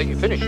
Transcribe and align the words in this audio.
I 0.00 0.02
think 0.02 0.14
you 0.14 0.18
finished. 0.18 0.44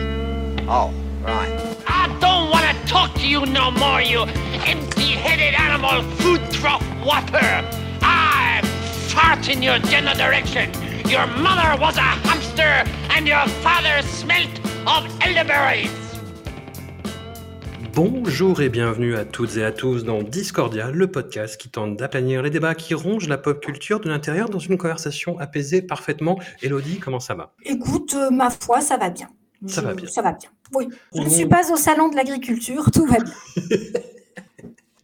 Oh, 0.66 0.94
right. 1.20 1.76
I 1.86 2.08
don't 2.22 2.48
want 2.48 2.64
to 2.64 2.74
talk 2.90 3.12
to 3.16 3.26
you 3.28 3.44
no 3.44 3.70
more, 3.70 4.00
you 4.00 4.22
empty-headed 4.64 5.52
animal 5.52 6.00
food 6.20 6.40
trough 6.52 6.82
whopper. 7.04 7.62
I 8.00 8.62
fart 9.12 9.50
in 9.50 9.62
your 9.62 9.78
general 9.80 10.16
direction. 10.16 10.70
Your 11.06 11.26
mother 11.26 11.78
was 11.78 11.98
a 11.98 12.00
hamster 12.00 12.90
and 13.10 13.28
your 13.28 13.46
father 13.60 14.00
smelt 14.00 14.48
of 14.86 15.04
elderberries. 15.20 15.90
Bonjour 17.92 18.62
et 18.62 18.70
bienvenue 18.70 19.16
à 19.16 19.26
toutes 19.26 19.58
et 19.58 19.64
à 19.64 19.70
tous 19.70 20.02
dans 20.02 20.22
Discordia, 20.22 20.90
le 20.90 21.10
podcast 21.10 21.60
qui 21.60 21.68
tente 21.68 21.98
d'aplanir 21.98 22.40
les 22.40 22.48
débats 22.48 22.74
qui 22.74 22.94
rongent 22.94 23.28
la 23.28 23.36
pop 23.36 23.62
culture 23.62 24.00
de 24.00 24.08
l'intérieur 24.08 24.48
dans 24.48 24.58
une 24.58 24.78
conversation 24.78 25.38
apaisée 25.38 25.82
parfaitement. 25.82 26.38
Elodie, 26.62 27.00
comment 27.00 27.20
ça 27.20 27.34
va? 27.34 27.52
Écoute, 27.66 28.14
euh, 28.14 28.30
ma 28.30 28.48
foi, 28.48 28.80
ça 28.80 28.96
va 28.96 29.10
bien. 29.10 29.28
Ça 29.66 29.80
va 29.80 29.94
bien. 29.94 30.08
Ça 30.08 30.22
va 30.22 30.32
bien. 30.32 30.50
Oui. 30.74 30.88
Je 31.14 31.20
ne 31.22 31.28
suis 31.28 31.46
pas 31.46 31.72
au 31.72 31.76
salon 31.76 32.08
de 32.08 32.16
l'agriculture, 32.16 32.90
tout 32.90 33.06
va 33.06 33.18
bien. 33.18 33.32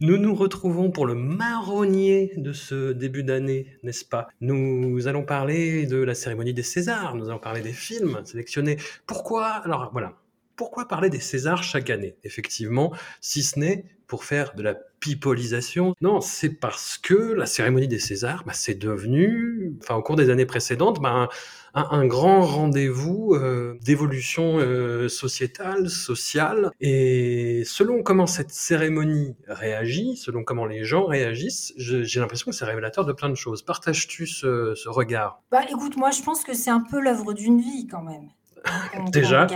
Nous 0.01 0.17
nous 0.17 0.33
retrouvons 0.33 0.91
pour 0.91 1.05
le 1.05 1.13
marronnier 1.13 2.31
de 2.37 2.53
ce 2.53 2.93
début 2.93 3.23
d'année, 3.23 3.67
n'est-ce 3.83 4.05
pas? 4.05 4.29
Nous 4.39 5.09
allons 5.09 5.23
parler 5.23 5.87
de 5.87 5.97
la 5.97 6.15
cérémonie 6.15 6.53
des 6.53 6.63
Césars, 6.63 7.15
nous 7.15 7.27
allons 7.27 7.39
parler 7.39 7.59
des 7.59 7.73
films 7.73 8.21
sélectionnés. 8.23 8.77
Pourquoi 9.05 9.47
Alors 9.47 9.89
voilà, 9.91 10.13
pourquoi 10.55 10.87
parler 10.87 11.09
des 11.09 11.19
Césars 11.19 11.63
chaque 11.63 11.89
année 11.89 12.15
Effectivement, 12.23 12.93
si 13.19 13.43
ce 13.43 13.59
n'est 13.59 13.83
pour 14.07 14.23
faire 14.23 14.55
de 14.55 14.63
la 14.63 14.73
pipolisation? 14.73 15.93
Non, 16.01 16.21
c'est 16.21 16.49
parce 16.49 16.97
que 16.97 17.13
la 17.13 17.45
cérémonie 17.45 17.87
des 17.87 17.99
Césars, 17.99 18.43
bah, 18.45 18.53
c'est 18.53 18.79
devenu, 18.79 19.73
enfin 19.81 19.95
au 19.95 20.01
cours 20.01 20.15
des 20.15 20.29
années 20.29 20.45
précédentes, 20.45 21.01
bah, 21.01 21.09
un, 21.09 21.29
un 21.73 22.05
grand 22.05 22.41
rendez-vous 22.41 23.33
euh, 23.35 23.77
d'évolution 23.81 24.57
euh, 24.59 25.07
sociétale, 25.09 25.89
sociale. 25.89 26.71
Et 26.79 27.63
selon 27.65 28.03
comment 28.03 28.27
cette 28.27 28.51
cérémonie 28.51 29.35
réagit, 29.47 30.17
selon 30.17 30.43
comment 30.43 30.65
les 30.65 30.83
gens 30.83 31.05
réagissent, 31.05 31.73
j'ai 31.77 32.19
l'impression 32.19 32.51
que 32.51 32.57
c'est 32.57 32.65
révélateur 32.65 33.05
de 33.05 33.13
plein 33.13 33.29
de 33.29 33.35
choses. 33.35 33.61
Partages-tu 33.63 34.27
ce, 34.27 34.73
ce 34.75 34.89
regard? 34.89 35.41
Bah, 35.51 35.61
écoute, 35.69 35.97
moi, 35.97 36.11
je 36.11 36.21
pense 36.21 36.43
que 36.43 36.53
c'est 36.53 36.71
un 36.71 36.81
peu 36.81 36.99
l'œuvre 36.99 37.33
d'une 37.33 37.59
vie 37.61 37.87
quand 37.87 38.01
même. 38.03 38.29
Quand 38.93 39.09
Déjà. 39.09 39.47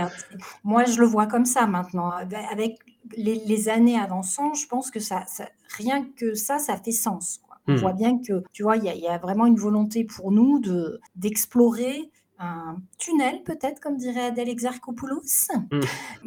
Moi, 0.62 0.84
je 0.84 0.98
le 0.98 1.06
vois 1.06 1.26
comme 1.26 1.44
ça 1.44 1.66
maintenant. 1.66 2.10
Avec 2.50 2.78
les, 3.16 3.34
les 3.46 3.68
années 3.68 3.98
avançant, 3.98 4.54
je 4.54 4.66
pense 4.66 4.90
que 4.90 4.98
ça, 4.98 5.24
ça- 5.26 5.48
rien 5.76 6.06
que 6.18 6.34
ça, 6.34 6.58
ça 6.58 6.76
fait 6.78 6.90
sens. 6.92 7.40
On 7.66 7.72
Hmm. 7.72 7.76
voit 7.76 7.92
bien 7.94 8.18
que, 8.18 8.42
tu 8.52 8.62
vois, 8.62 8.76
il 8.76 8.84
y, 8.84 8.88
a- 8.88 8.94
il 8.94 9.00
y 9.02 9.06
a 9.08 9.18
vraiment 9.18 9.46
une 9.46 9.56
volonté 9.56 10.04
pour 10.04 10.30
nous 10.32 10.58
de 10.60 11.00
d'explorer 11.16 12.10
un 12.38 12.78
tunnel, 12.98 13.42
peut-être, 13.44 13.78
comme 13.80 13.96
dirait 13.96 14.24
Adèle 14.26 14.48
Exarchopoulos. 14.48 15.22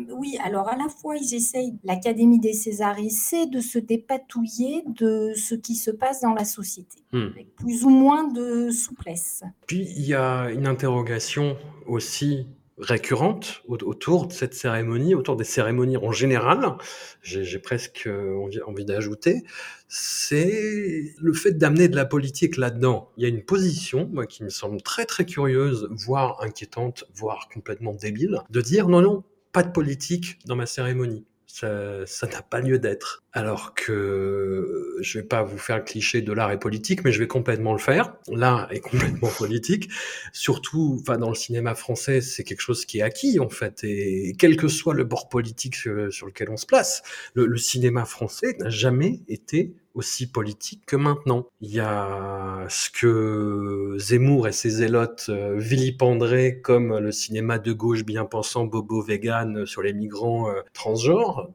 Oui, 0.10 0.38
alors 0.44 0.70
à 0.70 0.78
la 0.78 0.88
fois, 0.90 1.18
ils 1.18 1.34
essayent, 1.36 1.74
l'Académie 1.84 2.40
des 2.40 2.54
Césaristes, 2.54 3.22
c'est 3.30 3.46
de 3.48 3.60
se 3.60 3.78
dépatouiller 3.78 4.84
de 4.88 5.34
ce 5.36 5.54
qui 5.54 5.76
se 5.76 5.92
passe 5.92 6.22
dans 6.22 6.34
la 6.34 6.46
société, 6.46 7.04
Hmm. 7.12 7.28
avec 7.34 7.54
plus 7.56 7.84
ou 7.84 7.90
moins 7.90 8.24
de 8.24 8.70
souplesse. 8.72 9.44
Puis 9.68 9.86
il 9.98 10.06
y 10.06 10.14
a 10.14 10.50
une 10.50 10.66
interrogation 10.66 11.58
aussi 11.88 12.48
récurrente 12.80 13.62
au- 13.68 13.78
autour 13.84 14.28
de 14.28 14.34
cette 14.34 14.54
cérémonie, 14.54 15.16
autour 15.16 15.36
des 15.36 15.44
cérémonies 15.44 15.98
en 15.98 16.12
général, 16.12 16.78
j'ai 17.24 17.60
presque 17.60 18.04
euh, 18.08 18.38
envie 18.66 18.86
d'ajouter, 18.86 19.44
c'est 19.88 21.14
le 21.20 21.34
fait 21.34 21.54
d'amener 21.54 21.88
de 21.88 21.96
la 21.96 22.06
politique 22.06 22.58
là-dedans. 22.58 23.12
Il 23.18 23.24
y 23.24 23.26
a 23.26 23.30
une 23.30 23.44
position 23.44 24.10
moi, 24.14 24.26
qui 24.28 24.44
me 24.44 24.50
semble 24.50 24.82
très 24.82 25.06
très 25.06 25.26
curieuse, 25.26 25.88
voire 25.92 26.42
inquiétante, 26.44 27.06
voire 27.16 27.50
complètement 27.54 27.94
débile, 27.94 28.42
de 28.50 28.62
dire 28.62 28.90
non, 28.90 29.02
non, 29.02 29.24
pas 29.54 29.64
de 29.64 29.72
politique 29.72 30.40
dans 30.46 30.56
ma 30.56 30.66
cérémonie. 30.66 31.26
Ça 31.60 32.06
ça 32.06 32.28
n'a 32.28 32.44
pas 32.44 32.60
lieu 32.60 32.78
d'être. 32.78 33.24
Alors 33.34 33.74
que 33.74 34.96
je 35.00 35.18
vais 35.18 35.26
pas 35.26 35.42
vous 35.42 35.58
faire 35.58 35.78
le 35.78 35.84
cliché 35.84 36.22
de 36.22 36.32
l'art 36.32 36.52
est 36.52 36.60
politique, 36.60 37.04
mais 37.04 37.12
je 37.12 37.18
vais 37.18 37.28
complètement 37.28 37.74
le 37.74 37.80
faire. 37.80 38.14
L'art 38.32 38.72
est 38.72 38.80
complètement 38.80 39.30
politique. 39.38 39.90
Surtout, 40.34 41.00
enfin, 41.02 41.18
dans 41.18 41.30
le 41.30 41.36
cinéma 41.36 41.74
français, 41.74 42.22
c'est 42.22 42.44
quelque 42.44 42.62
chose 42.62 42.86
qui 42.86 43.00
est 43.00 43.02
acquis, 43.02 43.40
en 43.40 43.50
fait. 43.50 43.84
Et 43.84 44.36
quel 44.38 44.56
que 44.56 44.68
soit 44.68 44.94
le 44.94 45.04
bord 45.04 45.30
politique 45.30 45.76
sur, 45.76 46.14
sur 46.14 46.28
lequel 46.28 46.52
on 46.52 46.58
se 46.58 46.68
place, 46.68 47.02
le, 47.34 47.48
le 47.48 47.58
cinéma 47.58 48.06
français 48.06 48.56
n'a 48.60 48.70
jamais 48.70 49.22
été 49.28 49.74
aussi 49.98 50.28
politique 50.32 50.84
que 50.86 50.96
maintenant. 50.96 51.46
Il 51.60 51.72
y 51.72 51.80
a 51.80 52.66
ce 52.70 52.90
que 52.90 53.96
Zemmour 54.00 54.48
et 54.48 54.52
ses 54.52 54.70
zélotes 54.70 55.26
euh, 55.30 55.56
vilipenderaient 55.58 56.60
comme 56.62 56.98
le 56.98 57.12
cinéma 57.12 57.58
de 57.60 57.74
gauche 57.74 58.04
bien 58.06 58.26
pensant, 58.26 58.66
bobo 58.66 59.02
vegan 59.02 59.66
sur 59.66 59.82
les 59.82 59.94
migrants 59.94 60.50
euh, 60.50 60.62
transgenres. 60.74 61.50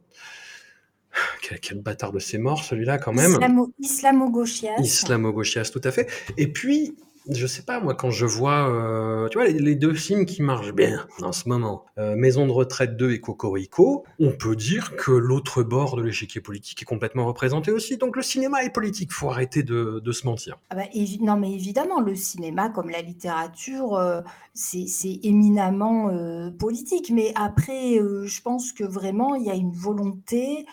Quel, 1.43 1.61
quel 1.61 1.81
bâtard 1.83 2.11
de 2.13 2.19
ses 2.19 2.39
morts, 2.39 2.65
celui-là, 2.65 2.97
quand 2.99 3.13
même. 3.13 3.33
Islamo- 3.33 3.71
Islamo-gauchias. 3.79 4.77
Islamo-gauchias, 4.79 5.71
tout 5.71 5.81
à 5.85 5.91
fait. 5.91 6.09
Et 6.39 6.47
puis, 6.47 6.97
je 7.31 7.47
sais 7.47 7.63
pas, 7.63 7.81
moi, 7.81 7.95
quand 7.95 8.11
je 8.11 8.27
vois, 8.27 8.69
euh, 8.69 9.29
tu 9.29 9.39
vois, 9.39 9.47
les, 9.47 9.75
deux 9.75 9.95
films 9.95 10.27
qui 10.27 10.43
marchent 10.43 10.73
bien 10.73 11.07
en 11.23 11.33
ce 11.33 11.49
moment, 11.49 11.85
euh, 11.99 12.17
Maison 12.17 12.47
de 12.47 12.53
retraite 12.53 12.97
2 12.97 13.13
et 13.13 13.21
Cocorico, 13.21 14.05
on 14.19 14.33
peut 14.33 14.57
dire 14.57 14.97
que 14.97 15.13
l'autre 15.13 15.63
bord 15.63 15.97
de 15.97 16.03
l'échiquier 16.03 16.41
politique 16.41 16.83
est 16.83 16.87
complètement 16.87 17.27
représenté 17.27 17.71
aussi. 17.71 17.97
Donc 17.97 18.17
le 18.17 18.23
cinéma 18.23 18.65
est 18.65 18.71
politique, 18.71 19.13
faut 19.13 19.31
arrêter 19.31 19.63
de, 19.63 20.13
se 20.13 20.27
mentir. 20.27 20.59
Ah 20.71 20.77
bah, 20.77 20.83
non, 21.21 21.37
mais 21.37 21.53
évidemment, 21.53 22.01
le 22.01 22.15
cinéma, 22.15 22.69
comme 22.69 22.91
la 22.91 23.01
littérature, 23.01 23.95
euh, 23.95 24.21
c'est 24.55 25.21
éminemment 25.23 26.11
politique. 26.59 27.11
Mais 27.11 27.33
après, 27.35 27.95
je 27.97 28.43
pense 28.43 28.73
que 28.73 28.85
vraiment, 28.85 29.35
il 29.35 29.47
y 29.47 29.51
a 29.51 29.55
une 29.55 29.73
volonté, 29.73 30.67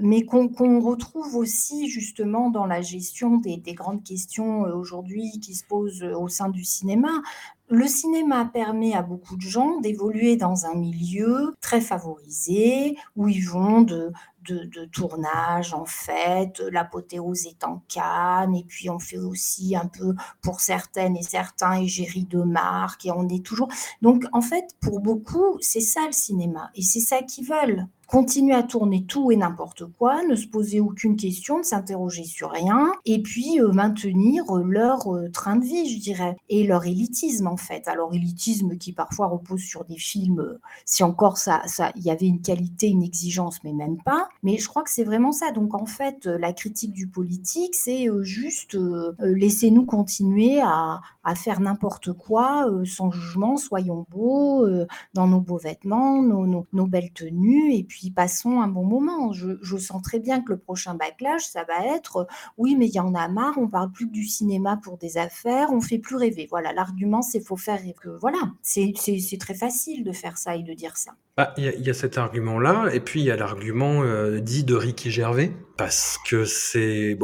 mais 0.00 0.24
qu'on 0.24 0.80
retrouve 0.80 1.36
aussi 1.36 1.88
justement 1.88 2.50
dans 2.50 2.66
la 2.66 2.80
gestion 2.80 3.38
des, 3.38 3.56
des 3.56 3.74
grandes 3.74 4.04
questions 4.04 4.66
euh, 4.66 4.74
aujourd'hui 4.74 5.40
qui 5.40 5.54
se 5.54 5.64
posent 5.64 6.02
euh, 6.02 6.16
au 6.16 6.28
sein 6.28 6.48
du 6.48 6.64
cinéma. 6.64 7.10
Le 7.68 7.88
cinéma 7.88 8.44
permet 8.44 8.94
à 8.94 9.02
beaucoup 9.02 9.36
de 9.36 9.42
gens 9.42 9.80
d'évoluer 9.80 10.36
dans 10.36 10.66
un 10.66 10.74
milieu 10.74 11.54
très 11.60 11.80
favorisé, 11.80 12.96
où 13.16 13.26
ils 13.26 13.48
vont 13.48 13.80
de 13.80 14.12
tournage 14.92 15.72
en 15.72 15.86
fait, 15.86 16.62
l'apothéose 16.70 17.46
est 17.46 17.64
en 17.64 17.82
Cannes, 17.88 18.54
et 18.54 18.64
puis 18.64 18.90
on 18.90 18.98
fait 18.98 19.16
aussi 19.16 19.74
un 19.74 19.86
peu 19.86 20.14
pour 20.42 20.60
certaines 20.60 21.16
et 21.16 21.22
certains 21.22 21.80
égérie 21.80 22.26
de 22.26 22.42
marque, 22.42 23.06
et 23.06 23.10
on 23.10 23.26
est 23.30 23.44
toujours... 23.44 23.68
Donc 24.02 24.26
en 24.32 24.42
fait, 24.42 24.76
pour 24.82 25.00
beaucoup, 25.00 25.56
c'est 25.62 25.80
ça 25.80 26.02
le 26.06 26.12
cinéma, 26.12 26.70
et 26.74 26.82
c'est 26.82 27.00
ça 27.00 27.22
qu'ils 27.22 27.46
veulent. 27.48 27.88
Continuer 28.06 28.54
à 28.54 28.62
tourner 28.62 29.04
tout 29.04 29.32
et 29.32 29.36
n'importe 29.36 29.84
quoi, 29.98 30.22
ne 30.24 30.34
se 30.34 30.46
poser 30.46 30.80
aucune 30.80 31.16
question, 31.16 31.58
ne 31.58 31.62
s'interroger 31.62 32.24
sur 32.24 32.50
rien, 32.50 32.92
et 33.04 33.22
puis 33.22 33.60
euh, 33.60 33.72
maintenir 33.72 34.44
euh, 34.54 34.62
leur 34.62 35.12
euh, 35.12 35.30
train 35.30 35.56
de 35.56 35.64
vie, 35.64 35.88
je 35.88 36.00
dirais, 36.00 36.36
et 36.48 36.66
leur 36.66 36.86
élitisme 36.86 37.46
en 37.46 37.56
fait. 37.56 37.88
Alors 37.88 38.14
élitisme 38.14 38.76
qui 38.76 38.92
parfois 38.92 39.26
repose 39.28 39.60
sur 39.60 39.84
des 39.84 39.96
films, 39.96 40.58
si 40.84 41.02
encore 41.02 41.38
ça, 41.38 41.62
ça, 41.66 41.92
il 41.96 42.02
y 42.02 42.10
avait 42.10 42.26
une 42.26 42.42
qualité, 42.42 42.88
une 42.88 43.02
exigence, 43.02 43.62
mais 43.64 43.72
même 43.72 43.96
pas. 44.02 44.28
Mais 44.42 44.58
je 44.58 44.68
crois 44.68 44.82
que 44.82 44.90
c'est 44.90 45.04
vraiment 45.04 45.32
ça. 45.32 45.50
Donc 45.50 45.74
en 45.74 45.86
fait, 45.86 46.26
la 46.26 46.52
critique 46.52 46.92
du 46.92 47.08
politique, 47.08 47.74
c'est 47.74 48.08
juste 48.22 48.76
laissez-nous 49.18 49.86
continuer 49.86 50.60
à, 50.60 51.00
à 51.24 51.34
faire 51.34 51.60
n'importe 51.60 52.12
quoi, 52.12 52.68
euh, 52.68 52.84
sans 52.84 53.10
jugement, 53.10 53.56
soyons 53.56 54.06
beaux, 54.10 54.66
euh, 54.66 54.86
dans 55.14 55.26
nos 55.26 55.40
beaux 55.40 55.58
vêtements, 55.58 56.22
nos, 56.22 56.86
belles 56.86 57.12
tenues, 57.12 57.74
et 57.74 57.82
puis 57.82 58.10
passons 58.10 58.60
un 58.60 58.68
bon 58.68 58.84
moment. 58.84 59.32
Je, 59.32 59.76
sens 59.78 60.02
très 60.02 60.20
bien 60.20 60.40
que 60.40 60.52
le 60.52 60.58
prochain 60.58 60.94
backlash, 60.94 61.46
ça 61.46 61.64
va 61.64 61.96
être 61.96 62.18
euh, 62.18 62.24
oui, 62.58 62.76
mais 62.76 62.86
il 62.86 62.94
y 62.94 63.00
en 63.00 63.14
a 63.14 63.28
marre, 63.28 63.54
on 63.56 63.68
parle 63.68 63.90
plus 63.90 64.06
que 64.06 64.12
du 64.12 64.24
cinéma 64.24 64.78
pour 64.82 64.98
des 64.98 65.18
affaires, 65.18 65.68
on 65.72 65.80
fait 65.80 65.98
plus 65.98 66.16
rêver. 66.16 66.46
Voilà, 66.48 66.72
l'argument, 66.72 67.22
c'est 67.22 67.40
faut 67.40 67.56
faire 67.56 67.78
rêver. 67.78 67.94
Voilà, 68.20 68.38
c'est 68.62 68.92
très 69.38 69.54
facile 69.54 70.04
de 70.04 70.12
faire 70.12 70.36
ça 70.38 70.56
et 70.56 70.62
de 70.62 70.72
dire 70.74 70.96
ça. 70.96 71.12
Bah, 71.36 71.52
Il 71.56 71.64
y, 71.64 71.90
a- 71.90 71.94
cet 71.94 72.18
argument-là, 72.18 72.90
et 72.92 73.00
puis 73.00 73.20
il 73.20 73.26
y 73.26 73.30
a 73.30 73.36
l'argument 73.36 74.02
dit 74.40 74.64
de 74.64 74.74
Ricky 74.74 75.10
Gervais, 75.10 75.52
parce 75.76 76.18
que 76.26 76.44
c'est 76.44 77.16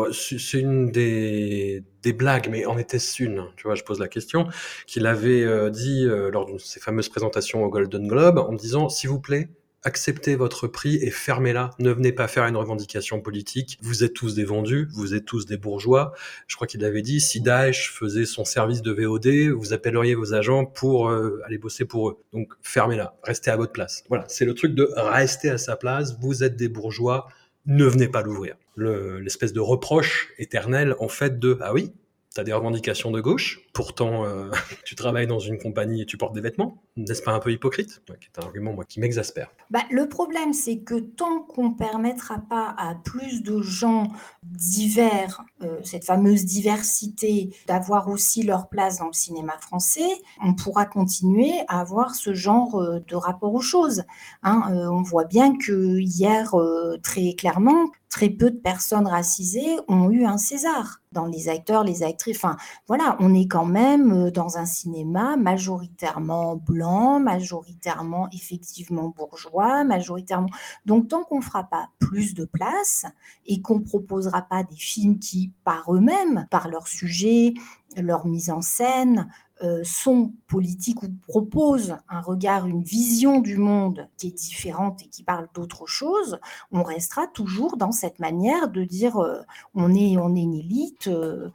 une 0.54 0.90
des, 0.90 1.84
des 2.02 2.12
blagues, 2.12 2.48
mais 2.50 2.66
en 2.66 2.78
était-ce 2.78 3.22
une? 3.22 3.44
Tu 3.56 3.64
vois, 3.64 3.74
je 3.74 3.82
pose 3.82 3.98
la 3.98 4.08
question. 4.08 4.48
Qu'il 4.86 5.06
avait 5.06 5.42
euh, 5.42 5.70
dit 5.70 6.04
euh, 6.06 6.30
lors 6.30 6.50
de 6.50 6.58
ses 6.58 6.80
fameuses 6.80 7.08
présentations 7.08 7.64
au 7.64 7.68
Golden 7.68 8.06
Globe 8.06 8.38
en 8.38 8.52
disant, 8.52 8.88
s'il 8.88 9.10
vous 9.10 9.20
plaît, 9.20 9.50
acceptez 9.82 10.36
votre 10.36 10.66
prix 10.66 10.96
et 10.96 11.10
fermez-la. 11.10 11.70
Ne 11.78 11.90
venez 11.90 12.12
pas 12.12 12.28
faire 12.28 12.44
une 12.44 12.56
revendication 12.56 13.20
politique. 13.20 13.78
Vous 13.82 14.04
êtes 14.04 14.14
tous 14.14 14.34
des 14.34 14.44
vendus, 14.44 14.88
vous 14.92 15.14
êtes 15.14 15.24
tous 15.24 15.46
des 15.46 15.56
bourgeois. 15.56 16.12
Je 16.46 16.56
crois 16.56 16.66
qu'il 16.66 16.84
avait 16.84 17.02
dit, 17.02 17.20
si 17.20 17.40
Daesh 17.40 17.92
faisait 17.92 18.26
son 18.26 18.44
service 18.44 18.82
de 18.82 18.92
VOD, 18.92 19.52
vous 19.56 19.72
appelleriez 19.72 20.14
vos 20.14 20.34
agents 20.34 20.66
pour 20.66 21.08
euh, 21.08 21.40
aller 21.46 21.58
bosser 21.58 21.84
pour 21.84 22.10
eux. 22.10 22.18
Donc 22.32 22.52
fermez-la, 22.62 23.16
restez 23.22 23.50
à 23.50 23.56
votre 23.56 23.72
place. 23.72 24.04
Voilà, 24.08 24.24
c'est 24.28 24.44
le 24.44 24.54
truc 24.54 24.74
de 24.74 24.90
rester 24.96 25.50
à 25.50 25.58
sa 25.58 25.76
place. 25.76 26.18
Vous 26.20 26.44
êtes 26.44 26.56
des 26.56 26.68
bourgeois, 26.68 27.26
ne 27.66 27.84
venez 27.84 28.08
pas 28.08 28.22
l'ouvrir. 28.22 28.56
L'espèce 28.80 29.52
de 29.52 29.60
reproche 29.60 30.32
éternel 30.38 30.96
en 30.98 31.08
fait 31.08 31.38
de, 31.38 31.58
ah 31.60 31.72
oui, 31.72 31.92
tu 32.32 32.40
as 32.40 32.44
des 32.44 32.52
revendications 32.52 33.10
de 33.10 33.20
gauche, 33.20 33.60
pourtant 33.72 34.24
euh, 34.24 34.50
tu 34.84 34.94
travailles 34.94 35.26
dans 35.26 35.40
une 35.40 35.58
compagnie 35.58 36.02
et 36.02 36.06
tu 36.06 36.16
portes 36.16 36.32
des 36.32 36.40
vêtements. 36.40 36.80
N'est-ce 36.96 37.22
pas 37.22 37.32
un 37.32 37.40
peu 37.40 37.50
hypocrite? 37.50 38.02
C'est 38.06 38.38
un 38.38 38.46
argument 38.46 38.72
moi, 38.72 38.84
qui 38.84 39.00
m'exaspère. 39.00 39.50
Bah, 39.70 39.80
le 39.90 40.08
problème, 40.08 40.52
c'est 40.52 40.78
que 40.78 40.94
tant 41.00 41.40
qu'on 41.40 41.70
ne 41.70 41.74
permettra 41.74 42.38
pas 42.38 42.74
à 42.78 42.94
plus 42.94 43.42
de 43.42 43.60
gens 43.62 44.12
divers, 44.44 45.42
euh, 45.62 45.80
cette 45.82 46.04
fameuse 46.04 46.44
diversité, 46.44 47.50
d'avoir 47.66 48.08
aussi 48.08 48.44
leur 48.44 48.68
place 48.68 48.98
dans 48.98 49.06
le 49.06 49.12
cinéma 49.12 49.58
français, 49.58 50.08
on 50.40 50.54
pourra 50.54 50.86
continuer 50.86 51.52
à 51.66 51.80
avoir 51.80 52.14
ce 52.14 52.32
genre 52.32 52.80
euh, 52.80 53.00
de 53.08 53.16
rapport 53.16 53.54
aux 53.54 53.60
choses. 53.60 54.04
Hein. 54.44 54.62
on 54.90 55.02
voit 55.02 55.24
bien 55.24 55.56
que 55.56 55.98
hier, 55.98 56.54
très 57.02 57.34
clairement, 57.34 57.90
très 58.10 58.28
peu 58.28 58.50
de 58.50 58.58
personnes 58.58 59.06
racisées 59.06 59.78
ont 59.88 60.10
eu 60.10 60.24
un 60.24 60.36
César 60.36 61.00
dans 61.12 61.26
les 61.26 61.48
acteurs, 61.48 61.84
les 61.84 62.02
actrices. 62.02 62.36
Enfin, 62.36 62.56
voilà, 62.86 63.16
on 63.20 63.34
est 63.34 63.46
quand 63.46 63.64
même 63.64 64.12
euh, 64.12 64.30
dans 64.30 64.58
un 64.58 64.66
cinéma 64.66 65.36
majoritairement 65.36 66.56
blanc, 66.56 67.20
majoritairement 67.20 68.28
effectivement 68.32 69.08
bourgeois, 69.16 69.84
majoritairement. 69.84 70.50
Donc, 70.86 71.08
tant 71.08 71.22
qu'on 71.22 71.38
ne 71.38 71.44
fera 71.44 71.64
pas 71.64 71.88
plus 71.98 72.34
de 72.34 72.44
place 72.44 73.06
et 73.46 73.62
qu'on 73.62 73.80
proposera 73.80 74.42
pas 74.42 74.64
des 74.64 74.76
films 74.76 75.18
qui, 75.18 75.52
par 75.64 75.94
eux-mêmes, 75.94 76.46
par 76.50 76.68
leur 76.68 76.88
sujet, 76.88 77.54
leur 77.96 78.26
mise 78.26 78.50
en 78.50 78.60
scène, 78.60 79.28
euh, 79.62 79.82
sont 79.84 80.32
politiques 80.46 81.02
ou 81.02 81.08
proposent 81.28 81.96
un 82.08 82.22
regard, 82.22 82.66
une 82.66 82.82
vision 82.82 83.40
du 83.40 83.58
monde 83.58 84.08
qui 84.16 84.28
est 84.28 84.30
différente 84.30 85.02
et 85.02 85.08
qui 85.08 85.22
parle 85.22 85.48
d'autre 85.54 85.86
chose, 85.86 86.38
on 86.72 86.82
restera 86.82 87.26
toujours 87.26 87.76
dans 87.76 87.92
cette 87.92 88.20
manière 88.20 88.70
de 88.70 88.84
dire 88.84 89.18
euh, 89.18 89.40
on, 89.74 89.94
est, 89.94 90.16
on 90.16 90.34
est 90.34 90.40
une 90.40 90.54
élite, 90.54 91.08
euh, 91.08 91.50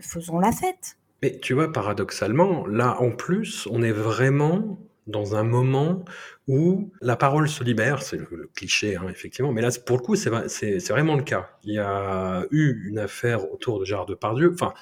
faisons 0.00 0.38
la 0.38 0.52
fête. 0.52 0.96
Mais 1.22 1.38
tu 1.38 1.52
vois, 1.52 1.70
paradoxalement, 1.70 2.66
là 2.66 2.98
en 2.98 3.10
plus, 3.10 3.68
on 3.70 3.82
est 3.82 3.92
vraiment 3.92 4.78
dans 5.06 5.34
un 5.34 5.44
moment 5.44 6.04
où 6.48 6.90
la 7.02 7.16
parole 7.16 7.46
se 7.46 7.62
libère, 7.62 8.02
c'est 8.02 8.16
le, 8.16 8.50
cliché 8.54 8.96
hein, 8.96 9.06
effectivement, 9.10 9.52
mais 9.52 9.60
là 9.60 9.68
pour 9.84 9.98
le 9.98 10.02
coup 10.02 10.16
c'est 10.16 10.30
vraiment 10.88 11.16
le 11.16 11.22
cas. 11.22 11.50
Il 11.64 11.74
y 11.74 11.78
a 11.78 12.46
eu 12.50 12.88
une 12.88 12.98
affaire 12.98 13.52
autour 13.52 13.80
de 13.80 13.84
Gérard 13.84 14.06
Depardieu, 14.06 14.50
enfin 14.54 14.72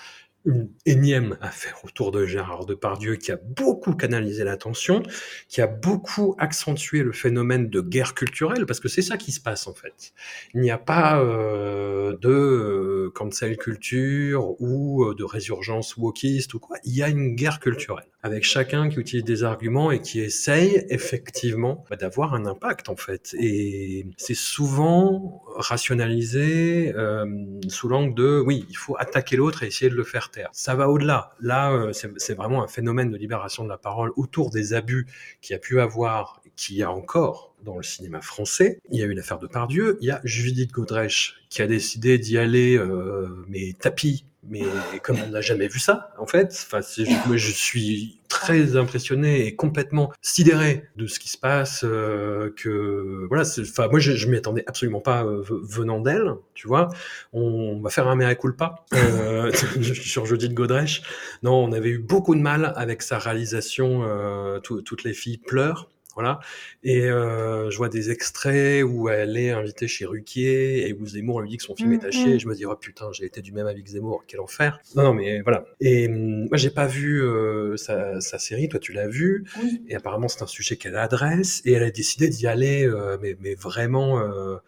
une 0.44 0.70
énième 0.86 1.36
affaire 1.40 1.78
autour 1.84 2.10
de 2.10 2.24
Gérard 2.24 2.64
Depardieu 2.64 3.16
qui 3.16 3.32
a 3.32 3.36
beaucoup 3.36 3.94
canalisé 3.94 4.44
l'attention, 4.44 5.02
qui 5.48 5.60
a 5.60 5.66
beaucoup 5.66 6.34
accentué 6.38 7.02
le 7.02 7.12
phénomène 7.12 7.68
de 7.68 7.80
guerre 7.80 8.14
culturelle, 8.14 8.64
parce 8.66 8.80
que 8.80 8.88
c'est 8.88 9.02
ça 9.02 9.16
qui 9.16 9.32
se 9.32 9.40
passe 9.40 9.66
en 9.66 9.74
fait. 9.74 10.12
Il 10.54 10.60
n'y 10.60 10.70
a 10.70 10.78
pas 10.78 11.20
euh, 11.20 12.16
de 12.20 12.28
euh, 12.30 13.10
cancel 13.14 13.56
culture 13.56 14.60
ou 14.60 15.04
euh, 15.04 15.14
de 15.14 15.24
résurgence 15.24 15.96
wokiste 15.96 16.54
ou 16.54 16.60
quoi. 16.60 16.78
Il 16.84 16.94
y 16.94 17.02
a 17.02 17.08
une 17.08 17.34
guerre 17.34 17.60
culturelle 17.60 18.06
avec 18.22 18.44
chacun 18.44 18.88
qui 18.88 18.98
utilise 18.98 19.24
des 19.24 19.44
arguments 19.44 19.92
et 19.92 20.00
qui 20.00 20.20
essaye 20.20 20.84
effectivement 20.90 21.84
d'avoir 21.98 22.34
un 22.34 22.46
impact 22.46 22.88
en 22.88 22.96
fait. 22.96 23.34
Et 23.38 24.06
c'est 24.16 24.34
souvent 24.34 25.42
rationalisé 25.56 26.92
euh, 26.96 27.26
sous 27.68 27.88
l'angle 27.88 28.14
de 28.14 28.42
oui, 28.44 28.66
il 28.70 28.76
faut 28.76 28.96
attaquer 28.98 29.36
l'autre 29.36 29.62
et 29.62 29.68
essayer 29.68 29.90
de 29.90 29.94
le 29.94 30.04
faire 30.04 30.30
Ça 30.52 30.74
va 30.74 30.88
au-delà. 30.88 31.32
Là, 31.40 31.72
euh, 31.72 31.92
c'est 31.92 32.34
vraiment 32.34 32.62
un 32.62 32.68
phénomène 32.68 33.10
de 33.10 33.16
libération 33.16 33.64
de 33.64 33.68
la 33.68 33.78
parole 33.78 34.12
autour 34.16 34.50
des 34.50 34.74
abus 34.74 35.06
qu'il 35.40 35.54
y 35.54 35.56
a 35.56 35.58
pu 35.58 35.80
avoir, 35.80 36.42
qu'il 36.56 36.76
y 36.76 36.82
a 36.82 36.90
encore 36.90 37.54
dans 37.64 37.76
le 37.76 37.82
cinéma 37.82 38.20
français. 38.20 38.80
Il 38.90 38.98
y 38.98 39.02
a 39.02 39.06
eu 39.06 39.14
l'affaire 39.14 39.38
de 39.38 39.46
Pardieu, 39.46 39.98
il 40.00 40.06
y 40.06 40.10
a 40.10 40.20
Judith 40.24 40.72
Godrèche 40.72 41.36
qui 41.50 41.62
a 41.62 41.66
décidé 41.66 42.18
d'y 42.18 42.38
aller 42.38 42.76
euh, 42.76 43.44
mais 43.48 43.74
tapis 43.78 44.24
mais 44.50 44.62
comme 45.02 45.18
on 45.26 45.30
n'a 45.30 45.40
jamais 45.40 45.68
vu 45.68 45.78
ça, 45.78 46.10
en 46.18 46.26
fait, 46.26 46.52
enfin, 46.52 46.80
moi, 47.26 47.36
je 47.36 47.50
suis 47.50 48.17
très 48.28 48.76
impressionné 48.76 49.46
et 49.46 49.56
complètement 49.56 50.12
sidéré 50.22 50.84
de 50.96 51.06
ce 51.06 51.18
qui 51.18 51.28
se 51.28 51.38
passe. 51.38 51.84
Euh, 51.84 52.52
que 52.56 53.26
voilà, 53.28 53.44
enfin, 53.60 53.88
moi, 53.88 53.98
je, 53.98 54.12
je 54.12 54.28
m'y 54.28 54.36
attendais 54.36 54.64
absolument 54.66 55.00
pas 55.00 55.24
euh, 55.24 55.42
venant 55.48 56.00
d'elle. 56.00 56.34
Tu 56.54 56.68
vois, 56.68 56.88
on, 57.32 57.80
va 57.80 57.90
faire 57.90 58.08
un 58.08 58.16
mea 58.16 58.34
culpa 58.34 58.84
euh, 58.94 59.50
sur 59.82 60.26
Jeudi 60.26 60.48
de 60.48 60.54
Godrèche. 60.54 61.02
Non, 61.42 61.64
on 61.64 61.72
avait 61.72 61.90
eu 61.90 61.98
beaucoup 61.98 62.34
de 62.34 62.40
mal 62.40 62.72
avec 62.76 63.02
sa 63.02 63.18
réalisation. 63.18 64.02
Euh, 64.04 64.60
toutes 64.60 65.04
les 65.04 65.14
filles 65.14 65.38
pleurent. 65.38 65.88
Voilà. 66.18 66.40
Et 66.82 67.04
euh, 67.04 67.70
je 67.70 67.76
vois 67.76 67.88
des 67.88 68.10
extraits 68.10 68.82
où 68.82 69.08
elle 69.08 69.36
est 69.36 69.52
invitée 69.52 69.86
chez 69.86 70.04
Ruquier 70.04 70.88
et 70.88 70.92
où 70.92 71.06
Zemmour 71.06 71.42
lui 71.42 71.50
dit 71.50 71.58
que 71.58 71.62
son 71.62 71.76
film 71.76 71.92
est 71.92 72.00
taché. 72.00 72.26
Mm, 72.26 72.30
mm. 72.30 72.32
Et 72.32 72.38
je 72.40 72.48
me 72.48 72.56
dis, 72.56 72.66
oh 72.66 72.74
putain, 72.74 73.06
j'ai 73.12 73.24
été 73.24 73.40
du 73.40 73.52
même 73.52 73.68
avec 73.68 73.86
Zemmour, 73.86 74.24
quel 74.26 74.40
enfer. 74.40 74.80
Non, 74.96 75.04
non, 75.04 75.14
mais 75.14 75.42
voilà. 75.42 75.64
Et 75.80 76.08
hum, 76.08 76.48
moi, 76.48 76.56
j'ai 76.56 76.70
pas 76.70 76.88
vu 76.88 77.22
euh, 77.22 77.76
sa, 77.76 78.20
série, 78.20 78.68
toi 78.68 78.80
tu 78.80 78.92
l'as 78.92 79.06
vu. 79.06 79.44
Et 79.86 79.94
apparemment, 79.94 80.26
c'est 80.26 80.42
un 80.42 80.48
sujet 80.48 80.76
qu'elle 80.76 80.96
adresse. 80.96 81.62
Et 81.64 81.70
elle 81.70 81.84
a 81.84 81.92
décidé 81.92 82.28
d'y 82.28 82.48
aller, 82.48 82.84
euh, 82.84 83.16
mais, 83.22 83.36
mais 83.38 83.54
vraiment, 83.54 84.20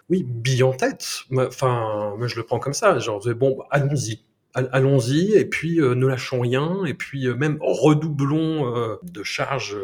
oui, 0.08 0.22
bille 0.22 0.62
en 0.62 0.72
tête. 0.72 1.24
Enfin, 1.36 2.14
moi, 2.16 2.28
je 2.28 2.36
le 2.36 2.44
prends 2.44 2.60
comme 2.60 2.74
ça. 2.74 2.96
Genre, 3.00 3.26
bon, 3.34 3.58
allons-y 3.72 4.20
allons-y 4.54 5.32
et 5.34 5.44
puis 5.44 5.80
euh, 5.80 5.94
ne 5.94 6.06
lâchons 6.06 6.40
rien 6.40 6.84
et 6.84 6.94
puis 6.94 7.26
euh, 7.26 7.34
même 7.34 7.58
redoublons 7.60 8.76
euh, 8.76 8.96
de 9.02 9.22
charges 9.22 9.76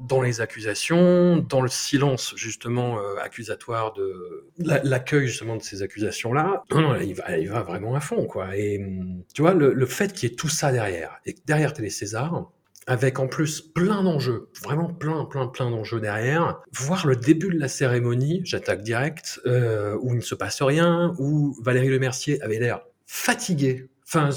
dans 0.00 0.22
les 0.22 0.40
accusations, 0.40 1.38
dans 1.38 1.60
le 1.60 1.68
silence 1.68 2.34
justement 2.36 2.98
accusatoire 3.22 3.92
de 3.92 4.46
l'accueil 4.58 5.26
justement 5.26 5.56
de 5.56 5.62
ces 5.62 5.82
accusations 5.82 6.32
là. 6.32 6.62
Non 6.70 6.80
non, 6.80 7.00
il 7.00 7.14
va, 7.14 7.38
il 7.38 7.48
va 7.48 7.62
vraiment 7.62 7.94
à 7.94 8.00
fond 8.00 8.26
quoi. 8.26 8.56
Et 8.56 8.78
hum, 8.78 9.22
tu 9.34 9.42
vois 9.42 9.54
le, 9.54 9.72
le 9.72 9.86
fait 9.86 10.12
qu'il 10.12 10.28
y 10.28 10.32
ait 10.32 10.36
tout 10.36 10.48
ça 10.48 10.72
derrière 10.72 11.18
et 11.26 11.34
derrière 11.46 11.72
Télé 11.72 11.90
César, 11.90 12.50
avec 12.86 13.18
en 13.18 13.28
plus 13.28 13.60
plein 13.60 14.02
d'enjeux, 14.02 14.48
vraiment 14.62 14.88
plein, 14.92 15.24
plein, 15.24 15.46
plein 15.48 15.70
d'enjeux 15.70 16.00
derrière. 16.00 16.60
Voir 16.72 17.06
le 17.06 17.16
début 17.16 17.48
de 17.48 17.58
la 17.58 17.68
cérémonie, 17.68 18.42
j'attaque 18.44 18.82
direct, 18.82 19.40
où 19.46 20.12
il 20.12 20.16
ne 20.16 20.20
se 20.20 20.34
passe 20.34 20.60
rien, 20.60 21.14
où 21.18 21.56
Valérie 21.62 21.88
Lemercier 21.88 22.42
avait 22.42 22.58
l'air 22.58 22.82
fatiguée 23.06 23.88
Enfin, 24.06 24.28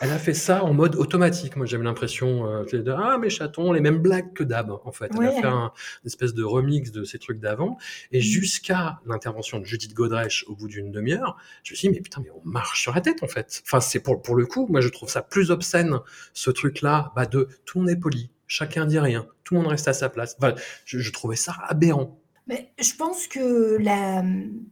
elle 0.00 0.10
a 0.10 0.18
fait 0.18 0.34
ça 0.34 0.62
en 0.64 0.74
mode 0.74 0.94
automatique. 0.96 1.56
Moi, 1.56 1.64
j'avais 1.64 1.84
l'impression 1.84 2.46
euh, 2.46 2.64
de 2.64 2.90
ah 2.90 3.16
mes 3.18 3.30
chatons, 3.30 3.72
les 3.72 3.80
mêmes 3.80 4.00
blagues 4.00 4.34
que 4.34 4.44
d'hab. 4.44 4.70
En 4.84 4.92
fait, 4.92 5.10
elle 5.18 5.26
a 5.26 5.32
fait 5.32 5.46
un, 5.46 5.72
une 6.04 6.06
espèce 6.06 6.34
de 6.34 6.44
remix 6.44 6.92
de 6.92 7.04
ces 7.04 7.18
trucs 7.18 7.40
d'avant. 7.40 7.78
Et 8.12 8.18
mm. 8.18 8.22
jusqu'à 8.22 9.00
l'intervention 9.06 9.60
de 9.60 9.64
Judith 9.64 9.94
Godrèche 9.94 10.44
au 10.48 10.54
bout 10.54 10.68
d'une 10.68 10.92
demi-heure, 10.92 11.36
je 11.62 11.72
me 11.72 11.76
suis 11.76 11.88
dit 11.88 11.94
mais 11.94 12.00
putain, 12.00 12.20
mais 12.22 12.30
on 12.30 12.46
marche 12.46 12.82
sur 12.82 12.94
la 12.94 13.00
tête 13.00 13.22
en 13.22 13.28
fait. 13.28 13.62
Enfin, 13.64 13.80
c'est 13.80 14.00
pour 14.00 14.20
pour 14.22 14.36
le 14.36 14.46
coup, 14.46 14.66
moi 14.68 14.80
je 14.80 14.88
trouve 14.88 15.08
ça 15.08 15.22
plus 15.22 15.50
obscène 15.50 15.98
ce 16.34 16.50
truc-là, 16.50 17.12
bah 17.16 17.26
de 17.26 17.48
tout 17.64 17.78
le 17.78 17.84
monde 17.84 17.90
est 17.90 18.00
poli, 18.00 18.30
chacun 18.46 18.84
dit 18.84 18.98
rien, 18.98 19.26
tout 19.44 19.54
le 19.54 19.60
monde 19.60 19.70
reste 19.70 19.88
à 19.88 19.92
sa 19.92 20.08
place. 20.08 20.36
Enfin, 20.38 20.54
je, 20.84 20.98
je 20.98 21.12
trouvais 21.12 21.36
ça 21.36 21.54
aberrant. 21.66 22.20
Je 22.48 22.94
pense 22.96 23.26
que 23.26 23.78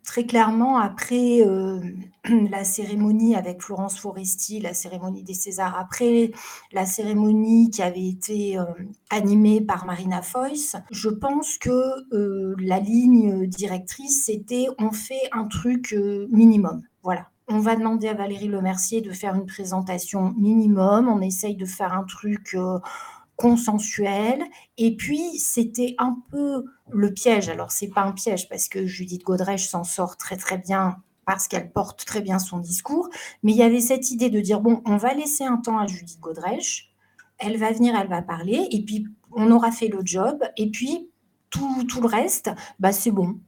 très 0.04 0.24
clairement, 0.24 0.78
après 0.78 1.42
euh, 1.42 1.78
la 2.50 2.64
cérémonie 2.64 3.36
avec 3.36 3.60
Florence 3.60 3.98
Foresti, 3.98 4.60
la 4.60 4.72
cérémonie 4.72 5.22
des 5.22 5.34
Césars, 5.34 5.76
après 5.78 6.32
la 6.72 6.86
cérémonie 6.86 7.70
qui 7.70 7.82
avait 7.82 8.08
été 8.08 8.58
euh, 8.58 8.64
animée 9.10 9.60
par 9.60 9.84
Marina 9.84 10.22
Foïs, 10.22 10.76
je 10.90 11.10
pense 11.10 11.58
que 11.58 12.14
euh, 12.14 12.54
la 12.58 12.80
ligne 12.80 13.46
directrice, 13.46 14.24
c'était 14.24 14.66
on 14.78 14.90
fait 14.90 15.28
un 15.32 15.44
truc 15.44 15.94
minimum. 16.30 16.82
Voilà. 17.02 17.28
On 17.48 17.60
va 17.60 17.76
demander 17.76 18.08
à 18.08 18.14
Valérie 18.14 18.48
Lemercier 18.48 19.02
de 19.02 19.12
faire 19.12 19.36
une 19.36 19.46
présentation 19.46 20.34
minimum. 20.36 21.08
On 21.08 21.20
essaye 21.20 21.54
de 21.54 21.66
faire 21.66 21.92
un 21.92 22.02
truc 22.02 22.56
consensuel. 23.36 24.42
Et 24.78 24.96
puis, 24.96 25.38
c'était 25.38 25.94
un 25.98 26.16
peu 26.30 26.64
le 26.90 27.12
piège. 27.12 27.48
Alors, 27.48 27.70
c'est 27.70 27.88
pas 27.88 28.02
un 28.02 28.12
piège 28.12 28.48
parce 28.48 28.68
que 28.68 28.86
Judith 28.86 29.22
Godrèche 29.22 29.68
s'en 29.68 29.84
sort 29.84 30.16
très, 30.16 30.36
très 30.36 30.58
bien 30.58 30.96
parce 31.26 31.48
qu'elle 31.48 31.70
porte 31.72 32.04
très 32.04 32.20
bien 32.20 32.38
son 32.38 32.58
discours. 32.58 33.08
Mais 33.42 33.52
il 33.52 33.58
y 33.58 33.62
avait 33.62 33.80
cette 33.80 34.10
idée 34.10 34.30
de 34.30 34.40
dire, 34.40 34.60
bon, 34.60 34.82
on 34.86 34.96
va 34.96 35.12
laisser 35.12 35.44
un 35.44 35.56
temps 35.58 35.78
à 35.78 35.86
Judith 35.86 36.20
Godrèche. 36.20 36.90
Elle 37.38 37.58
va 37.58 37.72
venir, 37.72 37.94
elle 38.00 38.08
va 38.08 38.22
parler. 38.22 38.66
Et 38.70 38.82
puis, 38.82 39.06
on 39.32 39.50
aura 39.50 39.70
fait 39.70 39.88
le 39.88 40.00
job. 40.04 40.42
Et 40.56 40.70
puis, 40.70 41.10
tout, 41.50 41.84
tout, 41.84 42.00
le 42.00 42.08
reste, 42.08 42.50
bah 42.80 42.92
c'est 42.92 43.10
bon. 43.10 43.38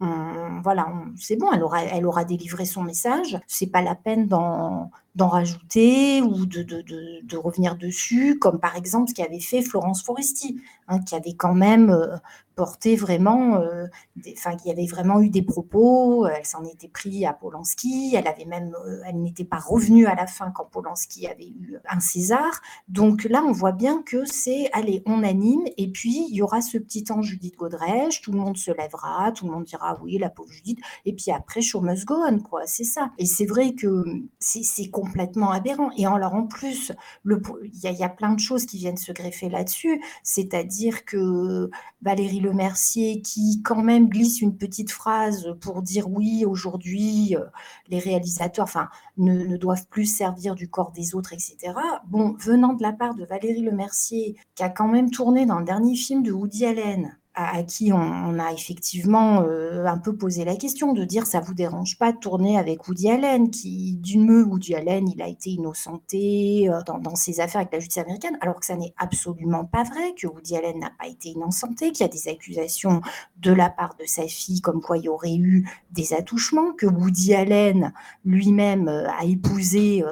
voilà, 0.62 0.92
c'est 1.16 1.36
bon. 1.36 1.50
Elle 1.52 1.62
aura, 1.62 1.84
elle 1.84 2.06
aura 2.06 2.24
délivré 2.24 2.64
son 2.64 2.82
message. 2.82 3.38
C'est 3.46 3.66
pas 3.68 3.82
la 3.82 3.94
peine 3.94 4.26
d'en 4.26 4.90
d'en 5.14 5.28
rajouter 5.28 6.22
ou 6.22 6.46
de, 6.46 6.62
de, 6.62 6.82
de, 6.82 7.36
revenir 7.36 7.76
dessus, 7.76 8.38
comme 8.38 8.60
par 8.60 8.76
exemple 8.76 9.08
ce 9.08 9.14
qu'avait 9.14 9.40
fait 9.40 9.62
Florence 9.62 10.02
Foresti, 10.02 10.60
hein, 10.86 11.00
qui 11.00 11.14
avait 11.14 11.34
quand 11.34 11.54
même 11.54 11.90
euh, 11.90 12.16
porté 12.58 12.96
vraiment, 12.96 13.54
euh, 13.60 13.86
enfin, 14.32 14.56
qui 14.56 14.68
avait 14.68 14.86
vraiment 14.86 15.20
eu 15.20 15.30
des 15.30 15.42
propos, 15.42 16.26
elle 16.26 16.44
s'en 16.44 16.64
était 16.64 16.88
pris 16.88 17.24
à 17.24 17.32
Polanski, 17.32 18.14
elle 18.16 18.26
avait 18.26 18.46
même, 18.46 18.76
euh, 18.84 19.00
elle 19.06 19.22
n'était 19.22 19.44
pas 19.44 19.60
revenue 19.60 20.06
à 20.06 20.16
la 20.16 20.26
fin 20.26 20.50
quand 20.50 20.64
Polanski 20.64 21.28
avait 21.28 21.46
eu 21.46 21.78
un 21.88 22.00
César. 22.00 22.60
Donc 22.88 23.22
là, 23.22 23.44
on 23.46 23.52
voit 23.52 23.70
bien 23.70 24.02
que 24.02 24.24
c'est, 24.24 24.70
allez, 24.72 25.04
on 25.06 25.22
anime, 25.22 25.62
et 25.76 25.86
puis 25.88 26.26
il 26.28 26.34
y 26.34 26.42
aura 26.42 26.60
ce 26.60 26.78
petit 26.78 27.04
temps 27.04 27.22
Judith 27.22 27.56
Godrèche, 27.56 28.22
tout 28.22 28.32
le 28.32 28.38
monde 28.38 28.56
se 28.56 28.72
lèvera, 28.72 29.30
tout 29.30 29.46
le 29.46 29.52
monde 29.52 29.64
dira 29.64 29.96
oui, 30.02 30.18
la 30.18 30.28
pauvre 30.28 30.50
Judith, 30.50 30.80
et 31.04 31.12
puis 31.12 31.30
après, 31.30 31.60
show 31.60 31.80
must 31.80 32.06
go 32.06 32.16
on, 32.28 32.40
quoi, 32.40 32.62
c'est 32.66 32.82
ça. 32.82 33.12
Et 33.18 33.26
c'est 33.26 33.46
vrai 33.46 33.74
que 33.74 34.04
c'est 34.40 34.90
complètement 35.08 35.50
aberrant. 35.50 35.90
Et 35.96 36.06
alors 36.06 36.34
en 36.34 36.46
plus, 36.46 36.92
il 37.24 37.70
y, 37.82 38.04
a 38.04 38.08
plein 38.08 38.34
de 38.34 38.40
choses 38.40 38.66
qui 38.66 38.76
viennent 38.76 38.98
se 38.98 39.12
greffer 39.12 39.48
là-dessus, 39.48 40.02
c'est-à-dire 40.22 41.04
que 41.04 41.70
Valérie 42.02 42.40
Le 42.40 42.52
Mercier, 42.52 43.22
qui 43.22 43.62
quand 43.62 43.82
même 43.82 44.08
glisse 44.08 44.42
une 44.42 44.56
petite 44.56 44.90
phrase 44.90 45.54
pour 45.60 45.82
dire 45.82 46.10
oui, 46.10 46.44
aujourd'hui, 46.44 47.34
euh, 47.36 47.44
les 47.88 47.98
réalisateurs 47.98 48.64
enfin, 48.64 48.88
ne, 49.16 49.44
ne, 49.44 49.56
doivent 49.56 49.86
plus 49.88 50.04
servir 50.04 50.54
du 50.54 50.68
corps 50.68 50.92
des 50.92 51.14
autres, 51.14 51.32
etc. 51.32 51.74
Bon, 52.06 52.36
venant 52.38 52.74
de 52.74 52.82
la 52.82 52.92
part 52.92 53.14
de 53.14 53.24
Valérie 53.24 53.62
Le 53.62 53.72
Mercier, 53.72 54.36
qui 54.54 54.62
a 54.62 54.68
quand 54.68 54.88
même 54.88 55.10
tourné 55.10 55.46
dans 55.46 55.58
le 55.58 55.64
dernier 55.64 55.96
film 55.96 56.22
de 56.22 56.32
Woody 56.32 56.66
Allen, 56.66 57.17
à, 57.38 57.62
qui 57.62 57.92
on, 57.92 58.38
a 58.40 58.52
effectivement 58.52 59.42
euh, 59.42 59.86
un 59.86 59.98
peu 59.98 60.16
posé 60.16 60.44
la 60.44 60.56
question 60.56 60.92
de 60.92 61.04
dire 61.04 61.24
ça 61.24 61.38
vous 61.38 61.54
dérange 61.54 61.96
pas 61.96 62.10
de 62.10 62.18
tourner 62.18 62.58
avec 62.58 62.88
Woody 62.88 63.10
Allen, 63.10 63.50
qui 63.50 63.96
d'une 64.02 64.26
me 64.26 64.42
Woody 64.42 64.74
Allen, 64.74 65.08
il 65.08 65.22
a 65.22 65.28
été 65.28 65.50
innocenté 65.50 66.68
euh, 66.68 66.80
dans, 66.82 67.14
ses 67.14 67.38
affaires 67.38 67.60
avec 67.60 67.72
la 67.72 67.78
justice 67.78 67.98
américaine, 68.02 68.36
alors 68.40 68.58
que 68.58 68.66
ça 68.66 68.74
n'est 68.74 68.92
absolument 68.98 69.64
pas 69.64 69.84
vrai, 69.84 70.14
que 70.20 70.26
Woody 70.26 70.56
Allen 70.56 70.80
n'a 70.80 70.90
pas 70.98 71.06
été 71.06 71.28
innocenté, 71.28 71.92
qu'il 71.92 72.04
y 72.04 72.08
a 72.08 72.12
des 72.12 72.28
accusations 72.28 73.02
de 73.36 73.52
la 73.52 73.70
part 73.70 73.94
de 74.00 74.04
sa 74.04 74.26
fille 74.26 74.60
comme 74.60 74.80
quoi 74.80 74.98
il 74.98 75.04
y 75.04 75.08
aurait 75.08 75.36
eu 75.36 75.68
des 75.92 76.14
attouchements, 76.14 76.72
que 76.72 76.86
Woody 76.86 77.34
Allen 77.34 77.92
lui-même 78.24 78.88
euh, 78.88 79.08
a 79.10 79.24
épousé 79.24 80.02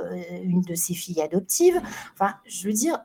une 0.45 0.61
de 0.61 0.75
ses 0.77 0.95
filles 0.95 1.23
adoptives. 1.23 1.81
Enfin, 2.15 2.35
je 2.47 2.69
veux 2.69 2.73
dire, 2.73 2.99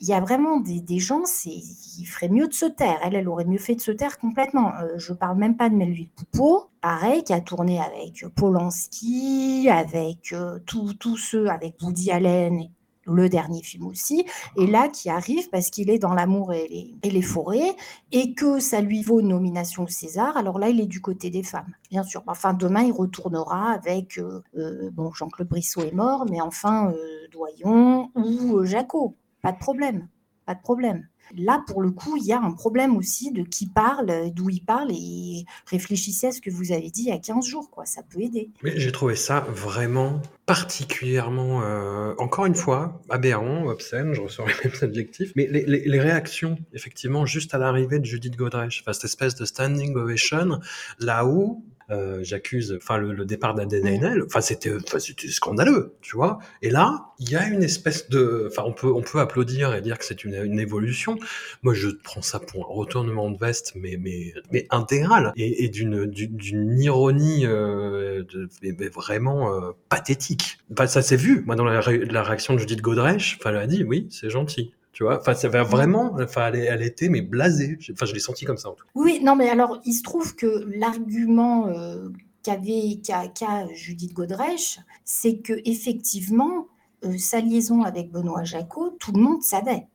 il 0.00 0.06
y 0.06 0.12
a 0.12 0.20
vraiment 0.20 0.60
des, 0.60 0.98
gens, 0.98 1.22
il 1.44 2.06
ferait 2.06 2.28
mieux 2.28 2.46
de 2.46 2.52
se 2.52 2.66
taire. 2.66 2.98
Elle, 3.02 3.16
elle 3.16 3.28
aurait 3.28 3.44
mieux 3.44 3.58
fait 3.58 3.74
de 3.74 3.80
se 3.80 3.90
taire 3.90 4.18
complètement. 4.18 4.72
Euh, 4.76 4.96
je 4.96 5.12
parle 5.12 5.38
même 5.38 5.56
pas 5.56 5.68
de 5.68 5.74
Melville 5.74 6.08
Poupeau, 6.10 6.70
pareil, 6.80 7.24
qui 7.24 7.32
a 7.32 7.40
tourné 7.40 7.80
avec 7.80 8.24
Polanski, 8.36 9.68
avec 9.68 10.32
euh, 10.32 10.58
tous 10.66 11.16
ceux, 11.16 11.48
avec 11.48 11.82
Woody 11.82 12.12
Allen, 12.12 12.68
le 13.06 13.28
dernier 13.28 13.62
film 13.62 13.86
aussi, 13.86 14.26
et 14.56 14.66
là 14.66 14.88
qui 14.88 15.08
arrive 15.08 15.48
parce 15.48 15.70
qu'il 15.70 15.88
est 15.88 15.98
dans 15.98 16.12
l'amour 16.12 16.52
et 16.52 16.68
les, 16.68 16.94
et 17.02 17.10
les, 17.10 17.22
forêts, 17.22 17.74
et 18.12 18.34
que 18.34 18.60
ça 18.60 18.82
lui 18.82 19.02
vaut 19.02 19.20
une 19.20 19.28
nomination 19.28 19.84
au 19.84 19.88
César, 19.88 20.36
alors 20.36 20.58
là 20.58 20.68
il 20.68 20.78
est 20.78 20.86
du 20.86 21.00
côté 21.00 21.30
des 21.30 21.42
femmes, 21.42 21.72
bien 21.90 22.02
sûr. 22.02 22.22
Enfin 22.26 22.52
demain 22.52 22.82
il 22.82 22.92
retournera 22.92 23.70
avec, 23.70 24.18
euh, 24.18 24.42
euh 24.58 24.90
bon 24.92 25.10
Jean-Claude 25.12 25.48
Brissot 25.48 25.84
est 25.84 25.94
mort, 25.94 26.26
mais 26.30 26.42
enfin 26.42 26.92
Doyon 27.32 28.10
ou 28.14 28.62
Jaco 28.64 29.16
pas 29.48 29.52
de 29.52 29.58
problème, 29.60 30.08
pas 30.44 30.54
de 30.54 30.60
problème. 30.60 31.06
Là, 31.34 31.62
pour 31.66 31.80
le 31.80 31.90
coup, 31.90 32.18
il 32.18 32.24
y 32.24 32.34
a 32.34 32.38
un 32.38 32.52
problème 32.52 32.96
aussi 32.98 33.32
de 33.32 33.42
qui 33.42 33.66
parle, 33.66 34.30
d'où 34.34 34.50
il 34.50 34.60
parle, 34.60 34.90
et 34.92 35.46
réfléchissez 35.66 36.26
à 36.26 36.32
ce 36.32 36.42
que 36.42 36.50
vous 36.50 36.70
avez 36.70 36.90
dit 36.90 37.04
il 37.04 37.08
y 37.08 37.12
a 37.12 37.18
15 37.18 37.46
jours, 37.46 37.70
quoi. 37.70 37.86
Ça 37.86 38.02
peut 38.02 38.20
aider. 38.20 38.50
J'ai 38.62 38.92
trouvé 38.92 39.14
ça 39.14 39.40
vraiment 39.48 40.20
particulièrement, 40.44 41.62
euh, 41.62 42.12
encore 42.18 42.44
une 42.44 42.54
fois, 42.54 43.00
aberrant, 43.08 43.66
obscène, 43.68 44.12
je 44.12 44.20
ressors 44.20 44.46
les 44.46 44.54
mêmes 44.64 44.78
adjectifs, 44.82 45.32
mais 45.34 45.46
les 45.46 46.00
réactions, 46.00 46.58
effectivement, 46.74 47.24
juste 47.24 47.54
à 47.54 47.58
l'arrivée 47.58 48.00
de 48.00 48.04
Judith 48.04 48.36
Godrèche, 48.36 48.82
enfin, 48.82 48.92
cette 48.92 49.04
espèce 49.04 49.34
de 49.34 49.46
standing 49.46 49.96
ovation, 49.96 50.60
là 50.98 51.24
où 51.24 51.64
euh, 51.90 52.20
j'accuse, 52.22 52.76
enfin 52.76 52.98
le, 52.98 53.12
le, 53.12 53.24
départ 53.24 53.58
Haenel, 53.58 54.22
enfin 54.26 54.40
c'était, 54.40 54.72
c'était 54.98 55.28
scandaleux, 55.28 55.94
tu 56.02 56.16
vois. 56.16 56.38
Et 56.60 56.70
là, 56.70 57.14
il 57.18 57.30
y 57.30 57.36
a 57.36 57.48
une 57.48 57.62
espèce 57.62 58.10
de, 58.10 58.46
enfin 58.50 58.62
on 58.66 58.72
peut 58.72 58.92
on 58.92 59.00
peut 59.00 59.20
applaudir 59.20 59.74
et 59.74 59.80
dire 59.80 59.98
que 59.98 60.04
c'est 60.04 60.24
une, 60.24 60.34
une, 60.34 60.60
évolution. 60.60 61.18
Moi, 61.62 61.72
je 61.72 61.88
prends 61.88 62.20
ça 62.20 62.40
pour 62.40 62.70
un 62.70 62.74
retournement 62.74 63.30
de 63.30 63.38
veste, 63.38 63.72
mais 63.74 63.96
mais 63.98 64.34
mais 64.52 64.66
intégral 64.70 65.32
et, 65.36 65.64
et 65.64 65.68
d'une 65.68 66.06
d'une 66.06 66.78
ironie 66.78 67.46
euh, 67.46 68.22
de, 68.24 68.48
mais 68.62 68.88
vraiment 68.88 69.54
euh, 69.54 69.70
pathétique. 69.88 70.58
Enfin, 70.72 70.86
ça 70.86 71.00
s'est 71.00 71.16
vu, 71.16 71.42
moi 71.46 71.56
dans 71.56 71.64
la, 71.64 71.80
la 71.80 72.22
réaction 72.22 72.54
de 72.54 72.58
Judith 72.58 72.82
Godrèche, 72.82 73.38
enfin 73.40 73.50
elle 73.50 73.56
a 73.56 73.66
dit 73.66 73.82
oui, 73.84 74.08
c'est 74.10 74.30
gentil. 74.30 74.72
Tu 74.98 75.04
vois, 75.04 75.20
enfin, 75.20 75.34
ça 75.34 75.48
va 75.48 75.62
vraiment, 75.62 76.16
enfin, 76.20 76.48
elle, 76.48 76.56
elle, 76.56 76.82
était 76.82 77.08
mais 77.08 77.20
blasée. 77.20 77.78
Enfin, 77.92 78.04
je 78.04 78.12
l'ai 78.12 78.18
senti 78.18 78.44
comme 78.44 78.56
ça 78.56 78.70
en 78.70 78.72
tout. 78.72 78.84
Oui, 78.96 79.20
non, 79.22 79.36
mais 79.36 79.48
alors, 79.48 79.80
il 79.84 79.92
se 79.92 80.02
trouve 80.02 80.34
que 80.34 80.66
l'argument 80.76 81.68
euh, 81.68 82.08
qu'avait 82.42 83.00
qu'a 83.00 83.28
qu 83.28 83.44
Judith 83.76 84.12
Godrèche, 84.12 84.80
c'est 85.04 85.38
que 85.38 85.52
effectivement, 85.64 86.66
euh, 87.04 87.16
sa 87.16 87.40
liaison 87.40 87.82
avec 87.82 88.10
Benoît 88.10 88.42
Jacot, 88.42 88.96
tout 88.98 89.12
le 89.12 89.20
monde 89.20 89.40
savait. 89.40 89.86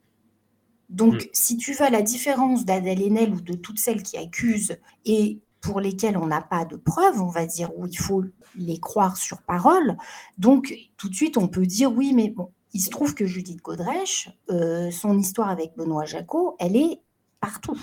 Donc, 0.88 1.16
hmm. 1.16 1.28
si 1.34 1.58
tu 1.58 1.74
vas 1.74 1.88
à 1.88 1.90
la 1.90 2.02
différence 2.02 2.64
d'Adèle 2.64 3.02
Haenel 3.02 3.34
ou 3.34 3.42
de 3.42 3.56
toutes 3.56 3.80
celles 3.80 4.04
qui 4.04 4.16
accusent 4.16 4.78
et 5.04 5.42
pour 5.60 5.82
lesquelles 5.82 6.16
on 6.16 6.28
n'a 6.28 6.42
pas 6.42 6.64
de 6.64 6.78
preuves, 6.78 7.22
on 7.22 7.28
va 7.28 7.46
dire, 7.46 7.78
où 7.78 7.88
il 7.88 8.00
faut 8.00 8.24
les 8.56 8.80
croire 8.80 9.18
sur 9.18 9.42
parole, 9.42 9.98
donc 10.38 10.74
tout 10.96 11.10
de 11.10 11.16
suite 11.16 11.36
on 11.36 11.50
peut 11.50 11.66
dire 11.66 11.92
oui, 11.92 12.14
mais 12.14 12.30
bon, 12.30 12.52
il 12.74 12.80
se 12.80 12.90
trouve 12.90 13.14
que 13.14 13.26
Judith 13.26 13.62
Godrèche, 13.62 14.30
euh, 14.50 14.92
son 14.92 15.18
histoire 15.18 15.50
avec 15.50 15.76
Benoît 15.78 16.06
Jacot, 16.06 16.56
elle 16.60 16.76
est 16.76 17.00
partout. 17.40 17.80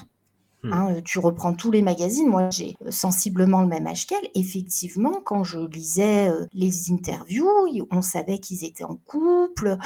Hmm. 0.63 0.73
Hein, 0.75 1.01
tu 1.05 1.19
reprends 1.19 1.55
tous 1.55 1.71
les 1.71 1.81
magazines, 1.81 2.29
moi 2.29 2.51
j'ai 2.51 2.77
sensiblement 2.91 3.63
le 3.63 3.69
même 3.69 3.87
âge 3.87 4.07
qu'elle. 4.07 4.29
Effectivement, 4.35 5.23
quand 5.25 5.43
je 5.43 5.59
lisais 5.59 6.29
euh, 6.29 6.47
les 6.53 6.93
interviews, 6.93 7.49
on 7.91 8.03
savait 8.03 8.39
qu'ils 8.39 8.65
étaient 8.65 8.85
en 8.85 8.97
couple. 8.97 9.79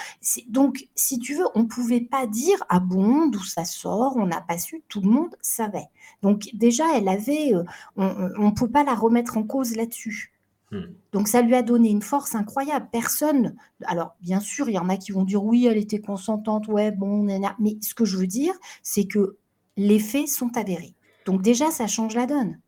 Donc, 0.49 0.89
si 0.97 1.21
tu 1.21 1.37
veux, 1.37 1.47
on 1.55 1.67
pouvait 1.67 2.01
pas 2.01 2.27
dire 2.27 2.57
ah 2.69 2.81
bon, 2.81 3.27
d'où 3.27 3.45
ça 3.45 3.65
sort, 3.65 4.17
on 4.17 4.27
n'a 4.27 4.41
pas 4.41 4.59
su, 4.59 4.83
tout 4.89 5.01
le 5.01 5.11
monde 5.11 5.37
savait. 5.41 5.89
Donc 6.23 6.49
déjà, 6.55 6.97
elle 6.97 7.09
avait, 7.09 7.55
euh, 7.55 7.63
on 7.97 8.47
ne 8.47 8.55
peut 8.55 8.71
pas 8.71 8.83
la 8.83 8.95
remettre 8.95 9.37
en 9.37 9.45
cause 9.45 9.77
là-dessus. 9.77 10.34
Hmm. 10.75 10.93
Donc 11.12 11.28
ça 11.28 11.40
lui 11.40 11.54
a 11.54 11.62
donné 11.62 11.88
une 11.88 12.02
force 12.02 12.35
incroyable. 12.35 12.88
Personne, 12.90 13.54
alors 13.85 14.16
bien 14.21 14.40
sûr, 14.40 14.69
il 14.69 14.75
y 14.75 14.78
en 14.78 14.88
a 14.88 14.97
qui 14.97 15.12
vont 15.12 15.23
dire 15.23 15.45
oui, 15.45 15.66
elle 15.66 15.76
était 15.76 16.00
consentante, 16.00 16.66
ouais, 16.66 16.90
bon, 16.90 17.23
mais 17.23 17.40
ce 17.81 17.95
que 17.95 18.04
je 18.04 18.16
veux 18.16 18.26
dire, 18.26 18.54
c'est 18.83 19.04
que 19.04 19.37
les 19.76 20.00
faits 20.00 20.28
sont 20.28 20.57
avérés. 20.57 20.95
Donc 21.26 21.43
déjà, 21.43 21.71
ça 21.71 21.87
change 21.87 22.16
la 22.16 22.26
donne. 22.26 22.59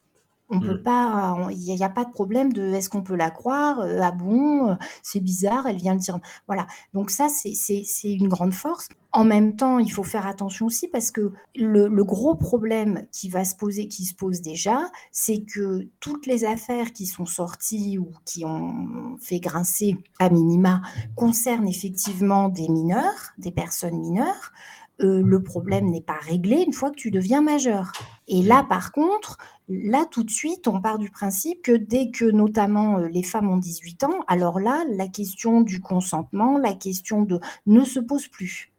On 0.49 0.61
peut 0.61 0.75
mmh. 0.75 0.83
pas, 0.85 1.49
il 1.51 1.59
n'y 1.59 1.83
a, 1.83 1.87
a, 1.87 1.89
pas 1.89 2.05
de 2.05 2.13
problème 2.13 2.53
de 2.53 2.73
est-ce 2.73 2.89
qu'on 2.89 3.03
peut 3.03 3.17
la 3.17 3.31
croire 3.31 3.81
euh, 3.81 3.99
Ah 4.01 4.13
bon, 4.13 4.71
euh, 4.71 4.75
c'est 5.03 5.19
bizarre, 5.19 5.67
elle 5.67 5.77
vient 5.77 5.95
le 5.95 5.99
dire. 5.99 6.21
Voilà. 6.47 6.69
Donc 6.95 7.11
ça, 7.11 7.29
c'est 7.29 7.85
une 8.05 8.29
grande 8.29 8.55
force. 8.55 8.89
En 9.13 9.25
même 9.25 9.57
temps, 9.57 9.79
il 9.79 9.91
faut 9.91 10.05
faire 10.05 10.27
attention 10.27 10.67
aussi 10.67 10.87
parce 10.89 11.11
que 11.11 11.33
le, 11.57 11.89
le, 11.89 12.05
gros 12.05 12.35
problème 12.35 13.07
qui 13.11 13.29
va 13.29 13.45
se 13.45 13.57
poser, 13.57 13.89
qui 13.89 14.05
se 14.05 14.15
pose 14.15 14.41
déjà, 14.41 14.91
c'est 15.11 15.43
que 15.43 15.89
toutes 16.01 16.27
les 16.27 16.45
affaires 16.45 16.93
qui 16.93 17.07
sont 17.07 17.27
sorties 17.27 17.99
ou 17.99 18.13
qui 18.25 18.45
ont 18.45 19.17
fait 19.21 19.41
grincer 19.41 19.97
à 20.21 20.29
minima 20.29 20.83
concernent 21.17 21.67
effectivement 21.67 22.49
des 22.51 22.69
mineurs, 22.69 23.33
des 23.39 23.51
personnes 23.51 23.99
mineures. 23.99 24.53
Euh, 25.03 25.23
le 25.23 25.43
problème 25.43 25.91
n'est 25.91 26.01
pas 26.01 26.19
réglé 26.21 26.65
une 26.67 26.73
fois 26.73 26.91
que 26.91 26.97
tu 26.97 27.11
deviens 27.11 27.43
majeur. 27.43 27.93
Et 28.29 28.43
là, 28.43 28.65
par 28.67 28.93
contre, 28.93 29.37
là, 29.69 30.07
tout 30.11 30.25
de 30.25 30.31
suite, 30.31 30.69
on 30.69 30.81
part 30.81 30.99
du 30.99 31.11
principe 31.11 31.63
que 31.63 31.77
dès 31.77 32.11
que 32.11 32.25
notamment 32.25 32.99
euh, 32.99 33.09
les 33.09 33.23
femmes 33.23 33.51
ont 33.51 33.59
18 33.59 34.05
ans, 34.05 34.25
alors 34.27 34.59
là, 34.59 34.85
la 34.89 35.09
question 35.09 35.61
du 35.61 35.81
consentement, 35.81 36.57
la 36.57 36.73
question 36.73 37.23
de 37.23 37.41
ne 37.67 37.85
se 37.85 38.01
pose 38.01 38.29
plus. 38.29 38.73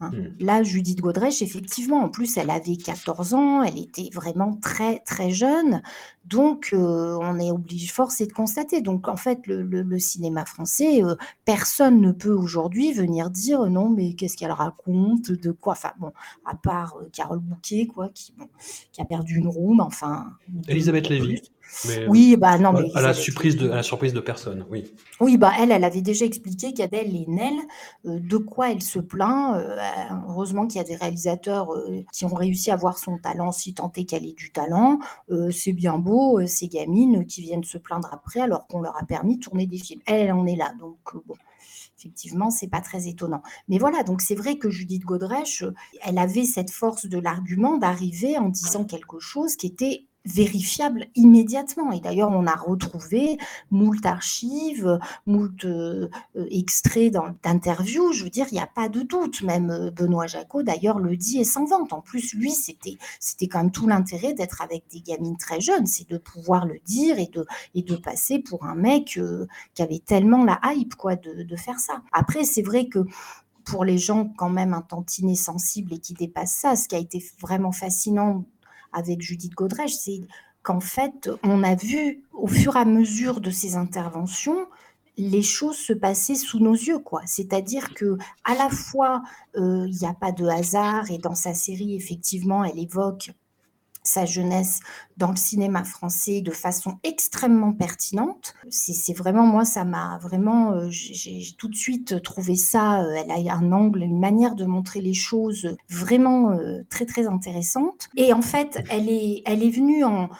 Hein. 0.00 0.10
Mmh. 0.12 0.44
Là, 0.44 0.62
Judith 0.62 1.00
Godrèche, 1.00 1.42
effectivement, 1.42 1.98
en 2.02 2.08
plus, 2.08 2.36
elle 2.36 2.50
avait 2.50 2.76
14 2.76 3.34
ans, 3.34 3.62
elle 3.62 3.78
était 3.78 4.08
vraiment 4.12 4.56
très, 4.56 5.00
très 5.00 5.30
jeune. 5.30 5.82
Donc, 6.24 6.70
euh, 6.72 7.18
on 7.20 7.38
est 7.38 7.50
obligé, 7.50 7.86
forcé 7.86 8.26
de 8.26 8.32
constater. 8.32 8.80
Donc, 8.80 9.08
en 9.08 9.16
fait, 9.16 9.46
le, 9.46 9.62
le, 9.62 9.82
le 9.82 9.98
cinéma 9.98 10.44
français, 10.46 11.02
euh, 11.04 11.16
personne 11.44 12.00
ne 12.00 12.12
peut 12.12 12.32
aujourd'hui 12.32 12.92
venir 12.92 13.30
dire 13.30 13.66
non, 13.66 13.90
mais 13.90 14.14
qu'est-ce 14.14 14.36
qu'elle 14.36 14.52
raconte, 14.52 15.32
de 15.32 15.50
quoi. 15.50 15.72
Enfin, 15.72 15.92
bon, 15.98 16.12
à 16.44 16.54
part 16.54 16.96
euh, 17.00 17.08
Carole 17.12 17.40
Bouquet, 17.40 17.86
quoi, 17.86 18.08
qui, 18.10 18.32
bon, 18.36 18.48
qui 18.92 19.00
a 19.00 19.04
perdu 19.04 19.36
une 19.36 19.48
roue, 19.48 19.74
mais 19.74 19.82
enfin. 19.82 20.32
Elisabeth 20.68 21.08
Lévy. 21.08 21.42
Mais, 21.86 22.06
oui, 22.08 22.36
bah 22.36 22.58
non, 22.58 22.72
mais 22.72 22.90
à 22.94 23.00
la 23.00 23.14
surprise 23.14 23.56
de, 23.56 23.70
à 23.70 23.76
la 23.76 23.82
surprise 23.82 24.12
de 24.12 24.20
personne, 24.20 24.66
oui. 24.70 24.92
Oui, 25.20 25.36
bah 25.36 25.52
elle, 25.58 25.70
elle 25.72 25.84
avait 25.84 26.02
déjà 26.02 26.24
expliqué 26.24 26.72
qu'Adèle 26.74 27.14
Haenel, 27.14 27.54
euh, 28.06 28.18
de 28.18 28.36
quoi 28.36 28.70
elle 28.70 28.82
se 28.82 28.98
plaint. 28.98 29.56
Euh, 29.56 29.76
heureusement 30.28 30.66
qu'il 30.66 30.78
y 30.78 30.80
a 30.80 30.84
des 30.84 30.96
réalisateurs 30.96 31.72
euh, 31.72 32.02
qui 32.12 32.24
ont 32.24 32.34
réussi 32.34 32.70
à 32.70 32.76
voir 32.76 32.98
son 32.98 33.18
talent, 33.18 33.52
si 33.52 33.74
tant 33.74 33.92
est 33.96 34.04
qu'elle 34.04 34.26
ait 34.26 34.32
du 34.32 34.52
talent. 34.52 34.98
Euh, 35.30 35.50
c'est 35.50 35.72
bien 35.72 35.98
beau, 35.98 36.40
euh, 36.40 36.46
ces 36.46 36.68
gamines 36.68 37.26
qui 37.26 37.42
viennent 37.42 37.64
se 37.64 37.78
plaindre 37.78 38.08
après, 38.12 38.40
alors 38.40 38.66
qu'on 38.66 38.80
leur 38.80 38.96
a 38.96 39.04
permis 39.06 39.36
de 39.36 39.44
tourner 39.44 39.66
des 39.66 39.78
films. 39.78 40.00
Elle, 40.06 40.20
elle 40.26 40.32
en 40.32 40.46
est 40.46 40.56
là, 40.56 40.72
donc 40.80 40.98
bon. 41.26 41.36
effectivement, 41.98 42.50
c'est 42.50 42.68
pas 42.68 42.80
très 42.80 43.08
étonnant. 43.08 43.42
Mais 43.68 43.78
voilà, 43.78 44.02
donc 44.02 44.22
c'est 44.22 44.34
vrai 44.34 44.56
que 44.56 44.70
Judith 44.70 45.04
Godrèche, 45.04 45.64
elle 46.02 46.18
avait 46.18 46.44
cette 46.44 46.70
force 46.70 47.06
de 47.06 47.18
l'argument 47.18 47.76
d'arriver 47.78 48.38
en 48.38 48.48
disant 48.48 48.84
quelque 48.84 49.18
chose 49.18 49.56
qui 49.56 49.66
était 49.66 50.06
vérifiable 50.24 51.06
immédiatement. 51.14 51.92
Et 51.92 52.00
d'ailleurs, 52.00 52.30
on 52.30 52.46
a 52.46 52.54
retrouvé 52.54 53.38
moult 53.70 54.04
archives, 54.04 54.98
moult 55.26 55.64
euh, 55.64 56.08
euh, 56.36 56.46
extraits 56.50 57.12
d'interviews. 57.42 58.12
Je 58.12 58.24
veux 58.24 58.30
dire, 58.30 58.46
il 58.50 58.54
n'y 58.54 58.60
a 58.60 58.66
pas 58.66 58.88
de 58.88 59.00
doute. 59.00 59.42
Même 59.42 59.70
euh, 59.70 59.90
Benoît 59.90 60.26
Jacot, 60.26 60.62
d'ailleurs, 60.62 60.98
le 60.98 61.16
dit 61.16 61.40
et 61.40 61.44
s'en 61.44 61.64
vante. 61.64 61.92
En 61.92 62.00
plus, 62.02 62.34
lui, 62.34 62.50
c'était 62.50 62.98
c'était 63.18 63.48
quand 63.48 63.60
même 63.60 63.72
tout 63.72 63.86
l'intérêt 63.86 64.34
d'être 64.34 64.60
avec 64.62 64.84
des 64.90 65.00
gamines 65.00 65.38
très 65.38 65.60
jeunes, 65.60 65.86
c'est 65.86 66.08
de 66.08 66.18
pouvoir 66.18 66.66
le 66.66 66.78
dire 66.84 67.18
et 67.18 67.26
de, 67.26 67.46
et 67.74 67.82
de 67.82 67.96
passer 67.96 68.38
pour 68.38 68.64
un 68.64 68.74
mec 68.74 69.18
qui 69.74 69.82
avait 69.82 70.02
tellement 70.04 70.44
la 70.44 70.60
hype 70.64 70.94
quoi, 70.94 71.16
de, 71.16 71.42
de 71.42 71.56
faire 71.56 71.80
ça. 71.80 72.02
Après, 72.12 72.44
c'est 72.44 72.62
vrai 72.62 72.86
que 72.86 73.04
pour 73.64 73.84
les 73.84 73.98
gens 73.98 74.32
quand 74.36 74.50
même 74.50 74.74
un 74.74 74.82
tantinet 74.82 75.34
sensibles 75.34 75.94
et 75.94 75.98
qui 75.98 76.14
dépassent 76.14 76.56
ça, 76.56 76.76
ce 76.76 76.88
qui 76.88 76.96
a 76.96 76.98
été 76.98 77.24
vraiment 77.40 77.72
fascinant 77.72 78.44
avec 78.92 79.20
Judith 79.20 79.54
Godrèche, 79.54 79.94
c'est 79.94 80.20
qu'en 80.62 80.80
fait, 80.80 81.30
on 81.42 81.62
a 81.62 81.74
vu 81.74 82.22
au 82.32 82.46
fur 82.46 82.76
et 82.76 82.80
à 82.80 82.84
mesure 82.84 83.40
de 83.40 83.50
ses 83.50 83.76
interventions, 83.76 84.66
les 85.16 85.42
choses 85.42 85.76
se 85.76 85.92
passaient 85.92 86.34
sous 86.34 86.60
nos 86.60 86.74
yeux, 86.74 86.98
quoi. 86.98 87.22
C'est-à-dire 87.26 87.92
que 87.94 88.16
à 88.44 88.54
la 88.54 88.70
fois, 88.70 89.22
euh, 89.56 89.86
il 89.86 89.96
n'y 89.96 90.06
a 90.06 90.14
pas 90.14 90.32
de 90.32 90.46
hasard 90.46 91.10
et 91.10 91.18
dans 91.18 91.34
sa 91.34 91.54
série, 91.54 91.94
effectivement, 91.94 92.64
elle 92.64 92.78
évoque 92.78 93.32
sa 94.02 94.24
jeunesse 94.24 94.80
dans 95.16 95.30
le 95.30 95.36
cinéma 95.36 95.84
français 95.84 96.40
de 96.40 96.50
façon 96.50 96.98
extrêmement 97.02 97.72
pertinente. 97.72 98.54
C'est 98.70 99.12
vraiment, 99.12 99.44
moi, 99.44 99.66
ça 99.66 99.84
m'a 99.84 100.18
vraiment, 100.22 100.72
euh, 100.72 100.86
j'ai 100.88 101.42
tout 101.58 101.68
de 101.68 101.74
suite 101.74 102.22
trouvé 102.22 102.56
ça, 102.56 103.02
euh, 103.02 103.14
elle 103.14 103.48
a 103.48 103.54
un 103.54 103.70
angle, 103.72 104.02
une 104.02 104.18
manière 104.18 104.54
de 104.54 104.64
montrer 104.64 105.02
les 105.02 105.12
choses 105.12 105.76
vraiment 105.90 106.52
euh, 106.52 106.80
très, 106.88 107.04
très 107.04 107.26
intéressante. 107.26 108.08
Et 108.16 108.32
en 108.32 108.40
fait, 108.40 108.82
elle 108.88 109.10
est, 109.10 109.42
elle 109.44 109.62
est 109.62 109.70
venue 109.70 110.04
en, 110.04 110.30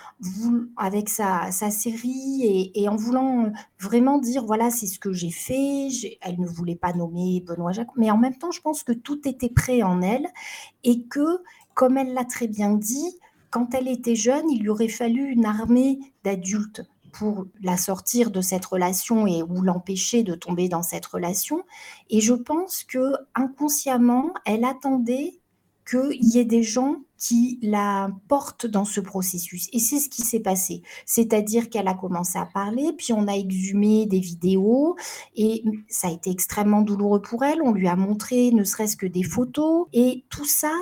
avec 0.78 1.10
sa, 1.10 1.52
sa 1.52 1.70
série 1.70 2.40
et, 2.42 2.82
et, 2.82 2.88
en 2.88 2.96
voulant 2.96 3.52
vraiment 3.78 4.18
dire, 4.18 4.46
voilà, 4.46 4.70
c'est 4.70 4.86
ce 4.86 4.98
que 4.98 5.12
j'ai 5.12 5.30
fait. 5.30 5.88
Elle 6.22 6.40
ne 6.40 6.46
voulait 6.46 6.76
pas 6.76 6.94
nommer 6.94 7.44
Benoît 7.46 7.72
Jacques, 7.72 7.96
mais 7.96 8.10
en 8.10 8.16
même 8.18 8.36
temps, 8.36 8.50
je 8.50 8.62
pense 8.62 8.82
que 8.82 8.92
tout 8.92 9.28
était 9.28 9.50
prêt 9.50 9.82
en 9.82 10.00
elle 10.00 10.26
et 10.84 11.04
que, 11.04 11.42
comme 11.74 11.98
elle 11.98 12.14
l'a 12.14 12.24
très 12.24 12.48
bien 12.48 12.72
dit, 12.72 13.19
quand 13.50 13.74
elle 13.74 13.88
était 13.88 14.16
jeune, 14.16 14.50
il 14.50 14.62
lui 14.62 14.68
aurait 14.68 14.88
fallu 14.88 15.30
une 15.30 15.44
armée 15.44 15.98
d'adultes 16.24 16.82
pour 17.12 17.46
la 17.60 17.76
sortir 17.76 18.30
de 18.30 18.40
cette 18.40 18.64
relation 18.64 19.26
et 19.26 19.42
ou 19.42 19.62
l'empêcher 19.62 20.22
de 20.22 20.34
tomber 20.34 20.68
dans 20.68 20.82
cette 20.82 21.06
relation. 21.06 21.64
Et 22.08 22.20
je 22.20 22.34
pense 22.34 22.84
que 22.84 23.12
inconsciemment, 23.34 24.32
elle 24.46 24.64
attendait 24.64 25.40
qu'il 25.88 26.24
y 26.24 26.38
ait 26.38 26.44
des 26.44 26.62
gens 26.62 26.96
qui 27.18 27.58
la 27.62 28.10
portent 28.28 28.66
dans 28.66 28.84
ce 28.84 29.00
processus. 29.00 29.68
Et 29.72 29.78
c'est 29.78 29.98
ce 29.98 30.08
qui 30.08 30.22
s'est 30.22 30.40
passé. 30.40 30.82
C'est-à-dire 31.04 31.68
qu'elle 31.68 31.88
a 31.88 31.94
commencé 31.94 32.38
à 32.38 32.46
parler, 32.46 32.92
puis 32.96 33.12
on 33.12 33.26
a 33.26 33.32
exhumé 33.32 34.06
des 34.06 34.20
vidéos, 34.20 34.96
et 35.36 35.64
ça 35.88 36.08
a 36.08 36.12
été 36.12 36.30
extrêmement 36.30 36.82
douloureux 36.82 37.20
pour 37.20 37.44
elle. 37.44 37.60
On 37.62 37.72
lui 37.72 37.88
a 37.88 37.96
montré 37.96 38.52
ne 38.52 38.64
serait-ce 38.64 38.96
que 38.96 39.06
des 39.06 39.22
photos, 39.22 39.88
et 39.92 40.24
tout 40.30 40.46
ça, 40.46 40.72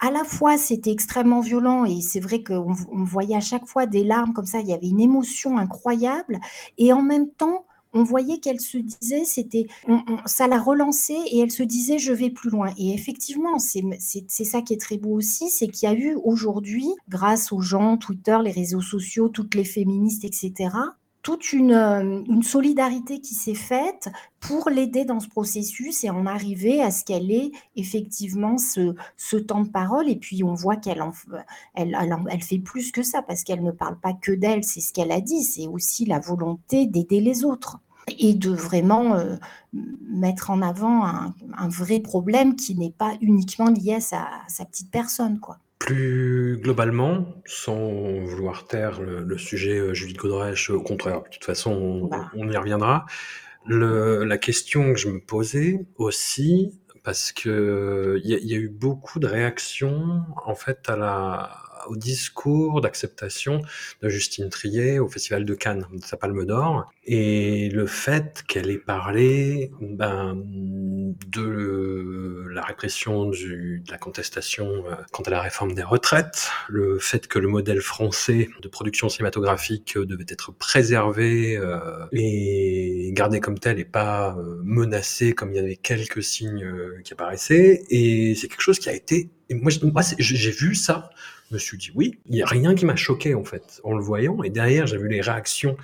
à 0.00 0.10
la 0.10 0.24
fois, 0.24 0.56
c'était 0.58 0.92
extrêmement 0.92 1.40
violent 1.40 1.84
et 1.84 2.00
c'est 2.00 2.20
vrai 2.20 2.42
qu'on 2.42 2.74
on 2.92 3.04
voyait 3.04 3.36
à 3.36 3.40
chaque 3.40 3.66
fois 3.66 3.86
des 3.86 4.04
larmes 4.04 4.32
comme 4.32 4.46
ça, 4.46 4.60
il 4.60 4.68
y 4.68 4.72
avait 4.72 4.88
une 4.88 5.00
émotion 5.00 5.58
incroyable 5.58 6.38
et 6.76 6.92
en 6.92 7.02
même 7.02 7.28
temps, 7.30 7.64
on 7.94 8.04
voyait 8.04 8.38
qu'elle 8.38 8.60
se 8.60 8.78
disait, 8.78 9.24
c'était, 9.24 9.66
ça 10.26 10.46
la 10.46 10.60
relançait 10.60 11.18
et 11.32 11.40
elle 11.40 11.50
se 11.50 11.62
disait, 11.62 11.98
je 11.98 12.12
vais 12.12 12.30
plus 12.30 12.50
loin. 12.50 12.72
Et 12.76 12.92
effectivement, 12.92 13.58
c'est 13.58 14.44
ça 14.44 14.62
qui 14.62 14.74
est 14.74 14.80
très 14.80 14.98
beau 14.98 15.14
aussi, 15.14 15.48
c'est 15.48 15.68
qu'il 15.68 15.88
y 15.88 15.92
a 15.92 15.94
eu 15.94 16.14
aujourd'hui, 16.22 16.86
grâce 17.08 17.50
aux 17.50 17.60
gens, 17.60 17.96
Twitter, 17.96 18.38
les 18.44 18.52
réseaux 18.52 18.82
sociaux, 18.82 19.28
toutes 19.28 19.54
les 19.54 19.64
féministes, 19.64 20.24
etc., 20.24 20.70
toute 21.22 21.52
une, 21.52 21.72
euh, 21.72 22.22
une 22.28 22.42
solidarité 22.42 23.20
qui 23.20 23.34
s'est 23.34 23.54
faite 23.54 24.08
pour 24.40 24.70
l'aider 24.70 25.04
dans 25.04 25.20
ce 25.20 25.28
processus 25.28 26.04
et 26.04 26.10
en 26.10 26.26
arriver 26.26 26.82
à 26.82 26.90
ce 26.90 27.04
qu'elle 27.04 27.30
ait 27.30 27.50
effectivement 27.76 28.56
ce, 28.58 29.36
temps 29.36 29.62
de 29.62 29.68
parole. 29.68 30.08
Et 30.08 30.16
puis 30.16 30.44
on 30.44 30.54
voit 30.54 30.76
qu'elle 30.76 31.02
elle, 31.74 31.96
elle, 32.30 32.42
fait 32.42 32.58
plus 32.58 32.92
que 32.92 33.02
ça 33.02 33.22
parce 33.22 33.44
qu'elle 33.44 33.62
ne 33.62 33.72
parle 33.72 33.98
pas 33.98 34.12
que 34.12 34.32
d'elle, 34.32 34.64
c'est 34.64 34.80
ce 34.80 34.92
qu'elle 34.92 35.12
a 35.12 35.20
dit, 35.20 35.42
c'est 35.42 35.66
aussi 35.66 36.04
la 36.04 36.20
volonté 36.20 36.86
d'aider 36.86 37.20
les 37.20 37.44
autres 37.44 37.78
et 38.18 38.34
de 38.34 38.50
vraiment 38.50 39.14
euh, 39.14 39.36
mettre 39.72 40.50
en 40.50 40.62
avant 40.62 41.04
un, 41.04 41.34
un, 41.56 41.68
vrai 41.68 42.00
problème 42.00 42.56
qui 42.56 42.74
n'est 42.74 42.90
pas 42.96 43.14
uniquement 43.20 43.68
lié 43.68 43.94
à 43.94 44.00
sa, 44.00 44.22
à 44.22 44.48
sa 44.48 44.64
petite 44.64 44.90
personne. 44.90 45.40
quoi. 45.40 45.58
Plus 45.78 46.58
globalement, 46.60 47.40
sans 47.46 48.20
vouloir 48.24 48.66
taire 48.66 49.00
le, 49.00 49.38
sujet 49.38 49.78
euh, 49.78 49.94
Judith 49.94 50.16
Godrèche, 50.16 50.70
au 50.70 50.82
contraire, 50.82 51.22
de 51.22 51.28
toute 51.28 51.44
façon, 51.44 51.70
on, 51.72 52.06
bah. 52.06 52.30
y 52.34 52.56
reviendra. 52.56 53.06
Le, 53.66 54.24
la 54.24 54.38
question 54.38 54.92
que 54.92 54.98
je 54.98 55.08
me 55.08 55.20
posais 55.20 55.86
aussi, 55.96 56.80
parce 57.04 57.32
que 57.32 58.20
il 58.24 58.30
y, 58.30 58.54
a 58.54 58.58
eu 58.58 58.68
beaucoup 58.68 59.18
de 59.18 59.26
réactions 59.26 60.22
en 60.44 60.54
fait 60.54 60.88
à 60.88 60.96
la 60.96 61.68
au 61.88 61.96
discours 61.96 62.80
d'acceptation 62.80 63.62
de 64.02 64.08
Justine 64.08 64.48
Trier 64.48 64.98
au 64.98 65.08
Festival 65.08 65.44
de 65.44 65.54
Cannes, 65.54 65.86
de 65.92 66.04
sa 66.04 66.16
Palme 66.16 66.44
d'Or, 66.44 66.92
et 67.04 67.70
le 67.70 67.86
fait 67.86 68.42
qu'elle 68.46 68.70
ait 68.70 68.78
parlé 68.78 69.70
ben, 69.80 70.36
de 71.26 72.46
la 72.50 72.62
répression 72.62 73.26
du, 73.30 73.82
de 73.84 73.90
la 73.90 73.98
contestation 73.98 74.66
euh, 74.66 74.94
quant 75.12 75.22
à 75.22 75.30
la 75.30 75.40
réforme 75.40 75.74
des 75.74 75.82
retraites, 75.82 76.50
le 76.68 76.98
fait 76.98 77.26
que 77.26 77.38
le 77.38 77.48
modèle 77.48 77.80
français 77.80 78.48
de 78.62 78.68
production 78.68 79.08
cinématographique 79.08 79.96
devait 79.98 80.26
être 80.28 80.52
préservé 80.52 81.56
euh, 81.56 82.06
et 82.12 83.10
gardé 83.12 83.40
comme 83.40 83.58
tel 83.58 83.78
et 83.78 83.84
pas 83.84 84.36
euh, 84.38 84.60
menacé 84.64 85.32
comme 85.32 85.52
il 85.52 85.56
y 85.56 85.60
avait 85.60 85.76
quelques 85.76 86.22
signes 86.22 86.66
qui 87.04 87.12
apparaissaient, 87.12 87.84
et 87.90 88.34
c'est 88.34 88.48
quelque 88.48 88.62
chose 88.62 88.78
qui 88.78 88.88
a 88.88 88.94
été 88.94 89.30
moi, 89.54 89.70
j'ai 90.18 90.50
vu 90.50 90.74
ça, 90.74 91.10
je 91.48 91.54
me 91.54 91.58
suis 91.58 91.78
dit 91.78 91.90
oui, 91.94 92.18
il 92.26 92.32
n'y 92.32 92.42
a 92.42 92.46
rien 92.46 92.74
qui 92.74 92.84
m'a 92.84 92.96
choqué 92.96 93.34
en 93.34 93.44
fait 93.44 93.80
en 93.84 93.94
le 93.94 94.02
voyant. 94.02 94.42
Et 94.42 94.50
derrière, 94.50 94.86
j'ai 94.86 94.98
vu 94.98 95.08
les 95.08 95.20
réactions 95.20 95.76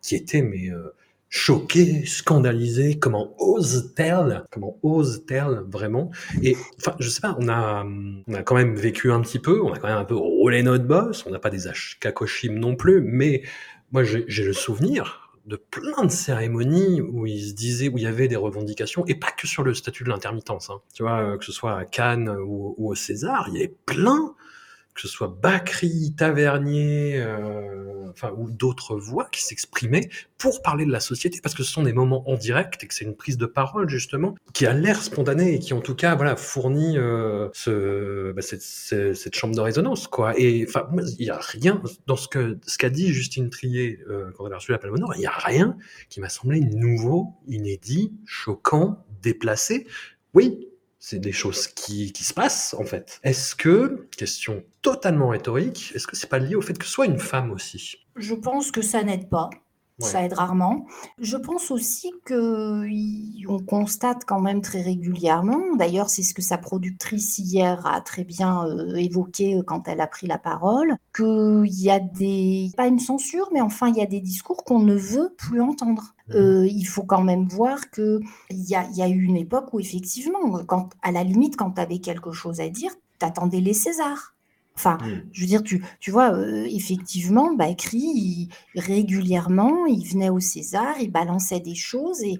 qui 0.00 0.16
étaient 0.16 0.42
mais 0.42 0.70
euh, 0.70 0.92
choquées, 1.32 2.04
scandalisées. 2.04 2.98
Comment 2.98 3.34
ose-t-elle 3.38 4.44
Comment 4.52 4.78
ose-t-elle 4.82 5.62
vraiment? 5.66 6.10
Et 6.42 6.56
enfin, 6.78 6.94
je 7.00 7.08
sais 7.08 7.22
pas. 7.22 7.34
On 7.40 7.48
a, 7.48 7.84
on 7.84 8.34
a 8.34 8.42
quand 8.42 8.54
même 8.54 8.76
vécu 8.76 9.10
un 9.10 9.20
petit 9.22 9.38
peu. 9.38 9.60
On 9.62 9.72
a 9.72 9.78
quand 9.78 9.88
même 9.88 9.96
un 9.96 10.04
peu 10.04 10.14
roulé 10.14 10.62
notre 10.62 10.84
boss. 10.84 11.24
On 11.26 11.30
n'a 11.30 11.38
pas 11.38 11.50
des 11.50 11.62
Kakoshim 12.00 12.52
non 12.52 12.76
plus, 12.76 13.00
mais 13.00 13.42
moi, 13.92 14.04
j'ai 14.04 14.44
le 14.44 14.52
souvenir 14.52 15.32
de 15.46 15.56
plein 15.56 16.04
de 16.04 16.10
cérémonies 16.10 17.00
où 17.00 17.26
il 17.26 17.42
se 17.42 17.54
disait, 17.54 17.88
où 17.88 17.96
il 17.96 18.04
y 18.04 18.06
avait 18.06 18.28
des 18.28 18.36
revendications, 18.36 19.04
et 19.06 19.14
pas 19.14 19.30
que 19.30 19.46
sur 19.46 19.62
le 19.62 19.74
statut 19.74 20.04
de 20.04 20.10
l'intermittence. 20.10 20.68
Hein. 20.70 20.80
Tu 20.94 21.02
vois, 21.02 21.38
que 21.38 21.44
ce 21.44 21.50
soit 21.50 21.78
à 21.78 21.84
Cannes 21.86 22.28
ou, 22.28 22.74
ou, 22.76 22.90
au 22.90 22.94
César, 22.94 23.46
il 23.48 23.54
y 23.54 23.58
avait 23.58 23.74
plein 23.86 24.34
que 24.94 25.00
ce 25.00 25.08
soit 25.08 25.28
Bacri, 25.28 26.14
Tavernier, 26.16 27.14
euh, 27.16 28.10
enfin, 28.10 28.32
ou 28.36 28.50
d'autres 28.50 28.96
voix 28.96 29.28
qui 29.32 29.42
s'exprimaient 29.42 30.08
pour 30.36 30.60
parler 30.62 30.84
de 30.84 30.92
la 30.92 31.00
société, 31.00 31.40
parce 31.42 31.54
que 31.54 31.62
ce 31.62 31.72
sont 31.72 31.82
des 31.82 31.92
moments 31.92 32.28
en 32.28 32.36
direct 32.36 32.82
et 32.82 32.86
que 32.86 32.94
c'est 32.94 33.04
une 33.04 33.16
prise 33.16 33.38
de 33.38 33.46
parole 33.46 33.88
justement 33.88 34.34
qui 34.52 34.66
a 34.66 34.74
l'air 34.74 35.02
spontanée 35.02 35.54
et 35.54 35.58
qui 35.58 35.72
en 35.72 35.80
tout 35.80 35.94
cas 35.94 36.14
voilà 36.14 36.36
fournit 36.36 36.98
euh, 36.98 37.48
ce, 37.54 38.32
bah, 38.32 38.42
cette, 38.42 38.62
cette, 38.62 39.34
chambre 39.34 39.54
de 39.54 39.60
résonance 39.60 40.08
quoi. 40.08 40.38
Et 40.38 40.66
enfin, 40.68 40.88
il 41.18 41.26
y 41.26 41.30
a 41.30 41.38
rien 41.38 41.82
dans 42.06 42.16
ce 42.16 42.28
que 42.28 42.58
ce 42.66 42.76
qu'a 42.76 42.90
dit 42.90 43.12
Justine 43.12 43.50
Trier 43.50 44.00
euh, 44.08 44.30
quand 44.36 44.46
elle 44.46 44.52
a 44.52 44.56
reçu 44.56 44.72
la 44.72 44.78
Palme 44.78 44.98
d'Or, 44.98 45.14
il 45.16 45.22
y 45.22 45.26
a 45.26 45.30
rien 45.30 45.76
qui 46.10 46.20
m'a 46.20 46.28
semblé 46.28 46.60
nouveau, 46.60 47.34
inédit, 47.46 48.12
choquant, 48.26 49.06
déplacé. 49.22 49.86
Oui, 50.34 50.71
c'est 51.04 51.18
des 51.18 51.32
choses 51.32 51.66
qui, 51.66 52.12
qui, 52.12 52.22
se 52.22 52.32
passent 52.32 52.76
en 52.78 52.84
fait. 52.84 53.18
Est-ce 53.24 53.56
que, 53.56 54.06
question 54.16 54.62
totalement 54.82 55.30
rhétorique, 55.30 55.90
est-ce 55.96 56.06
que 56.06 56.14
c'est 56.14 56.28
pas 56.28 56.38
lié 56.38 56.54
au 56.54 56.60
fait 56.60 56.78
que 56.78 56.84
ce 56.84 56.92
soit 56.92 57.06
une 57.06 57.18
femme 57.18 57.50
aussi? 57.50 57.96
Je 58.14 58.34
pense 58.34 58.70
que 58.70 58.82
ça 58.82 59.02
n'aide 59.02 59.28
pas. 59.28 59.50
Ça 60.02 60.24
aide 60.24 60.32
rarement. 60.32 60.86
Je 61.18 61.36
pense 61.36 61.70
aussi 61.70 62.12
qu'on 62.26 63.58
constate 63.66 64.24
quand 64.24 64.40
même 64.40 64.60
très 64.60 64.82
régulièrement, 64.82 65.76
d'ailleurs 65.76 66.10
c'est 66.10 66.22
ce 66.22 66.34
que 66.34 66.42
sa 66.42 66.58
productrice 66.58 67.38
hier 67.38 67.86
a 67.86 68.00
très 68.00 68.24
bien 68.24 68.66
euh, 68.66 68.94
évoqué 68.94 69.56
euh, 69.56 69.62
quand 69.62 69.88
elle 69.88 70.00
a 70.00 70.06
pris 70.06 70.26
la 70.26 70.38
parole, 70.38 70.96
qu'il 71.14 71.66
y 71.66 71.90
a 71.90 72.00
des, 72.00 72.70
pas 72.76 72.86
une 72.86 72.98
censure, 72.98 73.48
mais 73.52 73.60
enfin 73.60 73.88
il 73.88 73.96
y 73.96 74.02
a 74.02 74.06
des 74.06 74.20
discours 74.20 74.64
qu'on 74.64 74.80
ne 74.80 74.94
veut 74.94 75.34
plus 75.36 75.60
entendre. 75.60 76.14
Mmh. 76.28 76.32
Euh, 76.34 76.66
il 76.66 76.84
faut 76.84 77.04
quand 77.04 77.22
même 77.22 77.48
voir 77.48 77.90
qu'il 77.90 78.20
y 78.50 78.74
a, 78.74 78.88
y 78.90 79.02
a 79.02 79.08
eu 79.08 79.22
une 79.22 79.36
époque 79.36 79.72
où 79.72 79.80
effectivement, 79.80 80.64
quand, 80.66 80.90
à 81.02 81.12
la 81.12 81.24
limite, 81.24 81.56
quand 81.56 81.72
tu 81.72 81.80
avais 81.80 81.98
quelque 81.98 82.32
chose 82.32 82.60
à 82.60 82.68
dire, 82.68 82.92
t'attendais 83.18 83.60
les 83.60 83.74
Césars. 83.74 84.31
Enfin, 84.74 84.98
mmh. 84.98 85.22
je 85.32 85.40
veux 85.40 85.46
dire, 85.46 85.62
tu, 85.62 85.84
tu 86.00 86.10
vois, 86.10 86.32
euh, 86.32 86.66
effectivement, 86.70 87.54
Bakri, 87.54 88.48
régulièrement, 88.74 89.86
il 89.86 90.06
venait 90.06 90.30
au 90.30 90.40
César, 90.40 90.94
il 91.00 91.10
balançait 91.10 91.60
des 91.60 91.74
choses 91.74 92.22
et 92.22 92.38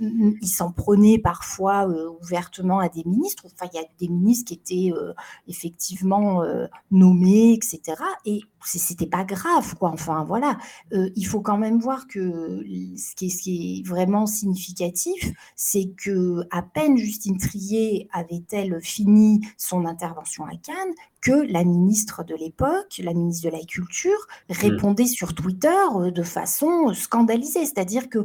il 0.00 0.48
s'en 0.48 0.72
prenait 0.72 1.18
parfois 1.18 1.86
euh, 1.86 2.08
ouvertement 2.22 2.78
à 2.78 2.88
des 2.88 3.04
ministres. 3.04 3.44
Enfin, 3.46 3.70
il 3.72 3.76
y 3.76 3.82
a 3.82 3.86
des 3.98 4.08
ministres 4.08 4.48
qui 4.48 4.54
étaient 4.54 4.96
euh, 4.96 5.12
effectivement 5.46 6.42
nommés, 6.90 7.52
etc. 7.52 7.80
Et 8.24 8.40
c'était 8.64 9.06
pas 9.06 9.24
grave, 9.24 9.74
quoi. 9.76 9.90
Enfin, 9.90 10.24
voilà. 10.24 10.58
il 10.92 11.26
faut 11.26 11.40
quand 11.40 11.58
même 11.58 11.78
voir 11.78 12.06
que 12.06 12.64
ce 12.96 13.14
qui 13.14 13.26
est, 13.26 13.30
ce 13.30 13.42
qui 13.42 13.78
est 13.78 13.88
vraiment 13.88 14.26
significatif, 14.26 15.32
c'est 15.56 15.90
que 15.96 16.42
à 16.50 16.62
peine 16.62 16.96
Justine 16.96 17.38
Trier 17.38 18.08
avait-elle 18.12 18.80
fini 18.80 19.40
son 19.56 19.84
intervention 19.84 20.44
à 20.44 20.56
Cannes 20.56 20.94
que 21.20 21.32
la 21.32 21.64
ministre 21.64 22.22
de 22.22 22.34
l'époque, 22.34 23.00
la 23.02 23.14
ministre 23.14 23.48
de 23.50 23.56
la 23.56 23.64
Culture, 23.64 24.26
mmh. 24.50 24.52
répondait 24.52 25.06
sur 25.06 25.34
Twitter 25.34 25.68
de 26.12 26.22
façon 26.22 26.92
scandalisée. 26.92 27.64
C'est-à-dire 27.64 28.10
que 28.10 28.24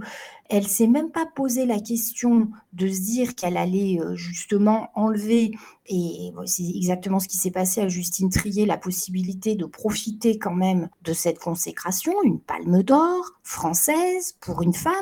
elle 0.49 0.67
s'est 0.67 0.87
même 0.87 1.11
pas 1.11 1.27
posé 1.27 1.65
la 1.65 1.79
question 1.79 2.49
de 2.73 2.87
se 2.87 3.01
dire 3.01 3.35
qu'elle 3.35 3.55
allait 3.55 3.99
euh, 4.01 4.15
justement 4.15 4.89
enlever, 4.95 5.51
et 5.85 6.31
c'est 6.45 6.63
exactement 6.63 7.19
ce 7.19 7.27
qui 7.27 7.37
s'est 7.37 7.51
passé 7.51 7.81
à 7.81 7.87
Justine 7.87 8.29
Trier, 8.29 8.65
la 8.65 8.77
possibilité 8.77 9.55
de 9.55 9.65
profiter 9.65 10.28
quand 10.37 10.53
même 10.53 10.89
de 11.03 11.13
cette 11.13 11.39
consécration, 11.39 12.13
une 12.23 12.39
palme 12.39 12.83
d'or 12.83 13.39
française 13.43 14.35
pour 14.39 14.61
une 14.61 14.73
femme. 14.73 14.93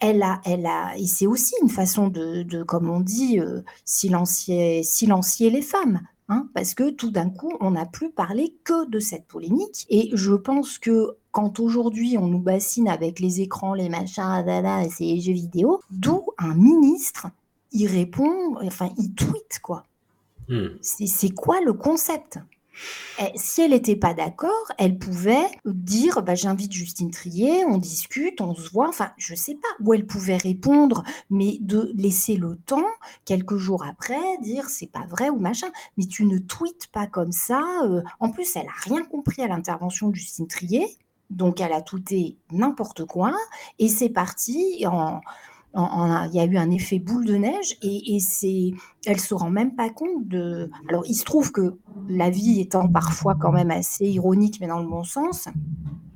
Elle 0.00 0.22
a, 0.22 0.40
elle 0.44 0.66
a, 0.66 0.96
et 0.96 1.06
c'est 1.06 1.28
aussi 1.28 1.54
une 1.62 1.68
façon 1.68 2.08
de, 2.08 2.62
comme 2.64 2.90
on 2.90 3.00
dit, 3.00 3.38
euh, 3.38 3.62
silencier, 3.84 4.82
silencier 4.82 5.50
les 5.50 5.62
femmes. 5.62 6.00
Hein, 6.28 6.48
parce 6.54 6.74
que 6.74 6.90
tout 6.90 7.10
d'un 7.10 7.30
coup, 7.30 7.52
on 7.60 7.72
n'a 7.72 7.84
plus 7.84 8.10
parlé 8.10 8.56
que 8.64 8.88
de 8.88 8.98
cette 8.98 9.26
polémique. 9.26 9.86
Et 9.90 10.10
je 10.14 10.32
pense 10.32 10.78
que 10.78 11.16
quand 11.30 11.60
aujourd'hui 11.60 12.16
on 12.16 12.26
nous 12.26 12.38
bassine 12.38 12.88
avec 12.88 13.20
les 13.20 13.40
écrans, 13.40 13.74
les 13.74 13.88
machins, 13.88 14.22
ah 14.24 14.84
et 14.84 14.88
ces 14.88 15.20
jeux 15.20 15.32
vidéo, 15.32 15.80
d'où 15.90 16.24
un 16.38 16.54
ministre, 16.54 17.26
il 17.72 17.86
répond, 17.86 18.56
enfin, 18.62 18.90
il 18.98 19.12
tweet, 19.14 19.60
quoi. 19.62 19.84
Hmm. 20.48 20.68
C'est 20.80 21.34
quoi 21.34 21.60
le 21.60 21.72
concept? 21.72 22.38
Si 23.34 23.62
elle 23.62 23.70
n'était 23.70 23.96
pas 23.96 24.14
d'accord, 24.14 24.72
elle 24.78 24.98
pouvait 24.98 25.46
dire 25.64 26.22
bah, 26.22 26.34
j'invite 26.34 26.72
Justine 26.72 27.10
Trier, 27.10 27.64
on 27.64 27.78
discute, 27.78 28.40
on 28.40 28.54
se 28.54 28.70
voit, 28.70 28.88
enfin 28.88 29.12
je 29.16 29.34
sais 29.34 29.54
pas, 29.54 29.68
ou 29.80 29.94
elle 29.94 30.06
pouvait 30.06 30.36
répondre, 30.36 31.04
mais 31.30 31.58
de 31.60 31.92
laisser 31.94 32.36
le 32.36 32.56
temps, 32.56 32.88
quelques 33.24 33.56
jours 33.56 33.84
après, 33.84 34.20
dire 34.42 34.68
c'est 34.68 34.90
pas 34.90 35.06
vrai 35.08 35.28
ou 35.28 35.38
machin, 35.38 35.68
mais 35.96 36.06
tu 36.06 36.24
ne 36.24 36.38
tweets 36.38 36.88
pas 36.88 37.06
comme 37.06 37.32
ça. 37.32 37.62
Euh. 37.84 38.02
en 38.20 38.30
plus, 38.30 38.56
elle 38.56 38.66
a 38.66 38.90
rien 38.90 39.04
compris 39.04 39.42
à 39.42 39.48
l'intervention 39.48 40.08
de 40.08 40.14
Justine 40.14 40.46
Trier, 40.46 40.86
donc 41.30 41.60
elle 41.60 41.72
a 41.72 41.82
touté 41.82 42.36
n'importe 42.50 43.04
quoi, 43.04 43.34
et 43.78 43.88
c'est 43.88 44.10
parti 44.10 44.84
en 44.86 45.20
il 45.74 46.30
y 46.34 46.40
a 46.40 46.44
eu 46.44 46.56
un 46.56 46.70
effet 46.70 46.98
boule 46.98 47.24
de 47.24 47.36
neige 47.36 47.76
et, 47.82 48.14
et 48.14 48.20
c'est, 48.20 48.72
elle 49.06 49.20
se 49.20 49.34
rend 49.34 49.50
même 49.50 49.74
pas 49.74 49.88
compte 49.88 50.28
de. 50.28 50.70
Alors, 50.88 51.04
il 51.06 51.14
se 51.14 51.24
trouve 51.24 51.50
que 51.50 51.78
la 52.08 52.30
vie 52.30 52.60
étant 52.60 52.88
parfois 52.88 53.34
quand 53.34 53.52
même 53.52 53.70
assez 53.70 54.06
ironique, 54.06 54.58
mais 54.60 54.66
dans 54.66 54.80
le 54.80 54.88
bon 54.88 55.04
sens, 55.04 55.48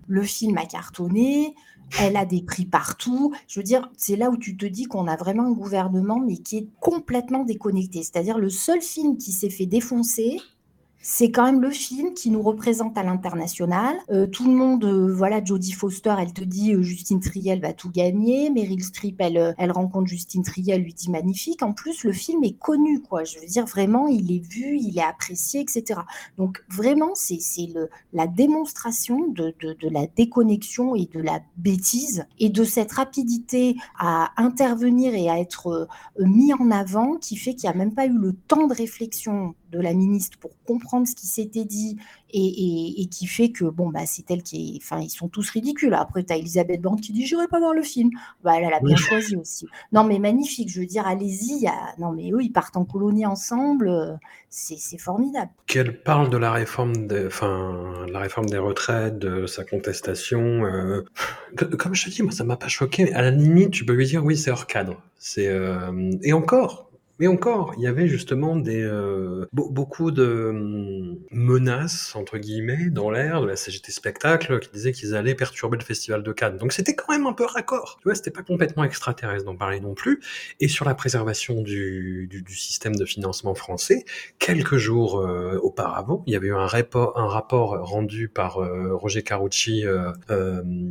le 0.09 0.23
film 0.23 0.59
a 0.59 0.67
cartonné, 0.67 1.55
elle 1.99 2.17
a 2.17 2.25
des 2.25 2.43
prix 2.43 2.67
partout. 2.67 3.33
Je 3.49 3.61
veux 3.61 3.65
dire, 3.65 3.91
c'est 3.97 4.17
là 4.17 4.31
où 4.31 4.37
tu 4.37 4.57
te 4.57 4.67
dis 4.67 4.85
qu'on 4.85 5.07
a 5.07 5.17
vraiment 5.17 5.45
un 5.45 5.53
gouvernement, 5.53 6.21
mais 6.21 6.37
qui 6.37 6.59
est 6.59 6.69
complètement 6.81 7.45
déconnecté. 7.45 8.03
C'est-à-dire, 8.03 8.39
le 8.39 8.51
seul 8.51 8.83
film 8.83 9.17
qui 9.17 9.33
s'est 9.33 9.51
fait 9.51 9.67
défoncer, 9.67 10.41
c'est 11.09 11.31
quand 11.31 11.45
même 11.45 11.61
le 11.61 11.71
film 11.71 12.15
qui 12.15 12.31
nous 12.31 12.43
représente 12.43 12.99
à 12.99 13.05
l'international. 13.05 13.97
Euh, 14.11 14.27
tout 14.27 14.45
le 14.45 14.53
monde, 14.53 14.85
euh, 14.85 15.15
voilà, 15.15 15.43
Jodie 15.43 15.71
Foster, 15.71 16.13
elle 16.19 16.33
te 16.33 16.43
dit 16.43 16.75
euh, 16.75 16.83
Justine 16.83 17.21
Triel 17.21 17.61
va 17.61 17.73
tout 17.73 17.91
gagner. 17.91 18.51
Meryl 18.51 18.83
Streep, 18.83 19.15
elle, 19.21 19.55
elle 19.57 19.71
rencontre 19.71 20.09
Justine 20.09 20.43
Triel, 20.43 20.83
lui 20.83 20.93
dit 20.93 21.09
magnifique. 21.09 21.63
En 21.63 21.73
plus, 21.73 22.03
le 22.03 22.11
film 22.11 22.43
est 22.43 22.59
connu, 22.59 23.03
quoi. 23.03 23.23
Je 23.23 23.39
veux 23.39 23.47
dire, 23.47 23.67
vraiment, 23.67 24.09
il 24.09 24.33
est 24.33 24.45
vu, 24.45 24.79
il 24.81 24.99
est 24.99 25.03
apprécié, 25.03 25.61
etc. 25.61 26.01
Donc, 26.39 26.65
vraiment, 26.69 27.13
c'est 27.15 27.39
la 28.13 28.27
démonstration 28.27 29.29
de, 29.29 29.55
de, 29.61 29.89
la 29.89 30.09
déconnexion 30.09 30.97
et 30.97 31.07
de 31.07 31.21
la 31.21 31.39
bêtise 31.57 32.27
et 32.41 32.49
de 32.49 32.65
cette 32.65 32.91
rapidité 32.91 33.77
à 33.97 34.33
intervenir 34.37 35.15
et 35.15 35.31
à 35.31 35.39
être 35.39 35.87
mis 36.19 36.53
en 36.53 36.73
avant 36.73 37.15
qui 37.15 37.37
fait 37.37 37.55
qu'il 37.55 37.71
n'y 37.71 37.77
a 37.77 37.79
même 37.79 37.95
pas 37.95 38.07
eu 38.07 38.19
le 38.19 38.33
temps 38.49 38.67
de 38.67 38.75
réflexion 38.75 39.55
de 39.71 39.81
la 39.81 39.95
ministre 39.95 40.39
pour 40.39 40.51
comprendre 40.65 41.07
ce 41.07 41.15
qui 41.15 41.27
s'était 41.27 41.65
dit 41.65 41.97
et, 42.33 43.07
qui 43.11 43.27
fait 43.27 43.51
que 43.51 43.65
bon 43.65 43.89
bah 43.89 44.05
c'est 44.05 44.31
elle 44.31 44.43
qui 44.43 44.75
est 44.75 44.79
enfin 44.83 45.01
ils 45.01 45.11
sont 45.11 45.29
tous 45.29 45.49
ridicules. 45.51 45.95
Après 45.95 46.25
tu 46.25 46.33
as 46.33 46.37
Elisabeth 46.37 46.81
Borne 46.81 47.01
qui 47.01 47.13
dit 47.13 47.27
j'irai 47.27 47.49
pas 47.49 47.59
voir 47.59 47.73
le 47.73 47.83
film. 47.83 48.11
Bah 48.45 48.55
elle, 48.57 48.73
a 48.73 48.81
bien 48.81 48.97
choisi 48.97 49.37
aussi. 49.37 49.67
Non 49.93 50.05
mais 50.05 50.19
magnifique 50.19 50.69
je 50.69 50.81
veux 50.81 50.87
dire 50.87 51.07
allez-y 51.07 51.67
non 51.99 52.13
mais 52.13 52.31
eux 52.31 52.43
ils 52.43 52.53
partent 52.53 52.77
en 52.77 52.85
colonie 52.85 53.27
ensemble 53.27 53.89
euh, 53.89 54.15
c'est 54.51 54.99
formidable. 54.99 55.51
Qu'elle 55.67 56.01
parle 56.03 56.31
de 56.31 56.37
la 56.37 56.53
réforme 56.53 57.07
de 57.07 57.27
enfin 57.27 58.07
la 58.11 58.21
réforme 58.21 58.47
des 58.47 58.59
retraites 58.59 59.19
de 59.19 59.47
sa 59.47 59.65
contestation 59.65 60.65
euh, 60.65 61.05
comme 61.57 61.95
je 61.95 62.05
te 62.05 62.11
dis 62.11 62.23
moi 62.23 62.33
ça 62.33 62.45
m'a 62.45 62.57
pas 62.57 62.69
choqué 62.69 63.13
à 63.15 63.23
la 63.23 63.31
limite 63.31 63.71
tu 63.71 63.85
peux 63.85 63.95
lui 63.95 64.07
dire 64.07 64.25
oui 64.25 64.37
c'est 64.37 64.51
hors 64.51 64.67
cadre. 64.67 65.01
C'est 65.19 65.49
euh, 65.49 66.13
et 66.23 66.33
encore 66.33 66.86
mais 67.19 67.29
encore, 67.29 67.73
il 67.79 67.83
y 67.83 67.87
avait 67.87 68.09
justement 68.09 68.57
des 68.57 68.83
euh, 68.83 69.47
beaucoup 69.53 70.11
de 70.11 70.51
hum, 70.51 71.19
menaces 71.31 72.15
entre 72.15 72.37
guillemets 72.37 72.91
dans 72.91 73.11
l'air 73.11 73.41
de 73.41 73.47
la 73.47 73.57
CGT 73.57 73.91
spectacle 73.91 74.59
qui 74.61 74.69
disaient 74.71 74.93
qu'ils 74.93 75.15
allaient 75.15 75.35
perturber 75.35 75.79
le 75.79 75.85
festival 75.85 76.23
de 76.23 76.33
Cannes. 76.33 76.59
Donc 76.59 76.73
c'était 76.75 76.95
quand 76.95 77.11
même 77.13 77.27
un 77.27 77.33
peu 77.33 77.47
raccord. 77.47 77.97
Tu 78.01 78.05
vois, 78.05 78.15
c'était 78.15 78.31
pas 78.31 78.43
complètement 78.43 78.85
extraterrestre 78.85 79.47
d'en 79.47 79.57
parler 79.57 79.81
non 79.81 79.95
plus. 79.95 80.21
Et 80.61 80.69
sur 80.69 80.85
la 80.85 80.95
préservation 80.95 81.63
du, 81.63 82.29
système 82.49 82.97
de 82.97 83.05
financement 83.07 83.55
français, 83.55 84.05
quelques 84.39 84.77
jours 84.77 85.21
euh, 85.21 85.59
auparavant, 85.63 86.23
il 86.27 86.35
y 86.35 86.37
avait 86.37 86.49
eu 86.49 86.55
un 86.55 86.67
un 86.67 87.29
rapport 87.29 87.71
rendu 87.89 88.29
par 88.29 88.59
euh, 88.59 88.95
Roger 88.95 89.23
Carucci 89.23 89.85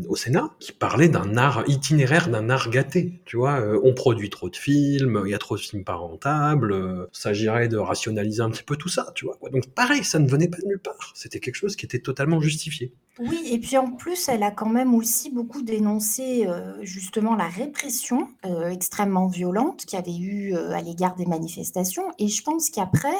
au 0.07 0.15
Sénat 0.15 0.49
qui 0.59 0.71
parlait 0.71 1.09
d'un 1.09 1.37
art 1.37 1.63
itinéraire 1.67 2.29
d'un 2.29 2.49
art 2.49 2.69
gâté. 2.71 3.21
Tu 3.25 3.37
vois, 3.37 3.63
on 3.83 3.93
produit 3.93 4.31
trop 4.31 4.49
de 4.49 4.55
films, 4.55 5.21
il 5.25 5.31
y 5.31 5.35
a 5.35 5.37
trop 5.37 5.55
de 5.55 5.61
films 5.61 5.83
par 5.83 6.03
an 6.03 6.14
rentable, 6.15 6.71
euh, 6.71 7.07
s'agirait 7.11 7.67
de 7.67 7.77
rationaliser 7.77 8.41
un 8.41 8.49
petit 8.49 8.63
peu 8.63 8.75
tout 8.75 8.89
ça, 8.89 9.11
tu 9.15 9.25
vois. 9.25 9.37
Donc 9.51 9.67
pareil, 9.67 10.03
ça 10.03 10.19
ne 10.19 10.27
venait 10.27 10.47
pas 10.47 10.57
de 10.57 10.67
nulle 10.67 10.79
part. 10.79 11.11
C'était 11.13 11.39
quelque 11.39 11.55
chose 11.55 11.75
qui 11.75 11.85
était 11.85 11.99
totalement 11.99 12.39
justifié. 12.39 12.93
Oui, 13.19 13.47
et 13.49 13.59
puis 13.59 13.77
en 13.77 13.91
plus, 13.91 14.27
elle 14.27 14.43
a 14.43 14.51
quand 14.51 14.69
même 14.69 14.93
aussi 14.93 15.29
beaucoup 15.29 15.61
dénoncé 15.61 16.45
euh, 16.47 16.73
justement 16.81 17.35
la 17.35 17.47
répression 17.47 18.27
euh, 18.45 18.69
extrêmement 18.69 19.27
violente 19.27 19.85
qu'il 19.85 19.97
y 19.97 20.01
avait 20.01 20.17
eu 20.17 20.55
à 20.55 20.81
l'égard 20.81 21.15
des 21.15 21.25
manifestations. 21.25 22.03
Et 22.19 22.27
je 22.27 22.43
pense 22.43 22.69
qu'après, 22.69 23.15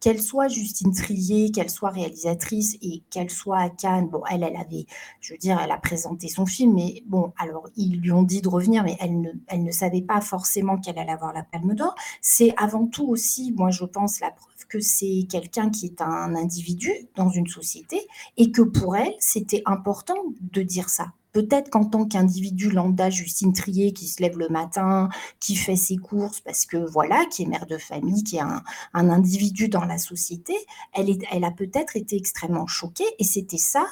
qu'elle 0.00 0.20
soit 0.20 0.48
Justine 0.48 0.92
Trier, 0.92 1.50
qu'elle 1.50 1.70
soit 1.70 1.90
réalisatrice 1.90 2.76
et 2.82 3.02
qu'elle 3.10 3.30
soit 3.30 3.58
à 3.58 3.70
Cannes, 3.70 4.08
bon, 4.08 4.22
elle, 4.30 4.42
elle 4.42 4.56
avait, 4.56 4.86
je 5.20 5.32
veux 5.32 5.38
dire, 5.38 5.58
elle 5.62 5.70
a 5.70 5.78
présenté 5.78 6.28
son 6.28 6.46
film, 6.46 6.74
mais 6.74 7.02
bon, 7.06 7.32
alors 7.38 7.68
ils 7.76 8.00
lui 8.00 8.12
ont 8.12 8.22
dit 8.22 8.42
de 8.42 8.48
revenir, 8.48 8.84
mais 8.84 8.96
elle 9.00 9.20
ne, 9.20 9.30
elle 9.48 9.64
ne 9.64 9.72
savait 9.72 10.02
pas 10.02 10.20
forcément 10.20 10.76
qu'elle 10.78 10.98
allait 10.98 11.12
avoir 11.12 11.32
la 11.32 11.42
Palme 11.42 11.74
d'Or. 11.74 11.94
C'est 12.38 12.52
avant 12.58 12.86
tout 12.86 13.06
aussi, 13.08 13.50
moi 13.52 13.70
je 13.70 13.86
pense, 13.86 14.20
la 14.20 14.30
preuve 14.30 14.66
que 14.68 14.78
c'est 14.78 15.26
quelqu'un 15.30 15.70
qui 15.70 15.86
est 15.86 16.02
un 16.02 16.34
individu 16.34 16.92
dans 17.14 17.30
une 17.30 17.46
société 17.46 18.06
et 18.36 18.52
que 18.52 18.60
pour 18.60 18.94
elle, 18.94 19.14
c'était 19.20 19.62
important 19.64 20.18
de 20.52 20.60
dire 20.60 20.90
ça. 20.90 21.14
Peut-être 21.32 21.70
qu'en 21.70 21.86
tant 21.86 22.04
qu'individu 22.04 22.70
lambda, 22.70 23.08
Justine 23.08 23.54
Trier, 23.54 23.94
qui 23.94 24.06
se 24.06 24.20
lève 24.20 24.36
le 24.36 24.50
matin, 24.50 25.08
qui 25.40 25.56
fait 25.56 25.76
ses 25.76 25.96
courses, 25.96 26.42
parce 26.42 26.66
que 26.66 26.76
voilà, 26.76 27.24
qui 27.24 27.44
est 27.44 27.46
mère 27.46 27.64
de 27.64 27.78
famille, 27.78 28.22
qui 28.22 28.36
est 28.36 28.40
un, 28.40 28.62
individu 28.92 29.70
dans 29.70 29.86
la 29.86 29.96
société, 29.96 30.52
elle, 30.92 31.44
a 31.44 31.50
peut-être 31.50 31.96
été 31.96 32.16
extrêmement 32.16 32.66
choquée 32.66 33.08
et 33.18 33.24
c'était 33.24 33.56
ça 33.56 33.86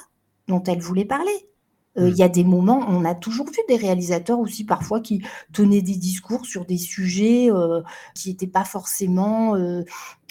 dont 0.47 0.61
elle 0.61 0.81
voulait 0.81 1.05
parler. 1.05 1.49
Euh, 1.97 2.09
il 2.09 2.17
y 2.17 2.23
a 2.23 2.29
des 2.29 2.43
moments, 2.43 2.85
on 2.89 3.05
a 3.05 3.15
toujours 3.15 3.47
vu 3.47 3.59
des 3.67 3.77
réalisateurs 3.77 4.39
aussi 4.39 4.65
parfois 4.65 4.99
qui 4.99 5.23
tenaient 5.53 5.81
des 5.81 5.95
discours 5.95 6.45
sur 6.45 6.65
des 6.65 6.77
sujets 6.77 7.49
euh, 7.51 7.81
qui 8.13 8.29
n'étaient 8.29 8.47
pas 8.47 8.65
forcément 8.65 9.55
euh, 9.55 9.83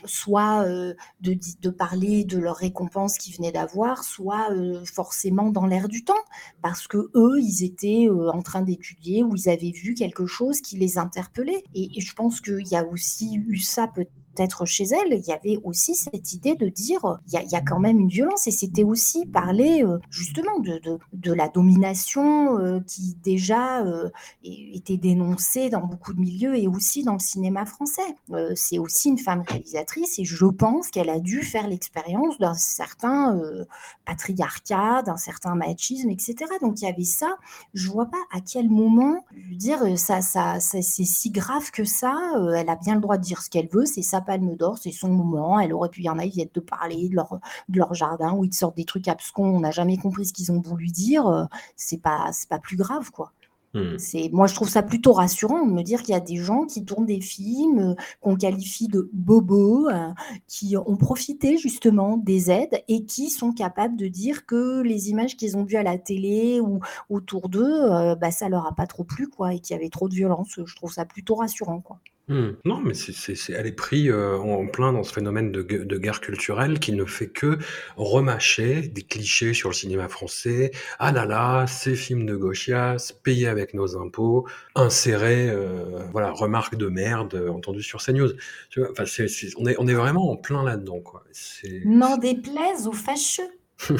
soit 0.04 0.66
de, 0.66 1.38
de, 1.62 1.70
parler 1.70 2.24
de 2.24 2.36
leurs 2.36 2.56
récompenses 2.56 3.16
qu'ils 3.16 3.34
venaient 3.36 3.52
d'avoir, 3.52 4.04
soit 4.04 4.50
forcément 4.84 5.48
dans 5.48 5.64
l'air 5.64 5.88
du 5.88 6.04
temps, 6.04 6.12
parce 6.60 6.86
que 6.86 7.10
eux, 7.14 7.40
ils 7.40 7.64
étaient 7.64 8.10
en 8.10 8.42
train 8.42 8.60
d'étudier 8.60 9.22
ou 9.22 9.34
ils 9.34 9.48
avaient 9.48 9.70
vu 9.70 9.94
quelque 9.94 10.26
chose 10.26 10.60
qui 10.60 10.76
les 10.76 10.98
interpellait. 10.98 11.64
Et, 11.74 11.88
je 11.98 12.12
pense 12.12 12.42
qu'il 12.42 12.68
y 12.68 12.76
a 12.76 12.84
aussi 12.84 13.36
eu 13.36 13.56
ça 13.56 13.88
peut 13.88 14.04
être 14.38 14.64
chez 14.64 14.84
elle, 14.84 15.18
il 15.18 15.24
y 15.26 15.32
avait 15.32 15.58
aussi 15.64 15.94
cette 15.94 16.32
idée 16.32 16.54
de 16.54 16.68
dire 16.68 17.18
il 17.26 17.50
y, 17.50 17.56
a, 17.56 17.60
quand 17.60 17.78
même 17.78 17.98
une 17.98 18.08
violence 18.08 18.46
et 18.46 18.50
c'était 18.50 18.84
aussi 18.84 19.26
parler 19.26 19.84
justement 20.10 20.58
de, 20.60 20.80
de, 21.12 21.32
la 21.32 21.48
domination 21.48 22.82
qui 22.86 23.16
déjà 23.22 23.84
était 24.42 24.96
dénoncée 24.96 25.70
dans 25.70 25.80
beaucoup 25.80 26.12
de 26.12 26.20
milieux 26.20 26.56
et 26.56 26.68
aussi 26.68 27.02
dans 27.02 27.14
le 27.14 27.18
cinéma 27.18 27.64
français. 27.64 28.02
c'est 28.54 28.78
aussi 28.78 29.08
une 29.08 29.18
femme 29.18 29.42
réalisatrice 29.46 30.18
et 30.18 30.24
je 30.24 30.46
pense 30.46 30.88
qu'elle 30.88 31.10
a 31.10 31.20
dû 31.20 31.42
faire 31.42 31.68
l'expérience 31.68 32.38
d'un 32.38 32.54
certain 32.54 33.40
patriarcat, 34.04 35.02
d'un 35.02 35.16
certain 35.16 35.54
machisme, 35.54 36.10
etc. 36.10 36.36
Donc 36.60 36.80
il 36.80 36.84
y 36.84 36.88
avait 36.88 37.04
ça. 37.04 37.36
Je 37.72 37.90
vois 37.90 38.06
pas 38.06 38.22
à 38.32 38.40
quel 38.40 38.68
moment 38.68 39.24
dire 39.52 39.80
ça, 39.98 40.20
ça, 40.20 40.60
c'est 40.60 40.82
si 40.82 41.30
grave 41.30 41.70
que 41.70 41.84
ça. 41.84 42.14
elle 42.56 42.68
a 42.68 42.76
bien 42.76 42.94
le 42.94 43.00
droit 43.00 43.16
de 43.16 43.22
dire 43.22 43.42
ce 43.42 43.50
qu'elle 43.50 43.68
veut, 43.68 43.86
c'est 43.86 44.02
sa 44.02 44.20
palme 44.24 44.56
d'or, 44.56 44.78
c'est 44.78 44.92
son 44.92 45.08
moment. 45.08 45.60
Elle 45.60 45.72
aurait 45.72 45.88
pu 45.88 46.02
y 46.02 46.08
en 46.08 46.18
a, 46.18 46.24
de 46.26 46.60
parler 46.60 47.08
de 47.08 47.14
leur, 47.14 47.38
de 47.68 47.78
leur 47.78 47.94
jardin 47.94 48.32
où 48.32 48.44
ils 48.44 48.52
sortent 48.52 48.76
des 48.76 48.84
trucs 48.84 49.08
abscons, 49.08 49.44
on 49.44 49.60
n'a 49.60 49.70
jamais 49.70 49.96
compris 49.96 50.26
ce 50.26 50.32
qu'ils 50.32 50.52
ont 50.52 50.60
voulu 50.60 50.86
dire. 50.88 51.48
c'est 51.76 52.00
pas, 52.00 52.30
c'est 52.32 52.48
pas 52.48 52.58
plus 52.58 52.76
grave, 52.76 53.10
quoi. 53.10 53.32
Mmh. 53.74 53.98
C'est, 53.98 54.30
moi, 54.32 54.46
je 54.46 54.54
trouve 54.54 54.68
ça 54.68 54.82
plutôt 54.82 55.12
rassurant 55.12 55.66
de 55.66 55.72
me 55.72 55.82
dire 55.82 56.02
qu'il 56.02 56.12
y 56.12 56.16
a 56.16 56.20
des 56.20 56.36
gens 56.36 56.64
qui 56.64 56.84
tournent 56.84 57.06
des 57.06 57.20
films 57.20 57.78
euh, 57.80 57.94
qu'on 58.20 58.36
qualifie 58.36 58.86
de 58.86 59.10
bobos, 59.12 59.88
euh, 59.88 60.10
qui 60.46 60.76
ont 60.76 60.96
profité 60.96 61.58
justement 61.58 62.16
des 62.16 62.52
aides 62.52 62.82
et 62.86 63.04
qui 63.04 63.30
sont 63.30 63.52
capables 63.52 63.96
de 63.96 64.06
dire 64.06 64.46
que 64.46 64.80
les 64.82 65.10
images 65.10 65.36
qu'ils 65.36 65.56
ont 65.56 65.64
vues 65.64 65.76
à 65.76 65.82
la 65.82 65.98
télé 65.98 66.60
ou 66.60 66.80
autour 67.10 67.48
d'eux, 67.48 67.92
euh, 67.92 68.14
bah, 68.14 68.30
ça 68.30 68.48
leur 68.48 68.66
a 68.66 68.74
pas 68.74 68.86
trop 68.86 69.02
plu, 69.04 69.28
quoi, 69.28 69.54
et 69.54 69.58
qu'il 69.58 69.74
y 69.74 69.78
avait 69.78 69.90
trop 69.90 70.08
de 70.08 70.14
violence. 70.14 70.60
Je 70.64 70.76
trouve 70.76 70.92
ça 70.92 71.04
plutôt 71.04 71.34
rassurant, 71.34 71.80
quoi. 71.80 71.98
Mmh. 72.28 72.52
Non, 72.64 72.80
mais 72.80 72.94
c'est 72.94 73.12
c'est 73.12 73.52
elle 73.52 73.66
est 73.66 73.72
prise, 73.72 74.10
euh, 74.10 74.38
en 74.38 74.66
plein 74.66 74.94
dans 74.94 75.02
ce 75.02 75.12
phénomène 75.12 75.52
de 75.52 75.60
de 75.60 75.98
guerre 75.98 76.22
culturelle 76.22 76.78
qui 76.78 76.92
ne 76.92 77.04
fait 77.04 77.28
que 77.28 77.58
remâcher 77.96 78.80
des 78.80 79.02
clichés 79.02 79.52
sur 79.52 79.68
le 79.68 79.74
cinéma 79.74 80.08
français. 80.08 80.70
«Ah 80.98 81.12
là 81.12 81.26
là, 81.26 81.66
ces 81.66 81.94
films 81.94 82.24
de 82.24 82.34
gauchias, 82.34 83.12
payés 83.22 83.46
avec 83.48 83.74
nos 83.74 83.98
impôts, 83.98 84.46
insérés, 84.74 85.50
euh, 85.50 86.02
voilà, 86.12 86.30
remarques 86.30 86.76
de 86.76 86.86
merde, 86.86 87.34
euh, 87.34 87.50
entendues 87.50 87.82
sur 87.82 88.00
CNews». 88.02 88.32
Tu 88.70 88.80
vois? 88.80 88.90
Enfin, 88.92 89.04
c'est 89.04 89.26
on 89.58 89.66
est 89.66 89.76
on 89.78 89.86
est 89.86 89.94
vraiment 89.94 90.30
en 90.30 90.36
plein 90.36 90.64
là-dedans, 90.64 91.00
quoi. 91.00 91.24
C'est 91.32 91.82
N'en 91.84 92.16
déplaise 92.16 92.86
aux 92.86 92.92
fâcheux. 92.92 93.50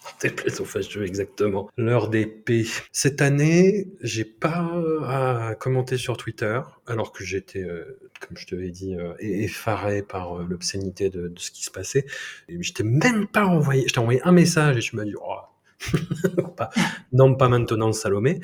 Déplaise 0.20 0.60
aux 0.60 0.64
fâcheux, 0.64 1.04
exactement. 1.04 1.70
L'heure 1.76 2.10
P. 2.10 2.66
Cette 2.92 3.20
année, 3.20 3.88
j'ai 4.00 4.24
pas 4.24 4.70
à 5.06 5.54
commenter 5.54 5.96
sur 5.96 6.16
Twitter, 6.16 6.60
alors 6.86 7.12
que 7.12 7.24
j'étais, 7.24 7.62
euh, 7.62 7.98
comme 8.20 8.36
je 8.36 8.46
te 8.46 8.54
l'ai 8.54 8.70
dit, 8.70 8.94
euh, 8.94 9.14
effaré 9.18 10.02
par 10.02 10.38
euh, 10.40 10.46
l'obscénité 10.48 11.10
de, 11.10 11.32
ce 11.36 11.50
qui 11.50 11.64
se 11.64 11.70
passait. 11.70 12.06
Et 12.48 12.62
je 12.62 12.72
t'ai 12.72 12.82
même 12.82 13.26
pas 13.26 13.44
envoyé, 13.44 13.86
je 13.88 13.92
t'ai 13.92 14.00
envoyé 14.00 14.20
un 14.24 14.32
message 14.32 14.76
et 14.76 14.80
tu 14.80 14.96
m'as 14.96 15.04
dit, 15.04 15.14
non, 17.12 17.34
pas 17.34 17.48
maintenant, 17.48 17.92
Salomé. 17.92 18.40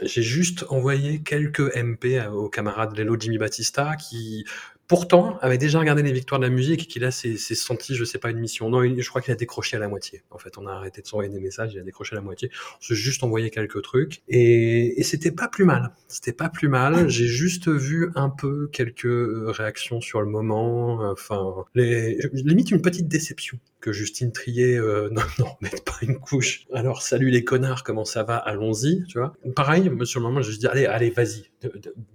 J'ai 0.00 0.22
juste 0.22 0.64
envoyé 0.68 1.22
quelques 1.22 1.74
MP 1.76 2.24
aux 2.32 2.48
camarades 2.48 2.96
Lelo 2.96 3.18
Jimmy 3.18 3.36
Batista 3.36 3.96
qui 3.96 4.44
pourtant 4.88 5.38
avait 5.40 5.58
déjà 5.58 5.78
regardé 5.78 6.02
les 6.02 6.12
victoires 6.12 6.40
de 6.40 6.46
la 6.46 6.50
musique 6.50 6.84
et 6.84 6.86
qu'il 6.86 7.04
a 7.04 7.10
s'est 7.10 7.36
senti, 7.36 7.94
je 7.94 8.04
sais 8.04 8.18
pas, 8.18 8.30
une 8.30 8.38
mission. 8.38 8.70
Non, 8.70 8.82
je 8.82 9.08
crois 9.08 9.20
qu'il 9.20 9.32
a 9.32 9.36
décroché 9.36 9.76
à 9.76 9.80
la 9.80 9.88
moitié. 9.88 10.22
En 10.30 10.38
fait, 10.38 10.56
on 10.56 10.66
a 10.66 10.72
arrêté 10.72 11.02
de 11.02 11.06
s'envoyer 11.06 11.30
des 11.30 11.40
messages, 11.40 11.74
il 11.74 11.78
a 11.78 11.82
décroché 11.82 12.14
à 12.14 12.16
la 12.16 12.22
moitié. 12.22 12.50
On 12.80 12.82
s'est 12.82 12.94
juste 12.94 13.22
envoyé 13.22 13.50
quelques 13.50 13.82
trucs 13.82 14.22
et, 14.28 14.96
c'était 15.02 15.30
pas 15.30 15.48
plus 15.48 15.64
mal. 15.64 15.92
C'était 16.08 16.32
pas 16.32 16.48
plus 16.48 16.68
mal. 16.68 17.08
J'ai 17.08 17.26
juste 17.26 17.68
vu 17.68 18.10
un 18.14 18.28
peu 18.30 18.68
quelques 18.72 19.06
euh, 19.06 19.50
réactions 19.50 20.00
sur 20.00 20.20
le 20.20 20.26
moment. 20.26 21.10
Enfin, 21.10 21.64
les, 21.74 22.18
limite 22.32 22.70
une 22.70 22.82
petite 22.82 23.08
déception 23.08 23.58
que 23.80 23.92
Justine 23.92 24.32
Trier 24.32 24.76
euh, 24.76 25.08
non, 25.12 25.22
non, 25.38 25.48
mette 25.60 25.84
pas 25.84 25.96
une 26.02 26.18
couche. 26.18 26.66
Alors, 26.72 27.02
salut 27.02 27.30
les 27.30 27.44
connards, 27.44 27.84
comment 27.84 28.04
ça 28.04 28.22
va? 28.22 28.36
Allons-y, 28.36 29.04
tu 29.06 29.18
vois. 29.18 29.34
Pareil, 29.54 29.90
sur 30.04 30.20
le 30.20 30.26
moment, 30.26 30.42
je 30.42 30.56
dis 30.56 30.66
allez, 30.66 30.86
allez, 30.86 31.10
vas-y, 31.10 31.50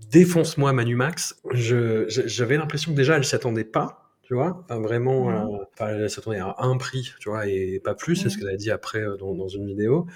défonce-moi 0.09 0.73
Manu 0.73 0.95
Max. 0.95 1.35
J'avais 1.53 2.57
l'impression 2.57 2.91
que 2.91 2.97
déjà, 2.97 3.17
elle 3.17 3.25
s'y 3.25 3.35
attendait 3.35 3.63
pas 3.63 4.02
tu 4.23 4.35
vois, 4.35 4.65
vraiment, 4.69 5.25
mmh. 5.25 5.59
euh, 5.81 6.01
elle 6.01 6.09
s'attendait 6.09 6.39
à 6.39 6.55
un 6.59 6.77
prix, 6.77 7.13
tu 7.19 7.29
vois, 7.29 7.45
et 7.47 7.81
pas 7.83 7.93
plus, 7.93 8.15
c'est 8.15 8.29
ce 8.29 8.37
mmh. 8.37 8.39
qu'elle 8.39 8.49
a 8.49 8.55
dit 8.55 8.71
après 8.71 9.01
euh, 9.01 9.17
dans, 9.17 9.35
dans, 9.35 9.49
une 9.49 9.67
vidéo, 9.67 10.07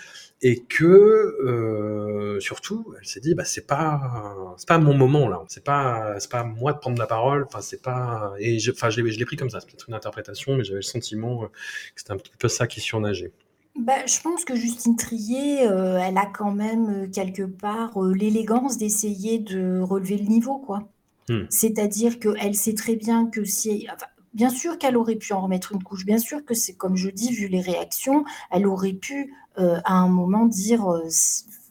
et 0.42 0.64
que 0.64 0.86
euh, 0.86 2.40
surtout, 2.40 2.96
elle 2.98 3.06
s'est 3.06 3.20
dit, 3.20 3.36
bah 3.36 3.44
c'est 3.44 3.68
pas, 3.68 4.56
c'est 4.56 4.68
pas 4.68 4.78
mon 4.78 4.94
moment 4.94 5.28
là, 5.28 5.44
c'est 5.50 5.64
pas, 5.64 6.16
c'est 6.20 6.32
pas 6.32 6.44
moi 6.44 6.72
de 6.72 6.80
prendre 6.80 6.98
la 6.98 7.06
parole, 7.06 7.44
enfin 7.44 7.60
c'est 7.60 7.82
pas, 7.82 8.34
et 8.40 8.58
enfin 8.72 8.90
je 8.90 9.02
l'ai 9.02 9.26
pris 9.26 9.36
comme 9.36 9.50
ça, 9.50 9.60
c'est 9.60 9.68
peut-être 9.68 9.90
une 9.90 9.96
interprétation, 9.96 10.56
mais 10.56 10.64
j'avais 10.64 10.78
le 10.78 10.84
sentiment 10.84 11.42
que 11.42 11.50
c'était 11.98 12.14
un 12.14 12.18
petit 12.18 12.32
peu 12.40 12.48
ça 12.48 12.66
qui 12.66 12.80
surnageait. 12.80 13.34
Bah, 13.78 14.06
je 14.08 14.22
pense 14.22 14.46
que 14.46 14.56
Justine 14.56 14.96
Trier, 14.96 15.64
elle 15.64 16.18
a 16.18 16.26
quand 16.26 16.52
même 16.52 17.12
quelque 17.12 17.44
part 17.44 18.00
l'élégance 18.02 18.78
d'essayer 18.78 19.38
de 19.38 19.82
relever 19.82 20.18
le 20.18 20.26
niveau, 20.26 20.60
quoi. 20.60 20.88
Mmh. 21.30 21.44
C'est-à-dire 21.50 22.20
qu'elle 22.20 22.56
sait 22.56 22.74
très 22.74 22.96
bien 22.96 23.28
que 23.28 23.44
si. 23.44 23.88
bien 24.34 24.50
sûr 24.50 24.78
qu'elle 24.78 24.98
aurait 24.98 25.16
pu 25.16 25.34
en 25.34 25.42
remettre 25.42 25.74
une 25.74 25.84
couche, 25.84 26.06
bien 26.06 26.20
sûr 26.20 26.46
que 26.46 26.54
c'est 26.54 26.74
comme 26.74 26.96
je 26.96 27.10
dis, 27.10 27.32
vu 27.32 27.48
les 27.48 27.62
réactions, 27.62 28.24
elle 28.52 28.68
aurait 28.68 28.94
pu 28.94 29.34
euh, 29.58 29.80
à 29.84 29.94
un 29.94 30.10
moment 30.10 30.46
dire. 30.46 30.88
Euh, 30.88 31.08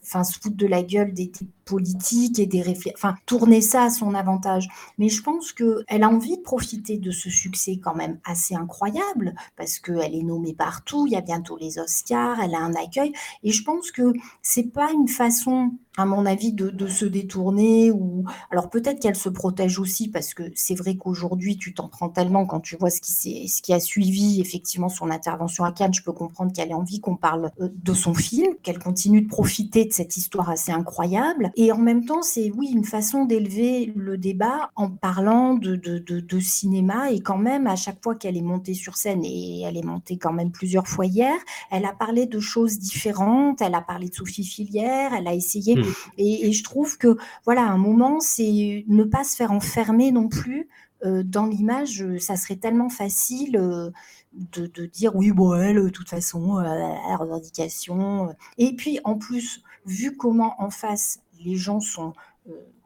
enfin, 0.03 0.25
se 0.25 0.39
foutre 0.39 0.57
de 0.57 0.67
la 0.67 0.83
gueule 0.83 1.13
des, 1.13 1.31
politiques 1.67 2.39
et 2.39 2.47
des 2.47 2.63
réflexions, 2.63 2.95
enfin, 2.97 3.17
tourner 3.27 3.61
ça 3.61 3.85
à 3.85 3.91
son 3.91 4.15
avantage. 4.15 4.69
Mais 4.99 5.09
je 5.09 5.23
pense 5.23 5.53
qu'elle 5.53 6.03
a 6.03 6.09
envie 6.09 6.39
de 6.39 6.43
profiter 6.43 6.97
de 6.97 7.11
ce 7.11 7.29
succès 7.29 7.79
quand 7.83 7.95
même 7.95 8.19
assez 8.25 8.55
incroyable, 8.55 9.35
parce 9.57 9.79
qu'elle 9.79 10.15
est 10.15 10.23
nommée 10.23 10.55
partout, 10.55 11.07
il 11.07 11.13
y 11.13 11.17
a 11.17 11.21
bientôt 11.21 11.59
les 11.59 11.79
Oscars, 11.79 12.41
elle 12.41 12.55
a 12.55 12.61
un 12.61 12.75
accueil, 12.75 13.13
et 13.43 13.53
je 13.53 13.63
pense 13.63 13.91
que 13.91 14.13
c'est 14.41 14.73
pas 14.73 14.93
une 14.93 15.09
façon 15.09 15.73
à 15.97 16.05
mon 16.05 16.27
avis, 16.27 16.53
de, 16.53 16.87
se 16.87 17.05
détourner. 17.05 17.91
Ou 17.91 18.25
alors 18.51 18.71
peut-être 18.71 19.01
qu'elle 19.01 19.17
se 19.17 19.29
protège 19.29 19.79
aussi 19.79 20.09
parce 20.09 20.35
que 20.35 20.45
c'est 20.55 20.75
vrai 20.75 20.97
qu'aujourd'hui 20.97 21.57
tu 21.57 21.75
t'en 21.75 21.89
prends 21.89 22.09
tellement 22.09 22.47
quand 22.47 22.61
tu 22.61 22.77
vois 22.77 22.91
ce 22.91 23.01
qui, 23.01 23.49
ce 23.49 23.63
qui 23.63 23.73
a 23.73 23.81
suivi 23.81 24.41
effectivement 24.41 24.89
son 24.89 25.11
intervention 25.11 25.65
à 25.65 25.73
Cannes. 25.73 25.95
Je 25.95 26.03
peux 26.03 26.13
comprendre 26.13 26.53
qu'elle 26.53 26.71
ait 26.71 26.75
envie 26.75 27.01
qu'on 27.01 27.17
parle 27.17 27.51
euh, 27.61 27.69
de 27.73 27.95
son 27.95 28.15
film, 28.15 28.55
qu'elle 28.63 28.79
continue 28.79 29.23
de 29.23 29.29
profiter 29.29 29.85
de 29.85 29.93
cette 29.93 30.17
histoire 30.17 30.51
assez 30.51 30.73
incroyable. 30.73 31.51
Et 31.59 31.73
en 31.73 31.79
même 31.79 32.05
temps, 32.05 32.21
c'est 32.21 32.51
oui 32.51 32.69
une 32.71 32.85
façon 32.85 33.25
d'élever 33.25 33.91
le 33.97 34.19
débat 34.19 34.71
en 34.77 34.91
parlant 34.91 35.55
de, 35.55 35.75
de, 35.75 35.99
de, 35.99 36.41
cinéma 36.41 37.11
et 37.11 37.21
quand 37.21 37.39
même 37.39 37.67
à 37.67 37.77
chaque 37.77 38.03
fois 38.03 38.15
qu'elle 38.15 38.37
est 38.37 38.43
montée 38.43 38.75
sur 38.75 38.99
scène 38.99 39.25
et 39.25 39.63
elle 39.63 39.79
est 39.79 39.85
montée 39.85 40.19
quand 40.19 40.35
même 40.35 40.53
plusieurs 40.53 40.87
fois 40.87 41.07
hier, 41.07 41.35
elle 41.71 41.87
a 41.87 41.95
parlé 41.95 42.27
de 42.27 42.41
choses 42.41 42.79
différentes. 42.79 43.63
Elle 43.63 43.75
a 43.75 43.81
parlé 43.81 44.11
de 44.11 44.15
Sophie 44.15 44.45
Filière. 44.45 45.15
Elle 45.15 45.27
a 45.27 45.35
essayé. 45.35 45.77
Mmh. 45.77 45.85
Et, 46.19 46.53
je 46.53 46.63
trouve 46.63 46.99
que, 46.99 47.17
voilà, 47.47 47.63
un 47.63 47.79
moment, 47.79 48.21
c'est 48.21 48.85
ne 48.87 49.05
pas 49.05 49.25
se 49.25 49.35
faire 49.35 49.51
enfermer 49.51 50.13
non 50.13 50.29
plus 50.29 50.69
euh, 51.07 51.23
dans 51.23 51.47
l'image. 51.47 52.05
Ça 52.19 52.37
serait 52.37 52.57
tellement 52.57 52.91
facile 52.91 53.57
euh, 53.57 53.91
de, 54.33 54.87
dire 54.87 55.17
oui, 55.17 55.31
bon, 55.31 55.55
elle, 55.55 55.83
de 55.83 55.89
toute 55.89 56.11
façon, 56.11 56.59
euh, 56.59 56.63
la 56.63 57.17
revendication. 57.17 58.35
Et 58.59 58.77
puis, 58.77 59.01
en 59.05 59.17
plus, 59.17 59.63
vu 59.87 60.17
comment 60.17 60.55
en 60.59 60.71
face 60.71 61.21
les 61.45 61.57
gens 61.57 61.81
sont 61.81 62.13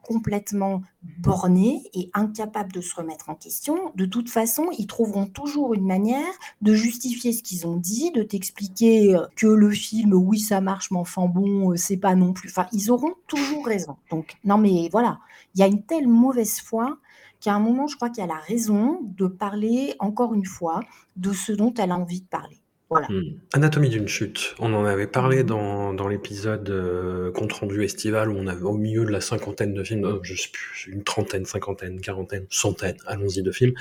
complètement 0.01 0.81
bornés 1.19 1.83
et 1.93 2.09
incapables 2.13 2.71
de 2.71 2.81
se 2.81 2.95
remettre 2.95 3.29
en 3.29 3.35
question, 3.35 3.91
de 3.95 4.05
toute 4.05 4.29
façon, 4.29 4.67
ils 4.77 4.87
trouveront 4.87 5.25
toujours 5.25 5.73
une 5.73 5.85
manière 5.85 6.33
de 6.61 6.73
justifier 6.73 7.33
ce 7.33 7.43
qu'ils 7.43 7.67
ont 7.67 7.77
dit, 7.77 8.11
de 8.11 8.23
t'expliquer 8.23 9.15
euh, 9.15 9.25
que 9.35 9.47
le 9.47 9.69
film, 9.69 10.13
oui, 10.13 10.39
ça 10.39 10.61
marche, 10.61 10.91
mais 10.91 10.97
enfin 10.97 11.27
bon, 11.27 11.71
euh, 11.71 11.75
c'est 11.75 11.97
pas 11.97 12.15
non 12.15 12.33
plus. 12.33 12.49
Enfin, 12.49 12.67
ils 12.71 12.91
auront 12.91 13.13
toujours 13.27 13.65
raison. 13.65 13.95
Donc, 14.09 14.35
non, 14.43 14.57
mais 14.57 14.89
voilà, 14.91 15.19
il 15.55 15.61
y 15.61 15.63
a 15.63 15.67
une 15.67 15.83
telle 15.83 16.07
mauvaise 16.07 16.59
foi 16.59 16.97
qu'à 17.39 17.53
un 17.53 17.59
moment, 17.59 17.87
je 17.87 17.95
crois 17.95 18.09
qu'elle 18.09 18.31
a 18.31 18.39
raison 18.39 18.99
de 19.03 19.27
parler, 19.27 19.95
encore 19.99 20.33
une 20.33 20.45
fois, 20.45 20.81
de 21.15 21.33
ce 21.33 21.51
dont 21.51 21.73
elle 21.75 21.91
a 21.91 21.97
envie 21.97 22.21
de 22.21 22.27
parler. 22.27 22.60
Mmh. 22.91 23.21
Anatomie 23.53 23.89
d'une 23.89 24.07
chute. 24.07 24.55
On 24.59 24.73
en 24.73 24.85
avait 24.85 25.07
parlé 25.07 25.43
mmh. 25.43 25.47
dans, 25.47 25.93
dans 25.93 26.07
l'épisode 26.07 26.69
euh, 26.69 27.31
compte 27.31 27.53
rendu 27.53 27.83
estival 27.83 28.29
où 28.29 28.35
on 28.37 28.47
avait 28.47 28.63
au 28.63 28.75
milieu 28.75 29.05
de 29.05 29.11
la 29.11 29.21
cinquantaine 29.21 29.73
de 29.73 29.83
films, 29.83 30.19
je 30.23 30.35
sais 30.35 30.49
plus, 30.51 30.89
une 30.91 31.03
trentaine, 31.03 31.45
cinquantaine, 31.45 32.01
quarantaine, 32.01 32.45
centaine, 32.49 32.97
allons-y 33.07 33.43
de 33.43 33.51
films. 33.51 33.73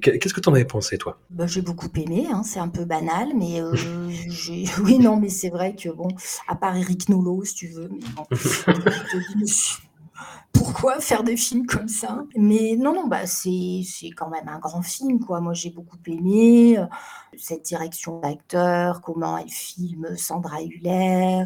Qu'est-ce 0.00 0.34
que 0.34 0.40
tu 0.40 0.48
en 0.48 0.54
avais 0.54 0.64
pensé 0.64 0.98
toi? 0.98 1.18
Bah, 1.30 1.46
J'ai 1.46 1.62
beaucoup 1.62 1.88
aimé, 1.96 2.26
hein, 2.30 2.42
c'est 2.42 2.60
un 2.60 2.68
peu 2.68 2.84
banal, 2.84 3.28
mais 3.34 3.60
euh, 3.60 3.72
oui, 4.84 4.98
non, 4.98 5.16
mais 5.16 5.30
c'est 5.30 5.50
vrai 5.50 5.74
que 5.74 5.88
bon, 5.88 6.08
à 6.46 6.54
part 6.54 6.76
Eric 6.76 7.08
Nolot, 7.08 7.44
si 7.44 7.54
tu 7.54 7.68
veux, 7.68 7.88
mais 7.88 8.06
bon, 8.14 8.24
pourquoi 10.52 11.00
faire 11.00 11.22
des 11.22 11.36
films 11.36 11.66
comme 11.66 11.88
ça? 11.88 12.24
Mais 12.36 12.76
non, 12.76 12.94
non, 12.94 13.06
bah 13.06 13.26
c'est 13.26 13.84
quand 14.16 14.30
même 14.30 14.48
un 14.48 14.58
grand 14.58 14.82
film, 14.82 15.20
quoi. 15.20 15.40
Moi, 15.40 15.54
j'ai 15.54 15.70
beaucoup 15.70 15.98
aimé 16.06 16.78
euh, 16.78 16.86
cette 17.36 17.64
direction 17.64 18.20
d'acteur, 18.20 19.00
comment 19.00 19.38
elle 19.38 19.48
filme 19.48 20.16
Sandra 20.16 20.62
Huller, 20.62 21.44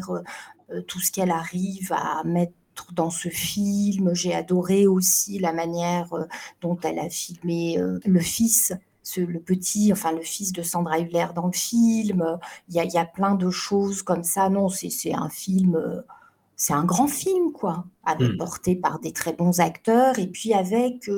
euh, 0.71 0.81
tout 0.87 0.99
ce 0.99 1.11
qu'elle 1.11 1.31
arrive 1.31 1.91
à 1.93 2.23
mettre 2.23 2.53
dans 2.93 3.09
ce 3.09 3.29
film. 3.29 4.13
J'ai 4.13 4.33
adoré 4.33 4.87
aussi 4.87 5.39
la 5.39 5.53
manière 5.53 6.09
dont 6.61 6.77
elle 6.83 6.99
a 6.99 7.09
filmé 7.09 7.77
le 7.77 8.19
fils 8.19 8.73
le 9.17 9.39
petit, 9.39 9.91
enfin 9.91 10.11
le 10.11 10.21
fils 10.21 10.51
de 10.51 10.63
Sandra 10.63 10.99
Hüller 10.99 11.27
dans 11.35 11.47
le 11.47 11.53
film. 11.53 12.39
Il 12.69 12.75
y 12.75 12.97
a, 12.97 13.05
plein 13.05 13.35
de 13.35 13.49
choses 13.49 14.01
comme 14.01 14.23
ça. 14.23 14.49
Non, 14.49 14.69
c'est 14.69 15.13
un 15.13 15.29
film, 15.29 16.03
c'est 16.55 16.73
un 16.73 16.85
grand 16.85 17.07
film, 17.07 17.51
quoi, 17.51 17.85
avec, 18.03 18.33
mmh. 18.33 18.37
porté 18.37 18.75
par 18.75 18.99
des 18.99 19.11
très 19.11 19.33
bons 19.33 19.59
acteurs 19.59 20.19
et 20.19 20.27
puis 20.27 20.53
avec 20.53 21.09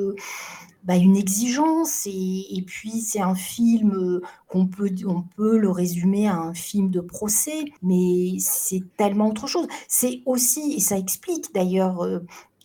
bah, 0.84 0.96
une 0.96 1.16
exigence. 1.16 2.08
Et, 2.08 2.64
puis 2.66 3.02
c'est 3.02 3.22
un 3.22 3.36
film 3.36 4.22
qu'on 4.48 4.68
peut, 4.68 4.90
on 5.08 5.22
peut 5.22 5.58
le 5.58 5.70
résumer 5.70 6.28
à 6.28 6.36
un 6.36 6.54
film 6.54 6.90
de 6.90 7.02
procès, 7.02 7.66
mais 7.82 8.38
c'est 8.40 8.84
tellement 8.98 9.30
autre 9.30 9.48
chose. 9.48 9.68
C'est 9.88 10.22
aussi, 10.26 10.74
et 10.74 10.80
ça 10.80 10.98
explique 10.98 11.54
d'ailleurs 11.54 12.06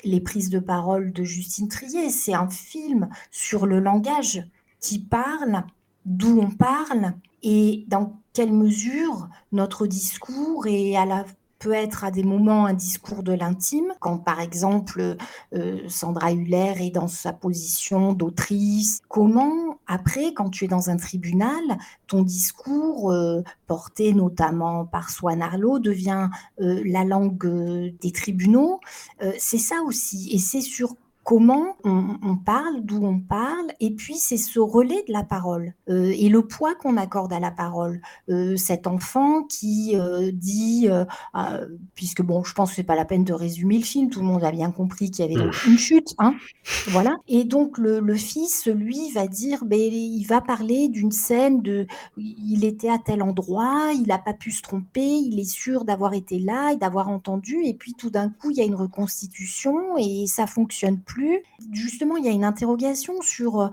les 0.04 0.20
prises 0.20 0.50
de 0.50 0.58
parole 0.58 1.12
de 1.12 1.24
Justine 1.24 1.68
Trier, 1.68 2.10
c'est 2.10 2.34
un 2.34 2.48
film 2.48 3.08
sur 3.30 3.66
le 3.66 3.80
langage 3.80 4.42
qui 4.80 4.98
parle, 4.98 5.64
d'où 6.06 6.40
on 6.40 6.50
parle 6.50 7.14
et 7.42 7.84
dans 7.88 8.18
quelle 8.32 8.52
mesure 8.52 9.28
notre 9.52 9.86
discours 9.86 10.66
est 10.66 10.96
à 10.96 11.04
la 11.04 11.24
peut 11.60 11.72
être 11.72 12.04
à 12.04 12.10
des 12.10 12.24
moments 12.24 12.66
un 12.66 12.72
discours 12.72 13.22
de 13.22 13.32
l'intime, 13.32 13.92
quand 14.00 14.18
par 14.18 14.40
exemple 14.40 15.16
euh, 15.54 15.78
Sandra 15.88 16.32
Huller 16.32 16.74
est 16.80 16.90
dans 16.90 17.06
sa 17.06 17.32
position 17.32 18.14
d'autrice. 18.14 19.00
Comment, 19.08 19.78
après, 19.86 20.32
quand 20.32 20.48
tu 20.48 20.64
es 20.64 20.68
dans 20.68 20.88
un 20.88 20.96
tribunal, 20.96 21.62
ton 22.06 22.22
discours, 22.22 23.12
euh, 23.12 23.42
porté 23.66 24.14
notamment 24.14 24.86
par 24.86 25.10
Swan 25.10 25.42
Arlo, 25.42 25.78
devient 25.78 26.30
euh, 26.60 26.82
la 26.84 27.04
langue 27.04 27.94
des 28.00 28.10
tribunaux? 28.10 28.80
C'est 29.38 29.58
ça 29.58 29.76
aussi. 29.84 30.30
Et 30.32 30.38
c'est 30.38 30.62
sur 30.62 30.96
comment 31.30 31.76
on, 31.84 32.34
parle, 32.34 32.80
d'où 32.82 33.06
on 33.06 33.20
parle, 33.20 33.68
et 33.78 33.92
puis 33.92 34.16
c'est 34.16 34.36
ce 34.36 34.58
relais 34.58 35.04
de 35.06 35.12
la 35.12 35.22
parole 35.22 35.74
euh, 35.88 36.12
et 36.18 36.28
le 36.28 36.42
poids 36.42 36.74
qu'on 36.74 36.96
accorde 36.96 37.32
à 37.32 37.38
la 37.38 37.52
parole. 37.52 38.02
Euh, 38.30 38.56
cet 38.56 38.88
enfant 38.88 39.44
qui 39.44 39.92
euh, 39.94 40.32
dit, 40.34 40.88
puisque 41.94 42.22
bon, 42.22 42.42
je 42.42 42.52
pense 42.52 42.70
que 42.70 42.74
c'est 42.74 42.82
pas 42.82 42.96
la 42.96 43.04
peine 43.04 43.22
de 43.22 43.32
résumer 43.32 43.78
le 43.78 43.84
film, 43.84 44.10
tout 44.10 44.18
le 44.18 44.26
monde 44.26 44.42
a 44.42 44.50
bien 44.50 44.72
compris 44.72 45.12
qu'il 45.12 45.24
y 45.24 45.36
avait 45.36 45.50
une 45.68 45.78
chute, 45.78 46.16
hein, 46.18 46.34
voilà. 46.88 47.16
Et 47.28 47.44
donc 47.44 47.78
le, 47.78 48.16
fils, 48.16 48.66
lui, 48.66 49.12
va 49.12 49.28
dire, 49.28 49.64
ben, 49.64 49.78
il 49.78 50.24
va 50.24 50.40
parler 50.40 50.88
d'une 50.88 51.12
scène 51.12 51.62
de, 51.62 51.86
il 52.16 52.64
était 52.64 52.90
à 52.90 52.98
tel 52.98 53.22
endroit, 53.22 53.92
il 53.94 54.08
n'a 54.08 54.18
pas 54.18 54.34
pu 54.34 54.50
se 54.50 54.62
tromper, 54.62 55.06
il 55.06 55.38
est 55.38 55.48
sûr 55.48 55.84
d'avoir 55.84 56.12
été 56.12 56.40
là 56.40 56.72
et 56.72 56.76
d'avoir 56.76 57.08
entendu, 57.08 57.62
et 57.64 57.74
puis 57.74 57.94
tout 57.94 58.10
d'un 58.10 58.30
coup 58.30 58.50
il 58.50 58.56
y 58.56 58.62
a 58.62 58.64
une 58.64 58.74
reconstitution 58.74 59.96
et 59.96 60.26
ça 60.26 60.48
fonctionne 60.48 60.98
plus 60.98 61.19
Justement, 61.72 62.16
il 62.16 62.24
y 62.24 62.28
a 62.28 62.32
une 62.32 62.44
interrogation 62.44 63.20
sur 63.22 63.60
euh, 63.60 63.68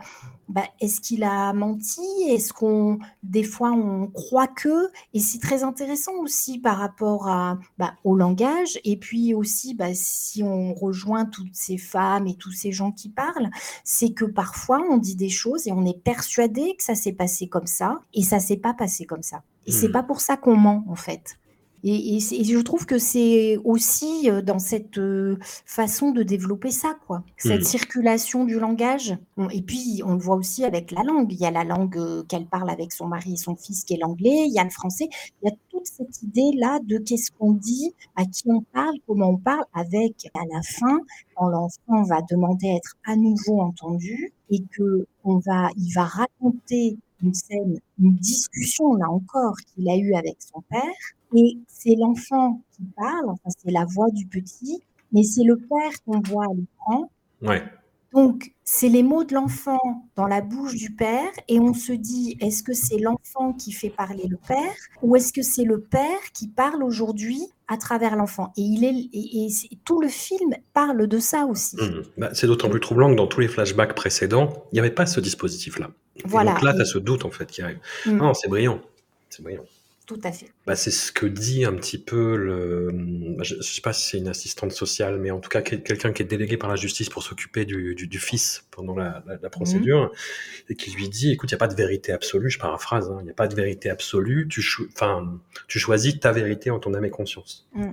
bah, 0.50 0.64
est-ce 0.80 1.02
qu'il 1.02 1.24
a 1.24 1.52
menti? 1.54 2.02
Est-ce 2.30 2.54
qu'on, 2.54 3.00
des 3.24 3.44
fois, 3.44 3.72
on 3.72 4.08
croit 4.08 4.48
que? 4.48 4.90
Et 5.14 5.20
c'est 5.20 5.40
très 5.40 5.64
intéressant 5.64 6.14
aussi 6.22 6.60
par 6.60 6.78
rapport 6.78 7.28
à, 7.28 7.60
bah, 7.78 7.94
au 8.04 8.16
langage. 8.16 8.80
Et 8.84 8.98
puis 8.98 9.34
aussi, 9.34 9.74
bah, 9.74 9.94
si 9.94 10.44
on 10.44 10.74
rejoint 10.74 11.26
toutes 11.26 11.56
ces 11.56 11.78
femmes 11.78 12.28
et 12.28 12.36
tous 12.36 12.52
ces 12.52 12.72
gens 12.72 12.92
qui 12.92 13.10
parlent, 13.10 13.50
c'est 13.84 14.14
que 14.14 14.26
parfois, 14.26 14.82
on 14.90 14.98
dit 14.98 15.16
des 15.16 15.30
choses 15.30 15.68
et 15.68 15.72
on 15.72 15.86
est 15.86 16.02
persuadé 16.02 16.76
que 16.78 16.84
ça 16.84 16.96
s'est 16.96 17.14
passé 17.14 17.48
comme 17.48 17.68
ça, 17.68 18.00
et 18.14 18.24
ça 18.24 18.40
s'est 18.40 18.58
pas 18.58 18.74
passé 18.74 19.06
comme 19.06 19.24
ça. 19.24 19.44
Et 19.66 19.72
c'est 19.72 19.90
mmh. 19.90 19.92
pas 19.92 20.04
pour 20.04 20.22
ça 20.22 20.38
qu'on 20.38 20.56
ment, 20.56 20.86
en 20.88 20.96
fait. 20.96 21.38
Et, 21.90 22.20
je 22.20 22.60
trouve 22.60 22.86
que 22.86 22.98
c'est 22.98 23.58
aussi 23.64 24.30
dans 24.44 24.60
cette 24.60 25.00
façon 25.66 26.12
de 26.12 26.24
développer 26.24 26.72
ça, 26.72 26.96
quoi. 27.08 27.24
Cette 27.38 27.62
mmh. 27.62 27.66
circulation 27.66 28.46
du 28.46 28.60
langage. 28.60 29.18
Et 29.52 29.62
puis, 29.62 30.02
on 30.06 30.14
le 30.14 30.20
voit 30.20 30.36
aussi 30.36 30.66
avec 30.66 30.92
la 30.92 31.04
langue. 31.04 31.32
Il 31.32 31.40
y 31.40 31.46
a 31.46 31.52
la 31.52 31.64
langue 31.64 32.26
qu'elle 32.28 32.46
parle 32.46 32.70
avec 32.70 32.92
son 32.92 33.08
mari 33.08 33.34
et 33.34 33.38
son 33.38 33.56
fils, 33.56 33.84
qui 33.84 33.94
est 33.94 33.98
l'anglais. 33.98 34.46
Il 34.48 34.54
y 34.54 34.60
a 34.60 34.64
le 34.64 34.70
français. 34.70 35.08
Il 35.42 35.50
y 35.50 35.52
a 35.52 35.56
toute 35.70 35.86
cette 35.86 36.22
idée-là 36.24 36.80
de 36.84 36.98
qu'est-ce 36.98 37.32
qu'on 37.32 37.54
dit, 37.54 37.94
à 38.16 38.26
qui 38.26 38.44
on 38.48 38.62
parle, 38.74 38.96
comment 39.06 39.30
on 39.30 39.38
parle, 39.38 39.64
avec 39.74 40.30
à 40.34 40.42
la 40.54 40.62
fin, 40.62 41.00
quand 41.36 41.50
l'enfant 41.50 42.04
va 42.04 42.22
demander 42.30 42.70
à 42.70 42.76
être 42.76 42.96
à 43.06 43.16
nouveau 43.16 43.62
entendu 43.62 44.34
et 44.50 44.64
que 44.72 45.08
on 45.24 45.40
va, 45.40 45.70
il 45.78 45.92
va 45.94 46.04
raconter 46.04 46.98
une 47.22 47.34
scène, 47.34 47.80
une 48.00 48.16
discussion 48.16 48.94
là 48.96 49.10
encore 49.10 49.56
qu'il 49.58 49.90
a 49.90 49.98
eue 49.98 50.14
avec 50.14 50.38
son 50.40 50.62
père 50.70 50.82
et 51.36 51.58
c'est 51.68 51.96
l'enfant 51.96 52.62
qui 52.72 52.84
parle, 52.96 53.30
enfin 53.30 53.50
c'est 53.58 53.72
la 53.72 53.86
voix 53.86 54.10
du 54.12 54.26
petit, 54.26 54.82
mais 55.12 55.24
c'est 55.24 55.44
le 55.44 55.58
père 55.58 55.92
qu'on 56.06 56.22
voit 56.22 56.46
à 56.46 56.54
l'écran. 56.54 57.10
Ouais. 57.42 57.64
Donc, 58.14 58.52
c'est 58.64 58.90
les 58.90 59.04
mots 59.04 59.26
de 59.26 59.34
l'enfant 59.34 60.10
dans 60.16 60.28
la 60.28 60.42
bouche 60.42 60.76
du 60.76 60.92
père, 60.92 61.30
et 61.48 61.60
on 61.60 61.74
se 61.74 61.92
dit, 61.92 62.38
est-ce 62.40 62.64
que 62.64 62.74
c'est 62.74 62.98
l'enfant 62.98 63.54
qui 63.54 63.72
fait 63.72 63.90
parler 63.90 64.28
le 64.28 64.38
père, 64.38 64.74
ou 65.02 65.16
est-ce 65.16 65.34
que 65.34 65.42
c'est 65.42 65.66
le 65.66 65.82
père 65.82 66.32
qui 66.34 66.48
parle 66.48 66.84
aujourd'hui 66.84 67.42
à 67.68 67.78
travers 67.78 68.16
l'enfant? 68.16 68.54
Et 68.58 68.62
il 68.62 68.86
est, 68.86 69.10
et, 69.14 69.78
tout 69.84 70.02
le 70.02 70.08
film 70.08 70.56
parle 70.74 71.08
de 71.08 71.20
ça 71.20 71.46
aussi. 71.46 71.76
Mmh. 71.76 72.02
Bah, 72.18 72.30
c'est 72.34 72.48
d'autant 72.48 72.70
plus 72.70 72.80
troublant 72.80 73.12
que 73.12 73.16
dans 73.16 73.28
tous 73.28 73.42
les 73.42 73.48
flashbacks 73.48 73.94
précédents, 73.94 74.66
il 74.72 74.76
n'y 74.76 74.80
avait 74.80 74.90
pas 74.90 75.06
ce 75.06 75.20
dispositif-là. 75.20 75.92
Voilà. 76.26 76.54
donc 76.54 76.64
là, 76.64 76.74
tu 76.74 76.82
as 76.82 76.86
ce 76.86 76.98
doute 76.98 77.26
en 77.26 77.32
fait 77.32 77.46
qui 77.46 77.62
arrive. 77.62 77.80
Mmh. 78.06 78.18
Non, 78.18 78.34
c'est 78.34 78.48
brillant. 78.48 78.82
C'est 79.30 79.44
brillant. 79.44 79.66
Tout 80.08 80.20
à 80.24 80.32
fait. 80.32 80.50
Bah, 80.68 80.76
c'est 80.76 80.92
ce 80.92 81.14
que 81.14 81.26
dit 81.26 81.64
un 81.64 81.74
petit 81.76 81.98
peu 81.98 82.36
le. 82.36 82.90
Bah, 82.92 83.44
je 83.46 83.56
ne 83.56 83.62
sais 83.62 83.80
pas 83.80 83.94
si 83.94 84.10
c'est 84.10 84.18
une 84.18 84.28
assistante 84.28 84.74
sociale, 84.74 85.18
mais 85.18 85.32
en 85.32 85.40
tout 85.40 85.48
cas 85.48 85.62
quelqu'un 85.62 86.12
qui 86.12 86.22
est 86.22 86.26
délégué 86.26 86.58
par 86.58 86.70
la 86.70 86.76
justice 86.76 87.08
pour 87.08 87.24
s'occuper 87.24 87.64
du, 87.64 87.96
du, 87.96 88.20
fils 88.20 88.66
pendant 88.70 88.94
la, 88.94 89.24
la, 89.42 89.50
procédure, 89.50 90.12
mmh. 90.12 90.72
et 90.72 90.76
qui 90.76 90.92
lui 90.92 91.08
dit 91.08 91.32
écoute, 91.32 91.50
il 91.50 91.54
n'y 91.54 91.58
a 91.58 91.60
pas 91.60 91.70
de 91.70 91.76
vérité 91.76 92.12
absolue, 92.12 92.50
je 92.50 92.60
paraphrase, 92.60 93.10
hein, 93.10 93.20
il 93.22 93.24
n'y 93.24 93.32
a 93.32 93.34
pas 93.34 93.48
de 93.48 93.56
vérité 93.56 93.90
absolue, 93.90 94.50
tu, 94.50 94.62
enfin, 94.92 95.40
tu 95.70 95.80
choisis 95.80 96.20
ta 96.20 96.34
vérité 96.34 96.70
en 96.70 96.80
ton 96.80 96.94
âme 96.96 97.06
et 97.06 97.12
conscience. 97.12 97.66
Mmh. 97.74 97.92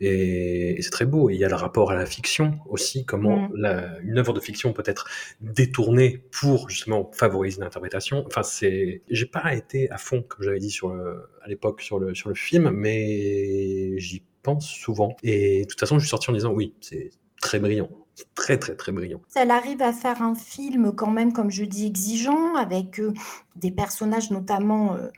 Et, 0.00 0.78
c'est 0.80 0.90
très 0.90 1.06
beau. 1.06 1.30
Et 1.30 1.34
il 1.34 1.38
y 1.38 1.44
a 1.44 1.48
le 1.48 1.54
rapport 1.54 1.92
à 1.92 1.94
la 1.94 2.06
fiction 2.06 2.58
aussi, 2.68 3.04
comment 3.04 3.48
mmh. 3.50 3.52
la, 3.54 4.00
une 4.00 4.18
œuvre 4.18 4.32
de 4.32 4.40
fiction 4.40 4.72
peut 4.72 4.82
être 4.84 5.08
détournée 5.40 6.24
pour 6.32 6.70
justement 6.70 7.08
favoriser 7.14 7.60
l'interprétation. 7.60 8.24
Enfin, 8.26 8.42
c'est. 8.42 9.02
J'ai 9.10 9.26
pas 9.26 9.54
été 9.54 9.88
à 9.92 9.98
fond, 9.98 10.22
comme 10.22 10.42
j'avais 10.42 10.58
dit 10.58 10.72
sur 10.72 10.92
à 11.46 11.48
l'époque 11.48 11.80
sur 11.80 12.00
le, 12.00 12.12
sur 12.16 12.28
le 12.28 12.34
film, 12.34 12.70
mais 12.70 13.98
j'y 13.98 14.22
pense 14.42 14.68
souvent. 14.68 15.16
Et 15.22 15.62
de 15.62 15.68
toute 15.68 15.78
façon, 15.78 15.98
je 15.98 16.04
suis 16.04 16.10
sorti 16.10 16.30
en 16.30 16.34
disant 16.34 16.52
oui, 16.52 16.74
c'est 16.80 17.10
très 17.40 17.58
brillant. 17.58 17.90
Très, 18.34 18.58
très, 18.58 18.74
très 18.74 18.92
brillant. 18.92 19.20
Elle 19.34 19.50
arrive 19.50 19.82
à 19.82 19.92
faire 19.92 20.22
un 20.22 20.34
film 20.34 20.92
quand 20.94 21.10
même, 21.10 21.34
comme 21.34 21.50
je 21.50 21.64
dis, 21.64 21.86
exigeant, 21.86 22.54
avec 22.54 22.98
euh, 22.98 23.12
des 23.56 23.70
personnages 23.70 24.30
notamment 24.30 24.94
euh, 24.94 25.08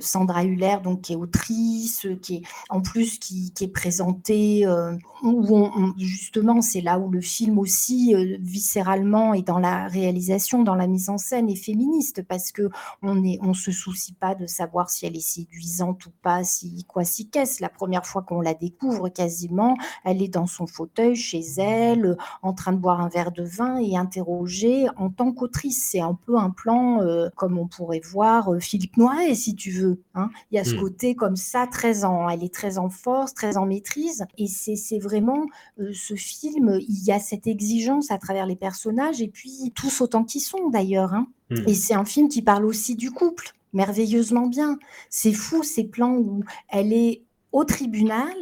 Sandra 0.00 0.44
Huller, 0.44 0.78
donc 0.82 1.02
qui 1.02 1.12
est 1.12 1.16
autrice, 1.16 2.06
qui 2.22 2.36
est 2.36 2.42
en 2.68 2.80
plus 2.80 3.18
qui, 3.18 3.52
est 3.60 3.68
présentée, 3.68 4.66
euh, 4.66 4.96
où 5.22 5.68
justement 5.98 6.60
c'est 6.60 6.80
là 6.80 6.98
où 6.98 7.10
le 7.10 7.20
film 7.20 7.58
aussi 7.58 8.14
euh, 8.14 8.36
viscéralement 8.40 9.34
et 9.34 9.42
dans 9.42 9.58
la 9.58 9.86
réalisation, 9.86 10.62
dans 10.62 10.74
la 10.74 10.86
mise 10.86 11.08
en 11.08 11.18
scène 11.18 11.48
est 11.48 11.56
féministe 11.56 12.22
parce 12.26 12.52
que 12.52 12.70
on 13.02 13.24
est, 13.24 13.38
on 13.42 13.54
se 13.54 13.70
soucie 13.70 14.14
pas 14.14 14.34
de 14.34 14.46
savoir 14.46 14.90
si 14.90 15.06
elle 15.06 15.16
est 15.16 15.20
séduisante 15.20 16.06
ou 16.06 16.10
pas, 16.22 16.42
si 16.44 16.84
quoi 16.84 17.04
si 17.04 17.28
qu'est-ce. 17.28 17.62
La 17.62 17.68
première 17.68 18.06
fois 18.06 18.22
qu'on 18.22 18.40
la 18.40 18.54
découvre, 18.54 19.08
quasiment, 19.08 19.76
elle 20.04 20.22
est 20.22 20.28
dans 20.28 20.46
son 20.46 20.66
fauteuil 20.66 21.14
chez 21.14 21.42
elle, 21.58 22.16
en 22.42 22.52
train 22.54 22.72
de 22.72 22.78
boire 22.78 23.00
un 23.00 23.08
verre 23.08 23.32
de 23.32 23.44
vin 23.44 23.78
et 23.78 23.96
interrogée 23.96 24.86
en 24.96 25.10
tant 25.10 25.32
qu'autrice. 25.32 25.88
C'est 25.90 26.00
un 26.00 26.14
peu 26.14 26.38
un 26.38 26.50
plan 26.50 27.00
comme 27.36 27.58
on 27.58 27.66
pourrait 27.66 28.00
voir 28.00 28.50
Philippe 28.60 28.96
Noiret 28.96 29.34
si 29.34 29.54
tu 29.60 29.70
veux. 29.70 30.02
Hein. 30.14 30.30
Il 30.50 30.56
y 30.56 30.58
a 30.58 30.64
ce 30.64 30.74
mmh. 30.74 30.80
côté 30.80 31.14
comme 31.14 31.36
ça, 31.36 31.66
très 31.66 32.04
en, 32.04 32.28
elle 32.28 32.42
est 32.42 32.52
très 32.52 32.78
en 32.78 32.88
force, 32.88 33.34
très 33.34 33.56
en 33.56 33.66
maîtrise. 33.66 34.24
Et 34.38 34.46
c'est 34.46 34.98
vraiment 34.98 35.46
euh, 35.78 35.90
ce 35.92 36.14
film, 36.14 36.78
il 36.80 37.04
y 37.04 37.12
a 37.12 37.18
cette 37.18 37.46
exigence 37.46 38.10
à 38.10 38.18
travers 38.18 38.46
les 38.46 38.56
personnages 38.56 39.20
et 39.20 39.28
puis 39.28 39.72
tous 39.74 40.00
autant 40.00 40.24
qu'ils 40.24 40.40
sont 40.40 40.70
d'ailleurs. 40.70 41.14
Hein. 41.14 41.26
Mmh. 41.50 41.68
Et 41.68 41.74
c'est 41.74 41.94
un 41.94 42.04
film 42.04 42.28
qui 42.28 42.42
parle 42.42 42.64
aussi 42.64 42.96
du 42.96 43.10
couple, 43.10 43.52
merveilleusement 43.72 44.46
bien. 44.46 44.78
C'est 45.10 45.34
fou 45.34 45.62
ces 45.62 45.84
plans 45.84 46.16
où 46.16 46.42
elle 46.68 46.92
est 46.92 47.22
au 47.52 47.64
tribunal, 47.64 48.34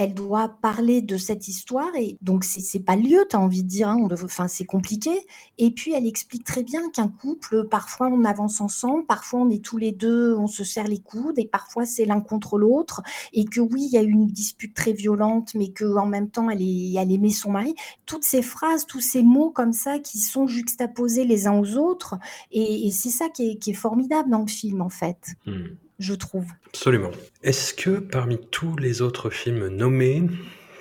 elle 0.00 0.14
doit 0.14 0.48
parler 0.62 1.02
de 1.02 1.18
cette 1.18 1.46
histoire 1.46 1.94
et 1.94 2.16
donc 2.22 2.44
c'est 2.44 2.80
pas 2.80 2.96
lieu, 2.96 3.26
tu 3.28 3.36
as 3.36 3.38
envie 3.38 3.62
de 3.62 3.68
dire, 3.68 3.90
hein, 3.90 4.08
c'est 4.48 4.64
compliqué. 4.64 5.10
Et 5.58 5.72
puis 5.72 5.92
elle 5.92 6.06
explique 6.06 6.42
très 6.42 6.62
bien 6.62 6.88
qu'un 6.88 7.08
couple, 7.08 7.68
parfois 7.68 8.08
on 8.08 8.24
avance 8.24 8.62
ensemble, 8.62 9.04
parfois 9.04 9.40
on 9.40 9.50
est 9.50 9.62
tous 9.62 9.76
les 9.76 9.92
deux, 9.92 10.34
on 10.38 10.46
se 10.46 10.64
serre 10.64 10.88
les 10.88 11.00
coudes 11.00 11.38
et 11.38 11.46
parfois 11.46 11.84
c'est 11.84 12.06
l'un 12.06 12.22
contre 12.22 12.56
l'autre 12.56 13.02
et 13.34 13.44
que 13.44 13.60
oui 13.60 13.88
il 13.90 13.92
y 13.92 13.98
a 13.98 14.02
une 14.02 14.26
dispute 14.26 14.72
très 14.72 14.94
violente, 14.94 15.54
mais 15.54 15.68
que 15.68 15.84
en 15.98 16.06
même 16.06 16.30
temps 16.30 16.48
elle, 16.48 16.62
est, 16.62 16.94
aimait 16.94 17.28
son 17.28 17.50
mari. 17.50 17.74
Toutes 18.06 18.24
ces 18.24 18.40
phrases, 18.40 18.86
tous 18.86 19.00
ces 19.00 19.22
mots 19.22 19.50
comme 19.50 19.74
ça 19.74 19.98
qui 19.98 20.18
sont 20.18 20.46
juxtaposés 20.46 21.26
les 21.26 21.46
uns 21.46 21.58
aux 21.58 21.76
autres 21.76 22.14
et, 22.52 22.90
c'est 22.90 23.10
ça 23.10 23.28
qui 23.28 23.58
est, 23.66 23.72
formidable 23.74 24.30
dans 24.30 24.40
le 24.40 24.46
film 24.46 24.80
en 24.80 24.88
fait. 24.88 25.34
Mmh 25.44 25.66
je 26.00 26.14
trouve. 26.14 26.46
Absolument. 26.66 27.10
Est-ce 27.42 27.74
que 27.74 27.98
parmi 27.98 28.38
tous 28.50 28.76
les 28.76 29.02
autres 29.02 29.30
films 29.30 29.68
nommés, 29.68 30.22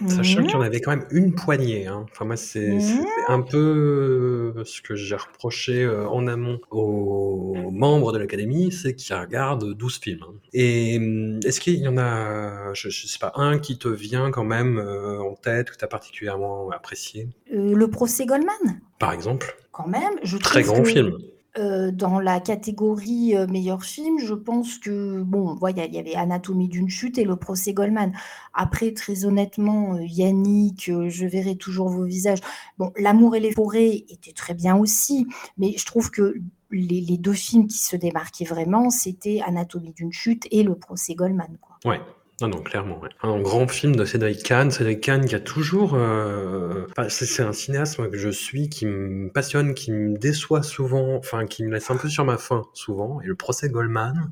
Sachant 0.07 0.43
qu'il 0.45 0.57
y 0.57 0.61
en 0.61 0.61
avait 0.65 0.79
quand 0.81 0.91
même 0.95 1.05
une 1.11 1.35
poignée, 1.35 1.85
hein. 1.87 2.07
Enfin 2.11 2.25
moi 2.25 2.35
c'est 2.37 2.79
Mmh. 2.79 2.79
c'est 2.79 3.23
un 3.27 3.41
peu, 3.41 4.53
heu, 4.57 4.63
ce 4.65 4.81
que 4.81 4.95
j'ai 4.95 5.15
reproché, 5.15 5.83
heu, 5.83 6.07
en 6.07 6.25
amont 6.27 6.61
aux 6.71 7.69
membres 7.71 8.11
de 8.13 8.17
l'académie, 8.17 8.71
c'est 8.71 8.95
qu'ils 8.95 9.15
regardent 9.15 9.73
12 9.75 9.99
films, 9.99 10.23
hein. 10.23 10.33
Et 10.53 10.97
mmh, 10.99 11.41
est-ce 11.45 11.59
qu'il 11.59 11.75
y 11.75 11.87
en 11.87 11.97
a, 11.97 12.73
je 12.73 12.89
je 12.89 13.07
sais 13.07 13.19
pas, 13.19 13.33
un 13.35 13.59
qui 13.59 13.77
te 13.77 13.87
vient 13.89 14.31
quand 14.31 14.45
même, 14.45 14.79
heu, 14.79 15.19
en 15.21 15.35
tête, 15.35 15.71
que 15.71 15.77
tu 15.77 15.85
as 15.85 15.87
particulièrement 15.89 16.69
apprécié? 16.71 17.29
Le 17.51 17.85
procès 17.87 18.25
Goldman? 18.25 18.81
Par 18.99 19.13
exemple? 19.13 19.55
Quand 19.71 19.87
même, 19.87 20.13
je 20.23 20.37
Très 20.37 20.61
trouve 20.61 20.63
grand 20.63 20.83
que, 20.83 20.89
film. 20.91 21.17
Heu, 21.57 21.91
dans 21.91 22.19
la 22.19 22.39
catégorie, 22.39 23.35
heu, 23.35 23.47
meilleur 23.47 23.83
film, 23.83 24.19
je 24.19 24.33
pense 24.33 24.77
que 24.77 25.21
bon, 25.23 25.57
il 25.69 25.77
y 25.93 25.97
avait 25.99 26.15
Anatomie 26.15 26.67
d'une 26.67 26.89
chute 26.89 27.17
et 27.17 27.23
Le 27.23 27.35
procès 27.35 27.73
Goldman. 27.73 28.13
Après, 28.53 28.93
très 28.93 29.25
honnêtement, 29.25 29.95
heu, 29.95 30.03
Yannick, 30.03 30.89
heu, 30.89 31.09
Je 31.09 31.25
verrai 31.25 31.55
toujours 31.55 31.89
vos 31.89 32.05
visages. 32.05 32.39
Bon, 32.77 32.91
L'amour 32.97 33.35
et 33.35 33.39
les 33.39 33.51
forêts 33.51 34.05
était 34.09 34.33
très 34.33 34.53
bien 34.53 34.75
aussi, 34.77 35.27
mais 35.57 35.73
je 35.77 35.85
trouve 35.85 36.11
que 36.11 36.35
les 36.71 37.17
2 37.17 37.33
films 37.33 37.67
qui 37.67 37.79
se 37.79 37.95
démarquaient 37.95 38.45
vraiment, 38.45 38.89
c'était 38.89 39.41
Anatomie 39.45 39.93
d'une 39.93 40.11
chute 40.11 40.47
et 40.51 40.63
Le 40.63 40.75
procès 40.75 41.15
Goldman, 41.15 41.57
quoi. 41.59 41.77
Ouais. 41.85 41.99
Non, 42.41 42.47
non, 42.47 42.61
clairement, 42.63 42.99
ouais. 43.01 43.09
Un 43.21 43.41
grand 43.41 43.67
film 43.67 43.95
de 43.97 44.05
Cédric 44.05 44.43
Kahn. 44.43 44.71
Cédric 44.71 45.01
Kahn 45.01 45.25
qui 45.25 45.35
a 45.35 45.41
toujours, 45.41 45.93
enfin 45.93 47.09
c'est 47.09 47.43
un 47.43 47.51
cinéaste 47.51 47.97
que 48.09 48.17
je 48.17 48.29
suis, 48.29 48.69
qui 48.69 48.85
me 48.85 49.29
passionne, 49.29 49.73
qui 49.73 49.91
me 49.91 50.17
déçoit 50.17 50.63
souvent, 50.63 51.15
enfin 51.17 51.45
qui 51.45 51.63
me 51.65 51.71
laisse 51.73 51.89
un 51.91 51.97
peu 51.97 52.07
sur 52.07 52.23
ma 52.23 52.37
faim 52.37 52.63
souvent 52.73 53.19
et 53.21 53.27
Le 53.27 53.35
procès 53.35 53.69
Goldman, 53.69 54.31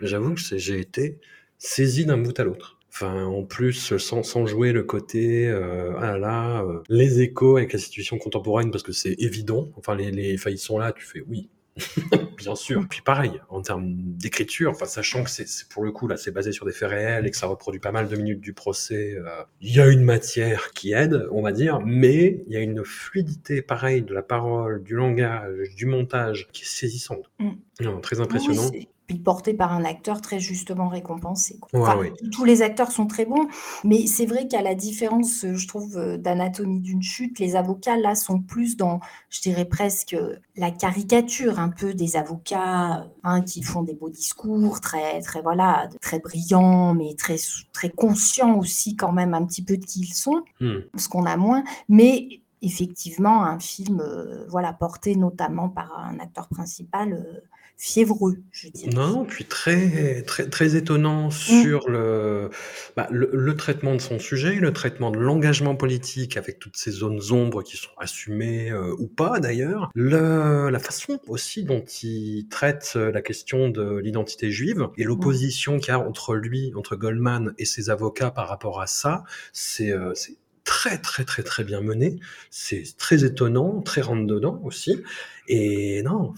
j'avoue 0.00 0.34
que 0.34 0.40
j'ai 0.58 0.80
été 0.80 1.20
saisi 1.58 2.06
d'un 2.06 2.18
bout 2.18 2.38
à 2.40 2.44
l'autre. 2.44 2.78
Enfin 2.90 3.24
en 3.24 3.44
plus, 3.44 3.96
sans 3.98 4.22
sans 4.24 4.46
jouer 4.46 4.72
le 4.72 4.82
côté, 4.84 5.48
heu, 5.48 5.94
ah 5.98 6.12
là 6.12 6.18
là, 6.18 6.62
heu, 6.64 6.82
les 6.88 7.20
échos 7.22 7.56
avec 7.58 7.72
la 7.72 7.78
situation 7.78 8.18
contemporaine 8.18 8.70
parce 8.72 8.84
que 8.84 8.92
c'est 8.92 9.14
évident. 9.18 9.70
Enfin 9.76 9.94
les 9.96 10.10
les 10.12 10.34
enfin 10.36 10.56
sont 10.56 10.78
là, 10.78 10.92
tu 10.92 11.04
fais: 11.04 11.22
«Oui, 11.28 11.50
bien 12.36 12.54
sûr». 12.54 12.86
Puis 12.88 13.00
pareil, 13.02 13.40
en 13.48 13.62
termes 13.62 13.94
d'écriture, 13.96 14.70
enfin 14.72 14.86
sachant 14.86 15.24
que 15.24 15.30
c'est 15.30 15.46
pour 15.68 15.84
le 15.84 15.92
coup 15.92 16.08
là, 16.08 16.16
c'est 16.16 16.30
basé 16.30 16.52
sur 16.52 16.66
des 16.66 16.72
faits 16.72 16.90
réels 16.90 17.26
et 17.26 17.30
que 17.30 17.36
ça 17.36 17.46
reproduit 17.46 17.80
pas 17.80 17.92
mal 17.92 18.08
de 18.08 18.16
minutes 18.16 18.40
du 18.40 18.52
procès, 18.52 19.14
heu, 19.18 19.26
il 19.60 19.74
y 19.74 19.80
a 19.80 19.88
une 19.88 20.04
matière 20.04 20.70
qui 20.72 20.92
aide, 20.92 21.26
on 21.30 21.42
va 21.42 21.52
dire, 21.52 21.80
mais 21.84 22.42
il 22.46 22.52
y 22.52 22.56
a 22.56 22.60
une 22.60 22.84
fluidité 22.84 23.62
pareil 23.62 24.02
de 24.02 24.14
la 24.14 24.22
parole, 24.22 24.82
du 24.82 24.94
langage, 24.94 25.74
du 25.76 25.86
montage 25.86 26.48
qui 26.52 26.62
est 26.62 26.66
saisissante. 26.66 27.30
Mmh. 27.38 27.50
Non, 27.80 28.00
très 28.00 28.20
oui, 28.20 28.24
impressionnant. 28.24 28.70
Puis 29.06 29.18
porté 29.18 29.54
par 29.54 29.72
un 29.72 29.84
acteur 29.84 30.20
très 30.20 30.40
justement 30.40 30.88
récompensé, 30.88 31.58
quoi. 31.58 31.68
Ouais, 31.74 31.80
Enfin, 31.82 31.98
oui. 31.98 32.12
tous 32.32 32.44
les 32.44 32.62
acteurs 32.62 32.90
sont 32.90 33.06
très 33.06 33.26
bons, 33.26 33.48
mais 33.84 34.06
c'est 34.06 34.26
vrai 34.26 34.48
qu'à 34.48 34.62
la 34.62 34.74
différence, 34.74 35.44
heu, 35.44 35.54
je 35.56 35.68
trouve, 35.68 35.98
heu, 35.98 36.18
d'Anatomie 36.18 36.80
d'une 36.80 37.02
chute, 37.02 37.38
les 37.38 37.56
avocats 37.56 37.96
là 37.96 38.14
sont 38.14 38.40
plus 38.40 38.76
dans, 38.76 39.00
je 39.30 39.40
dirais 39.42 39.66
presque, 39.66 40.14
heu, 40.14 40.38
la 40.56 40.70
caricature 40.70 41.58
un 41.58 41.68
peu 41.68 41.94
des 41.94 42.16
avocats, 42.16 43.06
hein, 43.24 43.42
qui 43.42 43.62
font 43.62 43.82
des 43.82 43.94
beaux 43.94 44.10
discours 44.10 44.80
très 44.80 45.20
très 45.20 45.42
voilà, 45.42 45.88
très 46.00 46.18
brillants, 46.18 46.94
mais 46.94 47.14
très 47.14 47.36
très 47.72 47.90
conscients 47.90 48.56
aussi 48.58 48.96
quand 48.96 49.12
même 49.12 49.34
un 49.34 49.44
petit 49.44 49.62
peu 49.64 49.76
de 49.76 49.84
qui 49.84 50.00
ils 50.00 50.14
sont, 50.14 50.42
Mmh. 50.60 50.76
ce 50.96 51.08
qu'on 51.08 51.26
a 51.26 51.36
moins. 51.36 51.64
Mais 51.88 52.40
effectivement 52.62 53.44
un 53.44 53.58
film, 53.58 54.02
voilà, 54.48 54.72
porté 54.72 55.16
notamment 55.16 55.68
par 55.68 55.98
un 55.98 56.18
acteur 56.18 56.48
principal, 56.48 57.42
fiévreux, 57.76 58.42
je 58.52 58.68
dirais. 58.68 58.92
Non, 58.92 59.24
puis 59.24 59.46
très 59.46 60.22
très 60.24 60.48
très 60.50 60.76
étonnant 60.76 61.30
Mmh. 61.46 61.64
sur 61.64 61.88
le, 61.88 62.50
bah, 62.96 63.06
le 63.10 63.30
le 63.32 63.56
traitement 63.56 63.94
de 63.94 64.00
son 64.00 64.18
sujet, 64.18 64.56
le 64.56 64.72
traitement 64.74 65.10
de 65.10 65.18
l'engagement 65.18 65.74
politique 65.74 66.36
avec 66.36 66.58
toutes 66.58 66.76
ces 66.76 66.90
zones 66.90 67.20
ombres 67.30 67.62
qui 67.62 67.76
sont 67.78 67.88
assumées, 67.98 68.70
heu, 68.70 68.92
ou 68.98 69.06
pas 69.06 69.40
d'ailleurs. 69.40 69.90
Le 69.94 70.68
la 70.70 70.78
façon 70.80 71.18
aussi 71.28 71.64
dont 71.64 71.84
il 72.02 72.48
traite, 72.50 72.92
heu, 72.96 73.10
la 73.10 73.22
question 73.22 73.68
de 73.70 73.96
l'identité 73.98 74.50
juive 74.50 74.88
et 74.98 75.04
Mmh. 75.04 75.04
l'opposition 75.04 75.78
qu'il 75.78 75.88
y 75.88 75.90
a 75.92 75.98
entre 76.00 76.34
lui, 76.34 76.72
entre 76.76 76.96
Goldman 76.96 77.54
et 77.58 77.64
ses 77.64 77.90
avocats 77.90 78.30
par 78.32 78.48
rapport 78.48 78.80
à 78.80 78.86
ça, 78.86 79.24
c'est, 79.52 79.94
c'est 80.14 80.36
très, 80.84 80.98
très, 80.98 81.24
très, 81.24 81.42
très 81.42 81.64
bien 81.64 81.80
mené. 81.80 82.20
C'est 82.50 82.84
très 82.98 83.24
étonnant, 83.24 83.80
très 83.80 84.02
rentre 84.02 84.26
dedans 84.26 84.60
aussi 84.64 85.02
et 85.48 86.02
non, 86.02 86.34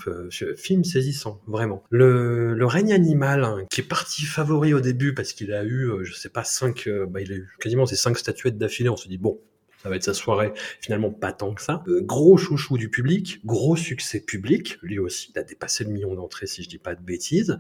film 0.56 0.84
saisissant, 0.84 1.40
vraiment. 1.48 1.82
Le 1.90 2.54
le 2.54 2.66
règne 2.66 2.92
animal, 2.92 3.44
hein, 3.44 3.64
qui 3.70 3.80
est 3.80 3.84
parti 3.84 4.24
favori 4.24 4.72
au 4.72 4.80
début 4.80 5.14
parce 5.14 5.32
qu'il 5.32 5.52
a 5.52 5.64
eu, 5.64 5.86
heu, 5.88 6.04
je 6.04 6.14
sais 6.14 6.28
pas 6.28 6.44
5, 6.44 6.86
heu, 6.86 7.06
bah, 7.06 7.20
il 7.20 7.32
a 7.32 7.36
eu 7.36 7.48
quasiment 7.60 7.86
ses 7.86 7.96
5 7.96 8.16
statuettes 8.18 8.58
d'affilée. 8.58 8.88
On 8.88 8.96
se 8.96 9.08
dit: 9.08 9.18
«Bon, 9.18 9.40
ça 9.82 9.88
va 9.88 9.96
être 9.96 10.04
sa 10.04 10.14
soirée». 10.14 10.52
Finalement, 10.80 11.10
pas 11.10 11.32
tant 11.32 11.52
que 11.54 11.62
ça. 11.62 11.82
Heu, 11.88 12.00
gros 12.02 12.36
chouchou 12.36 12.78
du 12.78 12.88
public, 12.88 13.40
gros 13.44 13.76
succès 13.76 14.20
public, 14.20 14.78
lui 14.82 14.98
aussi, 15.00 15.32
il 15.34 15.38
a 15.38 15.42
dépassé 15.42 15.84
le 15.84 15.90
1 15.90 15.98
000 15.98 16.10
000 16.10 16.16
d'entrées 16.20 16.46
si 16.46 16.62
je 16.62 16.68
dis 16.68 16.78
pas 16.78 16.94
de 16.94 17.02
bêtises. 17.02 17.58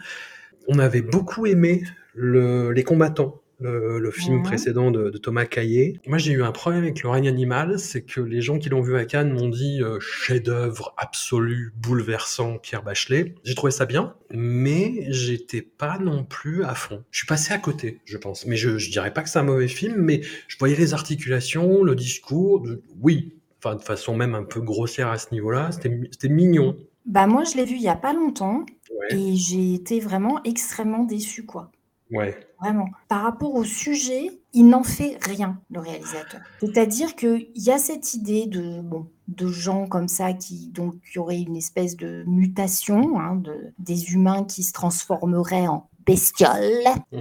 On 0.68 0.78
avait 0.78 1.02
beaucoup 1.02 1.46
aimé 1.46 1.84
le 2.14 2.72
Les 2.72 2.82
Combattants, 2.84 3.40
le 3.58 3.98
le 3.98 4.10
film 4.10 4.42
précédent 4.42 4.90
de 4.90 5.10
de 5.10 5.18
Thomas 5.18 5.46
Caillet. 5.46 5.94
Moi, 6.06 6.18
j'ai 6.18 6.32
eu 6.32 6.42
un 6.42 6.52
problème 6.52 6.82
avec 6.82 7.02
Le 7.02 7.08
règne 7.08 7.28
animal, 7.28 7.78
c'est 7.78 8.02
que 8.02 8.20
les 8.20 8.40
gens 8.42 8.58
qui 8.58 8.68
l'ont 8.68 8.80
vu 8.82 8.96
à 8.96 9.04
Cannes 9.04 9.32
m'ont 9.32 9.48
dit, 9.48 9.80
heu: 9.82 9.98
«Chef-d'œuvre 10.00 10.94
absolu, 10.96 11.72
bouleversant, 11.76 12.58
Pierre 12.58 12.82
Bachelet». 12.82 13.34
J'ai 13.44 13.54
trouvé 13.54 13.70
ça 13.72 13.86
bien, 13.86 14.14
mais 14.30 15.06
j'étais 15.10 15.62
pas 15.62 15.98
non 15.98 16.24
plus 16.24 16.64
à 16.64 16.74
fond. 16.74 17.04
Je 17.10 17.18
suis 17.18 17.26
passé 17.26 17.52
à 17.54 17.58
côté, 17.58 18.00
je 18.04 18.16
pense. 18.18 18.46
Mais 18.46 18.56
je 18.56 18.78
je 18.78 18.90
dirais 18.90 19.12
pas 19.12 19.22
que 19.22 19.28
c'est 19.28 19.38
un 19.38 19.42
mauvais 19.42 19.68
film, 19.68 19.96
mais 20.02 20.20
je 20.48 20.56
voyais 20.58 20.76
les 20.76 20.94
articulations, 20.94 21.82
le 21.82 21.94
discours, 21.94 22.60
de 22.60 22.82
oui, 23.00 23.34
enfin 23.62 23.76
de 23.76 23.82
façon 23.82 24.16
même 24.16 24.34
un 24.34 24.44
peu 24.44 24.60
grossière 24.60 25.08
à 25.08 25.18
ce 25.18 25.32
niveau-là, 25.32 25.72
c'était 25.72 25.88
mi 25.88 26.08
c'était 26.12 26.28
mignon. 26.28 26.76
Bah, 27.04 27.26
moi, 27.26 27.44
je 27.44 27.56
l'ai 27.56 27.64
vu 27.64 27.76
il 27.76 27.82
y 27.82 27.88
a 27.88 27.96
pas 27.96 28.12
longtemps 28.12 28.66
Ouais. 28.90 29.08
et 29.10 29.36
j'ai 29.36 29.74
été 29.74 30.00
vraiment 30.00 30.42
extrêmement 30.44 31.04
déçue, 31.04 31.46
quoi. 31.46 31.70
Ouais. 32.10 32.38
Vraiment. 32.60 32.88
Par 33.08 33.22
rapport 33.22 33.54
au 33.54 33.64
sujet, 33.64 34.30
il 34.52 34.68
n'en 34.68 34.82
fait 34.82 35.18
rien, 35.20 35.60
le 35.70 35.80
réalisateur. 35.80 36.40
C'est-à-dire 36.60 37.14
qu'il 37.16 37.48
y 37.54 37.70
a 37.70 37.78
cette 37.78 38.14
idée 38.14 38.46
de 38.46 38.80
bon, 38.80 39.08
de 39.28 39.48
gens 39.48 39.86
comme 39.86 40.08
ça 40.08 40.32
qui 40.32 40.68
donc 40.68 40.94
qui 41.10 41.18
auraient 41.18 41.40
une 41.40 41.56
espèce 41.56 41.96
de 41.96 42.24
mutation, 42.26 43.18
hein, 43.20 43.36
de 43.36 43.72
des 43.78 44.12
humains 44.12 44.44
qui 44.44 44.62
se 44.62 44.72
transformeraient 44.72 45.68
en 45.68 45.88
bestioles. 46.06 46.84
Mmh. 47.12 47.18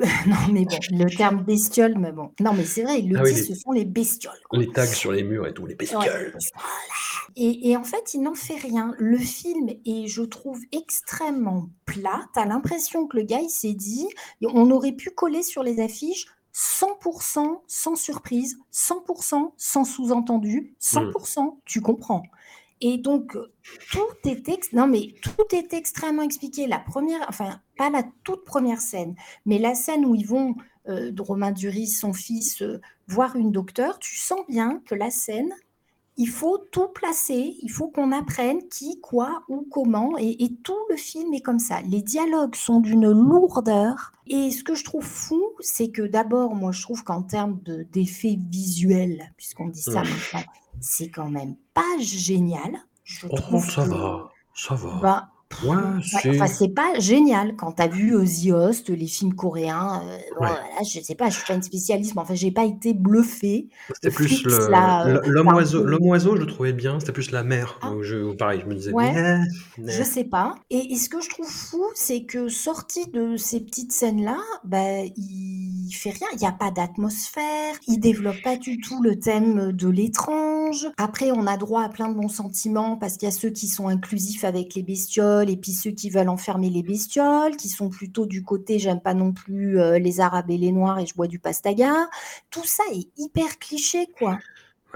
Non, 0.26 0.36
mais 0.52 0.64
bon, 0.64 0.78
le 0.92 1.14
terme 1.14 1.42
bestiole, 1.44 1.94
mais 1.98 2.12
bon. 2.12 2.32
Non, 2.40 2.52
mais 2.54 2.64
c'est 2.64 2.82
vrai, 2.82 3.00
ils 3.00 3.10
le 3.10 3.18
Ah 3.18 3.22
oui, 3.22 3.34
les 3.34 3.42
ce 3.42 3.54
sont 3.54 3.72
les 3.72 3.84
bestioles, 3.84 4.32
quoi. 4.48 4.58
les 4.58 4.68
tags 4.72 4.86
sur 4.86 5.12
les 5.12 5.22
murs 5.22 5.46
et 5.46 5.52
tout, 5.52 5.66
les 5.66 5.74
bestioles. 5.74 6.34
Et 7.36 7.70
et 7.70 7.76
en 7.76 7.84
fait, 7.84 8.14
il 8.14 8.22
n'en 8.22 8.34
fait 8.34 8.56
rien. 8.56 8.94
Le 8.98 9.18
film 9.18 9.68
est, 9.86 10.06
je 10.06 10.22
trouve, 10.22 10.60
extrêmement 10.72 11.68
plat. 11.84 12.22
Tu 12.34 12.40
as 12.40 12.46
l'impression 12.46 13.06
que 13.06 13.16
le 13.18 13.24
gars, 13.24 13.40
il 13.40 13.50
s'est 13.50 13.74
dit: 13.74 14.06
«On 14.42 14.70
aurait 14.70 14.92
pu 14.92 15.10
coller 15.10 15.42
sur 15.42 15.62
les 15.62 15.80
affiches 15.80 16.26
100% 16.54 17.60
sans 17.66 17.94
surprise, 17.94 18.58
100% 18.72 19.52
sans 19.56 19.84
sous-entendu, 19.84 20.74
Mmh. 20.94 20.98
100% 20.98 21.58
tu 21.64 21.80
comprends». 21.80 22.22
Et 22.82 22.96
donc, 22.96 23.36
tout 23.92 24.00
est 24.28 24.48
ex 24.48 24.72
non, 24.72 24.86
mais 24.86 25.14
tout 25.22 25.54
est 25.54 25.74
extrêmement 25.74 26.22
expliqué. 26.22 26.66
La 26.66 26.78
1re 26.78 27.26
enfin, 27.28 27.60
pas 27.80 27.90
la 27.90 28.04
toute 28.24 28.44
1re 28.44 28.80
scène, 28.80 29.14
mais 29.46 29.58
la 29.58 29.74
scène 29.74 30.04
où 30.06 30.14
ils 30.14 30.26
vont, 30.26 30.54
heu, 30.88 31.12
de 31.12 31.22
Romain 31.22 31.52
Duris, 31.52 31.88
son 31.88 32.12
fils, 32.12 32.60
heu, 32.62 32.80
voir 33.08 33.36
une 33.36 33.52
docteure, 33.52 33.98
tu 33.98 34.16
sens 34.16 34.40
bien 34.48 34.82
que 34.86 34.94
la 34.94 35.10
scène, 35.10 35.52
il 36.16 36.28
faut 36.28 36.58
tout 36.58 36.88
placer, 36.88 37.56
il 37.62 37.70
faut 37.70 37.88
qu'on 37.88 38.12
apprenne 38.12 38.60
qui, 38.68 39.00
quoi, 39.00 39.42
où, 39.48 39.66
comment 39.70 40.18
et 40.18 40.36
et 40.44 40.54
tout 40.64 40.76
le 40.90 40.96
film 40.96 41.32
est 41.34 41.40
comme 41.40 41.58
ça. 41.58 41.80
Les 41.82 42.02
dialogues 42.02 42.54
sont 42.56 42.80
d'une 42.80 43.10
lourdeur 43.10 44.12
et 44.26 44.50
ce 44.50 44.62
que 44.64 44.74
je 44.74 44.84
trouve 44.84 45.04
fou, 45.06 45.42
c'est 45.60 45.90
que 45.90 46.02
d'abord, 46.02 46.54
moi, 46.54 46.72
je 46.72 46.82
trouve 46.82 47.04
qu'en 47.04 47.22
termes 47.22 47.58
de 47.62 47.84
d'effets 47.92 48.38
visuels, 48.50 49.32
puisqu'on 49.38 49.68
dit 49.68 49.82
ça 49.82 50.04
maintenant, 50.04 50.44
c'est 50.80 51.10
quand 51.10 51.30
même 51.30 51.56
pas 51.74 51.98
génial. 52.00 52.72
Je 53.04 53.28
Oh, 53.28 53.34
trouve 53.36 53.64
ça 53.70 53.84
que 53.84 53.88
va, 53.88 54.30
ça 54.54 54.74
va. 54.74 54.90
bah, 55.00 55.30
Ouais, 55.64 56.00
si. 56.02 56.30
enfin, 56.30 56.46
c'est 56.46 56.68
pas 56.74 56.98
génial. 57.00 57.54
Quand 57.56 57.72
tu 57.72 57.82
as 57.82 57.88
vu, 57.88 58.12
The 58.24 58.50
Host, 58.52 58.88
les 58.88 59.06
films 59.06 59.34
coréens, 59.34 60.00
bon, 60.38 60.46
Ouais. 60.46 60.48
voilà, 60.48 60.62
je 60.88 61.00
sais 61.00 61.14
pas, 61.14 61.28
je 61.28 61.36
suis 61.36 61.44
pas 61.44 61.54
une 61.54 61.62
spécialiste, 61.62 62.14
mais 62.14 62.22
enfin, 62.22 62.34
j'ai 62.34 62.50
pas 62.52 62.64
été 62.64 62.94
bluffée. 62.94 63.68
C'était 63.94 64.10
plus 64.10 64.46
là, 64.68 65.04
l'ho 65.06 65.20
l'homme 65.26 65.48
oiseau 65.52 65.84
l'homme 65.84 66.06
oiseau, 66.06 66.36
je 66.36 66.40
le 66.42 66.46
trouvais 66.46 66.72
bien, 66.72 66.98
c'était 67.00 67.12
plus 67.12 67.30
la 67.32 67.42
mère 67.44 67.78
Ah. 67.82 67.92
où 67.92 68.02
je 68.02 68.16
où 68.16 68.34
pareil, 68.36 68.60
je 68.62 68.66
me 68.66 68.74
disais: 68.74 68.92
Ouais. 68.92 69.12
«Nyeh, 69.12 69.40
Je 69.76 69.82
nyeh». 69.82 70.04
sais 70.04 70.24
pas 70.24 70.54
et 70.70 70.92
et 70.92 70.96
ce 70.96 71.08
que 71.08 71.20
je 71.20 71.28
trouve 71.28 71.48
fou, 71.50 71.82
c'est 71.94 72.24
que 72.24 72.48
sorti 72.48 73.08
de 73.10 73.36
ces 73.36 73.60
petites 73.60 73.92
scènes-là, 73.92 74.36
bah, 74.64 75.02
il 75.16 75.90
fait 75.92 76.10
rien. 76.10 76.26
Il 76.34 76.40
y 76.40 76.46
a 76.46 76.52
pas 76.52 76.70
d'atmosphère, 76.70 77.74
il 77.86 77.98
développe 77.98 78.40
pas 78.42 78.56
du 78.56 78.78
tout 78.80 79.02
le 79.02 79.18
thème 79.18 79.72
de 79.72 79.88
l'étrange. 79.88 80.86
Après, 80.98 81.30
on 81.32 81.46
a 81.46 81.56
droit 81.56 81.82
à 81.82 81.88
plein 81.88 82.08
de 82.08 82.14
bons 82.14 82.28
sentiments 82.28 82.96
parce 82.96 83.16
qu'il 83.16 83.26
y 83.28 83.32
a 83.32 83.34
ceux 83.34 83.50
qui 83.50 83.66
sont 83.68 83.88
inclusifs 83.88 84.44
avec 84.44 84.74
les 84.74 84.82
bestioles 84.82 85.39
bestioles 85.40 85.50
et 85.50 85.56
puis 85.56 85.72
ceux 85.72 85.90
qui 85.90 86.10
veulent 86.10 86.28
enfermer 86.28 86.70
les 86.70 86.82
bestioles, 86.82 87.56
qui 87.56 87.68
sont 87.68 87.88
plutôt 87.88 88.26
du 88.26 88.42
côté 88.42 88.78
j'aime 88.78 89.00
pas 89.00 89.14
non 89.14 89.32
plus 89.32 89.80
euh, 89.80 89.98
les 89.98 90.20
Arabes 90.20 90.50
et 90.50 90.58
les 90.58 90.72
Noirs 90.72 90.98
et 90.98 91.06
je 91.06 91.14
bois 91.14 91.26
du 91.26 91.38
pastaga. 91.38 92.08
Tout 92.50 92.64
ça 92.64 92.82
est 92.92 93.08
hyper 93.16 93.58
cliché, 93.58 94.06
quoi. 94.18 94.38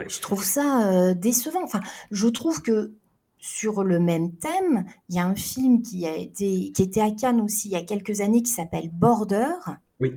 Je 0.07 0.21
trouve 0.21 0.45
ça 0.45 0.91
euh, 0.91 1.15
décevant. 1.15 1.63
Enfin, 1.63 1.81
je 2.11 2.27
trouve 2.27 2.63
que 2.63 2.95
sur 3.39 3.85
le 3.85 4.01
même 4.01 4.33
thème, 4.33 4.85
il 5.09 5.17
y 5.17 5.19
a 5.19 5.27
un 5.27 5.37
film 5.37 5.83
qui 5.83 6.07
a 6.07 6.17
été 6.17 6.73
qui 6.73 6.83
était 6.83 7.03
à 7.03 7.11
Cannes 7.11 7.41
aussi 7.41 7.69
il 7.69 7.73
y 7.73 7.77
a 7.77 7.83
quelques 7.83 8.21
années 8.21 8.43
qui 8.43 8.51
s'appelle 8.51 8.91
Border. 8.93 9.53
Oui. 10.01 10.13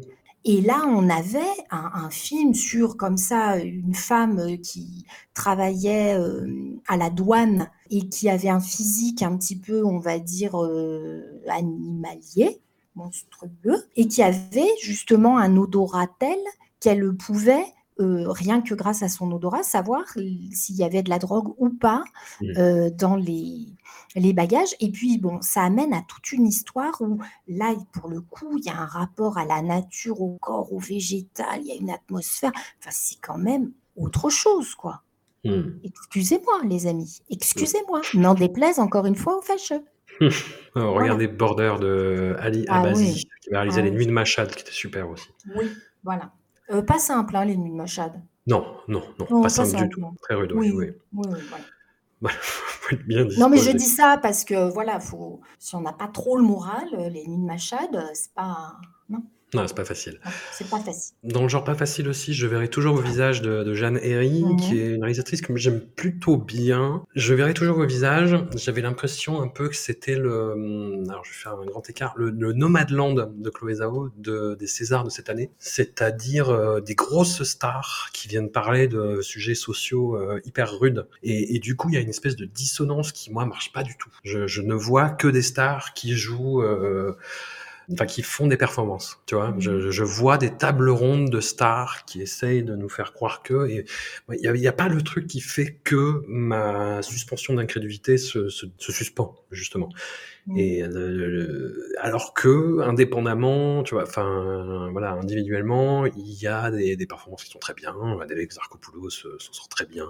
Et 0.49 0.61
là, 0.61 0.85
on 0.87 1.09
avait 1.09 1.41
un, 1.71 2.09
film 2.09 2.53
sur, 2.53 2.95
comme 2.95 3.17
ça, 3.17 3.57
une 3.57 3.93
femme 3.93 4.39
euh, 4.39 4.55
qui 4.55 5.05
travaillait 5.33 6.17
euh, 6.17 6.47
à 6.87 6.95
la 6.95 7.09
douane 7.09 7.69
et 7.89 8.09
qui 8.09 8.29
avait 8.29 8.49
un 8.49 8.59
physique 8.59 9.21
un 9.21 9.37
petit 9.37 9.57
peu, 9.57 9.85
on 9.85 9.99
va 9.99 10.19
dire, 10.19 10.61
euh, 10.61 11.41
animalier, 11.47 12.61
monstrueux, 12.95 13.83
et 13.95 14.07
qui 14.07 14.23
avait 14.23 14.69
justement 14.81 15.37
un 15.37 15.55
odorat 15.57 16.07
tel 16.19 16.37
qu'elle 16.79 17.15
pouvait 17.15 17.65
rien 17.99 18.61
que 18.61 18.75
grâce 18.75 19.01
à 19.01 19.09
son 19.09 19.31
odorat, 19.31 19.63
savoir 19.63 20.03
s'il 20.51 20.75
y 20.75 20.83
avait 20.83 21.01
de 21.01 21.09
la 21.09 21.17
drogue 21.17 21.55
ou 21.57 21.69
pas 21.69 22.03
mmh. 22.41 22.89
dans 22.91 23.15
les, 23.15 23.65
les 24.15 24.33
bagages. 24.33 24.75
Et 24.79 24.91
puis, 24.91 25.17
bon, 25.17 25.41
ça 25.41 25.63
amène 25.63 25.93
à 25.93 26.03
toute 26.07 26.31
une 26.31 26.45
histoire 26.45 27.01
où, 27.01 27.19
là, 27.47 27.73
pour 27.93 28.09
le 28.09 28.21
coup, 28.21 28.57
il 28.57 28.65
y 28.65 28.69
a 28.69 28.77
un 28.77 28.85
rapport 28.85 29.37
à 29.37 29.45
la 29.45 29.61
nature, 29.61 30.21
au 30.21 30.37
corps, 30.39 30.71
au 30.71 30.79
végétal, 30.79 31.61
il 31.61 31.67
y 31.67 31.71
a 31.71 31.75
une 31.75 31.89
atmosphère. 31.89 32.51
Enfin, 32.79 32.91
c'est 32.91 33.19
quand 33.19 33.37
même 33.37 33.71
autre 33.95 34.29
chose, 34.29 34.75
quoi. 34.75 35.01
Hmm. 35.43 35.79
Excusez-moi, 35.83 36.61
les 36.67 36.87
amis, 36.87 37.21
excusez-moi. 37.29 38.01
N'en 38.13 38.33
déplaise 38.33 38.79
encore 38.79 39.05
une 39.05 39.15
fois 39.15 39.37
aux 39.37 39.41
fâcheux. 39.41 39.83
regardez 40.75 41.27
Border 41.27 41.75
de 41.79 42.35
Ali 42.39 42.65
ah 42.69 42.79
Abazi, 42.79 43.27
qui 43.41 43.49
va 43.51 43.59
réaliser 43.59 43.81
ah 43.81 43.83
Les 43.83 43.91
Nuits 43.91 44.07
de 44.07 44.11
Machad, 44.11 44.53
qui 44.53 44.61
était 44.61 44.71
super 44.71 45.09
aussi. 45.09 45.29
Oui, 45.55 45.71
voilà. 46.03 46.31
Euh, 46.71 46.81
pas 46.81 46.99
simple, 46.99 47.35
hein, 47.35 47.45
Les 47.45 47.55
Nuits 47.55 47.71
de 47.71 47.75
Machad. 47.75 48.13
Non, 48.47 48.65
non, 48.87 49.03
non, 49.19 49.41
pas, 49.41 49.49
simple, 49.49 49.83
du 49.83 49.89
tout. 49.89 50.05
Très 50.21 50.35
rude, 50.35 50.53
oui. 50.53 50.71
oui, 50.71 50.93
oui. 51.13 51.27
non, 53.37 53.49
mais 53.49 53.57
je 53.57 53.71
dis 53.71 53.85
ça 53.85 54.17
parce 54.21 54.43
que 54.43 54.71
voilà, 54.71 54.99
faut, 54.99 55.41
si 55.59 55.75
on 55.75 55.81
n'a 55.81 55.93
pas 55.93 56.07
trop 56.07 56.37
le 56.37 56.43
moral, 56.43 56.87
euh, 56.93 57.09
les 57.09 57.27
nuits 57.27 57.37
de 57.37 57.45
Machad, 57.45 57.93
euh, 57.93 58.01
c'est 58.13 58.33
pas. 58.33 58.75
Non. 59.09 59.23
Non, 59.53 59.65
c'est 59.65 59.75
pas 59.75 59.85
facile. 59.85 60.19
C'est 60.51 60.69
pas 60.69 60.79
facile. 60.79 61.15
Dans 61.23 61.41
le 61.41 61.47
genre 61.47 61.63
pas 61.63 61.75
facile 61.75 62.09
aussi, 62.09 62.33
je 62.33 62.47
verrai 62.47 62.67
toujours 62.67 62.95
vos 62.95 63.01
visages 63.01 63.41
de, 63.41 63.73
Jeanne 63.73 63.97
Herry, 64.01 64.43
qui 64.59 64.77
est 64.77 64.95
une 64.95 65.03
réalisatrice 65.03 65.41
que 65.41 65.55
j'aime 65.55 65.79
plutôt 65.79 66.35
bien. 66.35 67.03
Je 67.15 67.33
verrai 67.33 67.53
toujours 67.53 67.77
vos 67.77 67.85
visages. 67.85 68.35
J'avais 68.55 68.81
l'impression 68.81 69.41
un 69.41 69.47
peu 69.47 69.69
que 69.69 69.75
c'était 69.75 70.15
le, 70.15 70.51
hum, 70.51 71.09
alors 71.09 71.23
je 71.23 71.31
vais 71.31 71.37
faire 71.37 71.53
un 71.53 71.65
grand 71.65 71.89
écart, 71.89 72.13
le, 72.17 72.31
Nomadland 72.31 73.31
de 73.37 73.49
Chloé 73.49 73.75
Zhao 73.75 74.09
de, 74.17 74.55
des 74.55 74.67
Césars 74.67 75.05
de 75.05 75.09
cette 75.09 75.29
année, 75.29 75.51
c'est-à-dire 75.59 76.49
euh, 76.49 76.81
des 76.81 76.95
grosses 76.95 77.43
stars 77.43 78.09
qui 78.13 78.27
viennent 78.27 78.51
parler 78.51 78.87
de 78.87 79.21
sujets 79.21 79.55
sociaux 79.55 80.17
euh, 80.17 80.41
hyper 80.43 80.77
rudes. 80.77 81.07
Et, 81.23 81.59
du 81.59 81.75
coup, 81.75 81.89
il 81.89 81.95
y 81.95 81.97
a 81.97 82.01
une 82.01 82.09
espèce 82.09 82.35
de 82.35 82.45
dissonance 82.45 83.11
qui 83.11 83.31
moi 83.31 83.45
marche 83.45 83.71
pas 83.71 83.83
du 83.83 83.95
tout. 83.97 84.09
Je, 84.23 84.61
ne 84.61 84.73
vois 84.73 85.09
que 85.09 85.27
des 85.27 85.41
stars 85.41 85.93
qui 85.93 86.15
jouent. 86.15 86.61
Euh, 86.61 87.15
enfin 87.93 88.05
qui 88.05 88.21
font 88.21 88.47
des 88.47 88.57
performances. 88.57 89.21
Tu 89.25 89.35
vois, 89.35 89.55
je, 89.59 89.91
je, 89.91 90.03
vois 90.03 90.37
des 90.37 90.51
tables 90.51 90.89
rondes 90.89 91.29
de 91.29 91.39
stars 91.39 92.03
qui 92.05 92.21
essayent 92.21 92.63
de 92.63 92.75
nous 92.75 92.89
faire 92.89 93.13
croire 93.13 93.43
que, 93.43 93.67
et 93.67 93.85
il 94.33 94.51
n'y 94.51 94.67
a, 94.67 94.69
a, 94.69 94.73
pas 94.73 94.89
le 94.89 95.01
truc 95.01 95.27
qui 95.27 95.39
fait 95.39 95.79
que 95.83 96.21
ma 96.27 97.01
suspension 97.01 97.53
d'incrédulité 97.53 98.17
se, 98.17 98.49
se, 98.49 98.65
se, 98.77 98.91
suspend 98.91 99.35
justement. 99.51 99.89
Et 100.55 100.81
alors 101.99 102.33
que 102.33 102.79
indépendamment, 102.81 103.83
tu 103.83 103.95
vois, 103.95 104.03
enfin 104.03 104.89
voilà, 104.93 105.11
individuellement, 105.11 106.05
il 106.05 106.41
y 106.41 106.47
a 106.47 106.71
des, 106.71 106.95
des 106.95 107.05
performances 107.05 107.43
qui 107.43 107.51
sont 107.51 107.59
très 107.59 107.73
bien. 107.73 107.93
Adèle 108.21 108.47
Zarkopoulos 108.49 109.09
s'en 109.09 109.53
sort 109.53 109.67
très 109.67 109.85
bien. 109.85 110.07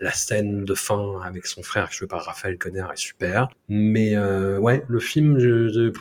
La 0.00 0.12
scène 0.12 0.64
de 0.64 0.74
fin 0.74 1.20
avec 1.22 1.46
son 1.46 1.62
frère, 1.62 1.92
joué 1.92 2.06
par 2.06 2.24
Raphaël 2.24 2.56
Conner, 2.56 2.86
est 2.92 2.96
super. 2.96 3.48
Mais 3.68 4.16
euh, 4.16 4.58
ouais, 4.58 4.84
le 4.88 5.00
film, 5.00 5.38
je, 5.38 5.68
je 5.68 5.92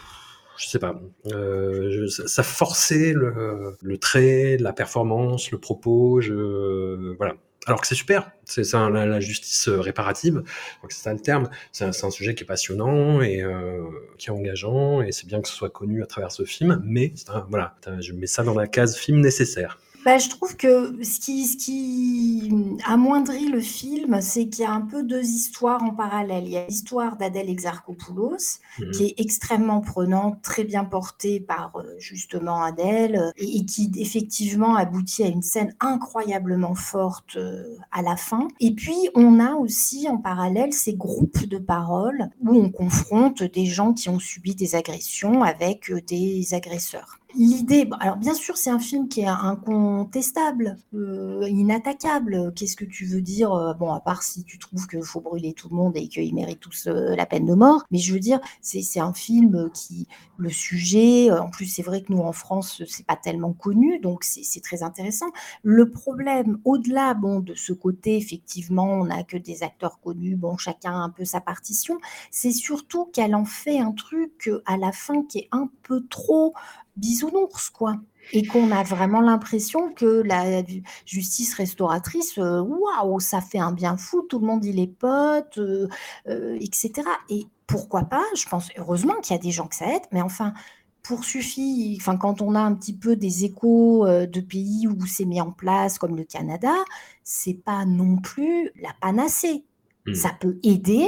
je 0.57 0.67
sais 0.67 0.79
pas, 0.79 0.99
euh, 1.27 2.07
ça 2.07 2.43
forçait 2.43 3.13
le, 3.13 3.75
le, 3.81 3.97
trait, 3.97 4.57
la 4.59 4.73
performance, 4.73 5.51
le 5.51 5.59
propos, 5.59 6.21
je, 6.21 7.15
voilà. 7.17 7.35
Alors 7.65 7.81
que 7.81 7.87
c'est 7.87 7.95
super, 7.95 8.31
c'est 8.45 8.63
ça 8.63 8.89
la, 8.89 9.19
justice 9.19 9.67
réparative, 9.67 10.41
c'est 10.87 11.03
ça 11.03 11.11
le 11.11 11.19
terme. 11.19 11.49
C'est 11.73 11.83
un, 11.83 11.89
un, 11.89 12.11
sujet 12.11 12.33
qui 12.33 12.43
est 12.43 12.47
passionnant 12.47 13.21
et 13.21 13.41
euh, 13.41 13.83
qui 14.17 14.27
est 14.27 14.31
engageant, 14.31 15.01
et 15.01 15.11
c'est 15.11 15.27
bien 15.27 15.41
que 15.41 15.49
ce 15.49 15.53
soit 15.53 15.69
connu 15.69 16.01
à 16.01 16.05
travers 16.05 16.31
ce 16.31 16.45
film. 16.45 16.81
Mais 16.85 17.13
voilà, 17.49 17.75
je 17.99 18.13
mets 18.13 18.25
ça 18.25 18.43
dans 18.43 18.53
la 18.53 18.67
case 18.67 18.95
film 18.95 19.19
nécessaire. 19.19 19.79
Bah, 20.07 20.19
je 20.19 20.29
trouve 20.29 20.55
que 20.55 21.03
ce 21.03 21.19
qui, 21.19 21.45
ce 21.45 21.57
qui 21.57 22.49
amoindrit 22.85 23.49
le 23.49 23.59
film, 23.59 24.21
c'est 24.21 24.47
qu'il 24.47 24.63
y 24.63 24.65
a 24.65 24.71
un 24.71 24.79
peu 24.79 25.03
deux 25.03 25.25
histoires 25.25 25.83
en 25.83 25.89
parallèle. 25.89 26.45
Il 26.45 26.51
y 26.51 26.57
a 26.57 26.65
l'histoire 26.65 27.17
d'Adèle 27.17 27.49
Exarchopoulos, 27.49 28.37
mmh 28.79 28.91
qui 28.93 29.03
est 29.03 29.19
extrêmement 29.19 29.81
prenante, 29.81 30.41
très 30.41 30.63
bien 30.63 30.85
portée 30.85 31.41
par 31.41 31.73
euh, 31.75 31.93
justement 31.99 32.63
Adèle, 32.63 33.17
euh, 33.17 33.31
et, 33.35 33.65
qui 33.65 33.91
effectivement 33.97 34.77
aboutit 34.77 35.23
à 35.23 35.27
une 35.27 35.41
scène 35.41 35.75
incroyablement 35.81 36.75
forte 36.75 37.35
euh, 37.35 37.75
à 37.91 38.01
la 38.01 38.15
fin. 38.15 38.47
Et 38.61 38.71
puis, 38.71 39.09
on 39.13 39.41
a 39.41 39.55
aussi 39.55 40.07
en 40.07 40.19
parallèle 40.19 40.71
ces 40.71 40.93
groupes 40.93 41.45
de 41.45 41.57
paroles 41.57 42.29
où 42.39 42.55
on 42.55 42.69
confronte 42.69 43.43
des 43.43 43.65
gens 43.65 43.91
qui 43.91 44.07
ont 44.07 44.19
subi 44.19 44.55
des 44.55 44.73
agressions 44.75 45.43
avec 45.43 45.91
des 46.07 46.53
agresseurs. 46.53 47.19
L'idée, 47.36 47.89
alors 47.99 48.15
bien 48.15 48.34
sûr, 48.34 48.55
c'est 48.55 48.69
un 48.69 48.80
film 48.80 49.09
qui 49.09 49.21
est 49.21 49.28
incontestable, 49.28 50.78
euh, 50.93 51.45
inattaquable. 51.49 52.53
Qu'est-ce 52.55 52.78
que 52.78 52.86
tu 52.86 53.05
veux 53.05 53.21
dire 53.21 53.53
euh, 53.53 53.73
Bon, 53.73 53.91
à 53.91 53.99
part 53.99 54.23
si 54.23 54.45
tu 54.45 54.57
trouves 54.57 54.88
qu'il 54.88 55.03
faut 55.03 55.19
brûler 55.19 55.53
tout 55.53 55.67
le 55.69 55.75
monde 55.75 55.97
et 55.97 56.07
qu'ils 56.07 56.34
méritent 56.34 56.61
tous 56.61 56.88
euh, 56.88 57.15
la 57.15 57.25
peine 57.25 57.45
de 57.45 57.53
mort. 57.53 57.84
Mais 57.91 57.97
je 57.97 58.13
veux 58.13 58.19
dire, 58.19 58.39
c'est 58.61 58.99
un 59.01 59.13
film 59.13 59.69
qui, 59.73 60.07
le 60.38 60.49
sujet, 60.49 61.30
en 61.30 61.49
plus, 61.49 61.65
c'est 61.65 61.84
vrai 61.84 62.01
que 62.01 62.13
nous 62.13 62.21
en 62.21 62.32
France, 62.32 62.82
c'est 62.88 63.05
pas 63.05 63.17
tellement 63.17 63.51
connu, 63.51 63.99
donc 63.99 64.23
c'est 64.23 64.61
très 64.61 64.82
intéressant. 64.82 65.28
Le 65.63 65.91
problème, 65.91 66.59
au-delà, 66.63 67.13
bon, 67.13 67.41
de 67.41 67.55
ce 67.55 67.73
côté, 67.73 68.15
effectivement, 68.15 68.86
on 68.86 69.05
n'a 69.05 69.23
que 69.23 69.38
des 69.38 69.63
acteurs 69.63 69.99
connus, 69.99 70.38
bon, 70.38 70.55
chacun 70.57 70.93
a 70.93 71.03
un 71.03 71.09
peu 71.09 71.25
sa 71.25 71.41
partition. 71.41 71.97
C'est 72.32 72.51
surtout 72.51 73.05
qu'elle 73.05 73.36
en 73.36 73.45
fait 73.45 73.80
un 73.80 73.91
truc 73.91 74.49
à 74.65 74.78
la 74.78 74.93
fin 74.93 75.23
qui 75.23 75.39
est 75.39 75.49
un 75.51 75.69
peu 75.84 76.05
trop 76.07 76.53
bisounours, 76.97 77.69
quoi. 77.69 77.95
Et 78.33 78.45
qu'on 78.45 78.71
a 78.71 78.83
vraiment 78.83 79.21
l'impression 79.21 79.93
que 79.93 80.21
la 80.25 80.61
justice 81.05 81.53
restauratrice, 81.53 82.37
euh, 82.37 82.61
waouh, 82.61 83.19
ça 83.21 83.39
fait 83.39 83.59
un 83.59 83.71
bien 83.71 83.95
fou, 83.95 84.23
tout 84.23 84.39
le 84.39 84.45
monde 84.45 84.65
il 84.65 84.79
est 84.79 84.87
pote, 84.87 85.57
euh, 85.59 85.87
euh, 86.27 86.57
etc. 86.59 87.03
Et 87.29 87.47
pourquoi 87.67 88.03
pas 88.03 88.23
Je 88.35 88.45
pense 88.47 88.69
heureusement 88.77 89.15
qu'il 89.21 89.35
y 89.35 89.39
a 89.39 89.41
des 89.41 89.51
gens 89.51 89.67
que 89.67 89.75
ça 89.75 89.93
aide, 89.95 90.03
mais 90.11 90.21
enfin, 90.21 90.53
pour 91.03 91.23
suffit, 91.23 91.97
enfin, 92.01 92.17
quand 92.17 92.41
on 92.41 92.53
a 92.53 92.59
un 92.59 92.73
petit 92.75 92.97
peu 92.97 93.15
des 93.15 93.45
échos 93.45 94.05
de 94.05 94.41
pays 94.41 94.87
où 94.87 95.05
c'est 95.05 95.23
mis 95.23 95.39
en 95.39 95.51
place, 95.51 95.97
comme 95.97 96.17
le 96.17 96.25
Canada, 96.25 96.73
c'est 97.23 97.53
pas 97.53 97.85
non 97.85 98.17
plus 98.17 98.71
la 98.81 98.89
panacée. 98.99 99.63
Mmh. 100.05 100.15
Ça 100.15 100.31
peut 100.37 100.59
aider 100.63 101.07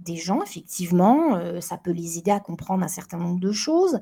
des 0.00 0.16
gens, 0.16 0.42
effectivement, 0.42 1.40
ça 1.60 1.76
peut 1.76 1.92
les 1.92 2.18
aider 2.18 2.32
à 2.32 2.40
comprendre 2.40 2.82
un 2.82 2.88
certain 2.88 3.18
nombre 3.18 3.40
de 3.40 3.52
choses, 3.52 4.00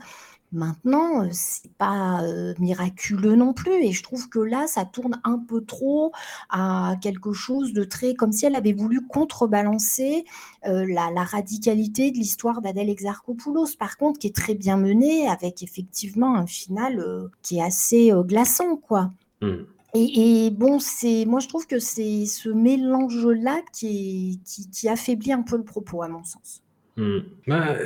Maintenant, 0.54 1.28
c'est 1.32 1.72
pas 1.72 2.22
miraculeux 2.58 3.34
non 3.34 3.52
plus 3.52 3.72
et 3.72 3.92
je 3.92 4.02
trouve 4.02 4.28
que 4.28 4.38
là, 4.38 4.66
ça 4.66 4.84
tourne 4.84 5.20
un 5.24 5.38
peu 5.38 5.64
trop 5.64 6.12
à 6.48 6.96
quelque 7.02 7.32
chose 7.32 7.72
de 7.72 7.84
très 7.84 8.14
comme 8.14 8.32
si 8.32 8.46
elle 8.46 8.56
avait 8.56 8.72
voulu 8.72 9.06
contrebalancer, 9.06 10.24
la 10.64 11.24
radicalité 11.24 12.10
de 12.10 12.16
l'histoire 12.16 12.60
d'Adèle 12.62 12.88
Exarchopoulos, 12.88 13.76
par 13.78 13.96
contre, 13.96 14.18
qui 14.18 14.28
est 14.28 14.36
très 14.36 14.54
bien 14.54 14.76
menée 14.76 15.28
avec 15.28 15.62
effectivement 15.62 16.36
un 16.36 16.46
final, 16.46 17.04
qui 17.42 17.58
est 17.58 17.62
assez, 17.62 18.12
glaçant, 18.24 18.76
quoi. 18.76 19.10
Mmh. 19.42 19.64
Et 19.96 20.50
bon, 20.50 20.80
c'est 20.80 21.24
moi 21.24 21.38
je 21.38 21.46
trouve 21.46 21.68
que 21.68 21.78
c'est 21.78 22.26
ce 22.26 22.48
mélange-là 22.48 23.60
qui 23.72 24.40
qui 24.44 24.88
affaiblit 24.88 25.32
un 25.32 25.42
peu 25.42 25.56
le 25.56 25.62
propos 25.62 26.02
à 26.02 26.08
mon 26.08 26.24
sens. 26.24 26.63
Mmh. 26.96 27.18
Bah, 27.48 27.76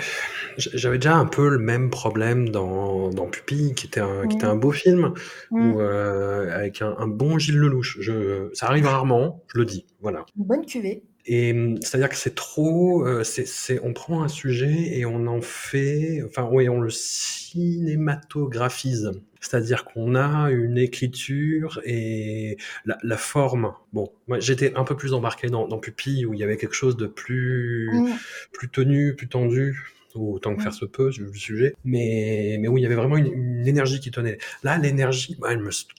j'avais 0.59 0.98
déjà 0.98 1.16
un 1.16 1.24
peu 1.24 1.48
le 1.48 1.59
même 1.59 1.88
problème 1.88 2.50
dans 2.50 3.11
dans 3.11 3.26
Pupille, 3.26 3.74
qui 3.74 3.86
était 3.86 4.00
un 4.00 4.26
qui 4.26 4.36
était 4.36 4.44
un 4.44 4.56
beau 4.56 4.70
film 4.70 5.14
mmh. 5.50 5.74
euh, 5.78 6.54
avec 6.54 6.82
un 6.82 7.06
bon 7.06 7.38
Gilles 7.38 7.59
Lelouch. 7.59 7.98
Je 8.00 8.50
ça 8.52 8.66
arrive 8.66 8.86
rarement, 8.86 9.42
je 9.52 9.59
le 9.59 9.64
dis, 9.64 9.86
voilà. 10.00 10.26
Une 10.36 10.44
bonne 10.44 10.66
cuvée. 10.66 11.04
Et 11.31 11.53
mmh, 11.53 11.83
c'est-à-dire 11.83 12.09
que 12.09 12.16
c'est 12.16 12.35
trop, 12.35 13.07
euh, 13.07 13.22
c'est 13.22 13.79
on 13.83 13.93
prend 13.93 14.22
un 14.22 14.29
sujet 14.29 14.97
et 14.99 15.05
on 15.05 15.26
en 15.26 15.43
fait 15.43 16.22
enfin 16.24 16.49
oui, 16.51 16.70
on 16.70 16.81
le 16.81 16.89
cinématographise. 16.91 19.12
C'est-à-dire 19.41 19.85
qu'on 19.85 20.14
a 20.16 20.51
une 20.51 20.79
écriture 20.79 21.81
et 21.85 22.57
la, 22.85 22.99
la 23.03 23.16
forme. 23.16 23.72
Bon, 23.93 24.11
moi 24.26 24.41
j'étais 24.41 24.74
un 24.74 24.83
peu 24.85 24.97
plus 24.97 25.12
embarqué 25.12 25.47
dans, 25.49 25.68
dans 25.68 25.79
Pupille 25.79 26.26
où 26.26 26.35
il 26.35 26.41
y 26.41 26.43
avait 26.43 26.57
quelque 26.57 26.74
chose 26.74 26.97
de 26.97 27.07
plus, 27.07 27.91
Mm. 27.93 28.09
plus 28.53 28.68
tenu, 28.70 29.14
plus 29.14 29.29
tendu, 29.29 29.95
autant 30.14 30.55
que 30.55 30.61
Mm. 30.61 30.64
faire 30.64 30.74
se 30.74 30.85
peut, 30.87 31.11
le 31.18 31.33
sujet. 31.35 31.74
Mais, 31.85 32.57
mais 32.61 32.68
oui, 32.68 32.81
il 32.81 32.85
y 32.85 32.87
avait 32.87 32.95
vraiment 32.97 33.16
une, 33.16 33.33
une 33.33 33.68
énergie 33.68 34.01
qui 34.01 34.11
tenait. 34.11 34.39
Là, 34.64 34.76
l'énergie, 34.79 35.37
bah, 35.39 35.51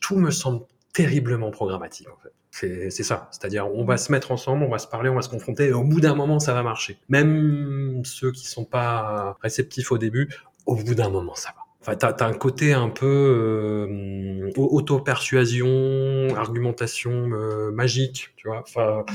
tout 0.02 0.18
me 0.18 0.32
semble 0.32 0.66
terriblement 0.94 1.52
programmatique 1.52 2.08
en 2.10 2.18
fait. 2.22 2.32
C'est 2.60 3.04
ça. 3.04 3.30
C'est-à-dire, 3.32 3.68
on 3.74 3.86
va 3.86 3.98
se 3.98 4.12
mettre 4.12 4.32
ensemble, 4.32 4.64
on 4.64 4.70
va 4.70 4.80
se 4.80 4.88
parler, 4.88 5.10
on 5.10 5.16
va 5.16 5.22
se 5.22 5.30
confronter, 5.30 5.68
et 5.68 5.74
au 5.74 5.84
bout 5.84 6.02
d'un 6.02 6.16
moment, 6.16 6.40
ça 6.40 6.54
va 6.54 6.64
marcher. 6.64 6.98
Même 7.08 8.02
ceux 8.04 8.32
qui 8.32 8.48
sont 8.48 8.66
pas 8.66 9.38
réceptifs 9.42 9.92
au 9.92 9.98
début, 9.98 10.30
au 10.66 10.76
bout 10.76 10.96
d'un 10.96 11.10
moment, 11.10 11.36
ça 11.36 11.50
va. 11.50 11.62
Enfin, 11.82 11.96
t'as 11.96 12.10
as 12.10 12.28
un 12.28 12.34
côté 12.34 12.74
un 12.74 12.90
peu 12.90 13.06
euh, 13.08 14.52
auto-persuasion, 14.58 16.36
argumentation 16.36 17.30
euh, 17.32 17.72
magique, 17.72 18.34
tu 18.36 18.50
vois. 18.50 18.60
Enfin, 18.60 19.06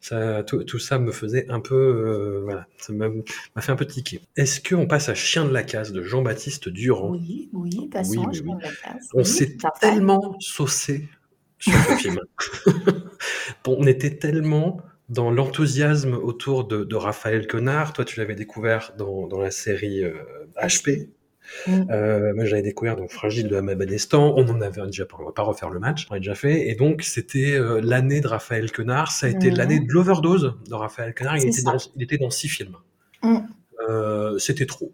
ça, 0.00 0.44
tout, 0.44 0.62
tout 0.62 0.78
ça 0.78 1.00
me 1.00 1.10
faisait 1.10 1.46
un 1.48 1.58
peu, 1.58 1.74
euh, 1.74 2.40
voilà, 2.44 2.66
ça 2.78 2.92
m'a 2.92 3.08
fait 3.60 3.72
un 3.72 3.76
peu 3.76 3.86
tiquer. 3.86 4.20
Est-ce 4.36 4.60
qu'on 4.60 4.86
passe 4.86 5.08
à 5.08 5.14
Chien 5.14 5.44
de 5.44 5.52
la 5.52 5.64
casse 5.64 5.90
de 5.90 6.02
Jean-Baptiste 6.02 6.68
Durand? 6.68 7.10
Oui, 7.10 7.50
oui, 7.52 7.88
passons 7.90 8.10
Oui, 8.12 8.18
à 8.18 8.28
oui, 8.28 8.34
Chien 8.34 8.44
oui. 8.46 8.54
de 8.56 8.62
la 8.62 8.68
Casse. 8.68 9.08
On 9.14 9.18
Oui, 9.18 9.24
s'est 9.26 9.56
tellement 9.80 10.36
saucé 10.38 11.08
sur 11.62 11.72
ce 11.84 11.94
film. 11.96 12.20
Bon, 13.64 13.76
on 13.78 13.86
était 13.86 14.16
tellement 14.16 14.80
dans 15.08 15.30
l'enthousiasme 15.30 16.14
autour 16.14 16.64
de, 16.66 16.82
de 16.84 16.96
Raphaël 16.96 17.46
Quenard. 17.46 17.92
Toi, 17.92 18.04
tu 18.04 18.18
l'avais 18.18 18.34
découvert 18.34 18.92
dans, 18.98 19.28
dans 19.28 19.40
la 19.40 19.50
série 19.52 20.02
euh, 20.04 20.12
HP. 20.60 21.08
Mm. 21.68 21.82
Euh, 21.90 22.32
moi, 22.34 22.44
j'avais 22.46 22.62
découvert 22.62 22.96
donc 22.96 23.10
Fragile 23.10 23.46
de 23.48 23.54
Hamad 23.56 23.78
Benestan. 23.78 24.34
On 24.36 24.48
en 24.48 24.60
avait 24.60 24.84
déjà 24.86 25.04
parlé. 25.06 25.24
On 25.24 25.28
va 25.28 25.32
pas 25.32 25.42
refaire 25.42 25.70
le 25.70 25.78
match. 25.78 26.06
On 26.10 26.14
l'a 26.14 26.20
déjà 26.20 26.34
fait. 26.34 26.68
Et 26.68 26.74
donc, 26.74 27.02
c'était 27.02 27.52
euh, 27.52 27.80
l'année 27.82 28.20
de 28.20 28.26
Raphaël 28.26 28.72
Quenard. 28.72 29.12
Ça 29.12 29.26
a 29.26 29.28
été 29.30 29.50
Mhm. 29.50 29.56
l'année 29.56 29.80
de 29.80 29.92
l'overdose 29.92 30.54
de 30.68 30.74
Raphaël 30.74 31.14
Quenard. 31.14 31.36
Il 31.36 31.42
C'est 31.42 31.48
était, 31.48 31.60
ça. 31.60 31.72
dans, 31.72 31.78
il 31.96 32.02
était 32.02 32.18
dans 32.18 32.30
six 32.30 32.48
films. 32.48 32.76
Mm. 33.22 33.36
Euh, 33.88 34.38
c'était 34.38 34.66
trop. 34.66 34.92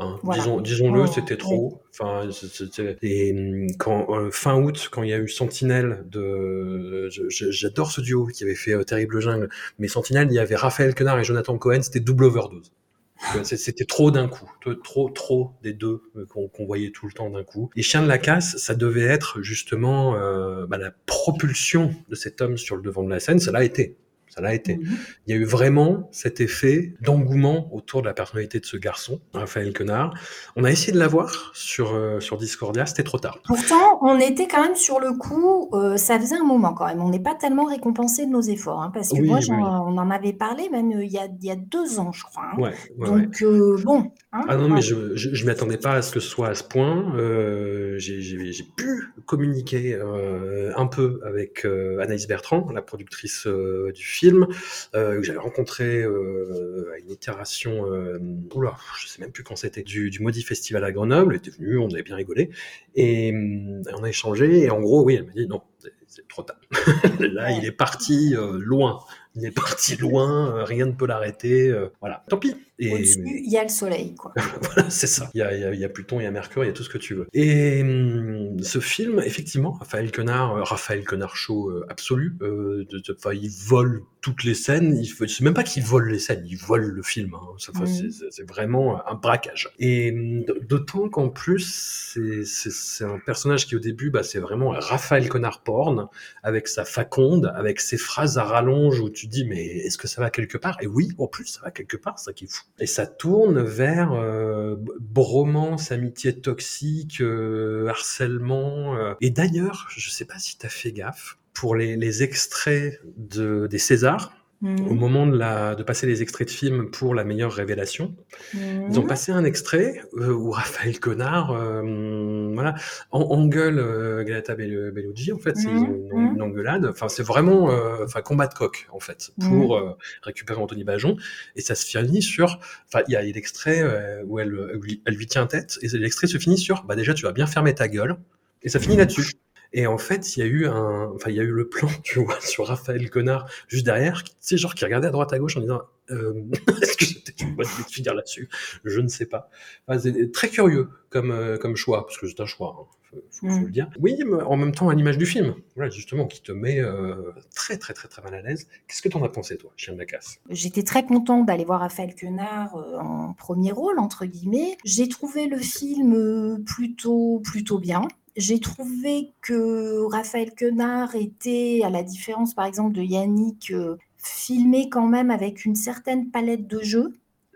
Hein, 0.00 0.18
Voilà. 0.24 0.42
Disons-le, 0.60 1.06
c'était 1.06 1.36
trop. 1.36 1.80
Enfin, 1.92 2.28
c'était- 2.32 2.96
et 3.02 3.32
hum, 3.32 3.68
quand 3.78 4.06
euh, 4.10 4.30
fin 4.32 4.60
août, 4.60 4.88
quand 4.90 5.04
il 5.04 5.10
y 5.10 5.12
a 5.12 5.18
eu 5.18 5.28
Sentinelle 5.28 6.04
de, 6.10 7.08
j'adore 7.30 7.92
ce 7.92 8.00
duo 8.00 8.26
qui 8.26 8.42
avait 8.42 8.56
fait 8.56 8.72
euh, 8.74 8.82
Terrible 8.82 9.20
Jungle, 9.20 9.48
mais 9.78 9.86
Sentinelle, 9.86 10.26
il 10.30 10.34
y 10.34 10.40
avait 10.40 10.56
Raphaël 10.56 10.94
Quenard 10.96 11.20
et 11.20 11.24
Jonathan 11.24 11.56
Cohen, 11.58 11.80
c'était 11.82 12.00
double 12.00 12.24
overdose. 12.24 12.72
C'était 13.44 13.84
trop 13.84 14.10
d'un 14.10 14.26
coup, 14.26 14.50
Trop- 14.82 15.08
trop, 15.08 15.52
des 15.62 15.72
deux 15.72 16.02
euh, 16.16 16.26
qu'on 16.26 16.66
voyait 16.66 16.90
tout 16.90 17.06
le 17.06 17.12
temps 17.12 17.30
d'un 17.30 17.44
coup. 17.44 17.70
Et 17.76 17.82
Chien 17.82 18.02
de 18.02 18.08
la 18.08 18.18
casse, 18.18 18.56
ça 18.56 18.74
devait 18.74 19.04
être 19.04 19.40
justement 19.40 20.16
euh, 20.16 20.66
bah, 20.66 20.76
la 20.78 20.90
propulsion 21.06 21.94
de 22.08 22.16
cet 22.16 22.40
homme 22.42 22.58
sur 22.58 22.74
le 22.74 22.82
devant 22.82 23.04
de 23.04 23.10
la 23.10 23.20
scène. 23.20 23.38
Ça 23.38 23.52
l'a 23.52 23.62
été. 23.64 23.96
Ça 24.34 24.40
l'a 24.40 24.52
été. 24.52 24.78
Mhm. 24.78 24.96
Il 25.26 25.34
y 25.34 25.38
a 25.38 25.40
eu 25.40 25.44
vraiment 25.44 26.08
cet 26.10 26.40
effet 26.40 26.94
d'engouement 27.00 27.68
autour 27.72 28.00
de 28.02 28.06
la 28.08 28.14
personnalité 28.14 28.58
de 28.58 28.64
ce 28.66 28.76
garçon, 28.76 29.20
Raphaël 29.32 29.72
Quenard. 29.72 30.12
On 30.56 30.64
a 30.64 30.70
essayé 30.72 30.92
de 30.92 30.98
l'avoir 30.98 31.52
sur, 31.54 31.94
euh, 31.94 32.18
sur 32.18 32.36
Discordia, 32.36 32.84
c'était 32.84 33.04
trop 33.04 33.18
tard. 33.18 33.38
Pourtant, 33.46 34.00
on 34.02 34.18
était 34.18 34.48
quand 34.48 34.62
même 34.62 34.74
sur 34.74 34.98
le 34.98 35.12
coup, 35.12 35.70
euh, 35.72 35.96
ça 35.96 36.18
faisait 36.18 36.34
un 36.36 36.44
moment 36.44 36.74
quand 36.74 36.86
même. 36.86 37.00
On 37.00 37.10
n'est 37.10 37.20
pas 37.22 37.36
tellement 37.36 37.66
récompensé 37.66 38.26
de 38.26 38.30
nos 38.32 38.40
efforts, 38.40 38.82
hein, 38.82 38.90
parce 38.92 39.10
que 39.10 39.20
Oui, 39.20 39.28
moi, 39.28 39.38
oui, 39.38 39.50
on 39.50 39.98
en 39.98 40.10
avait 40.10 40.32
parlé 40.32 40.68
même 40.68 40.90
euh, 40.92 41.04
il 41.04 41.12
y 41.12 41.18
a, 41.18 41.26
il 41.26 41.44
y 41.46 41.50
a 41.52 41.56
deux 41.56 42.00
ans, 42.00 42.10
je 42.10 42.24
crois. 42.24 42.42
hein. 42.52 42.56
Ouais, 42.60 42.74
ouais, 42.98 43.08
ouais. 43.08 43.20
Donc, 43.26 43.84
bon. 43.84 44.10
Hein, 44.34 44.44
Ah 44.48 44.56
non, 44.56 44.68
mais 44.68 44.82
je, 44.82 45.14
je, 45.16 45.34
je 45.34 45.44
m'y 45.44 45.50
attendais 45.50 45.78
pas 45.78 45.94
à 45.94 46.02
ce 46.02 46.12
que 46.12 46.20
ce 46.20 46.28
soit 46.28 46.48
à 46.48 46.54
ce 46.54 46.64
point. 46.64 47.16
Euh, 47.16 47.94
j'ai 47.98 48.64
pu 48.76 49.02
communiquer 49.26 49.94
euh, 49.94 50.72
un 50.76 50.86
peu 50.86 51.20
avec 51.24 51.64
euh, 51.64 51.98
Anaïs 52.00 52.26
Bertrand, 52.26 52.68
la 52.72 52.82
productrice 52.82 53.46
euh, 53.46 53.92
du 53.92 54.04
film, 54.04 54.46
euh, 54.94 55.16
que 55.16 55.22
j'avais 55.22 55.38
rencontré 55.38 56.02
euh, 56.02 56.92
à 56.94 56.98
une 56.98 57.10
itération, 57.10 57.90
euh, 57.92 58.18
oula, 58.54 58.76
je 59.00 59.08
sais 59.08 59.20
même 59.22 59.32
plus 59.32 59.44
quand 59.44 59.56
c'était, 59.56 59.82
du, 59.82 60.10
du 60.10 60.20
Maudit 60.20 60.42
Festival 60.42 60.84
à 60.84 60.92
Grenoble. 60.92 61.32
Elle 61.34 61.38
était 61.38 61.50
venue, 61.56 61.78
on 61.78 61.88
avait 61.90 62.02
bien 62.02 62.16
rigolé. 62.16 62.50
Et 62.94 63.32
on 63.34 64.02
a 64.04 64.08
échangé, 64.08 64.62
et 64.64 64.70
en 64.70 64.80
gros, 64.80 65.04
oui, 65.04 65.14
elle 65.14 65.24
m'a 65.26 65.32
dit 65.32 65.46
non, 65.48 65.62
c'est- 65.78 65.92
c'est 66.06 66.28
trop 66.28 66.42
tard. 66.42 66.60
Là, 67.20 67.50
il 67.52 67.64
est 67.64 67.72
parti 67.72 68.34
euh, 68.36 68.56
loin. 68.58 69.00
Il 69.36 69.44
est 69.46 69.50
parti 69.50 69.96
loin, 70.00 70.56
euh, 70.58 70.64
rien 70.64 70.86
ne 70.86 70.92
peut 70.92 71.06
l'arrêter. 71.06 71.68
euh, 71.68 71.88
voilà, 72.00 72.24
tant 72.28 72.38
pis. 72.38 72.54
Et, 72.80 72.92
Au-dessus, 72.92 73.22
il 73.44 73.52
y 73.52 73.56
a 73.56 73.62
le 73.62 73.68
soleil, 73.68 74.16
quoi. 74.16 74.32
voilà, 74.62 74.90
c'est 74.90 75.06
ça. 75.06 75.30
Il 75.32 75.38
y, 75.38 75.42
a, 75.42 75.72
il 75.72 75.80
y 75.80 75.88
Pluton, 75.88 76.18
il 76.18 76.24
y 76.24 76.26
a 76.26 76.30
Mercure, 76.32 76.64
il 76.64 76.66
y 76.66 76.70
a 76.70 76.72
tout 76.72 76.82
ce 76.82 76.88
que 76.88 76.98
tu 76.98 77.14
veux. 77.14 77.28
Et 77.32 77.82
hum, 77.82 78.60
ce 78.64 78.80
film, 78.80 79.20
effectivement, 79.24 79.70
Raphaël 79.70 80.10
Quenard, 80.10 80.56
euh, 80.56 80.62
Raphaël 80.64 81.04
Quenard 81.04 81.36
show 81.36 81.70
euh, 81.70 81.86
absolu. 81.88 82.36
de- 82.40 82.84
il 83.32 83.50
vole 83.50 84.02
toutes 84.20 84.42
les 84.42 84.54
scènes. 84.54 84.96
Il 85.00 85.06
faut- 85.06 85.26
C'est 85.28 85.44
même 85.44 85.54
pas 85.54 85.62
qu'il 85.62 85.84
vole 85.84 86.08
les 86.10 86.18
scènes, 86.18 86.42
il 86.46 86.56
vole 86.56 86.86
le 86.86 87.02
film. 87.02 87.34
hein. 87.34 87.46
Ça, 87.58 87.70
c'est- 87.86 88.42
vraiment 88.48 89.06
un 89.08 89.14
braquage. 89.14 89.70
Et 89.78 90.10
hum, 90.12 90.44
d'autant 90.68 91.08
qu'en 91.08 91.28
plus, 91.28 91.64
c'est- 92.12 92.44
c'est 92.44 92.72
c'est 92.72 93.04
un 93.04 93.20
personnage 93.24 93.66
qui 93.66 93.76
au 93.76 93.80
début, 93.80 94.10
bah, 94.10 94.24
c'est 94.24 94.40
vraiment 94.40 94.70
Raphaël 94.70 95.28
Quenard 95.28 95.60
porn 95.62 96.08
avec 96.42 96.66
sa 96.66 96.84
faconde, 96.84 97.52
avec 97.54 97.80
ses 97.80 97.98
phrases 97.98 98.36
à 98.36 98.42
rallonge 98.42 98.98
où 98.98 99.10
tu 99.10 99.23
dis 99.28 99.44
mais 99.44 99.64
est-ce 99.64 99.98
que 99.98 100.08
ça 100.08 100.20
va 100.20 100.30
quelque 100.30 100.58
part? 100.58 100.76
Et 100.80 100.86
oui, 100.86 101.10
en 101.18 101.26
plus 101.26 101.46
ça 101.46 101.60
va 101.62 101.70
quelque 101.70 101.96
part, 101.96 102.18
ça 102.18 102.32
qui 102.32 102.44
est 102.44 102.52
fou. 102.52 102.64
Et 102.78 102.86
ça 102.86 103.06
tourne 103.06 103.62
vers 103.62 104.12
euh, 104.12 104.76
bromance, 105.00 105.92
amitié 105.92 106.40
toxique, 106.40 107.20
euh, 107.20 107.86
harcèlement. 107.88 108.96
euh. 108.96 109.14
Et 109.20 109.30
d'ailleurs, 109.30 109.88
je 109.90 110.10
sais 110.10 110.24
pas 110.24 110.38
si 110.38 110.58
tu 110.58 110.66
as 110.66 110.68
fait 110.70 110.92
gaffe 110.92 111.38
pour 111.52 111.76
les, 111.76 111.96
les 111.96 112.22
extraits 112.22 113.00
de, 113.16 113.66
des 113.68 113.78
Césars. 113.78 114.32
Au 114.62 114.94
moment 114.94 115.26
de, 115.26 115.36
la, 115.36 115.74
de 115.74 115.82
passer 115.82 116.06
les 116.06 116.22
extraits 116.22 116.48
de 116.48 116.52
films 116.52 116.90
pour 116.90 117.14
la 117.14 117.24
meilleure 117.24 117.52
révélation, 117.52 118.14
ils 118.54 118.98
ont 118.98 119.02
passé 119.06 119.30
un 119.30 119.44
extrait 119.44 120.00
euh, 120.16 120.32
où 120.32 120.50
Raphaël 120.52 120.98
Connard 121.00 121.50
euh, 121.52 122.50
voilà, 122.54 122.74
en, 123.10 123.20
engueule 123.20 123.78
euh, 123.78 124.24
Galata 124.24 124.54
Bell- 124.54 124.90
Bellucci. 124.94 125.32
En 125.32 125.38
fait, 125.38 125.56
c'est 125.56 125.68
ont 125.68 125.84
une, 126.18 126.34
une 126.36 126.42
engueulade. 126.42 126.86
Enfin, 126.86 127.08
c'est 127.08 127.22
vraiment 127.22 127.70
euh, 127.70 128.04
enfin, 128.04 128.22
combat 128.22 128.46
de 128.46 128.54
coq, 128.54 128.86
en 128.90 129.00
fait, 129.00 129.32
pour 129.40 129.76
euh, 129.76 129.90
récupérer 130.22 130.60
Anthony 130.60 130.84
Bajon. 130.84 131.16
Et 131.56 131.60
ça 131.60 131.74
se 131.74 131.84
finit 131.86 132.22
sur... 132.22 132.58
Enfin, 132.86 133.04
il 133.08 133.12
y 133.12 133.16
a 133.16 133.22
l'extrait 133.22 133.82
euh, 133.82 134.22
où 134.26 134.38
elle, 134.38 134.56
elle 135.04 135.14
lui 135.14 135.26
tient 135.26 135.46
tête. 135.46 135.78
Et 135.82 135.88
l'extrait 135.88 136.26
se 136.26 136.38
finit 136.38 136.58
sur 136.58 136.84
bah, 136.84 136.94
«Déjà, 136.96 137.12
tu 137.12 137.24
vas 137.24 137.32
bien 137.32 137.46
fermer 137.46 137.74
ta 137.74 137.88
gueule.» 137.88 138.16
Et 138.62 138.70
ça 138.70 138.78
finit 138.80 138.96
là-dessus. 138.96 139.32
Et 139.76 139.86
en 139.88 139.98
fait, 139.98 140.36
il 140.36 140.40
y 140.40 140.42
a 140.44 140.46
eu 140.46 140.66
un, 140.66 141.10
enfin, 141.14 141.30
il 141.30 141.36
y 141.36 141.40
a 141.40 141.42
eu 141.42 141.50
le 141.50 141.68
plan, 141.68 141.88
tu 142.04 142.20
vois, 142.20 142.40
sur 142.40 142.66
Raphaël 142.68 143.10
Connard, 143.10 143.46
juste 143.68 143.84
derrière, 143.84 144.22
tu 144.22 144.30
sais, 144.38 144.56
genre, 144.56 144.74
qui 144.74 144.84
regardait 144.84 145.08
à 145.08 145.10
droite 145.10 145.32
à 145.32 145.38
gauche 145.38 145.56
en 145.56 145.60
disant, 145.60 145.82
euh, 146.10 146.32
est-ce 146.82 146.96
que 146.96 147.04
c'était 147.04 147.32
une 147.44 147.54
bonne 147.56 147.66
idée 147.66 147.82
de 147.82 147.92
finir 147.92 148.14
là-dessus? 148.14 148.48
Je 148.84 149.00
ne 149.00 149.08
sais 149.08 149.26
pas. 149.26 149.50
Enfin, 149.88 149.98
c'est 149.98 150.30
très 150.32 150.48
curieux 150.48 150.88
comme, 151.10 151.32
euh, 151.32 151.58
comme 151.58 151.74
choix, 151.76 152.06
parce 152.06 152.18
que 152.18 152.28
c'est 152.28 152.40
un 152.40 152.46
choix, 152.46 152.76
hein, 152.78 152.84
faut, 153.10 153.16
faut- 153.30 153.48
faut 153.48 153.60
Mm. 153.62 153.64
le 153.64 153.70
dire. 153.72 153.90
Oui, 153.98 154.16
mais 154.24 154.42
en 154.42 154.56
même 154.56 154.72
temps, 154.72 154.88
à 154.90 154.94
l'image 154.94 155.18
du 155.18 155.26
film, 155.26 155.54
voilà, 155.74 155.90
justement, 155.90 156.26
qui 156.28 156.40
te 156.40 156.52
met 156.52 156.78
euh, 156.80 157.32
très, 157.56 157.76
très, 157.76 157.94
très, 157.94 158.06
très 158.06 158.22
mal 158.22 158.34
à 158.34 158.42
l'aise. 158.42 158.68
Qu'est-ce 158.86 159.02
que 159.02 159.08
t'en 159.08 159.24
as 159.24 159.28
pensé, 159.28 159.56
toi, 159.56 159.72
Chien 159.76 159.94
de 159.94 159.98
la 159.98 160.04
casse? 160.06 160.38
J'étais 160.50 160.84
très 160.84 161.04
contente 161.04 161.46
d'aller 161.46 161.64
voir 161.64 161.80
Raphaël 161.80 162.14
Quenard 162.14 162.76
euh, 162.76 162.98
en 162.98 163.32
premier 163.32 163.72
rôle, 163.72 163.98
entre 163.98 164.24
guillemets. 164.24 164.76
J'ai 164.84 165.08
trouvé 165.08 165.46
le 165.48 165.58
film 165.58 166.14
euh, 166.14 166.58
plutôt, 166.64 167.40
plutôt 167.44 167.78
bien. 167.80 168.02
J'ai 168.36 168.58
trouvé 168.60 169.32
que 169.40 170.04
Raphaël 170.10 170.54
Quenard 170.54 171.14
était, 171.14 171.82
à 171.84 171.90
la 171.90 172.02
différence 172.02 172.54
par 172.54 172.64
exemple 172.66 172.92
de 172.92 173.02
Yannick, 173.02 173.70
euh, 173.70 173.96
filmé 174.18 174.88
quand 174.88 175.06
même 175.06 175.30
avec 175.30 175.64
une 175.64 175.76
certaine 175.76 176.30
palette 176.30 176.66
de 176.66 176.80
jeux. 176.82 177.12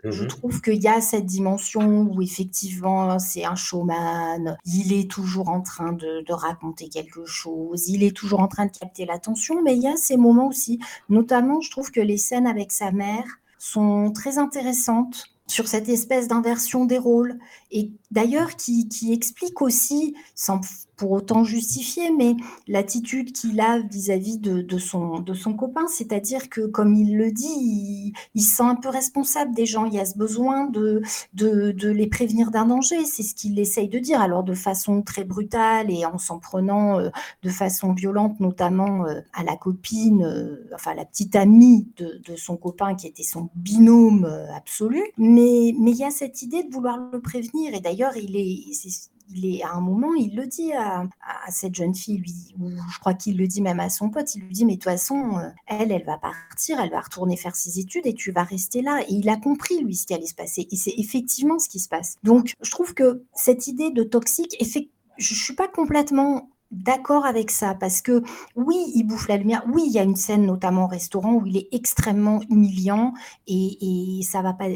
Je 0.09 0.23
Mhm. 0.23 0.27
trouve 0.27 0.61
qu'il 0.61 0.81
y 0.81 0.87
a 0.87 1.01
cette 1.01 1.25
dimension 1.25 2.03
où 2.03 2.21
effectivement 2.21 3.19
c'est 3.19 3.43
un 3.45 3.55
showman, 3.55 4.57
il 4.65 4.93
est 4.93 5.09
toujours 5.11 5.49
en 5.49 5.61
train 5.61 5.91
de, 5.93 6.23
de 6.25 6.33
raconter 6.33 6.87
quelque 6.89 7.25
chose, 7.25 7.89
il 7.89 8.03
est 8.03 8.15
toujours 8.15 8.39
en 8.39 8.47
train 8.47 8.65
de 8.65 8.71
capter 8.71 9.05
l'attention, 9.05 9.61
mais 9.61 9.75
il 9.75 9.83
y 9.83 9.87
a 9.87 9.97
ces 9.97 10.17
moments 10.17 10.47
aussi, 10.47 10.79
notamment 11.09 11.59
je 11.61 11.69
trouve 11.71 11.91
que 11.91 11.99
les 11.99 12.17
scènes 12.17 12.47
avec 12.47 12.71
sa 12.71 12.91
mère 12.91 13.25
sont 13.57 14.11
très 14.13 14.37
intéressantes 14.37 15.25
sur 15.49 15.67
cette 15.67 15.89
espèce 15.89 16.27
d'inversion 16.27 16.85
des 16.85 16.97
rôles. 16.97 17.39
Et 17.71 17.91
d'ailleurs 18.11 18.55
qui, 18.55 18.87
explique 19.11 19.61
aussi, 19.61 20.15
sans 20.35 20.61
pour 20.99 21.11
autant 21.11 21.45
justifier, 21.45 22.11
mais 22.11 22.35
l'attitude 22.67 23.31
qu'il 23.31 23.61
a 23.61 23.79
vis-à-vis 23.79 24.37
de, 24.37 24.77
son, 24.77 25.19
de 25.19 25.33
son 25.33 25.53
copain, 25.53 25.87
c'est-à-dire 25.87 26.49
que 26.49 26.67
comme 26.67 26.93
il 26.93 27.15
le 27.17 27.31
dit, 27.31 28.13
il, 28.35 28.41
se 28.41 28.57
sent 28.57 28.63
un 28.63 28.75
peu 28.75 28.89
responsable 28.89 29.55
des 29.55 29.65
gens, 29.65 29.85
il 29.85 29.93
y 29.93 29.99
a 29.99 30.05
ce 30.05 30.17
besoin 30.17 30.65
de, 30.65 31.01
de, 31.33 31.71
de 31.71 31.89
les 31.89 32.07
prévenir 32.07 32.51
d'un 32.51 32.65
danger, 32.65 33.05
c'est 33.05 33.23
ce 33.23 33.33
qu'il 33.33 33.57
essaye 33.59 33.87
de 33.87 33.97
dire, 33.97 34.19
alors 34.19 34.43
de 34.43 34.53
façon 34.53 35.01
très 35.01 35.23
brutale 35.23 35.89
et 35.89 36.05
en 36.05 36.17
s'en 36.17 36.37
prenant 36.37 36.99
euh, 36.99 37.09
de 37.43 37.49
façon 37.49 37.93
violente, 37.93 38.41
notamment 38.41 39.05
euh, 39.05 39.21
à 39.31 39.45
la 39.45 39.55
copine, 39.55 40.25
euh, 40.25 40.67
enfin 40.75 40.95
la 40.95 41.05
petite 41.05 41.37
amie 41.37 41.87
de, 41.95 42.19
de 42.27 42.35
son 42.35 42.57
copain 42.57 42.95
qui 42.95 43.07
était 43.07 43.23
son 43.23 43.49
binôme 43.55 44.29
absolu, 44.53 45.01
mais 45.17 45.73
mais 45.79 45.91
il 45.91 45.97
y 45.97 46.03
a 46.03 46.11
cette 46.11 46.41
idée 46.41 46.63
de 46.63 46.73
vouloir 46.73 46.97
le 47.13 47.21
prévenir. 47.21 47.73
Et 47.73 47.79
d'ailleurs, 47.79 48.17
il 48.17 48.35
est, 48.35 49.09
est, 49.33 49.63
à 49.63 49.73
un 49.73 49.81
moment, 49.81 50.13
il 50.13 50.35
le 50.35 50.47
dit 50.47 50.73
à, 50.73 51.07
cette 51.49 51.75
jeune 51.75 51.95
fille, 51.95 52.17
lui, 52.17 52.55
ou 52.59 52.69
je 52.69 52.99
crois 52.99 53.13
qu'il 53.13 53.37
le 53.37 53.47
dit 53.47 53.61
même 53.61 53.79
à 53.79 53.89
son 53.89 54.09
pote, 54.09 54.35
il 54.35 54.43
lui 54.43 54.53
dit, 54.53 54.65
mais 54.65 54.73
de 54.73 54.77
toute 54.77 54.85
façon, 54.85 55.37
euh, 55.37 55.49
elle, 55.67 55.91
elle 55.91 56.05
va 56.05 56.17
partir, 56.17 56.79
elle 56.79 56.91
va 56.91 57.01
retourner 57.01 57.37
faire 57.37 57.55
ses 57.55 57.79
études 57.79 58.05
et 58.05 58.13
tu 58.13 58.31
vas 58.31 58.43
rester 58.43 58.81
là. 58.81 59.01
Et 59.07 59.13
il 59.13 59.29
a 59.29 59.37
compris, 59.37 59.81
lui, 59.81 59.95
ce 59.95 60.05
qui 60.05 60.13
allait 60.13 60.25
se 60.25 60.35
passer. 60.35 60.67
Et 60.71 60.75
c'est 60.75 60.93
effectivement 60.97 61.59
ce 61.59 61.69
qui 61.69 61.79
se 61.79 61.89
passe. 61.89 62.15
Donc, 62.23 62.53
je 62.61 62.71
trouve 62.71 62.93
que 62.93 63.23
cette 63.33 63.67
idée 63.67 63.91
de 63.91 64.03
toxique, 64.03 64.55
je 64.59 65.33
ne 65.33 65.37
suis 65.37 65.55
pas 65.55 65.67
complètement 65.67 66.49
d'accord 66.71 67.25
avec 67.25 67.51
ça 67.51 67.73
parce 67.73 68.01
que 68.01 68.21
oui, 68.55 68.91
il 68.95 69.03
bouffe 69.03 69.27
la 69.27 69.37
lumière. 69.37 69.63
Oui, 69.71 69.83
il 69.87 69.91
y 69.91 69.99
a 69.99 70.03
une 70.03 70.15
scène 70.15 70.45
notamment 70.45 70.85
au 70.85 70.87
restaurant 70.87 71.33
où 71.33 71.45
il 71.45 71.57
est 71.57 71.67
extrêmement 71.71 72.41
humiliant 72.49 73.13
et, 73.47 74.19
et 74.19 74.23
ça 74.23 74.41
va 74.41 74.53
pas 74.53 74.69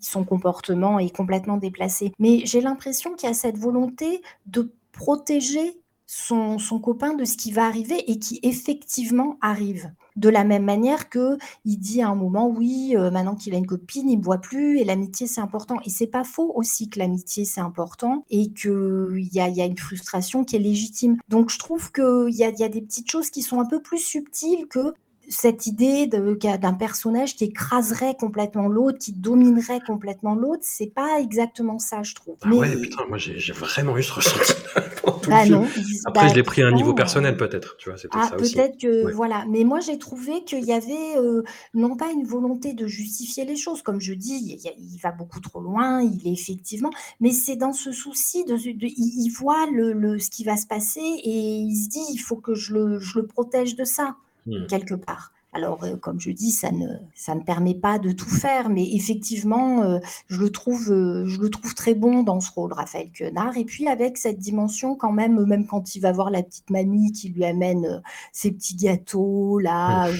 son 0.00 0.24
comportement 0.24 0.98
est 0.98 1.14
complètement 1.14 1.56
déplacé. 1.56 2.12
Mais 2.18 2.42
j'ai 2.44 2.60
l'impression 2.60 3.14
qu'il 3.14 3.28
y 3.28 3.32
a 3.32 3.34
cette 3.34 3.58
volonté 3.58 4.22
de 4.46 4.72
protéger 4.92 5.80
son, 6.10 6.58
son, 6.58 6.80
copain 6.80 7.12
de 7.12 7.24
ce 7.26 7.36
qui 7.36 7.52
va 7.52 7.66
arriver 7.66 8.10
et 8.10 8.18
qui 8.18 8.40
effectivement 8.42 9.36
arrive. 9.42 9.92
De 10.16 10.30
la 10.30 10.42
même 10.42 10.64
manière 10.64 11.10
que 11.10 11.36
il 11.66 11.76
dit 11.76 12.00
à 12.00 12.08
un 12.08 12.14
moment, 12.14 12.48
oui, 12.48 12.96
euh, 12.96 13.10
maintenant 13.10 13.36
qu'il 13.36 13.54
a 13.54 13.58
une 13.58 13.66
copine, 13.66 14.08
il 14.08 14.18
ne 14.18 14.24
voit 14.24 14.38
plus 14.38 14.78
et 14.78 14.84
l'amitié 14.84 15.26
c'est 15.26 15.42
important. 15.42 15.76
Et 15.84 15.90
c'est 15.90 16.06
pas 16.06 16.24
faux 16.24 16.50
aussi 16.56 16.88
que 16.88 16.98
l'amitié 16.98 17.44
c'est 17.44 17.60
important 17.60 18.24
et 18.30 18.50
qu'il 18.52 19.28
y 19.32 19.38
a, 19.38 19.48
y 19.48 19.60
a 19.60 19.66
une 19.66 19.76
frustration 19.76 20.44
qui 20.44 20.56
est 20.56 20.60
légitime. 20.60 21.18
Donc 21.28 21.50
je 21.50 21.58
trouve 21.58 21.92
qu'il 21.92 22.34
y 22.34 22.42
a, 22.42 22.50
y 22.50 22.64
a 22.64 22.68
des 22.70 22.80
petites 22.80 23.10
choses 23.10 23.30
qui 23.30 23.42
sont 23.42 23.60
un 23.60 23.66
peu 23.66 23.82
plus 23.82 23.98
subtiles 23.98 24.66
que 24.66 24.94
cette 25.28 25.66
idée 25.66 26.06
d'un 26.06 26.74
personnage 26.74 27.36
qui 27.36 27.44
écraserait 27.44 28.16
complètement 28.18 28.68
l'autre, 28.68 28.98
qui 28.98 29.12
dominerait 29.12 29.80
complètement 29.86 30.34
l'autre, 30.34 30.62
c'est 30.62 30.92
pas 30.92 31.20
exactement 31.20 31.78
ça, 31.78 32.02
je 32.02 32.14
trouve. 32.14 32.36
Ah 32.42 32.50
ouais, 32.50 32.76
putain, 32.76 33.04
moi 33.08 33.18
j'ai 33.18 33.52
vraiment 33.52 33.96
eu 33.96 34.02
ce 34.02 34.12
ressenti. 34.12 34.52
bah 35.28 35.46
non, 35.46 35.66
Après, 36.06 36.28
je 36.28 36.30
bah, 36.30 36.34
l'ai 36.34 36.42
pris 36.42 36.62
à 36.62 36.68
un 36.68 36.72
niveau 36.72 36.94
personnel, 36.94 37.36
peut-être. 37.36 37.76
Tu 37.76 37.90
vois, 37.90 37.98
ah, 38.12 38.30
peut-être 38.36 38.78
que 38.78 39.12
voilà. 39.12 39.44
Mais 39.48 39.64
moi, 39.64 39.80
j'ai 39.80 39.98
trouvé 39.98 40.44
qu'il 40.44 40.64
y 40.64 40.72
avait 40.72 41.16
euh, 41.16 41.42
non 41.74 41.96
pas 41.96 42.10
une 42.10 42.24
volonté 42.24 42.72
de 42.72 42.86
justifier 42.86 43.44
les 43.44 43.56
choses, 43.56 43.82
comme 43.82 44.00
je 44.00 44.14
dis, 44.14 44.58
il, 44.78 44.98
va 45.02 45.12
beaucoup 45.12 45.40
trop 45.40 45.60
loin, 45.60 46.02
il 46.02 46.26
est 46.26 46.32
effectivement, 46.32 46.90
mais 47.20 47.30
c'est 47.30 47.56
dans 47.56 47.72
ce 47.72 47.92
souci 47.92 48.44
de, 48.44 48.56
il, 48.56 49.30
voit 49.30 49.66
le, 49.70 50.18
ce 50.18 50.30
qui 50.30 50.44
va 50.44 50.56
se 50.56 50.66
passer 50.66 51.00
et 51.00 51.30
il 51.30 51.76
se 51.76 51.88
dit, 51.88 52.04
il 52.12 52.18
faut 52.18 52.36
que 52.36 52.54
je 52.54 52.74
le, 52.74 52.98
je 52.98 53.18
le 53.18 53.26
protège 53.26 53.76
de 53.76 53.84
ça. 53.84 54.16
Mmh. 54.46 54.66
quelque 54.66 54.94
part. 54.94 55.32
Alors, 55.54 55.82
euh, 55.82 55.96
comme 55.96 56.20
je 56.20 56.30
dis, 56.30 56.52
ça 56.52 56.70
ne, 56.70 56.86
ça 57.14 57.34
ne 57.34 57.40
permet 57.40 57.74
pas 57.74 57.98
de 57.98 58.12
tout 58.12 58.28
faire, 58.28 58.68
mais 58.68 58.94
effectivement, 58.94 59.82
euh, 59.82 59.98
je, 60.28 60.40
le 60.40 60.50
trouve, 60.50 60.92
euh, 60.92 61.26
je 61.26 61.40
le 61.40 61.48
trouve 61.48 61.74
très 61.74 61.94
bon 61.94 62.22
dans 62.22 62.40
ce 62.40 62.50
rôle, 62.52 62.72
Raphaël 62.72 63.10
Quenard. 63.10 63.56
Et 63.56 63.64
puis, 63.64 63.88
avec 63.88 64.18
cette 64.18 64.38
dimension, 64.38 64.94
quand 64.94 65.12
même, 65.12 65.44
même 65.46 65.66
quand 65.66 65.94
il 65.96 66.00
va 66.00 66.12
voir 66.12 66.30
la 66.30 66.42
petite 66.42 66.68
mamie 66.68 67.12
qui 67.12 67.30
lui 67.30 67.44
amène 67.44 68.02
ses 68.32 68.52
petits 68.52 68.76
gâteaux, 68.76 69.58
là. 69.58 70.10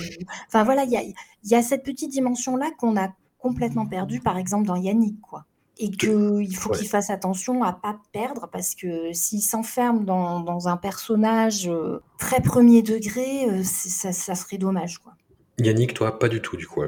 enfin, 0.47 0.65
voilà, 0.65 0.85
il 0.85 0.91
y 0.91 0.97
a, 0.97 1.03
y 1.45 1.55
a 1.55 1.63
cette 1.63 1.85
petite 1.85 2.11
dimension-là 2.11 2.71
qu'on 2.79 2.97
a 2.97 3.11
complètement 3.39 3.87
perdue, 3.87 4.21
par 4.21 4.39
exemple, 4.39 4.67
dans 4.67 4.77
Yannick, 4.77 5.21
quoi 5.21 5.45
et 5.79 5.91
qu'il 5.91 6.57
faut 6.57 6.71
qu'il 6.71 6.89
fasse 6.89 7.11
attention 7.11 7.63
à 7.63 7.73
pas 7.73 7.99
perdre 8.13 8.49
parce 8.51 8.75
que 8.75 9.13
s'il 9.13 9.43
s'enferme 9.43 10.05
dans, 10.05 10.41
dans, 10.41 10.69
un 10.69 10.77
personnage 10.77 11.69
euh, 11.69 12.03
très 12.19 12.41
premier 12.41 12.83
degré, 12.83 13.49
euh, 13.49 13.63
ça, 13.63 14.13
ça, 14.13 14.35
serait 14.35 14.59
dommage. 14.59 14.99
Quoi. 14.99 15.13
Yannick, 15.59 15.95
toi, 15.95 16.19
pas 16.19 16.29
du 16.29 16.41
tout 16.43 16.57
du 16.57 16.67
coup. 16.67 16.83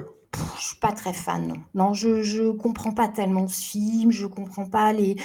je 0.59 0.64
suis 0.64 0.78
pas 0.78 0.93
très 0.93 1.12
fan. 1.12 1.47
Non, 1.47 1.57
non 1.74 1.95
je, 1.95 2.22
je 2.22 2.51
comprends 2.51 2.93
pas 2.93 3.09
tellement 3.09 3.47
ce 3.47 3.62
film, 3.62 4.11
je 4.11 4.26
comprends 4.26 4.66
pas 4.66 4.93
les, 4.93 5.16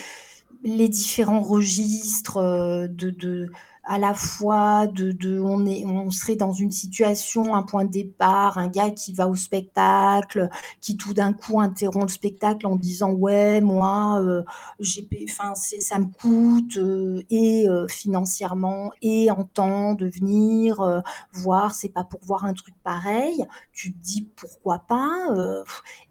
les 0.63 0.89
différents 0.89 1.41
registres 1.41 2.38
euh, 2.38 2.88
de, 2.88 3.09
de 3.09 3.51
à 3.86 3.99
la 3.99 4.13
fois 4.13 4.88
de, 4.88 5.11
de, 5.11 5.39
on, 5.39 5.65
est, 5.65 5.86
on 5.86 6.09
serait 6.09 6.36
dans 6.36 6.53
une 6.53 6.71
situation, 6.71 7.53
un 7.55 7.63
point 7.63 7.86
de 7.86 7.91
départ, 7.91 8.57
un 8.57 8.67
gars 8.67 8.89
qui 8.89 9.13
va 9.13 9.27
au 9.27 9.36
spectacle, 9.36 10.49
qui 10.81 10.97
tout 10.97 11.13
d'un 11.13 11.33
coup 11.33 11.59
interrompt 11.59 12.05
le 12.07 12.13
spectacle 12.13 12.67
en 12.67 12.75
disant 12.75 13.11
ouais 13.11 13.61
moi 13.61 14.19
euh, 14.21 14.43
j'ai 14.79 15.07
enfin 15.23 15.53
ça 15.55 15.99
me 15.99 16.05
coûte 16.05 16.77
euh, 16.77 17.23
et 17.29 17.67
euh, 17.67 17.88
financièrement 17.88 18.91
et 19.01 19.31
en 19.31 19.43
temps 19.43 19.93
de 19.93 20.07
venir 20.07 21.03
voir 21.33 21.73
c'est 21.73 21.89
pas 21.89 22.03
pour 22.03 22.19
voir 22.23 22.45
un 22.45 22.53
truc 22.53 22.75
pareil. 22.83 23.45
Tu 23.71 23.93
te 23.93 23.97
dis 23.99 24.27
pourquoi 24.36 24.79
pas 24.79 25.27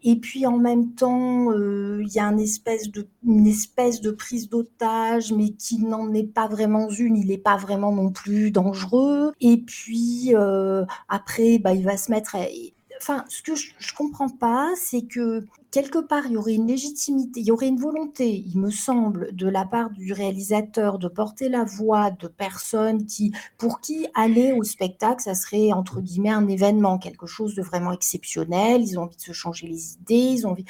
et 0.02 0.16
puis 0.16 0.46
en 0.46 0.58
même 0.58 0.94
temps 0.94 1.52
il 1.52 2.08
y 2.08 2.18
a 2.18 2.26
une 2.26 2.40
espèce 2.40 2.90
de 2.90 3.06
une 3.26 3.46
espèce 3.46 4.00
de 4.00 4.10
prise 4.10 4.48
d'otage 4.48 5.32
mais 5.32 5.50
qui 5.50 5.78
n'en 5.78 6.12
est 6.12 6.32
pas 6.32 6.46
vraiment 6.46 6.88
une. 6.90 7.16
Il 7.16 7.30
est 7.30 7.38
pas 7.38 7.56
vraiment 7.64 7.92
non 7.92 8.10
plus 8.10 8.50
dangereux. 8.50 9.32
Et 9.40 9.58
puis 9.58 10.30
euh, 10.34 10.84
après, 11.08 11.58
bah, 11.58 11.72
il 11.72 11.84
va 11.84 11.96
se 11.96 12.10
mettre. 12.10 12.36
Enfin, 13.00 13.24
ce 13.28 13.42
que 13.42 13.54
je, 13.54 13.70
ne 13.70 13.96
comprends 13.96 14.28
pas, 14.28 14.70
c'est 14.76 15.02
que 15.02 15.44
quelque 15.70 15.98
part, 15.98 16.26
il 16.26 16.32
y 16.32 16.36
aurait 16.36 16.54
une 16.54 16.68
légitimité, 16.68 17.40
il 17.40 17.46
y 17.46 17.50
aurait 17.50 17.66
une 17.66 17.80
volonté, 17.80 18.44
il 18.46 18.58
me 18.58 18.70
semble, 18.70 19.34
de 19.34 19.48
la 19.48 19.64
part 19.64 19.90
du 19.90 20.12
réalisateur 20.12 20.98
de 20.98 21.08
porter 21.08 21.48
la 21.48 21.64
voix 21.64 22.12
de 22.12 22.28
personnes 22.28 23.04
qui, 23.04 23.32
pour 23.58 23.80
qui 23.80 24.06
aller 24.14 24.52
au 24.52 24.62
spectacle, 24.62 25.22
ça 25.22 25.34
serait 25.34 25.72
entre 25.72 26.00
guillemets 26.00 26.30
un 26.30 26.46
événement, 26.46 26.98
quelque 26.98 27.26
chose 27.26 27.56
de 27.56 27.62
vraiment 27.62 27.92
exceptionnel. 27.92 28.82
Ils 28.82 28.98
ont 28.98 29.02
envie 29.02 29.16
de 29.16 29.22
se 29.22 29.32
changer 29.32 29.66
les 29.66 29.94
idées, 29.94 30.14
ils 30.14 30.46
ont 30.46 30.50
envie. 30.52 30.64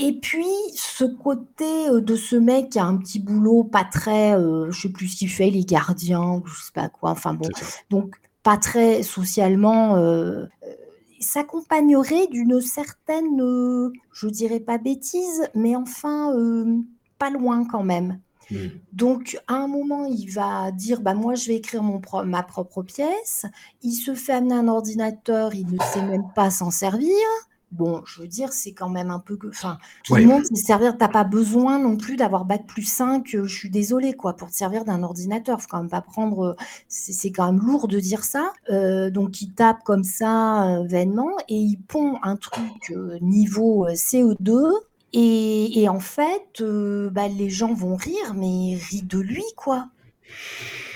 Et 0.00 0.12
puis, 0.12 0.46
ce 0.76 1.02
côté 1.02 1.88
euh, 1.88 2.00
de 2.00 2.14
ce 2.14 2.36
mec 2.36 2.70
qui 2.70 2.78
a 2.78 2.84
un 2.84 2.96
petit 2.96 3.18
boulot 3.18 3.64
pas 3.64 3.84
très, 3.84 4.32
euh, 4.38 4.70
je 4.70 4.82
sais 4.82 4.88
plus 4.90 5.08
ce 5.08 5.16
qu'il 5.16 5.28
fait, 5.28 5.50
les 5.50 5.64
gardiens, 5.64 6.40
je 6.46 6.54
sais 6.54 6.72
pas 6.72 6.88
quoi, 6.88 7.10
enfin 7.10 7.34
bon, 7.34 7.48
donc 7.90 8.14
pas 8.44 8.56
très 8.56 9.02
socialement, 9.02 9.96
euh, 9.96 10.46
s'accompagnerait 11.18 12.28
d'une 12.28 12.60
certaine, 12.60 13.42
je 14.12 14.28
dirais 14.28 14.60
pas 14.60 14.78
bêtise, 14.78 15.48
mais 15.56 15.74
enfin, 15.74 16.32
pas 17.18 17.30
loin 17.30 17.64
quand 17.64 17.82
même. 17.82 18.20
Mmh. 18.52 18.56
Donc, 18.92 19.36
à 19.48 19.54
un 19.54 19.66
moment, 19.66 20.06
il 20.06 20.30
va 20.30 20.70
dire 20.70 21.00
bah, 21.00 21.14
Moi, 21.14 21.34
je 21.34 21.48
vais 21.48 21.56
écrire 21.56 21.82
mon 21.82 22.00
ma 22.24 22.42
propre 22.42 22.82
pièce. 22.82 23.44
Il 23.82 23.92
se 23.92 24.14
fait 24.14 24.32
amener 24.32 24.54
un 24.54 24.68
ordinateur, 24.68 25.54
il 25.54 25.66
ne 25.66 25.78
sait 25.92 26.02
même 26.02 26.28
pas 26.34 26.50
s'en 26.50 26.70
servir. 26.70 27.26
Bon, 27.70 28.02
je 28.06 28.22
veux 28.22 28.28
dire, 28.28 28.52
c'est 28.54 28.72
quand 28.72 28.88
même 28.88 29.10
un 29.10 29.18
peu 29.18 29.36
que. 29.36 29.48
Enfin, 29.48 29.78
tout 30.04 30.14
le 30.14 30.24
monde 30.24 30.44
sait 30.46 30.54
servir. 30.54 30.96
T'as 30.96 31.08
pas 31.08 31.24
besoin 31.24 31.78
non 31.78 31.98
plus 31.98 32.16
d'avoir 32.16 32.46
bac 32.46 32.66
plus 32.66 32.84
5, 32.84 33.34
euh, 33.34 33.44
je 33.44 33.54
suis 33.54 33.68
désolée, 33.68 34.14
quoi, 34.14 34.34
pour 34.34 34.48
te 34.48 34.54
servir 34.54 34.86
d'un 34.86 35.02
ordinateur. 35.02 35.60
Faut 35.60 35.68
quand 35.68 35.80
même 35.80 35.90
pas 35.90 36.00
prendre. 36.00 36.56
C'est 36.88 37.30
quand 37.30 37.44
même 37.52 37.60
lourd 37.60 37.86
de 37.86 38.00
dire 38.00 38.24
ça. 38.24 38.52
Euh, 38.70 39.10
donc, 39.10 39.42
il 39.42 39.52
tape 39.52 39.82
comme 39.84 40.04
ça, 40.04 40.78
euh, 40.78 40.86
vainement, 40.86 41.36
et 41.48 41.56
il 41.56 41.76
pond 41.76 42.18
un 42.22 42.36
truc 42.36 42.94
niveau 43.20 43.86
CO2. 43.90 44.72
Et, 45.12 45.82
et 45.82 45.88
en 45.88 46.00
fait, 46.00 46.62
bah, 46.62 47.28
les 47.28 47.50
gens 47.50 47.74
vont 47.74 47.96
rire, 47.96 48.34
mais 48.34 48.78
rient 48.90 49.02
de 49.02 49.18
lui, 49.18 49.44
quoi. 49.56 49.88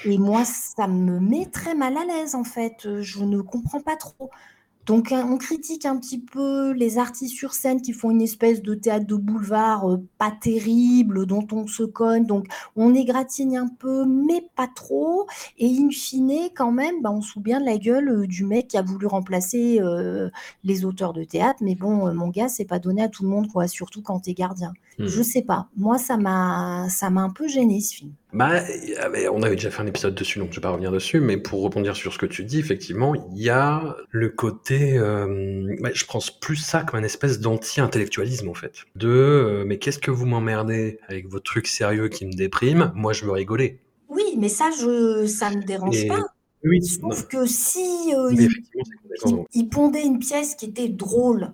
Et 0.05 0.19
moi, 0.19 0.45
ça 0.45 0.89
me 0.89 1.21
met 1.21 1.47
très 1.47 1.75
mal 1.75 1.97
à 1.99 2.05
l'aise, 2.05 2.35
en 2.35 2.45
fait. 2.45 3.01
Je 3.03 3.25
ne 3.25 3.43
comprends 3.43 3.81
pas 3.81 3.97
trop. 3.97 4.31
Donc, 4.87 5.13
on 5.13 5.37
critique 5.37 5.87
un 5.87 5.97
petit 5.97 6.19
peu 6.19 6.73
les 6.73 6.99
artistes 6.99 7.37
sur 7.37 7.55
scène 7.55 7.81
qui 7.81 7.93
font 7.93 8.11
une 8.11 8.23
espèce 8.23 8.63
de 8.63 8.75
théâtre 8.75 9.07
de 9.07 9.15
boulevard 9.15 9.89
euh, 9.91 10.03
pas 10.19 10.33
terrible, 10.33 11.27
dont 11.27 11.47
on 11.53 11.67
se 11.67 11.85
cogne. 11.85 12.27
Donc, 12.27 12.47
on 12.75 12.95
égratigne 12.95 13.57
un 13.59 13.69
peu, 13.69 14.05
mais 14.05 14.45
pas 14.57 14.67
trop. 14.67 15.27
Et 15.59 15.69
in 15.69 15.91
fine, 15.91 16.51
quand 16.55 16.73
même, 16.73 17.01
bah, 17.01 17.11
on 17.13 17.23
se 17.23 17.33
souvient 17.33 17.61
de 17.61 17.67
la 17.67 17.79
gueule 17.79 18.09
euh, 18.09 18.27
du 18.27 18.45
mec 18.45 18.69
qui 18.69 18.77
a 18.77 18.83
voulu 18.83 19.07
remplacer 19.07 19.79
euh, 19.81 20.31
les 20.65 20.85
auteurs 20.85 21.13
de 21.13 21.23
théâtre. 21.23 21.61
Mais 21.63 21.77
bon, 21.77 22.13
mon 22.15 22.29
gars, 22.29 22.49
c'est 22.49 22.65
pas 22.65 22.81
donné 22.81 23.03
à 23.03 23.09
tout 23.09 23.23
le 23.23 23.29
monde, 23.29 23.49
quoi, 23.49 23.69
surtout 23.69 24.03
quand 24.03 24.21
t'es 24.21 24.35
gardien. 24.35 24.73
Mmh. 24.99 25.07
Je 25.07 25.23
sais 25.23 25.43
pas. 25.43 25.69
Moi, 25.77 25.99
ça 25.99 26.17
m'a 26.17 26.89
un 27.01 27.31
peu 27.31 27.47
gêné, 27.47 27.81
ce 27.81 27.95
film. 27.95 28.13
Bah, 28.33 28.63
on 29.31 29.43
avait 29.43 29.57
déjà 29.57 29.71
fait 29.71 29.83
un 29.83 29.87
épisode 29.87 30.15
dessus, 30.15 30.39
donc 30.39 30.51
je 30.51 30.57
vais 30.57 30.63
pas 30.63 30.71
revenir 30.71 30.91
dessus, 30.91 31.21
mais 31.21 31.37
pour 31.37 31.63
rebondir 31.63 31.95
sur 31.95 32.15
ce 32.15 32.19
que 32.19 32.25
tu 32.25 32.45
dis, 32.45 32.59
effectivement, 32.59 33.15
il 33.15 33.43
y 33.43 33.51
a 33.51 33.97
le 34.11 34.31
côté, 34.31 34.97
euh, 34.97 35.77
bah, 35.81 35.91
je 35.93 36.05
pense 36.07 36.31
plus 36.31 36.57
ça 36.57 36.83
comme 36.83 37.01
un 37.01 37.05
espèce 37.05 37.41
d'anti-intellectualisme 37.41 38.49
en 38.49 38.55
fait. 38.55 38.85
De, 38.97 39.09
euh, 39.09 39.65
mais 39.67 39.79
qu'est-ce 39.79 39.99
que 39.99 40.11
vous 40.11 40.25
m'emmerdez 40.25 40.99
avec 41.09 41.29
vos 41.29 41.41
trucs 41.41 41.67
sérieux 41.67 42.09
qui 42.09 42.25
me 42.25 42.33
dépriment 42.33 42.93
Moi, 42.95 43.13
je 43.13 43.27
veux 43.27 43.33
rigoler. 43.33 43.81
Oui, 44.09 44.25
mais 44.39 44.49
ça, 44.49 44.71
je, 44.71 45.27
ça 45.27 45.51
me 45.51 45.63
dérange 45.63 46.09
pas. 46.09 46.25
Oui, 46.65 46.83
Sauf 46.83 47.27
que 47.27 47.45
si 47.45 48.15
euh, 48.15 48.33
il, 49.53 49.69
pondait 49.69 50.05
une 50.05 50.21
pièce 50.21 50.55
qui 50.55 50.67
était 50.67 50.89
drôle, 50.89 51.53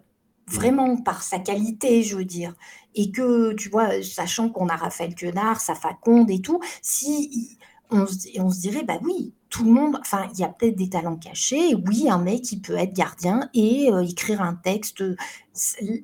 vraiment 0.51 0.97
par 0.97 1.23
sa 1.23 1.39
qualité, 1.39 2.03
je 2.03 2.17
veux 2.17 2.25
dire, 2.25 2.55
et 2.95 3.11
que, 3.11 3.53
tu 3.55 3.69
vois, 3.69 4.03
sachant 4.03 4.49
qu'on 4.49 4.69
a 4.69 4.77
Raphaël 4.77 5.15
Quenard, 5.15 5.61
sa 5.61 5.75
Faconde 5.75 6.31
et 6.31 6.41
tout, 6.41 6.61
si 6.83 7.59
on, 7.91 8.07
on 8.39 8.51
se 8.51 8.61
dirait, 8.61 8.85
bah 8.85 8.99
oui, 9.03 9.33
tout 9.51 9.65
le 9.65 9.71
monde, 9.71 9.99
enfin, 10.01 10.29
il 10.35 10.41
y 10.41 10.45
a 10.45 10.49
peut-être 10.49 10.77
des 10.77 10.91
talents 10.91 11.17
cachés, 11.17 11.75
oui, 11.87 12.09
un 12.11 12.19
mec, 12.19 12.43
qui 12.43 12.61
peut 12.61 12.77
être 12.77 12.93
gardien 12.93 13.49
et 13.55 13.91
euh, 13.93 14.03
écrire 14.03 14.43
un 14.43 14.55
texte. 14.55 15.03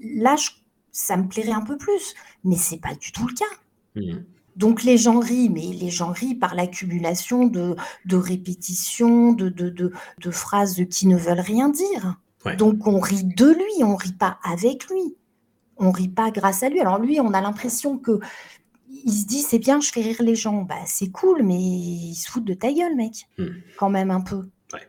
Là, 0.02 0.36
ça 0.92 1.16
me 1.16 1.28
plairait 1.28 1.52
un 1.52 1.60
peu 1.62 1.76
plus, 1.76 2.14
mais 2.44 2.56
c'est 2.56 2.80
pas 2.80 2.94
du 2.94 3.12
tout 3.12 3.26
le 3.26 3.34
cas. 3.34 4.00
Mmh. 4.00 4.24
Donc 4.56 4.84
les 4.84 4.96
gens 4.96 5.18
rient, 5.18 5.48
mais 5.48 5.72
les 5.72 5.90
gens 5.90 6.12
rient 6.12 6.36
par 6.36 6.54
l'accumulation 6.54 7.46
de, 7.46 7.74
de 8.04 8.16
répétitions, 8.16 9.32
de, 9.32 9.48
de, 9.48 9.68
de, 9.68 9.92
de 10.20 10.30
phrases 10.30 10.80
qui 10.90 11.08
ne 11.08 11.16
veulent 11.16 11.40
rien 11.40 11.68
dire. 11.68 12.20
Ouais. 12.44 12.56
Donc 12.56 12.86
on 12.86 12.98
rit 13.00 13.24
de 13.24 13.46
lui, 13.46 13.84
on 13.84 13.96
rit 13.96 14.12
pas 14.12 14.38
avec 14.42 14.88
lui. 14.88 15.16
On 15.76 15.90
rit 15.90 16.08
pas 16.08 16.30
grâce 16.30 16.62
à 16.62 16.68
lui. 16.68 16.80
Alors 16.80 16.98
lui, 16.98 17.20
on 17.20 17.32
a 17.32 17.40
l'impression 17.40 17.98
que 17.98 18.20
il 19.04 19.12
se 19.12 19.26
dit 19.26 19.40
c'est 19.40 19.58
bien, 19.58 19.80
je 19.80 19.90
fais 19.90 20.02
rire 20.02 20.20
les 20.20 20.34
gens. 20.34 20.62
Bah 20.62 20.74
c'est 20.86 21.10
cool, 21.10 21.42
mais 21.42 21.58
il 21.58 22.14
se 22.14 22.30
fout 22.30 22.44
de 22.44 22.54
ta 22.54 22.72
gueule, 22.72 22.96
mec. 22.96 23.26
Hmm. 23.38 23.48
Quand 23.76 23.90
même 23.90 24.10
un 24.10 24.20
peu. 24.20 24.44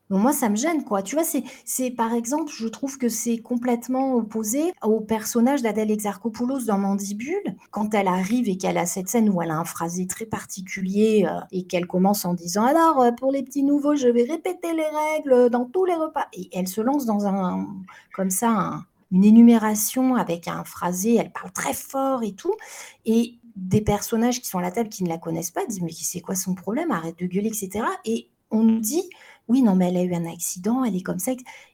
Moi, 0.09 0.33
ça 0.33 0.49
me 0.49 0.55
gêne, 0.55 0.83
quoi. 0.83 1.01
Tu 1.01 1.15
vois, 1.15 1.23
c'est, 1.23 1.91
par 1.91 2.13
exemple, 2.13 2.51
je 2.55 2.67
trouve 2.67 2.97
que 2.97 3.09
c'est 3.09 3.38
complètement 3.39 4.13
opposé 4.13 4.71
au 4.83 5.01
personnage 5.01 5.61
d'Adèle 5.63 5.89
Exarchopoulos 5.91 6.65
dans 6.65 6.77
Mandibule, 6.77 7.55
quand 7.71 7.93
elle 7.93 8.07
arrive 8.07 8.47
et 8.47 8.57
qu'elle 8.57 8.77
a 8.77 8.86
cette 8.86 9.09
scène 9.09 9.29
où 9.29 9.41
elle 9.41 9.49
a 9.51 9.57
un 9.57 9.65
phrasé 9.65 10.05
très 10.07 10.25
particulier 10.25 11.25
euh, 11.27 11.39
et 11.51 11.65
qu'elle 11.65 11.88
commence 11.88 12.23
en 12.25 12.33
disant 12.36 12.65
alors 12.65 13.01
euh, 13.01 13.11
pour 13.11 13.31
les 13.31 13.41
petits 13.43 13.63
nouveaux, 13.63 13.95
je 13.95 14.07
vais 14.07 14.23
répéter 14.23 14.73
les 14.73 14.86
règles 15.15 15.49
dans 15.49 15.65
tous 15.65 15.86
les 15.86 15.95
repas 15.95 16.27
et 16.33 16.49
elle 16.53 16.67
se 16.67 16.81
lance 16.81 17.05
dans 17.05 17.25
un 17.25 17.67
comme 18.13 18.29
ça 18.29 18.49
un- 18.49 18.86
une 19.11 19.23
énumération 19.23 20.15
avec 20.15 20.47
un 20.47 20.63
phrasé, 20.63 21.15
elle 21.15 21.31
parle 21.31 21.51
très 21.51 21.73
fort 21.73 22.23
et 22.23 22.33
tout. 22.33 22.53
Et 23.05 23.36
des 23.55 23.81
personnages 23.81 24.41
qui 24.41 24.47
sont 24.47 24.57
à 24.59 24.61
la 24.61 24.71
table 24.71 24.89
qui 24.89 25.03
ne 25.03 25.09
la 25.09 25.17
connaissent 25.17 25.51
pas 25.51 25.65
disent 25.65 25.81
mais 25.81 25.91
c'est 25.93 26.19
quoi 26.21 26.36
son 26.36 26.55
problème? 26.55 26.91
Arrête 26.91 27.17
de 27.19 27.25
gueuler 27.25 27.47
etc 27.47 27.86
et 28.03 28.27
on 28.51 28.63
nous 28.63 28.79
dit 28.79 29.03
oui, 29.48 29.62
non, 29.62 29.76
mais 29.76 29.89
elle 29.89 29.98
a 29.98 30.04
eu 30.04 30.14
un 30.14 30.26
accident, 30.26 30.84
elle 30.84 30.96
est 30.96 31.02
comme 31.02 31.20
ça. 31.20 31.32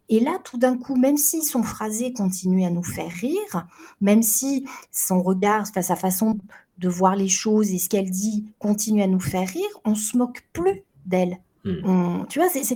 Et 0.09 0.19
là, 0.19 0.39
tout 0.43 0.57
d'un 0.57 0.77
coup, 0.77 0.95
même 0.95 1.17
si 1.17 1.41
son 1.41 1.63
phrasé 1.63 2.13
continue 2.13 2.65
à 2.65 2.69
nous 2.69 2.83
faire 2.83 3.09
rire, 3.11 3.67
même 4.01 4.23
si 4.23 4.65
son 4.91 5.21
regard, 5.21 5.61
enfin, 5.61 5.81
sa 5.81 5.95
façon 5.95 6.37
de 6.77 6.89
voir 6.89 7.15
les 7.15 7.29
choses 7.29 7.71
et 7.71 7.79
ce 7.79 7.87
qu'elle 7.89 8.09
dit 8.09 8.45
continue 8.59 9.03
à 9.03 9.07
nous 9.07 9.19
faire 9.19 9.47
rire, 9.47 9.69
on 9.85 9.95
se 9.95 10.17
moque 10.17 10.43
plus 10.53 10.83
d'elle. 11.05 11.37
Hmm. 11.63 12.23
Tu 12.27 12.39
vois, 12.39 12.49
c'est, 12.49 12.75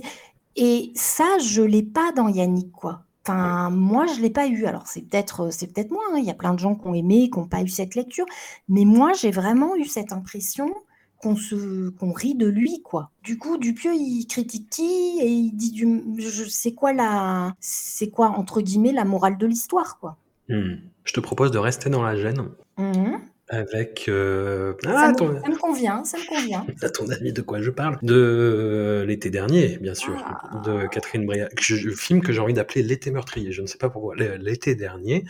et 0.56 0.92
ça, 0.94 1.38
je 1.38 1.62
l'ai 1.62 1.82
pas 1.82 2.12
dans 2.12 2.28
Yannick, 2.28 2.72
quoi. 2.72 3.02
Enfin, 3.26 3.70
moi, 3.70 4.06
je 4.06 4.20
l'ai 4.20 4.30
pas 4.30 4.46
eu. 4.46 4.66
Alors, 4.66 4.86
c'est 4.86 5.02
peut-être, 5.02 5.50
c'est 5.52 5.66
peut-être 5.66 5.90
moi. 5.90 6.02
hein. 6.12 6.18
Il 6.18 6.24
y 6.24 6.30
a 6.30 6.34
plein 6.34 6.54
de 6.54 6.60
gens 6.60 6.76
qui 6.76 6.86
ont 6.86 6.94
aimé, 6.94 7.28
qui 7.28 7.38
n'ont 7.38 7.48
pas 7.48 7.62
eu 7.62 7.68
cette 7.68 7.96
lecture. 7.96 8.24
Mais 8.68 8.84
moi, 8.84 9.12
j'ai 9.14 9.32
vraiment 9.32 9.74
eu 9.76 9.84
cette 9.84 10.12
impression 10.12 10.72
qu'on 11.18 11.36
se 11.36 11.88
qu'on 11.90 12.12
rit 12.12 12.34
de 12.34 12.46
lui 12.46 12.80
quoi. 12.82 13.10
Du 13.22 13.38
coup, 13.38 13.58
Dupieux 13.58 13.94
il 13.94 14.26
critique 14.26 14.68
qui 14.70 15.18
et 15.20 15.26
il 15.28 15.52
dit 15.52 15.72
du 15.72 16.02
je 16.18 16.44
sais 16.44 16.72
quoi 16.72 16.92
la 16.92 17.54
c'est 17.60 18.08
quoi 18.10 18.28
entre 18.28 18.60
guillemets 18.60 18.92
la 18.92 19.04
morale 19.04 19.38
de 19.38 19.46
l'histoire 19.46 19.98
quoi. 19.98 20.16
Hmm. 20.48 20.76
Je 21.04 21.12
te 21.12 21.20
propose 21.20 21.50
de 21.50 21.58
rester 21.58 21.90
dans 21.90 22.02
la 22.02 22.16
gêne 22.16 22.48
Mhm. 22.78 23.20
avec. 23.48 24.04
euh, 24.08 24.74
ça, 24.82 24.90
Ah, 24.96 25.08
me, 25.10 25.16
ton... 25.16 25.40
ça 25.40 25.48
me 25.48 25.56
convient, 25.56 26.04
ça 26.04 26.18
me 26.18 26.26
convient. 26.28 26.66
à 26.82 26.90
ton 26.90 27.08
avis 27.10 27.32
de 27.32 27.40
quoi 27.42 27.62
je 27.62 27.70
parle? 27.70 27.98
De 28.02 28.14
euh, 28.14 29.04
l'été 29.06 29.30
dernier, 29.30 29.78
bien 29.78 29.94
sûr, 29.94 30.22
Ah. 30.24 30.60
de 30.64 30.86
Catherine 30.88 31.24
Breillat. 31.26 31.48
que 31.48 31.62
je- 31.62 31.90
film 31.90 32.20
que 32.20 32.32
j'ai 32.32 32.40
envie 32.40 32.52
d'appeler 32.52 32.82
L'été 32.82 33.10
meurtrier. 33.10 33.50
Je 33.52 33.62
ne 33.62 33.66
sais 33.66 33.78
pas 33.78 33.88
pourquoi. 33.88 34.14
L'été 34.16 34.74
dernier 34.74 35.24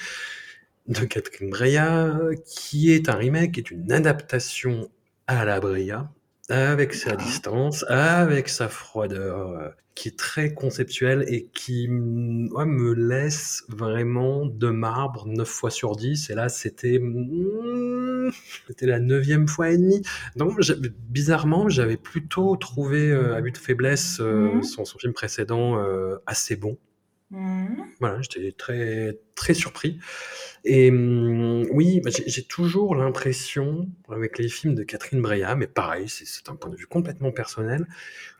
de 0.89 1.05
Catherine 1.05 1.51
Breillat, 1.51 2.19
qui 2.47 2.93
est 2.93 3.09
un 3.09 3.15
remake, 3.15 3.53
qui 3.53 3.61
est 3.61 3.71
une 3.71 3.91
adaptation 3.93 4.89
à 5.27 5.45
la 5.45 5.61
Breillat, 5.61 6.11
avec 6.49 6.95
sa 6.95 7.17
distance, 7.17 7.85
avec 7.89 8.49
sa 8.49 8.69
froideur, 8.69 9.51
euh, 9.51 9.69
qui 9.95 10.09
est 10.09 10.19
très 10.19 10.53
conceptuelle 10.55 11.25
et 11.29 11.47
qui 11.55 11.89
ouais, 11.89 12.67
me 12.67 12.93
laisse 12.95 13.65
vraiment 13.69 14.47
de 14.47 14.69
marbre 14.69 15.27
9 15.27 15.49
fois 15.49 15.71
sur 15.71 15.97
10. 15.97 16.31
Et 16.31 16.35
là, 16.35 16.49
c'était 16.49 16.99
mm, 17.01 18.31
c'était 18.69 18.87
la 18.87 19.01
neuvième 19.01 19.49
fois 19.49 19.71
et 19.71 19.79
demie. 19.79 20.03
Donc, 20.37 20.59
bizarrement, 21.09 21.69
j'avais 21.69 21.97
plutôt 21.97 22.57
trouvé 22.57 23.11
euh, 23.11 23.35
Abus 23.37 23.53
de 23.53 23.59
faiblesse, 23.59 24.19
euh, 24.21 24.57
Mhm. 24.57 24.63
son, 24.63 24.85
son 24.85 24.99
film 24.99 25.13
précédent, 25.13 25.77
assez 26.27 26.57
bon. 26.57 26.77
Mhm. 27.31 27.87
Voilà, 28.01 28.21
j'étais 28.23 28.53
très, 28.53 29.19
très 29.35 29.53
surpris. 29.55 29.99
Et 30.65 30.91
hum, 30.91 31.67
oui, 31.73 32.01
bah, 32.05 32.11
j'ai 32.27 32.45
toujours 32.45 32.95
l'impression, 32.95 33.89
avec 34.11 34.39
les 34.39 34.49
films 34.49 34.75
de 34.75 34.85
Catherine 34.85 35.23
Breillat, 35.23 35.57
mais 35.57 35.67
pareil, 35.67 36.09
c'est 36.09 36.49
un 36.51 36.57
point 36.57 36.71
de 36.71 36.77
vue 36.77 36.87
complètement 36.87 37.33
personnel, 37.33 37.87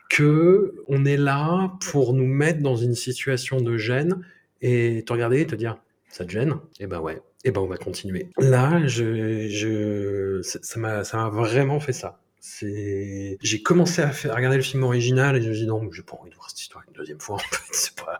que 0.09 0.75
on 0.87 1.05
est 1.05 1.17
là 1.17 1.73
pour 1.91 2.13
nous 2.13 2.27
mettre 2.27 2.61
dans 2.61 2.75
une 2.77 2.95
situation 2.95 3.61
de 3.61 3.77
gêne 3.77 4.21
et 4.61 5.03
te 5.05 5.13
regarder 5.13 5.41
et 5.41 5.47
te 5.47 5.55
dire, 5.55 5.77
ça 6.09 6.25
te 6.25 6.31
gêne? 6.31 6.55
Eh 6.79 6.87
ben 6.87 7.01
ouais, 7.01 7.21
eh 7.43 7.51
ben 7.51 7.61
on 7.61 7.67
va 7.67 7.77
continuer. 7.77 8.29
Là, 8.39 8.87
je, 8.87 9.47
je, 9.49 10.41
ça 10.43 10.79
m'a 10.79 11.29
vraiment 11.29 11.79
fait 11.79 11.93
ça. 11.93 12.19
C'est, 12.39 13.37
j'ai 13.41 13.61
commencé 13.61 14.01
à, 14.01 14.11
faire, 14.11 14.35
regarder 14.35 14.57
le 14.57 14.63
film 14.63 14.83
original 14.83 15.35
et 15.35 15.41
je 15.41 15.49
me 15.49 15.53
dis 15.53 15.67
non, 15.67 15.91
j'ai 15.91 16.03
pas 16.03 16.17
envie 16.19 16.29
de 16.29 16.35
voir 16.35 16.49
cette 16.49 16.61
histoire 16.61 16.83
une 16.87 16.93
deuxième 16.93 17.19
fois. 17.19 17.35
En 17.35 17.39
fait, 17.39 17.57
c'est 17.71 17.95
pas, 17.95 18.17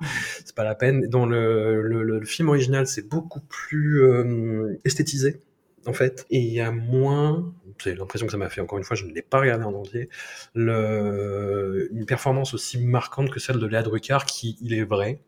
pas 0.55 0.63
la 0.63 0.76
peine. 0.76 1.07
Dans 1.07 1.26
le, 1.26 2.22
film 2.26 2.49
original, 2.49 2.88
c'est 2.88 3.07
beaucoup 3.07 3.41
plus 3.41 4.01
euh, 4.01 4.80
esthétisé 4.86 5.41
en 5.88 5.93
fait, 5.93 6.26
et 6.30 6.39
il 6.39 6.53
y 6.53 6.59
a 6.59 6.72
moins. 6.72 7.53
C'est 7.82 7.95
l'impression 7.95 8.26
que 8.26 8.32
ça 8.32 8.38
m'a 8.38 8.49
fait. 8.49 8.61
Encore 8.61 8.78
une 8.78 8.84
fois, 8.84 8.95
je 8.95 9.05
ne 9.05 9.13
l'ai 9.13 9.22
pas 9.22 9.39
regardé 9.39 9.63
en 9.63 9.74
entier. 9.74 10.09
Une 10.55 12.05
performance 12.05 12.53
aussi 12.53 12.78
marquante 12.80 13.30
que 13.30 13.39
celle 13.39 13.59
de 13.59 13.65
Léa 13.65 13.84
Drucker, 13.84 14.20
qui, 14.28 14.57
il 14.61 14.74
est 14.74 14.84
vrai, 14.84 15.22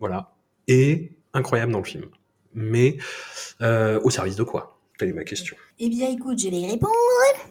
voilà, 0.00 0.34
est 0.68 1.12
incroyable 1.34 1.72
dans 1.72 1.78
le 1.78 1.84
film. 1.84 2.06
Mais 2.54 2.96
euh, 3.60 4.00
au 4.02 4.10
service 4.10 4.36
de 4.36 4.42
quoi? 4.42 4.75
Telle 4.98 5.10
est 5.10 5.12
ma 5.12 5.24
question. 5.24 5.56
Eh 5.78 5.88
bien, 5.88 6.08
écoute, 6.08 6.38
je 6.38 6.48
vais 6.48 6.56
y 6.56 6.70
répondre. 6.70 6.92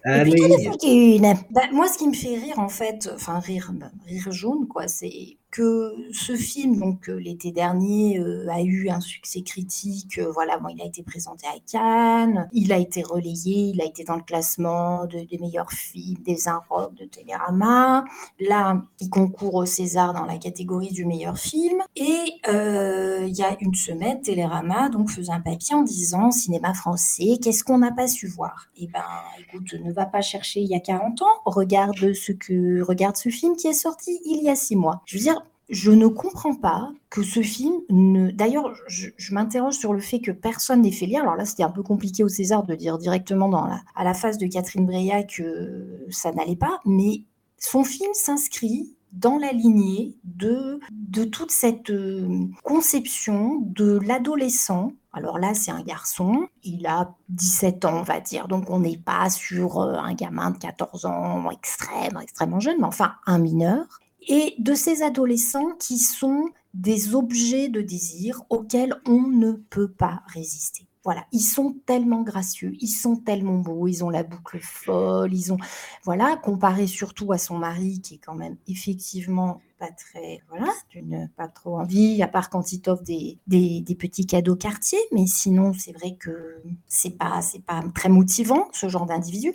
Et 0.08 0.24
puis. 0.24 1.20
Bah, 1.52 1.62
moi, 1.72 1.88
ce 1.88 1.98
qui 1.98 2.08
me 2.08 2.14
fait 2.14 2.38
rire, 2.38 2.58
en 2.58 2.70
fait, 2.70 3.10
enfin, 3.14 3.40
rire, 3.40 3.72
bah, 3.74 3.92
rire 4.08 4.32
jaune, 4.32 4.68
quoi, 4.68 4.88
c'est 4.88 5.38
que 5.56 5.94
ce 6.12 6.36
film, 6.36 6.78
donc, 6.80 7.08
euh, 7.10 7.16
l'été 7.16 7.52
dernier, 7.52 8.20
euh, 8.20 8.46
a 8.52 8.62
eu 8.62 8.90
un 8.90 9.00
succès 9.00 9.42
critique. 9.42 10.18
euh, 10.20 10.30
voilà, 10.34 10.60
il 10.70 10.82
a 10.82 10.86
été 10.86 11.02
présenté 11.02 11.48
à 11.48 11.56
Cannes, 11.72 12.50
il 12.52 12.74
a 12.74 12.78
été 12.78 13.02
relayé, 13.04 13.72
il 13.74 13.82
a 13.82 13.86
été 13.86 14.04
dans 14.04 14.18
le 14.18 14.22
classement 14.24 15.06
de- 15.06 15.20
des 15.26 15.38
meilleurs 15.40 15.72
films 15.72 16.18
des 16.26 16.48
Inrocks 16.50 16.94
de 16.96 17.06
Télérama. 17.06 18.04
Là, 18.40 18.82
il 19.00 19.10
concourt 19.10 19.56
au 19.56 19.66
César 19.66 20.14
dans 20.14 20.26
la 20.26 20.38
catégorie 20.38 20.92
du 20.92 21.06
meilleur 21.06 21.38
film. 21.38 21.82
Et 21.96 22.34
il 22.48 23.36
y 23.38 23.44
a 23.44 23.56
une 23.62 23.74
semaine, 23.76 24.22
Télérama 24.22 24.90
donc 24.90 25.10
faisait 25.10 25.32
un 25.32 25.40
papier 25.42 25.76
en 25.76 25.84
disant 25.84 26.32
cinéma 26.32 26.74
français, 26.74 27.38
qu'est-ce 27.42 27.64
qu'on 27.64 27.78
n'a 27.80 27.92
pas 27.92 28.08
su 28.08 28.28
voir? 28.28 28.68
Eh 28.78 28.88
ben, 28.88 29.04
écoute, 29.40 29.74
ne 29.84 29.92
va 29.94 30.06
pas 30.06 30.22
chercher 30.22 30.60
il 30.62 30.68
y 30.68 30.76
a 30.76 30.80
40 30.80 31.22
ans. 31.22 31.36
Regarde 31.46 32.14
ce 32.14 32.32
que 32.34 32.82
regarde 32.82 33.16
ce 33.16 33.30
film 33.30 33.56
qui 33.56 33.68
est 33.68 33.74
sorti 33.74 34.20
il 34.26 34.44
y 34.44 34.50
a 34.50 34.56
six 34.56 34.76
mois. 34.76 35.02
Je 35.06 35.18
veux 35.18 35.24
dire. 35.24 35.45
Je 35.70 35.92
ne 35.92 36.08
comprends 36.08 36.56
pas 36.56 36.92
que 37.10 37.24
ce 37.24 37.42
film 37.42 37.74
ne. 37.90 38.30
D'ailleurs, 38.32 38.72
je, 38.88 39.10
m'interroge 39.34 39.76
sur 39.76 39.94
le 39.94 40.00
fait 40.00 40.20
que 40.20 40.32
personne 40.32 40.82
n'ait 40.82 40.92
fait 40.92 41.08
lire. 41.08 41.22
Alors 41.24 41.36
là, 41.36 41.46
c'était 41.46 41.64
un 41.64 41.72
peu 41.72 41.82
compliqué 41.82 42.24
au 42.24 42.30
César 42.30 42.64
de 42.64 42.76
dire 42.76 42.98
directement 42.98 43.52
à 43.96 44.04
la 44.04 44.14
face 44.14 44.38
de 44.38 44.46
Catherine 44.46 44.86
Breillat 44.86 45.24
que 45.24 46.06
ça 46.10 46.32
n'allait 46.34 46.56
pas, 46.56 46.80
mais 46.86 47.24
son 47.58 47.84
film 47.84 48.12
s'inscrit 48.14 48.96
dans 49.12 49.38
la 49.38 49.52
lignée 49.54 50.18
de, 50.24 50.80
de 50.92 51.24
toute 51.24 51.52
cette 51.52 51.90
euh, 51.90 52.48
conception 52.64 53.60
de 53.62 53.98
l'adolescent. 54.06 54.92
Alors 55.14 55.40
là, 55.40 55.54
c'est 55.54 55.72
un 55.72 55.82
garçon, 55.82 56.48
il 56.64 56.86
a 56.86 57.16
17 57.30 57.86
ans, 57.86 58.00
on 58.00 58.04
va 58.04 58.20
dire, 58.20 58.50
donc 58.50 58.70
on 58.70 58.80
n'est 58.80 58.98
pas 58.98 59.30
sur 59.30 59.80
euh, 59.80 59.96
un 59.96 60.14
gamin 60.14 60.52
de 60.52 60.58
14 60.58 61.06
ans 61.06 61.50
extrême, 61.50 62.20
extrêmement 62.22 62.60
jeune, 62.60 62.76
mais 62.80 62.86
enfin 62.88 63.14
un 63.26 63.40
mineur. 63.40 64.02
Et 64.28 64.56
de 64.60 64.74
ces 64.74 65.04
adolescents 65.04 65.72
qui 65.80 66.00
sont 66.00 66.50
des 66.74 67.16
objets 67.16 67.70
de 67.70 67.82
désir 67.82 68.42
auxquels 68.50 68.96
on 69.08 69.22
ne 69.22 69.54
peut 69.54 69.92
pas 69.92 70.24
résister. 70.28 70.88
Voilà, 71.04 71.26
ils 71.32 71.42
sont 71.42 71.76
tellement 71.86 72.24
gracieux, 72.24 72.74
ils 72.80 72.88
sont 72.88 73.16
tellement 73.16 73.60
beaux, 73.60 73.88
ils 73.88 74.04
ont 74.04 74.10
la 74.10 74.24
boucle 74.24 74.60
folle, 74.60 75.34
ils 75.34 75.54
ont 75.54 75.58
voilà, 76.04 76.36
comparé 76.36 76.88
surtout 76.88 77.32
à 77.32 77.38
son 77.38 77.60
mari 77.60 78.02
qui 78.02 78.16
est 78.16 78.18
quand 78.26 78.34
même 78.34 78.58
effectivement 78.68 79.62
pas 79.78 79.92
très 79.92 80.42
voilà, 80.50 80.72
d'une 80.90 81.30
pas 81.36 81.48
trop 81.48 81.80
envie 81.80 82.22
à 82.24 82.28
part 82.28 82.50
quand 82.50 82.72
il 82.72 82.82
t'offre 82.82 83.04
des, 83.04 83.40
des, 83.48 83.96
petits 83.96 84.26
cadeaux 84.26 84.56
quartier, 84.56 85.00
mais 85.12 85.28
sinon 85.28 85.74
c'est 85.74 85.92
vrai 85.92 86.16
que 86.16 86.62
c'est 86.88 87.18
pas 87.18 87.42
c'est 87.42 87.64
pas 87.64 87.84
très 87.94 88.10
motivant 88.10 88.68
ce 88.74 88.90
genre 88.90 89.06
d'individu. 89.06 89.52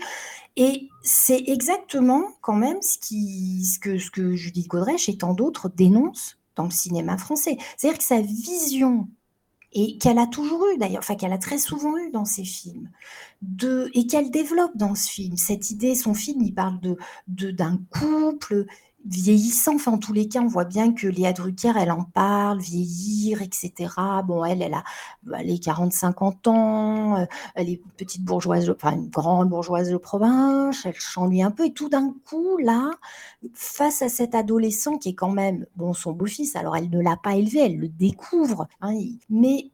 Et 0.56 0.88
c'est 1.02 1.42
exactement 1.46 2.24
quand 2.40 2.56
même 2.56 2.82
ce 2.82 2.98
qui 2.98 3.64
ce 3.64 3.78
que 3.78 3.98
ce 3.98 4.10
que 4.10 4.34
Judith 4.34 4.68
Godrèche 4.68 5.08
et 5.08 5.16
tant 5.16 5.34
d'autres 5.34 5.68
dénoncent 5.68 6.38
dans 6.56 6.64
le 6.64 6.70
cinéma 6.70 7.16
français. 7.16 7.56
C'est-à-dire 7.76 7.98
que 7.98 8.04
sa 8.04 8.20
vision 8.20 9.08
et 9.72 9.98
qu'elle 9.98 10.18
a 10.18 10.26
toujours 10.26 10.66
eu 10.74 10.78
d'ailleurs, 10.78 10.98
enfin 11.00 11.14
qu'elle 11.14 11.32
a 11.32 11.38
très 11.38 11.58
souvent 11.58 11.96
eu 11.96 12.10
dans 12.10 12.24
ses 12.24 12.44
films, 12.44 12.90
de, 13.42 13.90
et 13.94 14.06
qu'elle 14.06 14.30
développe 14.30 14.76
dans 14.76 14.94
ce 14.94 15.08
film. 15.08 15.36
Cette 15.36 15.70
idée, 15.70 15.94
son 15.94 16.14
film, 16.14 16.42
il 16.42 16.52
parle 16.52 16.80
de- 16.80 17.50
d'un 17.50 17.80
couple 17.90 18.66
vieillissant. 19.06 19.74
Enfin, 19.74 19.92
en 19.92 19.98
tous 19.98 20.12
les 20.12 20.28
cas, 20.28 20.40
on 20.40 20.46
voit 20.46 20.64
bien 20.64 20.92
que 20.92 21.06
Léa 21.06 21.32
Drucker, 21.32 21.72
elle 21.76 21.90
en 21.90 22.04
parle, 22.04 22.60
vieillir, 22.60 23.42
etc. 23.42 23.72
Bon, 24.24 24.44
elle, 24.44 24.62
elle 24.62 24.74
a 24.74 24.84
les 25.42 25.58
40-50 25.58 26.48
ans, 26.48 27.18
euh, 27.18 27.24
elle 27.54 27.70
est 27.70 27.80
petite 27.96 28.24
bourgeoise, 28.24 28.70
enfin 28.70 28.92
une 28.92 29.08
grande 29.08 29.48
bourgeoise 29.50 29.90
de 29.90 29.96
province, 29.96 30.84
elle 30.84 30.94
s'ennuie 30.98 31.42
un 31.42 31.50
peu. 31.50 31.66
Et 31.66 31.72
tout 31.72 31.88
d'un 31.88 32.14
coup, 32.28 32.58
là, 32.58 32.90
face 33.54 34.02
à 34.02 34.08
cet 34.08 34.34
adolescent 34.34 34.98
qui 34.98 35.10
est 35.10 35.14
quand 35.14 35.32
même, 35.32 35.66
bon, 35.76 35.94
son 35.94 36.12
beau-fils, 36.12 36.56
alors 36.56 36.76
elle 36.76 36.90
ne 36.90 37.00
l'a 37.00 37.16
pas 37.16 37.36
élevé, 37.36 37.60
elle 37.60 37.78
le 37.78 37.88
découvre, 37.88 38.66
hein, 38.80 38.94
mais 39.28 39.70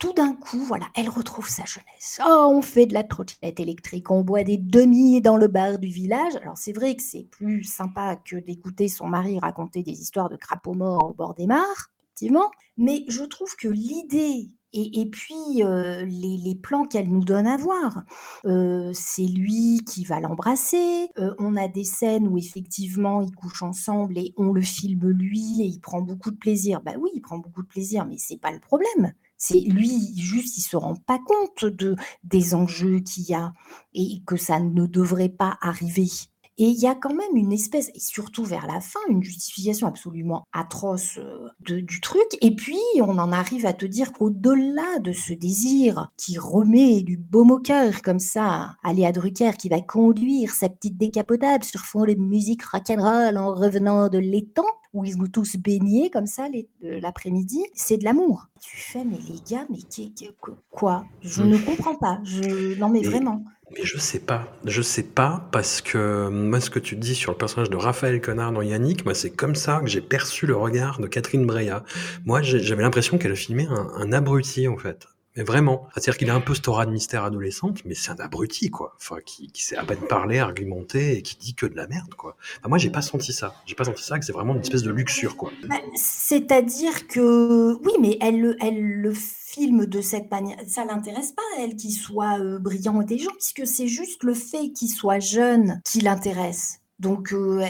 tout 0.00 0.14
d'un 0.14 0.32
coup, 0.34 0.58
voilà, 0.58 0.86
elle 0.96 1.10
retrouve 1.10 1.48
sa 1.48 1.64
jeunesse. 1.66 2.18
Oh, 2.26 2.48
on 2.50 2.62
fait 2.62 2.86
de 2.86 2.94
la 2.94 3.04
trottinette 3.04 3.60
électrique, 3.60 4.10
on 4.10 4.22
boit 4.22 4.42
des 4.42 4.56
demi 4.56 5.20
dans 5.20 5.36
le 5.36 5.46
bar 5.46 5.78
du 5.78 5.88
village. 5.88 6.34
Alors 6.36 6.56
c'est 6.56 6.72
vrai 6.72 6.96
que 6.96 7.02
c'est 7.02 7.28
plus 7.30 7.62
sympa 7.64 8.16
que 8.16 8.36
d'écouter 8.36 8.88
son 8.88 9.06
mari 9.06 9.38
raconter 9.38 9.82
des 9.82 10.00
histoires 10.00 10.30
de 10.30 10.36
crapauds 10.36 10.74
morts 10.74 11.10
au 11.10 11.12
bord 11.12 11.34
des 11.34 11.46
mares, 11.46 11.90
effectivement. 12.02 12.50
Mais 12.78 13.04
je 13.08 13.22
trouve 13.24 13.54
que 13.56 13.68
l'idée 13.68 14.48
et, 14.72 15.10
puis 15.10 15.64
euh, 15.64 16.04
les, 16.06 16.54
plans 16.54 16.86
qu'elle 16.86 17.08
nous 17.08 17.24
donne 17.24 17.48
à 17.48 17.56
voir, 17.56 18.04
euh, 18.44 18.92
c'est 18.94 19.26
lui 19.26 19.80
qui 19.84 20.04
va 20.04 20.20
l'embrasser. 20.20 21.08
Euh, 21.18 21.34
on 21.38 21.56
a 21.56 21.66
des 21.66 21.84
scènes 21.84 22.28
où 22.28 22.38
effectivement 22.38 23.20
ils 23.20 23.34
couchent 23.34 23.64
ensemble 23.64 24.16
et 24.16 24.32
on 24.36 24.52
le 24.52 24.60
filme 24.60 25.08
lui 25.10 25.60
et 25.60 25.66
il 25.66 25.80
prend 25.80 26.00
beaucoup 26.00 26.30
de 26.30 26.36
plaisir. 26.36 26.80
Bah 26.82 26.92
oui, 26.98 27.10
il 27.14 27.20
prend 27.20 27.38
beaucoup 27.38 27.62
de 27.62 27.68
plaisir, 27.68 28.06
mais 28.06 28.16
c'est 28.16 28.40
pas 28.40 28.52
le 28.52 28.60
problème. 28.60 29.12
C'est 29.42 29.60
lui, 29.60 30.12
juste, 30.18 30.58
il 30.58 30.60
se 30.60 30.76
rend 30.76 30.94
pas 30.94 31.18
compte 31.18 31.64
de, 31.64 31.96
des 32.24 32.54
enjeux 32.54 33.00
qu'il 33.00 33.24
y 33.24 33.34
a 33.34 33.54
et 33.94 34.22
que 34.26 34.36
ça 34.36 34.60
ne 34.60 34.84
devrait 34.84 35.30
pas 35.30 35.56
arriver. 35.62 36.10
Et 36.58 36.64
il 36.64 36.78
y 36.78 36.86
a 36.86 36.94
quand 36.94 37.14
même 37.14 37.36
une 37.36 37.52
espèce, 37.52 37.88
et 37.94 38.00
surtout 38.00 38.44
vers 38.44 38.66
la 38.66 38.82
fin, 38.82 39.00
une 39.08 39.22
justification 39.22 39.86
absolument 39.86 40.44
atroce 40.52 41.16
euh, 41.16 41.48
du 41.60 42.02
truc. 42.02 42.36
Et 42.42 42.54
puis, 42.54 42.76
on 43.00 43.18
en 43.18 43.32
arrive 43.32 43.64
à 43.64 43.72
te 43.72 43.86
dire 43.86 44.12
qu'au-delà 44.12 44.98
de 44.98 45.14
ce 45.14 45.32
désir 45.32 46.10
qui 46.18 46.36
remet 46.36 47.00
du 47.00 47.16
baume 47.16 47.52
au 47.52 47.60
cœur, 47.60 48.02
comme 48.02 48.18
ça, 48.18 48.76
à 48.84 48.92
Léa 48.92 49.10
Drucker, 49.10 49.52
qui 49.58 49.70
va 49.70 49.80
conduire 49.80 50.52
sa 50.52 50.68
petite 50.68 50.98
décapotable 50.98 51.64
sur 51.64 51.80
fond 51.80 52.04
de 52.04 52.12
musique 52.12 52.62
rock'n'roll 52.62 53.38
en 53.38 53.54
revenant 53.54 54.10
de 54.10 54.18
l'étang, 54.18 54.66
où 54.92 55.04
ils 55.04 55.16
vont 55.16 55.26
tous 55.26 55.56
baigner 55.56 56.10
comme 56.10 56.26
ça 56.26 56.48
euh, 56.84 57.00
l'après-midi, 57.00 57.64
c'est 57.74 57.96
de 57.96 58.04
l'amour. 58.04 58.48
Tu 58.60 58.76
fais, 58.76 59.04
mais 59.04 59.18
les 59.28 59.40
gars, 59.48 59.66
mais 59.70 59.78
quoi? 60.70 61.04
Je 61.22 61.42
ne 61.42 61.58
comprends 61.58 61.94
pas. 61.94 62.20
Je... 62.24 62.78
Non, 62.78 62.88
mais 62.88 63.02
vraiment. 63.02 63.44
Mais 63.72 63.84
je 63.84 63.98
sais 63.98 64.18
pas. 64.18 64.48
Je 64.64 64.82
sais 64.82 65.04
pas 65.04 65.48
parce 65.52 65.80
que 65.80 66.28
moi, 66.28 66.60
ce 66.60 66.70
que 66.70 66.80
tu 66.80 66.96
dis 66.96 67.14
sur 67.14 67.30
le 67.30 67.38
personnage 67.38 67.70
de 67.70 67.76
Raphaël 67.76 68.20
Connard 68.20 68.52
dans 68.52 68.62
Yannick, 68.62 69.04
moi, 69.04 69.14
c'est 69.14 69.30
comme 69.30 69.54
ça 69.54 69.80
que 69.80 69.86
j'ai 69.86 70.00
perçu 70.00 70.46
le 70.46 70.56
regard 70.56 71.00
de 71.00 71.06
Catherine 71.06 71.46
Breillat. 71.46 71.84
Moi, 72.24 72.42
j'avais 72.42 72.82
l'impression 72.82 73.16
qu'elle 73.16 73.36
filmait 73.36 73.68
un, 73.68 73.90
un 73.96 74.12
abruti, 74.12 74.66
en 74.66 74.76
fait. 74.76 75.06
Mais 75.36 75.44
vraiment. 75.44 75.88
C'est-à-dire 75.92 76.18
qu'il 76.18 76.30
a 76.30 76.34
un 76.34 76.40
peu 76.40 76.54
cette 76.54 76.66
aura 76.68 76.86
de 76.86 76.90
mystère 76.90 77.24
adolescente, 77.24 77.84
mais 77.84 77.94
c'est 77.94 78.10
un 78.10 78.16
abruti, 78.16 78.70
quoi. 78.70 78.94
Enfin, 78.96 79.16
qui, 79.24 79.52
qui 79.52 79.64
sait 79.64 79.76
à 79.76 79.84
peine 79.84 80.00
parler, 80.08 80.38
argumenter 80.38 81.16
et 81.16 81.22
qui 81.22 81.36
dit 81.36 81.54
que 81.54 81.66
de 81.66 81.76
la 81.76 81.86
merde, 81.86 82.14
quoi. 82.14 82.36
Enfin, 82.58 82.68
moi, 82.68 82.78
j'ai 82.78 82.90
pas 82.90 83.02
senti 83.02 83.32
ça. 83.32 83.54
J'ai 83.64 83.74
pas 83.74 83.84
senti 83.84 84.02
ça, 84.02 84.18
que 84.18 84.24
c'est 84.24 84.32
vraiment 84.32 84.54
une 84.54 84.60
espèce 84.60 84.82
de 84.82 84.90
luxure, 84.90 85.36
quoi. 85.36 85.52
Bah, 85.68 85.76
c'est-à-dire 85.94 87.06
que, 87.06 87.74
oui, 87.84 87.92
mais 88.00 88.18
elle, 88.20 88.56
elle 88.60 88.80
le 88.80 89.12
filme 89.14 89.86
de 89.86 90.00
cette 90.00 90.30
manière. 90.30 90.58
Ça 90.66 90.84
l'intéresse 90.84 91.32
pas, 91.32 91.42
elle, 91.58 91.76
qu'il 91.76 91.92
soit 91.92 92.40
euh, 92.40 92.58
brillant 92.58 92.96
ou 92.96 93.00
intelligent, 93.00 93.32
puisque 93.32 93.66
c'est 93.66 93.88
juste 93.88 94.24
le 94.24 94.34
fait 94.34 94.70
qu'il 94.70 94.88
soit 94.88 95.20
jeune 95.20 95.80
qui 95.84 96.00
l'intéresse. 96.00 96.80
Donc, 97.00 97.32
euh, 97.32 97.64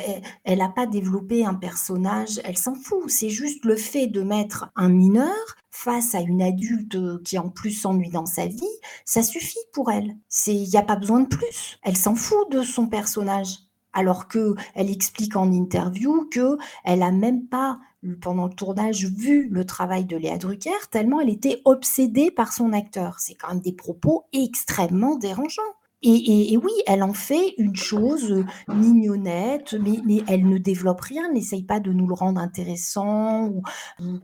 elle 0.44 0.58
n'a 0.58 0.68
pas 0.68 0.86
développé 0.86 1.44
un 1.44 1.54
personnage, 1.54 2.40
elle 2.44 2.58
s'en 2.58 2.74
fout. 2.74 3.08
C'est 3.08 3.30
juste 3.30 3.64
le 3.64 3.76
fait 3.76 4.08
de 4.08 4.22
mettre 4.22 4.70
un 4.74 4.88
mineur 4.88 5.56
face 5.70 6.16
à 6.16 6.20
une 6.20 6.42
adulte 6.42 6.96
euh, 6.96 7.22
qui 7.24 7.38
en 7.38 7.48
plus 7.48 7.70
s'ennuie 7.70 8.10
dans 8.10 8.26
sa 8.26 8.46
vie, 8.46 8.76
ça 9.04 9.22
suffit 9.22 9.56
pour 9.72 9.90
elle. 9.90 10.16
Il 10.46 10.68
n'y 10.68 10.76
a 10.76 10.82
pas 10.82 10.96
besoin 10.96 11.20
de 11.20 11.28
plus. 11.28 11.78
Elle 11.82 11.96
s'en 11.96 12.16
fout 12.16 12.50
de 12.50 12.62
son 12.62 12.88
personnage. 12.88 13.58
Alors 13.92 14.28
que 14.28 14.54
elle 14.74 14.90
explique 14.90 15.34
en 15.34 15.50
interview 15.50 16.28
que 16.30 16.58
elle 16.84 17.02
a 17.02 17.10
même 17.10 17.46
pas 17.48 17.80
pendant 18.20 18.46
le 18.46 18.54
tournage 18.54 19.04
vu 19.04 19.48
le 19.48 19.66
travail 19.66 20.04
de 20.04 20.16
Léa 20.16 20.38
Drucker 20.38 20.70
tellement 20.92 21.20
elle 21.20 21.28
était 21.28 21.60
obsédée 21.64 22.30
par 22.30 22.52
son 22.52 22.72
acteur. 22.72 23.18
C'est 23.18 23.34
quand 23.34 23.48
même 23.48 23.60
des 23.60 23.72
propos 23.72 24.26
extrêmement 24.32 25.16
dérangeants. 25.16 25.62
Et, 26.03 26.57
oui, 26.57 26.72
elle 26.86 27.03
en 27.03 27.12
fait 27.12 27.55
une 27.59 27.76
chose 27.76 28.32
euh, 28.32 28.44
mignonnette, 28.72 29.74
mais, 29.74 30.22
elle 30.28 30.48
ne 30.48 30.57
développe 30.57 31.03
rien, 31.03 31.30
n'essaye 31.32 31.62
pas 31.62 31.78
de 31.78 31.92
nous 31.92 32.07
le 32.07 32.14
rendre 32.14 32.40
intéressant 32.40 33.48
ou 33.48 33.62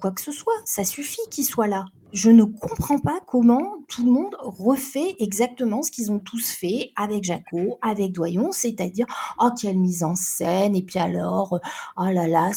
quoi 0.00 0.10
que 0.10 0.22
ce 0.22 0.32
soit. 0.32 0.54
Ça 0.64 0.84
suffit 0.84 1.20
qu'il 1.30 1.44
soit 1.44 1.66
là 1.66 1.84
je 2.12 2.30
ne 2.30 2.44
comprends 2.44 2.98
pas 2.98 3.20
comment 3.26 3.78
tout 3.88 4.04
le 4.04 4.10
monde 4.10 4.36
refait 4.40 5.16
exactement 5.18 5.82
ce 5.82 5.90
qu'ils 5.90 6.10
ont 6.10 6.18
tous 6.18 6.50
fait 6.50 6.92
avec 6.96 7.24
Jaco, 7.24 7.78
avec 7.82 8.12
Doyon, 8.12 8.52
c'est-à-dire 8.52 9.06
oh 9.40 9.50
quelle 9.60 9.78
mise 9.78 10.04
en 10.04 10.14
scène 10.14 10.74
et 10.76 10.82
puis 10.82 10.98
alors 10.98 11.60
oh 11.96 12.04
là 12.04 12.26
là 12.26 12.50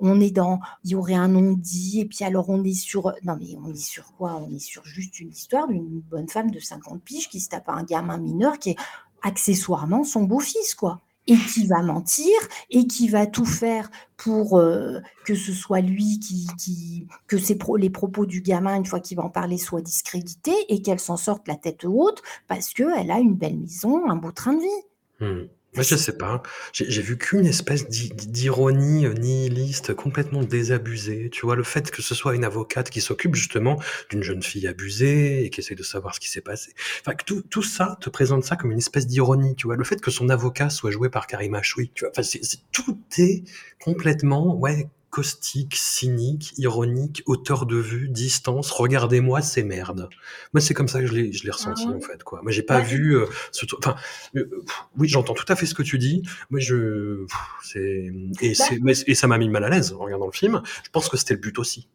on 0.00 0.20
est 0.20 0.30
dans 0.30 0.60
il 0.84 0.92
y 0.92 0.94
aurait 0.94 1.14
un 1.14 1.28
non-dit 1.28 2.00
et 2.00 2.04
puis 2.06 2.24
alors 2.24 2.48
on 2.48 2.64
est 2.64 2.74
sur 2.74 3.12
non 3.22 3.36
mais 3.38 3.56
on 3.62 3.72
est 3.72 3.76
sur 3.76 4.14
quoi? 4.16 4.42
On 4.42 4.50
est 4.54 4.58
sur 4.58 4.84
juste 4.84 5.20
une 5.20 5.30
histoire 5.30 5.68
d'une 5.68 6.00
bonne 6.00 6.28
femme 6.28 6.50
de 6.50 6.58
50 6.58 7.02
piges 7.02 7.28
qui 7.28 7.40
se 7.40 7.48
tape 7.48 7.68
à 7.68 7.72
un 7.72 7.84
gamin 7.84 8.18
mineur 8.18 8.58
qui 8.58 8.70
est 8.70 8.76
accessoirement 9.22 10.04
son 10.04 10.24
beau-fils 10.24 10.74
quoi 10.74 11.00
et 11.26 11.36
qui 11.36 11.66
va 11.66 11.82
mentir 11.82 12.34
et 12.70 12.86
qui 12.86 13.08
va 13.08 13.26
tout 13.26 13.46
faire 13.46 13.90
pour 14.16 14.58
euh, 14.58 15.00
que 15.24 15.34
ce 15.34 15.52
soit 15.52 15.80
lui 15.80 16.20
qui, 16.20 17.06
que 17.26 17.36
les 17.76 17.90
propos 17.90 18.26
du 18.26 18.40
gamin 18.40 18.76
une 18.76 18.86
fois 18.86 19.00
qu'il 19.00 19.16
va 19.16 19.24
en 19.24 19.30
parler 19.30 19.58
soient 19.58 19.80
discrédités 19.80 20.56
et 20.68 20.82
qu'elle 20.82 21.00
s'en 21.00 21.16
sorte 21.16 21.48
la 21.48 21.56
tête 21.56 21.84
haute 21.84 22.22
parce 22.48 22.72
qu'elle 22.72 23.10
a 23.10 23.18
une 23.18 23.34
belle 23.34 23.58
maison, 23.58 24.08
un 24.08 24.16
beau 24.16 24.32
train 24.32 24.54
de 24.54 24.60
vie. 24.60 25.26
Mmh. 25.26 25.48
Moi, 25.74 25.82
je 25.82 25.96
sais 25.96 26.16
pas. 26.16 26.40
J'ai 26.72 27.02
vu 27.02 27.18
qu'une 27.18 27.46
espèce 27.46 27.88
d'ironie 27.88 29.06
euh, 29.06 29.12
nihiliste 29.14 29.92
complètement 29.92 30.42
désabusée. 30.44 31.30
Tu 31.32 31.46
vois, 31.46 31.56
le 31.56 31.64
fait 31.64 31.90
que 31.90 32.00
ce 32.00 32.14
soit 32.14 32.36
une 32.36 32.44
avocate 32.44 32.90
qui 32.90 33.00
s'occupe 33.00 33.34
justement 33.34 33.80
d'une 34.08 34.22
jeune 34.22 34.42
fille 34.42 34.68
abusée 34.68 35.44
et 35.44 35.50
qui 35.50 35.60
essaie 35.60 35.74
de 35.74 35.82
savoir 35.82 36.14
ce 36.14 36.20
qui 36.20 36.30
s'est 36.30 36.40
passé. 36.40 36.72
Enfin, 37.00 37.14
que 37.16 37.24
tout, 37.24 37.42
tout 37.42 37.64
ça 37.64 37.98
te 38.00 38.08
présente 38.08 38.44
ça 38.44 38.54
comme 38.54 38.70
une 38.70 38.78
espèce 38.78 39.08
d'ironie. 39.08 39.56
Tu 39.56 39.66
vois, 39.66 39.74
le 39.74 39.82
fait 39.82 40.00
que 40.00 40.12
son 40.12 40.28
avocat 40.28 40.70
soit 40.70 40.92
joué 40.92 41.08
par 41.10 41.26
Karim 41.26 41.54
Achoui. 41.56 41.90
Tu 41.92 42.04
vois, 42.04 42.10
enfin, 42.10 42.22
c'est 42.22 42.40
tout 42.70 43.00
est 43.18 43.42
complètement, 43.80 44.56
ouais, 44.56 44.88
caustique, 45.14 45.76
cynique, 45.76 46.54
ironique, 46.58 47.22
auteur 47.26 47.66
de 47.66 47.76
vue, 47.76 48.08
distance, 48.08 48.72
regardez-moi 48.72 49.42
ces 49.42 49.62
merdes. 49.62 50.08
Moi, 50.52 50.60
c'est 50.60 50.74
comme 50.74 50.88
ça 50.88 51.00
que 51.00 51.06
je 51.06 51.12
l'ai, 51.12 51.32
je 51.32 51.44
l'ai 51.44 51.52
ressenti, 51.52 51.84
ah 51.86 51.92
en 51.92 52.00
fait, 52.00 52.24
quoi. 52.24 52.40
Moi, 52.42 52.50
j'ai 52.50 52.64
pas 52.64 52.80
vu, 52.80 53.16
euh, 53.16 53.26
ce, 53.52 53.64
enfin, 53.78 53.94
euh, 54.34 54.50
oui, 54.98 55.06
j'entends 55.06 55.34
tout 55.34 55.44
à 55.46 55.54
fait 55.54 55.66
ce 55.66 55.74
que 55.74 55.84
tu 55.84 55.98
dis. 55.98 56.22
Moi, 56.50 56.58
je, 56.58 57.26
c'est, 57.62 58.10
et 58.40 58.54
bah 58.80 58.92
c'est, 58.92 59.08
et 59.08 59.14
ça 59.14 59.28
m'a 59.28 59.38
mis 59.38 59.48
mal 59.48 59.62
à 59.62 59.68
l'aise 59.68 59.92
en 59.92 59.98
regardant 59.98 60.26
le 60.26 60.32
film. 60.32 60.62
Je 60.82 60.90
pense 60.90 61.08
que 61.08 61.16
c'était 61.16 61.34
le 61.34 61.40
but 61.40 61.60
aussi. 61.60 61.86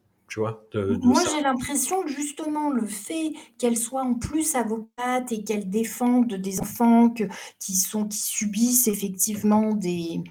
Moi, 1.02 1.20
j'ai 1.34 1.42
l'impression 1.42 2.02
que 2.02 2.08
justement, 2.08 2.70
le 2.70 2.86
fait 2.86 3.32
qu'elle 3.58 3.76
soit 3.76 4.02
en 4.02 4.14
plus 4.14 4.54
avocate 4.54 5.32
et 5.32 5.42
qu'elle 5.42 5.68
défende 5.68 6.32
des 6.34 6.60
enfants 6.60 7.12
qui, 7.58 7.74
sont, 7.74 8.06
qui 8.06 8.18
subissent 8.18 8.86
effectivement 8.86 9.74
des, 9.74 10.22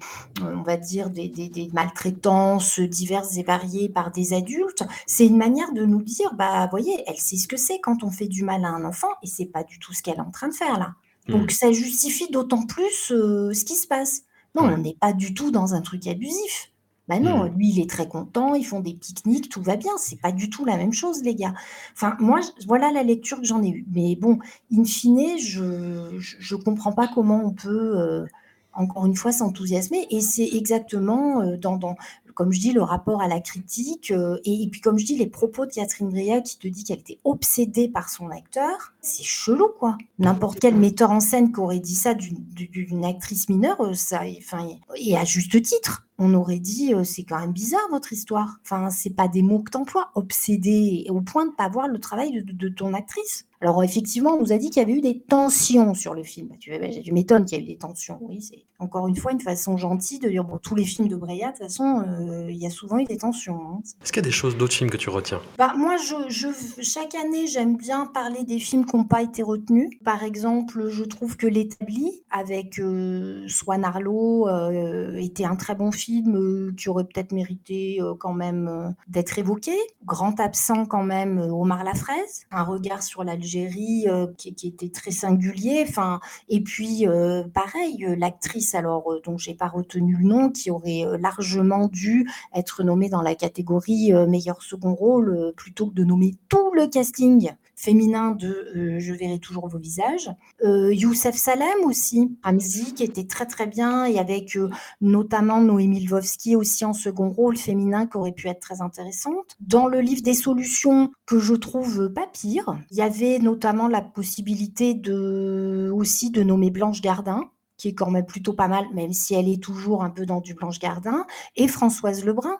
euh, 0.42 0.54
on 0.56 0.62
va 0.62 0.76
dire, 0.76 1.10
des, 1.10 1.68
maltraitances 1.72 2.80
diverses 2.80 3.36
et 3.36 3.42
variées 3.42 3.88
par 3.88 4.10
des 4.10 4.32
adultes, 4.32 4.84
c'est 5.06 5.26
une 5.26 5.36
manière 5.36 5.72
de 5.72 5.84
nous 5.84 6.02
dire, 6.02 6.34
bah, 6.34 6.66
voyez, 6.70 7.04
elle 7.06 7.18
sait 7.18 7.36
ce 7.36 7.46
que 7.46 7.56
c'est 7.56 7.80
quand 7.80 8.02
on 8.02 8.10
fait 8.10 8.28
du 8.28 8.42
mal 8.42 8.64
à 8.64 8.68
un 8.68 8.84
enfant 8.84 9.10
et 9.22 9.26
c'est 9.26 9.46
pas 9.46 9.64
du 9.64 9.78
tout 9.78 9.92
ce 9.92 10.02
qu'elle 10.02 10.16
est 10.16 10.20
en 10.20 10.30
train 10.30 10.48
de 10.48 10.54
faire 10.54 10.78
là. 10.78 10.94
Mmh. 11.28 11.32
Donc, 11.32 11.50
ça 11.50 11.72
justifie 11.72 12.30
d'autant 12.30 12.64
plus 12.64 13.12
euh, 13.12 13.52
ce 13.52 13.64
qui 13.64 13.74
se 13.74 13.86
passe. 13.86 14.22
Non, 14.54 14.64
on 14.64 14.78
n'est 14.78 14.96
pas 14.98 15.12
du 15.12 15.32
tout 15.34 15.50
dans 15.50 15.74
un 15.74 15.80
truc 15.80 16.06
abusif. 16.06 16.69
Bah 17.10 17.18
non, 17.18 17.42
mmh. 17.42 17.56
lui, 17.56 17.70
il 17.70 17.80
est 17.80 17.90
très 17.90 18.06
content, 18.06 18.54
ils 18.54 18.62
font 18.62 18.78
des 18.78 18.94
pique-niques, 18.94 19.48
tout 19.48 19.62
va 19.62 19.74
bien. 19.74 19.90
C'est 19.98 20.20
pas 20.20 20.30
du 20.30 20.48
tout 20.48 20.64
la 20.64 20.76
même 20.76 20.92
chose, 20.92 21.24
les 21.24 21.34
gars. 21.34 21.54
Enfin, 21.92 22.14
moi, 22.20 22.38
voilà 22.68 22.92
la 22.92 23.02
lecture 23.02 23.38
que 23.38 23.44
j'en 23.44 23.64
ai 23.64 23.68
eue. 23.70 23.84
Mais 23.92 24.14
bon, 24.14 24.38
in 24.72 24.84
fine, 24.84 25.36
je 25.36 25.64
ne 25.64 26.62
comprends 26.62 26.92
pas 26.92 27.08
comment 27.12 27.42
on 27.44 27.50
peut, 27.50 27.98
euh, 27.98 28.26
encore 28.74 29.06
une 29.06 29.16
fois, 29.16 29.32
s'enthousiasmer. 29.32 30.06
Et 30.10 30.20
c'est 30.20 30.46
exactement 30.52 31.42
euh, 31.42 31.56
dans, 31.56 31.78
dans, 31.78 31.96
comme 32.34 32.52
je 32.52 32.60
dis, 32.60 32.72
le 32.72 32.82
rapport 32.82 33.22
à 33.22 33.28
la 33.28 33.40
critique, 33.40 34.10
euh, 34.10 34.38
et, 34.44 34.68
puis 34.70 34.80
comme 34.80 34.98
je 34.98 35.04
dis, 35.04 35.16
les 35.16 35.26
propos 35.26 35.66
de 35.66 35.72
Catherine 35.72 36.08
Breillat 36.08 36.40
qui 36.40 36.58
te 36.58 36.68
dit 36.68 36.84
qu'elle 36.84 37.00
était 37.00 37.18
obsédée 37.24 37.88
par 37.88 38.08
son 38.08 38.30
acteur, 38.30 38.94
c'est 39.00 39.24
chelou, 39.24 39.68
quoi. 39.78 39.96
N'importe 40.18 40.60
quel 40.60 40.76
metteur 40.76 41.10
en 41.10 41.20
scène 41.20 41.52
qui 41.52 41.60
aurait 41.60 41.80
dit 41.80 41.94
ça 41.94 42.14
d'une 42.14 43.04
actrice 43.04 43.48
mineure, 43.48 43.78
ça, 43.94 44.22
enfin, 44.38 44.68
et 44.96 45.16
à 45.16 45.24
juste 45.24 45.60
titre 45.62 46.06
on 46.20 46.34
aurait 46.34 46.58
dit 46.58 46.92
c'est 47.04 47.24
quand 47.24 47.40
même 47.40 47.52
bizarre 47.52 47.88
votre 47.90 48.12
histoire. 48.12 48.58
Enfin, 48.62 48.90
c'est 48.90 49.16
pas 49.16 49.26
des 49.26 49.42
mots 49.42 49.60
que 49.60 49.70
t'emploies, 49.70 50.10
obsédé 50.14 51.06
au 51.08 51.22
point 51.22 51.46
de 51.46 51.52
pas 51.52 51.68
voir 51.68 51.88
le 51.88 51.98
travail 51.98 52.44
de, 52.44 52.68
ton 52.68 52.92
actrice. 52.92 53.46
Alors 53.62 53.84
effectivement, 53.84 54.30
on 54.32 54.40
nous 54.40 54.52
a 54.52 54.58
dit 54.58 54.70
qu'il 54.70 54.80
y 54.80 54.84
avait 54.84 54.94
eu 54.94 55.02
des 55.02 55.20
tensions 55.20 55.92
sur 55.94 56.14
le 56.14 56.22
film. 56.22 56.48
Tu, 56.58 56.72
tu 57.04 57.12
m'étonnes 57.12 57.44
qu'il 57.44 57.58
y 57.58 57.60
ait 57.60 57.64
eu 57.64 57.68
des 57.68 57.76
tensions. 57.76 58.18
Oui, 58.22 58.40
c'est 58.40 58.64
encore 58.78 59.06
une 59.06 59.16
fois 59.16 59.32
une 59.32 59.40
façon 59.40 59.76
gentille 59.76 60.18
de 60.18 60.30
dire, 60.30 60.44
bon, 60.44 60.56
tous 60.56 60.74
les 60.74 60.84
films 60.86 61.08
de 61.08 61.16
Breya, 61.16 61.48
de 61.48 61.52
toute 61.52 61.64
façon, 61.64 62.00
euh, 62.00 62.46
il 62.50 62.56
y 62.56 62.66
a 62.66 62.70
souvent 62.70 62.98
eu 62.98 63.04
des 63.04 63.18
tensions. 63.18 63.60
hein. 63.60 63.80
Est-ce 64.02 64.12
qu'il 64.12 64.22
y 64.22 64.24
a 64.24 64.28
des 64.28 64.32
choses 64.34 64.56
d'autres 64.56 64.72
films 64.72 64.88
que 64.88 64.96
tu 64.96 65.10
retiens? 65.10 65.42
Bah, 65.58 65.74
moi, 65.76 65.98
je, 65.98 66.14
je- 66.30 66.80
chaque 66.82 67.14
année, 67.14 67.46
j'aime 67.46 67.76
bien 67.76 68.06
parler 68.06 68.44
des 68.44 68.58
films 68.58 68.86
qui 68.86 68.96
n'ont 68.96 69.04
pas 69.04 69.20
été 69.22 69.42
retenus. 69.42 69.90
Par 70.04 70.24
exemple, 70.24 70.88
je 70.88 71.04
trouve 71.04 71.36
que 71.36 71.46
L'établi, 71.46 72.22
avec 72.30 72.78
euh, 72.78 73.44
Swan 73.46 73.84
Arlo, 73.84 74.48
euh, 74.48 75.14
était 75.16 75.44
un 75.44 75.56
très 75.56 75.74
bon 75.74 75.92
film 75.92 76.36
euh, 76.36 76.72
qui 76.78 76.88
aurait 76.88 77.04
peut-être 77.04 77.32
mérité 77.32 78.00
quand 78.18 78.32
même 78.32 78.94
d'être 79.08 79.38
évoqué. 79.38 79.72
Grand 80.06 80.40
absent 80.40 80.86
quand 80.86 81.04
même, 81.04 81.38
Omar 81.38 81.84
Lafraise. 81.84 82.46
Un 82.50 82.62
regard 82.62 83.02
sur 83.02 83.22
l'Algérie 83.22 83.49
euh, 83.56 84.26
qui, 84.36 84.54
était 84.66 84.88
très 84.88 85.10
singulier. 85.10 85.84
Enfin, 85.88 86.20
et 86.48 86.60
puis, 86.60 87.06
euh, 87.06 87.44
pareil, 87.52 88.04
euh, 88.04 88.16
l'actrice, 88.16 88.74
alors, 88.74 89.20
dont 89.24 89.38
j'ai 89.38 89.54
pas 89.54 89.68
retenu 89.68 90.16
le 90.16 90.24
nom, 90.24 90.50
qui 90.50 90.70
aurait 90.70 91.04
largement 91.18 91.88
dû 91.88 92.28
être 92.54 92.82
nommée 92.82 93.08
dans 93.08 93.22
la 93.22 93.34
catégorie 93.34 94.12
meilleur 94.28 94.62
second 94.62 94.94
rôle, 94.94 95.52
plutôt 95.56 95.86
que 95.86 95.94
de 95.94 96.04
nommer 96.04 96.34
tout 96.48 96.72
le 96.74 96.86
casting 96.86 97.52
féminin 97.80 98.32
de 98.32 98.70
euh, 98.76 98.98
Je 98.98 99.14
verrai 99.14 99.38
toujours 99.38 99.66
vos 99.68 99.78
visages. 99.78 100.30
Euh, 100.62 100.92
Youssef 100.92 101.34
Salem 101.34 101.84
aussi, 101.84 102.36
Ramzi, 102.42 102.92
qui 102.92 103.02
était 103.02 103.26
très 103.26 103.46
très 103.46 103.66
bien, 103.66 104.04
et 104.04 104.18
avec 104.18 104.56
euh, 104.56 104.68
notamment 105.00 105.60
Noémie 105.62 106.04
Lvovsky 106.04 106.56
aussi 106.56 106.84
en 106.84 106.92
second 106.92 107.30
rôle 107.30 107.56
féminin, 107.56 108.06
qui 108.06 108.18
aurait 108.18 108.32
pu 108.32 108.48
être 108.48 108.60
très 108.60 108.82
intéressante. 108.82 109.56
Dans 109.60 109.86
le 109.86 110.00
livre 110.00 110.22
des 110.22 110.34
solutions, 110.34 111.10
que 111.24 111.38
je 111.38 111.54
trouve 111.54 112.12
pas 112.12 112.26
pire, 112.26 112.78
il 112.90 112.98
y 112.98 113.02
avait 113.02 113.38
notamment 113.38 113.88
la 113.88 114.02
possibilité 114.02 114.92
de, 114.92 115.90
aussi 115.94 116.30
de 116.30 116.42
nommer 116.42 116.70
Blanche 116.70 117.00
Gardin, 117.00 117.50
qui 117.78 117.88
est 117.88 117.94
quand 117.94 118.10
même 118.10 118.26
plutôt 118.26 118.52
pas 118.52 118.68
mal, 118.68 118.84
même 118.92 119.14
si 119.14 119.34
elle 119.34 119.48
est 119.48 119.62
toujours 119.62 120.04
un 120.04 120.10
peu 120.10 120.26
dans 120.26 120.42
du 120.42 120.52
Blanche 120.52 120.78
Gardin, 120.78 121.24
et 121.56 121.66
Françoise 121.66 122.26
Lebrun, 122.26 122.58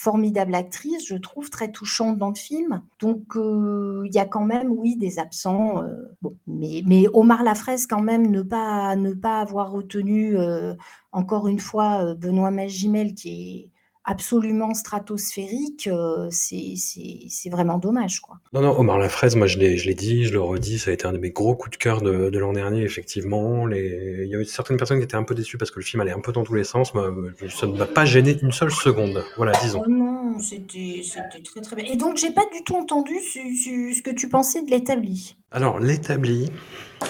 formidable 0.00 0.54
actrice, 0.54 1.06
je 1.06 1.16
trouve, 1.16 1.50
très 1.50 1.70
touchante 1.70 2.16
dans 2.16 2.30
le 2.30 2.34
film. 2.34 2.80
Donc, 3.00 3.36
euh, 3.36 4.02
il 4.06 4.14
y 4.14 4.18
a 4.18 4.24
quand 4.24 4.46
même, 4.46 4.70
oui, 4.70 4.96
des 4.96 5.18
absents. 5.18 5.82
euh, 5.82 5.94
bon, 6.22 6.34
mais, 6.46 7.06
Omar 7.12 7.42
Lafraise, 7.42 7.86
quand 7.86 8.00
même, 8.00 8.30
ne 8.30 8.40
pas, 8.40 8.96
ne 8.96 9.12
pas 9.12 9.40
avoir 9.40 9.70
retenu, 9.70 10.38
euh, 10.38 10.74
encore 11.12 11.48
une 11.48 11.58
fois, 11.58 12.14
Benoît 12.14 12.50
Magimel, 12.50 13.14
qui 13.14 13.28
est 13.28 13.68
absolument 14.04 14.72
stratosphérique, 14.74 15.86
euh, 15.88 16.28
c'est 16.30 16.74
c'est- 16.76 17.26
c'est 17.28 17.50
vraiment 17.50 17.78
dommage, 17.78 18.20
quoi. 18.20 18.36
Non, 18.52 18.60
non, 18.62 18.78
Omar 18.78 18.98
Lafraise, 18.98 19.36
moi 19.36 19.46
je 19.46 19.58
l'ai, 19.58 19.76
je 19.76 19.86
l'ai 19.86 19.94
dit, 19.94 20.24
je 20.24 20.32
le 20.32 20.40
redis, 20.40 20.78
ça 20.78 20.90
a 20.90 20.94
été 20.94 21.06
un 21.06 21.12
de 21.12 21.18
mes 21.18 21.30
gros 21.30 21.54
coups 21.54 21.76
de 21.78 21.82
cœur 21.82 22.00
de, 22.00 22.30
de 22.30 22.38
l'an 22.38 22.52
dernier, 22.52 22.82
effectivement. 22.82 23.66
Les... 23.66 24.22
Il 24.24 24.28
y 24.30 24.34
a 24.36 24.40
eu 24.40 24.44
certaines 24.44 24.76
personnes 24.78 24.98
qui 24.98 25.04
étaient 25.04 25.16
un 25.16 25.22
peu 25.24 25.34
déçues 25.34 25.58
parce 25.58 25.70
que 25.70 25.78
le 25.78 25.84
film 25.84 26.00
allait 26.00 26.12
un 26.12 26.20
peu 26.20 26.32
dans 26.32 26.44
tous 26.44 26.54
les 26.54 26.64
sens. 26.64 26.94
Moi, 26.94 27.12
ça 27.48 27.66
ne 27.66 27.76
m'a 27.76 27.86
pas 27.86 28.04
gêné 28.04 28.38
une 28.42 28.52
seule 28.52 28.70
seconde. 28.70 29.24
Voilà, 29.36 29.52
disons. 29.62 29.82
Oh 29.86 29.90
non, 29.90 30.38
c'était 30.38 31.02
c'était 31.04 31.42
très 31.42 31.60
très 31.60 31.76
bien. 31.76 31.84
Et 31.92 31.96
donc, 31.96 32.16
j'ai 32.16 32.30
pas 32.32 32.46
du 32.52 32.62
tout 32.64 32.76
entendu 32.76 33.14
ce, 33.20 33.38
ce- 33.38 33.96
ce 33.96 34.02
que 34.02 34.10
tu 34.10 34.28
pensais 34.28 34.62
de 34.62 34.70
l'établi. 34.70 35.36
Alors, 35.52 35.80
l'établi, 35.80 36.48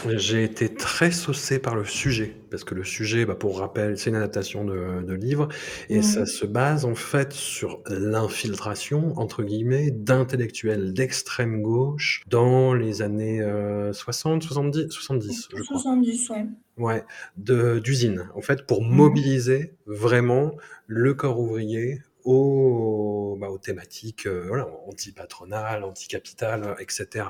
j'ai 0.09 0.45
été 0.45 0.73
très 0.73 1.11
saucé 1.11 1.59
par 1.59 1.75
le 1.75 1.85
sujet. 1.85 2.35
Parce 2.51 2.65
que 2.65 2.75
le 2.75 2.85
sujet, 2.85 3.27
bah, 3.27 3.35
pour 3.35 3.59
rappel, 3.59 3.99
c'est 3.99 4.09
une 4.09 4.17
adaptation 4.17 4.65
de, 4.65 5.03
de 5.03 5.13
livre. 5.13 5.49
Et 5.91 5.97
Mhm. 5.99 6.03
ça 6.03 6.25
se 6.27 6.47
base 6.47 6.87
en 6.87 6.95
fait 6.95 7.35
sur 7.35 7.83
l'infiltration, 7.89 9.13
entre 9.19 9.43
guillemets, 9.43 9.91
d'intellectuels 9.91 10.95
d'extrême 10.95 11.61
gauche 11.61 12.23
dans 12.29 12.73
les 12.73 13.03
années 13.03 13.43
euh, 13.43 13.93
60, 13.93 14.43
70, 14.43 14.89
70, 14.91 15.49
je 15.55 15.63
crois. 15.63 15.79
70, 15.79 16.31
ouais. 16.31 16.47
Ouais, 16.79 17.05
de 17.37 17.79
d'usine, 17.79 18.29
en 18.35 18.41
fait, 18.41 18.65
pour 18.67 18.83
Mhm. 18.83 18.97
mobiliser 18.97 19.75
vraiment 19.85 20.57
le 20.87 21.13
corps 21.13 21.39
ouvrier 21.39 22.01
aux, 22.25 23.37
bah, 23.41 23.49
aux 23.49 23.59
thématiques 23.59 24.27
euh, 24.27 24.45
voilà, 24.47 24.69
anti-patronales, 24.87 25.85
anti-capitales, 25.85 26.65
euh, 26.65 26.75
etc. 26.79 27.27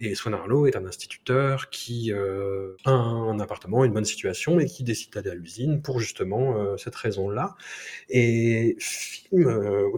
Et 0.00 0.14
Swan 0.14 0.34
Arlo 0.34 0.66
est 0.66 0.76
un 0.76 0.86
instituteur 0.86 1.70
qui 1.70 2.12
euh, 2.12 2.76
a 2.84 2.90
un 2.90 3.38
appartement, 3.40 3.84
une 3.84 3.92
bonne 3.92 4.04
situation, 4.04 4.60
et 4.60 4.66
qui 4.66 4.84
décide 4.84 5.12
d'aller 5.12 5.30
à 5.30 5.34
l'usine 5.34 5.82
pour 5.82 6.00
justement 6.00 6.56
euh, 6.58 6.76
cette 6.76 6.96
raison-là. 6.96 7.56
Et 8.08 8.76
film, 8.78 9.44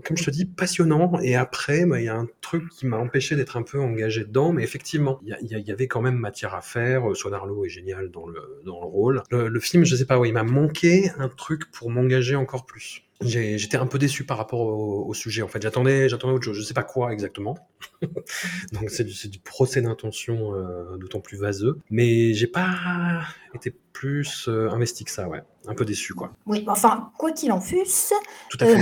comme 0.04 0.16
je 0.16 0.24
te 0.24 0.30
dis, 0.30 0.44
passionnant. 0.44 1.18
Et 1.20 1.36
après, 1.36 1.84
bah, 1.86 2.00
il 2.00 2.04
y 2.04 2.08
a 2.08 2.16
un 2.16 2.28
truc 2.40 2.68
qui 2.70 2.86
m'a 2.86 2.96
empêché 2.96 3.36
d'être 3.36 3.56
un 3.56 3.62
peu 3.62 3.80
engagé 3.80 4.24
dedans, 4.24 4.52
mais 4.52 4.62
effectivement, 4.62 5.20
il 5.24 5.48
y, 5.66 5.72
avait 5.72 5.86
quand 5.86 6.00
même 6.00 6.16
matière 6.16 6.54
à 6.54 6.62
faire. 6.62 7.04
Swan 7.14 7.34
Arlo 7.34 7.64
est 7.64 7.68
génial 7.68 8.10
dans 8.10 8.26
le, 8.26 8.60
dans 8.64 8.80
le 8.80 8.86
rôle. 8.86 9.22
Le, 9.30 9.60
film, 9.60 9.84
je 9.84 9.96
sais 9.96 10.06
pas, 10.06 10.18
ouais, 10.18 10.28
il 10.28 10.32
m'a 10.32 10.44
manqué 10.44 11.10
un 11.18 11.28
truc 11.28 11.70
pour 11.70 11.90
m'engager 11.90 12.36
encore 12.36 12.64
plus. 12.64 13.07
J'étais 13.20 13.76
un 13.76 13.86
peu 13.86 13.98
déçu 13.98 14.24
par 14.24 14.36
rapport 14.36 14.60
au, 14.60 15.08
au 15.08 15.14
sujet. 15.14 15.42
En 15.42 15.48
fait, 15.48 15.60
j'attendais, 15.60 16.08
j'attendais 16.08 16.34
autre 16.34 16.44
chose. 16.44 16.56
Je 16.56 16.62
sais 16.62 16.74
pas 16.74 16.84
quoi 16.84 17.12
exactement. 17.12 17.56
Donc 18.72 18.90
c'est 18.90 19.04
du, 19.04 19.28
du 19.28 19.38
procès 19.40 19.82
d'intention 19.82 20.54
euh, 20.54 20.96
d'autant 20.98 21.20
plus 21.20 21.36
vaseux. 21.36 21.80
Mais 21.90 22.32
j'ai 22.34 22.46
pas 22.46 23.24
été 23.54 23.74
plus 23.92 24.46
euh, 24.48 24.70
investi 24.70 25.04
que 25.04 25.10
ça, 25.10 25.28
ouais. 25.28 25.42
Un 25.66 25.74
peu 25.74 25.84
déçu, 25.84 26.14
quoi. 26.14 26.32
Oui, 26.46 26.64
enfin, 26.68 27.10
quoi 27.18 27.32
qu'il 27.32 27.50
en 27.50 27.60
fût, 27.60 27.82
euh, 28.62 28.78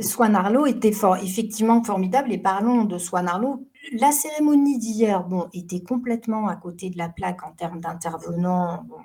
Swan 0.00 0.36
Arlo 0.36 0.66
était 0.66 0.92
fort, 0.92 1.16
effectivement 1.16 1.82
formidable. 1.82 2.32
Et 2.32 2.38
parlons 2.38 2.84
de 2.84 2.98
Swan 2.98 3.26
Arlo. 3.26 3.66
La 3.98 4.12
cérémonie 4.12 4.78
d'hier, 4.78 5.24
bon, 5.24 5.48
était 5.52 5.82
complètement 5.82 6.46
à 6.46 6.54
côté 6.54 6.88
de 6.88 6.98
la 6.98 7.08
plaque 7.08 7.42
en 7.42 7.50
termes 7.50 7.80
d'intervenants. 7.80 8.84
Bon, 8.88 8.98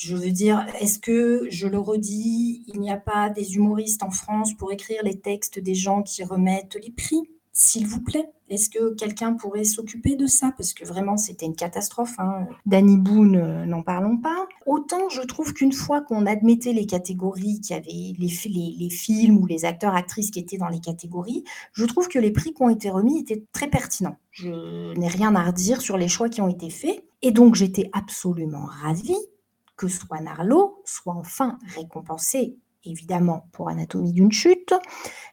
je 0.00 0.16
veux 0.16 0.30
dire, 0.30 0.66
est-ce 0.80 0.98
que, 0.98 1.46
je 1.50 1.66
le 1.66 1.78
redis, 1.78 2.64
il 2.68 2.80
n'y 2.80 2.90
a 2.90 2.96
pas 2.96 3.28
des 3.28 3.56
humoristes 3.56 4.02
en 4.02 4.10
France 4.10 4.54
pour 4.54 4.72
écrire 4.72 5.02
les 5.04 5.20
textes 5.20 5.58
des 5.58 5.74
gens 5.74 6.02
qui 6.02 6.24
remettent 6.24 6.78
les 6.82 6.90
prix, 6.90 7.20
s'il 7.52 7.86
vous 7.86 8.00
plaît? 8.00 8.30
Est-ce 8.48 8.70
que 8.70 8.94
quelqu'un 8.94 9.34
pourrait 9.34 9.64
s'occuper 9.64 10.16
de 10.16 10.26
ça? 10.26 10.54
Parce 10.56 10.72
que 10.72 10.86
vraiment, 10.86 11.18
c'était 11.18 11.44
une 11.44 11.54
catastrophe. 11.54 12.14
Hein. 12.18 12.46
Danny 12.64 12.96
Boone, 12.96 13.36
euh, 13.36 13.66
n'en 13.66 13.82
parlons 13.82 14.16
pas. 14.16 14.48
Autant 14.64 15.10
je 15.10 15.20
trouve 15.20 15.52
qu'une 15.52 15.72
fois 15.72 16.00
qu'on 16.00 16.24
admettait 16.24 16.72
les 16.72 16.86
catégories, 16.86 17.60
qu'il 17.60 17.76
y 17.76 17.78
avait 17.78 17.90
les, 18.18 18.76
les 18.78 18.90
films 18.90 19.36
ou 19.36 19.44
les 19.44 19.66
acteurs, 19.66 19.94
actrices 19.94 20.30
qui 20.30 20.38
étaient 20.38 20.56
dans 20.56 20.68
les 20.68 20.80
catégories, 20.80 21.44
je 21.74 21.84
trouve 21.84 22.08
que 22.08 22.18
les 22.18 22.30
prix 22.30 22.54
qui 22.54 22.62
ont 22.62 22.70
été 22.70 22.88
remis 22.88 23.20
étaient 23.20 23.44
très 23.52 23.68
pertinents. 23.68 24.16
Je 24.30 24.94
n'ai 24.98 25.08
rien 25.08 25.34
à 25.34 25.44
redire 25.44 25.82
sur 25.82 25.98
les 25.98 26.08
choix 26.08 26.30
qui 26.30 26.40
ont 26.40 26.48
été 26.48 26.70
faits. 26.70 27.04
Et 27.20 27.32
donc, 27.32 27.54
j'étais 27.54 27.90
absolument 27.92 28.64
ravie 28.64 29.18
que 29.80 29.88
Swan 29.88 30.28
Arlo 30.28 30.82
soit 30.84 31.14
enfin 31.14 31.58
récompensé, 31.74 32.58
évidemment, 32.84 33.48
pour 33.52 33.70
Anatomie 33.70 34.12
d'une 34.12 34.30
chute, 34.30 34.74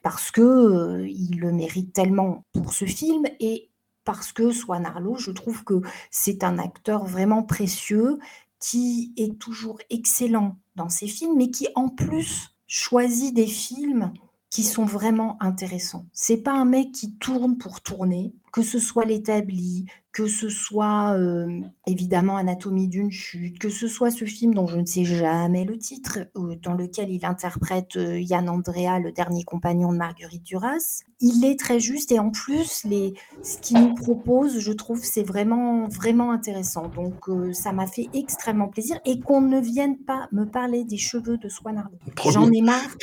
parce 0.02 0.30
que 0.30 0.40
euh, 0.40 1.06
il 1.06 1.38
le 1.38 1.52
mérite 1.52 1.92
tellement 1.92 2.46
pour 2.54 2.72
ce 2.72 2.86
film 2.86 3.26
et 3.40 3.68
parce 4.04 4.32
que 4.32 4.50
Swan 4.50 4.86
Arlo, 4.86 5.16
je 5.16 5.32
trouve 5.32 5.64
que 5.64 5.82
c'est 6.10 6.44
un 6.44 6.58
acteur 6.58 7.04
vraiment 7.04 7.42
précieux 7.42 8.18
qui 8.58 9.12
est 9.18 9.38
toujours 9.38 9.80
excellent 9.90 10.56
dans 10.76 10.88
ses 10.88 11.08
films, 11.08 11.36
mais 11.36 11.50
qui 11.50 11.68
en 11.74 11.90
plus 11.90 12.56
choisit 12.66 13.34
des 13.34 13.46
films 13.46 14.14
qui 14.48 14.62
sont 14.62 14.86
vraiment 14.86 15.36
intéressants. 15.40 16.06
C'est 16.14 16.38
pas 16.38 16.54
un 16.54 16.64
mec 16.64 16.92
qui 16.92 17.18
tourne 17.18 17.58
pour 17.58 17.82
tourner, 17.82 18.32
que 18.50 18.62
ce 18.62 18.78
soit 18.78 19.04
l'établi, 19.04 19.84
que 20.18 20.26
ce 20.26 20.48
soit 20.48 21.14
euh, 21.16 21.60
évidemment 21.86 22.38
Anatomie 22.38 22.88
d'une 22.88 23.12
chute, 23.12 23.60
que 23.60 23.68
ce 23.68 23.86
soit 23.86 24.10
ce 24.10 24.24
film 24.24 24.52
dont 24.52 24.66
je 24.66 24.76
ne 24.76 24.84
sais 24.84 25.04
jamais 25.04 25.64
le 25.64 25.78
titre, 25.78 26.18
euh, 26.36 26.56
dans 26.60 26.74
lequel 26.74 27.08
il 27.08 27.24
interprète 27.24 27.94
euh, 27.94 28.18
Yann 28.18 28.48
Andrea, 28.48 28.98
le 28.98 29.12
dernier 29.12 29.44
compagnon 29.44 29.92
de 29.92 29.96
Marguerite 29.96 30.42
Duras. 30.42 31.02
Il 31.20 31.44
est 31.44 31.56
très 31.56 31.78
juste 31.78 32.10
et 32.10 32.18
en 32.18 32.30
plus, 32.30 32.82
les, 32.82 33.14
ce 33.44 33.58
qu'il 33.58 33.78
nous 33.78 33.94
propose, 33.94 34.58
je 34.58 34.72
trouve, 34.72 35.04
c'est 35.04 35.22
vraiment, 35.22 35.86
vraiment 35.86 36.32
intéressant. 36.32 36.88
Donc, 36.88 37.26
ça 37.52 37.72
m'a 37.72 37.86
fait 37.86 38.08
extrêmement 38.12 38.68
plaisir 38.68 38.98
et 39.04 39.20
qu'on 39.20 39.40
ne 39.40 39.60
vienne 39.60 39.98
pas 39.98 40.28
me 40.32 40.46
parler 40.46 40.84
des 40.84 40.96
cheveux 40.96 41.38
de 41.38 41.48
Swan 41.48 41.78
Arlo. 41.78 41.98
J'en 42.32 42.50
ai 42.50 42.60
marre 42.60 42.96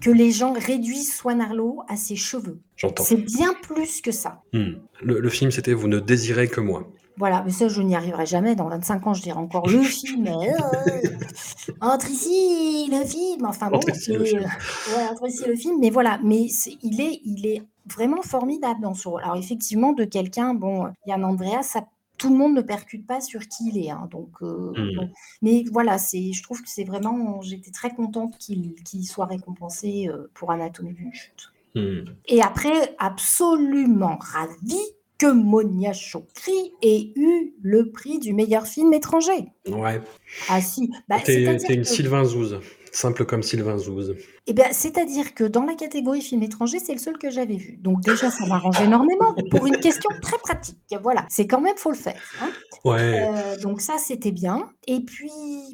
que 0.00 0.10
les 0.10 0.32
gens 0.32 0.52
réduisent 0.52 1.14
Swan 1.14 1.40
Arlo 1.40 1.82
à 1.88 1.96
ses 1.96 2.16
cheveux. 2.16 2.60
J'entends. 2.82 3.04
C'est 3.04 3.16
bien 3.16 3.54
plus 3.62 4.00
que 4.00 4.10
ça. 4.12 4.42
Hmm. 4.52 4.72
Le, 5.02 5.20
le 5.20 5.28
film, 5.30 5.50
c'était 5.50 5.72
Vous 5.72 5.88
ne 5.88 5.98
désirez 6.00 6.48
que 6.48 6.60
moi. 6.60 6.86
Voilà, 7.16 7.42
mais 7.44 7.50
ça, 7.52 7.68
je 7.68 7.80
n'y 7.82 7.94
arriverai 7.94 8.26
jamais. 8.26 8.54
Dans 8.56 8.68
25 8.68 9.06
ans, 9.06 9.14
je 9.14 9.22
dirai 9.22 9.38
encore 9.38 9.68
le 9.68 9.82
film. 10.00 10.26
euh, 10.26 11.08
entre 11.80 12.10
ici, 12.10 12.88
le 12.90 13.04
film. 13.04 13.44
Enfin 13.46 13.68
bon, 13.70 13.76
Entre 13.76 13.90
ici, 13.96 14.12
le 14.12 14.24
film. 14.24 14.40
euh, 14.42 14.96
ouais, 14.96 15.08
entre 15.10 15.28
ici, 15.28 15.44
le 15.46 15.54
film. 15.54 15.78
Mais 15.80 15.90
voilà, 15.90 16.18
mais 16.24 16.46
il, 16.82 17.00
est, 17.00 17.20
il 17.24 17.46
est 17.46 17.62
vraiment 17.86 18.22
formidable 18.22 18.80
dans 18.80 18.94
ce 18.94 19.08
rôle. 19.08 19.22
Alors, 19.22 19.36
effectivement, 19.36 19.92
de 19.92 20.04
quelqu'un, 20.04 20.54
bon, 20.54 20.88
Yann 21.06 21.24
Andrea, 21.24 21.62
ça, 21.62 21.84
tout 22.18 22.30
le 22.30 22.36
monde 22.36 22.54
ne 22.54 22.62
percute 22.62 23.06
pas 23.06 23.20
sur 23.20 23.40
qui 23.42 23.68
il 23.68 23.78
est. 23.86 23.90
hein, 23.90 24.08
donc, 24.10 24.30
euh, 24.42 24.72
Hmm. 24.74 25.08
Mais 25.42 25.64
voilà, 25.70 25.98
c'est, 25.98 26.32
je 26.32 26.42
trouve 26.42 26.62
que 26.62 26.68
c'est 26.68 26.84
vraiment. 26.84 27.40
J'étais 27.42 27.70
très 27.70 27.90
contente 27.94 28.36
qu'il 28.38 28.74
soit 29.06 29.26
récompensé 29.26 30.08
euh, 30.08 30.30
pour 30.34 30.50
Anatomie 30.50 30.94
d'une 30.94 31.12
chute. 31.12 31.51
Hmm. 31.74 32.04
Et 32.26 32.42
après, 32.42 32.94
absolument 32.98 34.18
ravie 34.20 34.76
que 35.18 35.30
Monia 35.32 35.92
Chokri 35.92 36.72
ait 36.82 37.12
eu 37.14 37.54
le 37.62 37.90
prix 37.92 38.18
du 38.18 38.32
meilleur 38.34 38.66
film 38.66 38.92
étranger. 38.92 39.46
Ouais. 39.68 40.00
Ah 40.48 40.60
si. 40.60 40.90
Bah, 41.08 41.16
T'es 41.24 41.44
une 41.44 41.58
que- 41.82 41.84
Sylvain 41.84 42.24
Zouz. 42.24 42.58
Simple 42.94 43.24
comme 43.24 43.42
Sylvain 43.42 43.78
Zouz. 43.78 44.14
Eh 44.46 44.52
bien, 44.52 44.66
c'est-à-dire 44.70 45.32
que 45.34 45.44
dans 45.44 45.64
la 45.64 45.74
catégorie 45.74 46.20
film 46.20 46.42
étranger, 46.42 46.78
c'est 46.78 46.92
le 46.92 46.98
seul 46.98 47.16
que 47.16 47.30
j'avais 47.30 47.56
vu. 47.56 47.78
Donc 47.80 48.02
déjà, 48.02 48.30
ça 48.30 48.44
m'arrange 48.46 48.78
énormément 48.82 49.34
pour 49.50 49.66
une 49.66 49.78
question 49.78 50.10
très 50.20 50.36
pratique. 50.38 50.76
Voilà, 51.02 51.24
c'est 51.30 51.46
quand 51.46 51.60
même, 51.62 51.76
faut 51.78 51.90
le 51.90 51.96
faire. 51.96 52.20
hein. 52.42 52.50
Ouais. 52.84 53.26
Euh, 53.28 53.56
donc 53.62 53.80
ça, 53.80 53.94
c'était 53.98 54.30
bien. 54.32 54.68
Et 54.86 55.00
puis, 55.00 55.30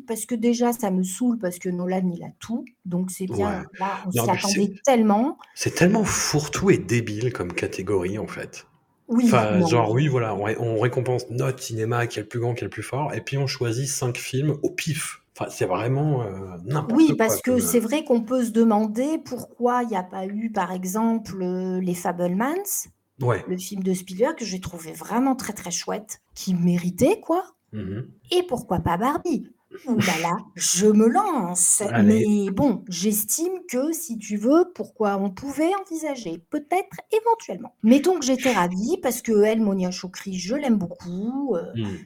parce 0.06 0.26
que 0.26 0.36
déjà, 0.36 0.72
ça 0.72 0.90
me 0.92 1.02
saoule 1.02 1.38
parce 1.38 1.58
que 1.58 1.68
Nolan, 1.68 2.08
il 2.14 2.22
a 2.22 2.28
tout. 2.38 2.64
Donc 2.84 3.10
c'est 3.10 3.26
bien. 3.26 3.62
Ouais. 3.62 3.66
Là, 3.80 3.90
on 4.06 4.10
s'y 4.12 4.18
attendait 4.20 4.74
tellement. 4.84 5.38
C'est 5.56 5.74
tellement 5.74 6.04
fourre-tout 6.04 6.70
et 6.70 6.78
débile 6.78 7.32
comme 7.32 7.52
catégorie, 7.52 8.18
en 8.18 8.28
fait. 8.28 8.64
Oui, 9.08 9.24
Enfin, 9.26 9.66
genre, 9.66 9.90
oui, 9.90 10.06
voilà, 10.06 10.34
on, 10.36 10.42
ré- 10.44 10.56
on 10.60 10.78
récompense 10.78 11.30
notre 11.30 11.62
cinéma 11.62 12.06
qui 12.06 12.18
est 12.18 12.22
le 12.22 12.28
plus 12.28 12.38
grand, 12.40 12.52
qui 12.54 12.60
est 12.60 12.66
le 12.66 12.70
plus 12.70 12.82
fort, 12.82 13.12
et 13.14 13.22
puis 13.22 13.38
on 13.38 13.46
choisit 13.46 13.88
cinq 13.88 14.18
films 14.18 14.56
au 14.62 14.70
pif. 14.70 15.22
Enfin, 15.40 15.50
c'est 15.50 15.66
vraiment 15.66 16.22
euh, 16.22 16.56
n'importe 16.64 16.88
quoi. 16.88 16.96
Oui, 16.96 17.14
parce 17.16 17.40
que 17.40 17.60
c'est 17.60 17.78
vrai 17.78 18.02
qu'on 18.04 18.22
peut 18.22 18.44
se 18.44 18.50
demander 18.50 19.18
pourquoi 19.18 19.84
il 19.84 19.88
n'y 19.90 19.96
a 19.96 20.02
pas 20.02 20.26
eu, 20.26 20.50
par 20.50 20.72
exemple, 20.72 21.40
euh, 21.40 21.80
les 21.80 21.94
Fablemans, 21.94 22.88
Ouais. 23.20 23.44
le 23.48 23.56
film 23.56 23.82
de 23.82 23.94
Spielberg 23.94 24.36
que 24.36 24.44
j'ai 24.44 24.60
trouvé 24.60 24.92
vraiment 24.92 25.36
très 25.36 25.52
très 25.52 25.70
chouette, 25.70 26.20
qui 26.34 26.54
méritait 26.54 27.20
quoi. 27.20 27.44
Mhm. 27.72 28.08
Et 28.32 28.42
pourquoi 28.48 28.80
pas 28.80 28.96
Barbie 28.96 29.46
Là 29.86 30.18
là, 30.22 30.36
je 30.54 30.86
me 30.86 31.06
lance. 31.08 31.82
Allez. 31.82 32.24
Mais 32.46 32.50
bon, 32.50 32.84
j'estime 32.88 33.52
que 33.70 33.92
si 33.92 34.16
tu 34.18 34.36
veux, 34.36 34.64
pourquoi 34.74 35.16
on 35.18 35.30
pouvait 35.30 35.70
envisager, 35.82 36.42
peut-être 36.50 36.96
éventuellement. 37.12 37.74
Mettons 37.82 38.18
que 38.18 38.24
j'étais 38.24 38.52
ravie 38.52 38.96
parce 39.02 39.20
que 39.22 39.42
elle, 39.42 39.60
Monia 39.60 39.90
Chokri, 39.90 40.38
je 40.38 40.54
l'aime 40.54 40.76
beaucoup. 40.76 41.54
euh, 41.54 41.62
Mhm. 41.76 41.98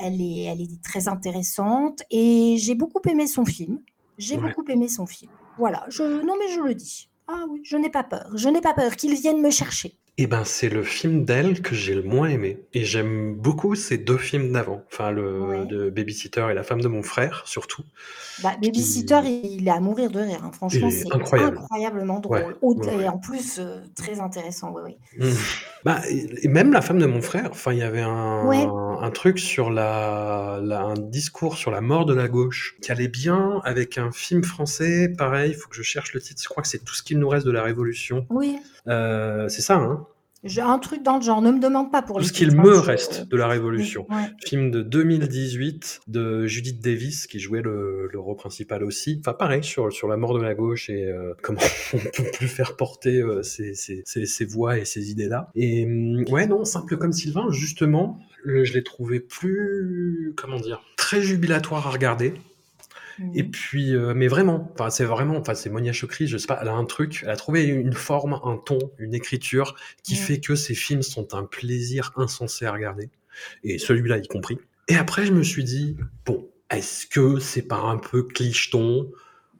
elle 0.00 0.20
est, 0.20 0.44
elle 0.44 0.60
est 0.62 0.82
très 0.82 1.08
intéressante 1.08 2.02
et 2.10 2.56
j'ai 2.58 2.74
beaucoup 2.74 3.00
aimé 3.08 3.26
son 3.26 3.44
film. 3.44 3.80
J'ai 4.16 4.36
Ouais. 4.36 4.42
beaucoup 4.42 4.64
aimé 4.70 4.88
son 4.88 5.06
film. 5.06 5.30
Voilà, 5.58 5.84
je, 5.88 6.02
non 6.02 6.34
mais 6.38 6.52
je 6.54 6.60
le 6.60 6.74
dis. 6.74 7.10
Ah 7.28 7.44
oui, 7.50 7.60
je 7.64 7.76
n'ai 7.76 7.90
pas 7.90 8.04
peur. 8.04 8.30
Je 8.34 8.48
n'ai 8.48 8.60
pas 8.60 8.74
peur 8.74 8.96
qu'ils 8.96 9.14
viennent 9.14 9.40
me 9.42 9.50
chercher. 9.50 9.98
Eh 10.16 10.28
ben, 10.28 10.44
c'est 10.44 10.68
le 10.68 10.84
film 10.84 11.24
d'elle 11.24 11.60
que 11.60 11.74
j'ai 11.74 11.94
le 11.94 12.02
moins 12.02 12.28
aimé. 12.28 12.60
Et 12.72 12.84
j'aime 12.84 13.34
beaucoup 13.34 13.74
ces 13.74 13.98
deux 13.98 14.16
films 14.16 14.52
d'avant. 14.52 14.84
Enfin, 14.92 15.10
le 15.10 15.40
Ouais. 15.40 15.66
de 15.66 15.90
Babysitter 15.90 16.46
et 16.50 16.54
La 16.54 16.62
femme 16.62 16.80
de 16.80 16.86
mon 16.86 17.02
frère, 17.02 17.42
surtout. 17.46 17.82
Bah, 18.42 18.52
Babysitter, 18.62 19.20
il, 19.24 19.60
il 19.60 19.66
est 19.66 19.70
à 19.72 19.80
mourir 19.80 20.10
de 20.10 20.20
rire. 20.20 20.40
hein. 20.44 20.52
Franchement, 20.52 20.88
c'est 20.90 21.12
incroyable. 21.12 21.58
incroyablement 21.58 22.20
drôle. 22.20 22.38
Ouais, 22.38 22.54
Au- 22.62 22.74
ouais, 22.76 23.02
et 23.04 23.08
en 23.08 23.18
plus, 23.18 23.58
euh, 23.58 23.80
très 23.96 24.20
intéressant. 24.20 24.72
Oui, 24.72 24.82
oui. 24.84 24.96
Mhm. 25.28 25.34
Bah, 25.84 26.00
et 26.08 26.44
et 26.44 26.48
même 26.48 26.72
La 26.72 26.80
femme 26.80 26.98
de 26.98 27.06
mon 27.06 27.20
frère, 27.20 27.48
enfin, 27.50 27.72
il 27.72 27.78
y 27.78 27.82
avait 27.82 28.00
un, 28.00 28.93
Un 29.02 29.10
truc 29.10 29.38
sur 29.38 29.70
la, 29.70 30.60
la- 30.62 30.82
un 30.82 30.94
discours 30.94 31.56
sur 31.56 31.70
la 31.70 31.80
mort 31.80 32.06
de 32.06 32.14
la 32.14 32.28
gauche 32.28 32.76
qui 32.82 32.90
allait 32.92 33.08
bien 33.08 33.60
avec 33.64 33.98
un 33.98 34.10
film 34.12 34.42
français. 34.44 35.08
Pareil, 35.16 35.50
il 35.50 35.54
faut 35.54 35.68
que 35.68 35.76
je 35.76 35.82
cherche 35.82 36.12
le 36.14 36.20
titre. 36.20 36.40
Je 36.42 36.48
crois 36.48 36.62
que 36.62 36.68
c'est 36.68 36.84
Tout 36.84 36.94
ce 36.94 37.02
qu'il 37.02 37.18
nous 37.18 37.28
reste 37.28 37.46
de 37.46 37.52
la 37.52 37.62
Révolution. 37.62 38.26
Oui, 38.30 38.56
Euh, 38.86 39.48
c'est 39.48 39.62
ça, 39.62 39.76
hein? 39.76 40.06
Un 40.60 40.78
truc 40.78 41.02
dans 41.02 41.16
le 41.16 41.22
genre. 41.22 41.40
Ne 41.42 41.50
me 41.52 41.60
demande 41.60 41.90
pas 41.90 42.02
pour 42.02 42.16
Tout 42.16 42.22
les 42.22 42.28
ce 42.28 42.32
qu'il 42.32 42.54
me 42.54 42.76
hein, 42.76 42.80
reste 42.80 43.28
de 43.28 43.36
la 43.36 43.46
Révolution. 43.48 44.06
Ouais. 44.10 44.30
Film 44.46 44.70
de 44.70 44.82
2018 44.82 46.00
de 46.06 46.46
Judith 46.46 46.80
Davis 46.82 47.26
qui 47.26 47.38
jouait 47.38 47.62
le, 47.62 48.08
le 48.12 48.18
rôle 48.18 48.36
principal 48.36 48.84
aussi. 48.84 49.16
Enfin 49.20 49.32
pareil 49.34 49.64
sur, 49.64 49.92
sur 49.92 50.08
la 50.08 50.16
mort 50.16 50.34
de 50.34 50.42
la 50.42 50.54
gauche 50.54 50.90
et 50.90 51.04
euh, 51.04 51.34
comment 51.42 51.60
on 51.92 51.98
peut 51.98 52.30
plus 52.32 52.48
faire 52.48 52.76
porter 52.76 53.20
euh, 53.20 53.42
ces, 53.42 53.74
ces, 53.74 54.02
ces, 54.04 54.26
ces 54.26 54.44
voix 54.44 54.78
et 54.78 54.84
ces 54.84 55.10
idées-là. 55.10 55.50
Et 55.54 55.84
hum, 55.86 56.24
ouais 56.30 56.46
non, 56.46 56.64
simple 56.64 56.96
comme 56.96 57.12
Sylvain, 57.12 57.46
justement, 57.50 58.18
le- 58.42 58.64
je 58.64 58.72
l'ai 58.74 58.82
trouvé 58.84 59.20
plus, 59.20 60.32
comment 60.36 60.60
dire, 60.60 60.82
très 60.96 61.22
jubilatoire 61.22 61.86
à 61.86 61.90
regarder. 61.90 62.34
Et 63.34 63.42
Mhm. 63.42 63.50
puis, 63.50 63.94
euh, 63.94 64.14
mais 64.14 64.28
vraiment, 64.28 64.70
enfin, 64.74 64.90
c'est 64.90 65.04
vraiment, 65.04 65.36
enfin, 65.36 65.54
c'est 65.54 65.70
Monia 65.70 65.92
Chokri, 65.92 66.26
je 66.26 66.36
sais 66.36 66.46
pas, 66.46 66.58
elle 66.60 66.68
a 66.68 66.74
un 66.74 66.84
truc, 66.84 67.20
elle 67.22 67.30
a 67.30 67.36
trouvé 67.36 67.64
une 67.64 67.92
forme, 67.92 68.40
un 68.44 68.56
ton, 68.56 68.78
une 68.98 69.14
écriture 69.14 69.76
qui 70.02 70.16
fait 70.16 70.40
que 70.40 70.54
ces 70.54 70.74
films 70.74 71.02
sont 71.02 71.34
un 71.34 71.44
plaisir 71.44 72.12
insensé 72.16 72.66
à 72.66 72.72
regarder. 72.72 73.10
Et 73.62 73.78
celui-là 73.78 74.18
y 74.18 74.28
compris. 74.28 74.58
Et 74.88 74.96
après, 74.96 75.26
je 75.26 75.32
me 75.32 75.42
suis 75.42 75.64
dit, 75.64 75.96
bon, 76.24 76.48
est-ce 76.70 77.06
que 77.06 77.38
c'est 77.40 77.62
pas 77.62 77.80
un 77.80 77.98
peu 77.98 78.22
clicheton 78.22 79.10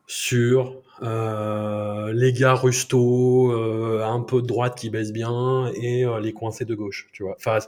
sur 0.07 0.83
euh, 1.03 2.13
les 2.13 2.33
gars 2.33 2.55
rustos, 2.55 3.53
euh, 3.53 4.05
un 4.05 4.21
peu 4.21 4.43
de 4.43 4.47
droite 4.47 4.77
qui 4.79 4.91
baissent 4.91 5.13
bien 5.13 5.73
et 5.75 6.05
euh, 6.05 6.21
les 6.21 6.33
coincés 6.33 6.65
de 6.65 6.75
gauche, 6.75 7.09
tu 7.13 7.23
vois? 7.23 7.35
Enfin, 7.39 7.59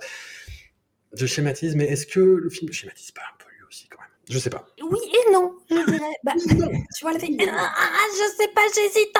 je 1.12 1.26
schématise, 1.26 1.74
mais 1.76 1.86
est-ce 1.86 2.06
que 2.06 2.20
le 2.20 2.50
film 2.50 2.72
schématise 2.72 3.10
pas 3.10 3.22
un 3.22 3.36
peu 3.38 3.50
lui 3.56 3.64
aussi 3.68 3.88
quand 3.88 4.00
même 4.00 4.10
Je 4.28 4.38
sais 4.38 4.50
pas. 4.50 4.66
Oui 4.82 4.98
et 5.04 5.32
non, 5.32 5.54
je 5.70 5.84
dirais. 5.84 6.00
Bah, 6.24 6.32
tu 6.38 6.56
vois, 7.02 7.12
le 7.12 7.18
fait. 7.18 7.28
Ah, 7.48 8.04
je 8.12 8.36
sais 8.36 8.48
pas, 8.48 8.62
j'hésite. 8.74 9.16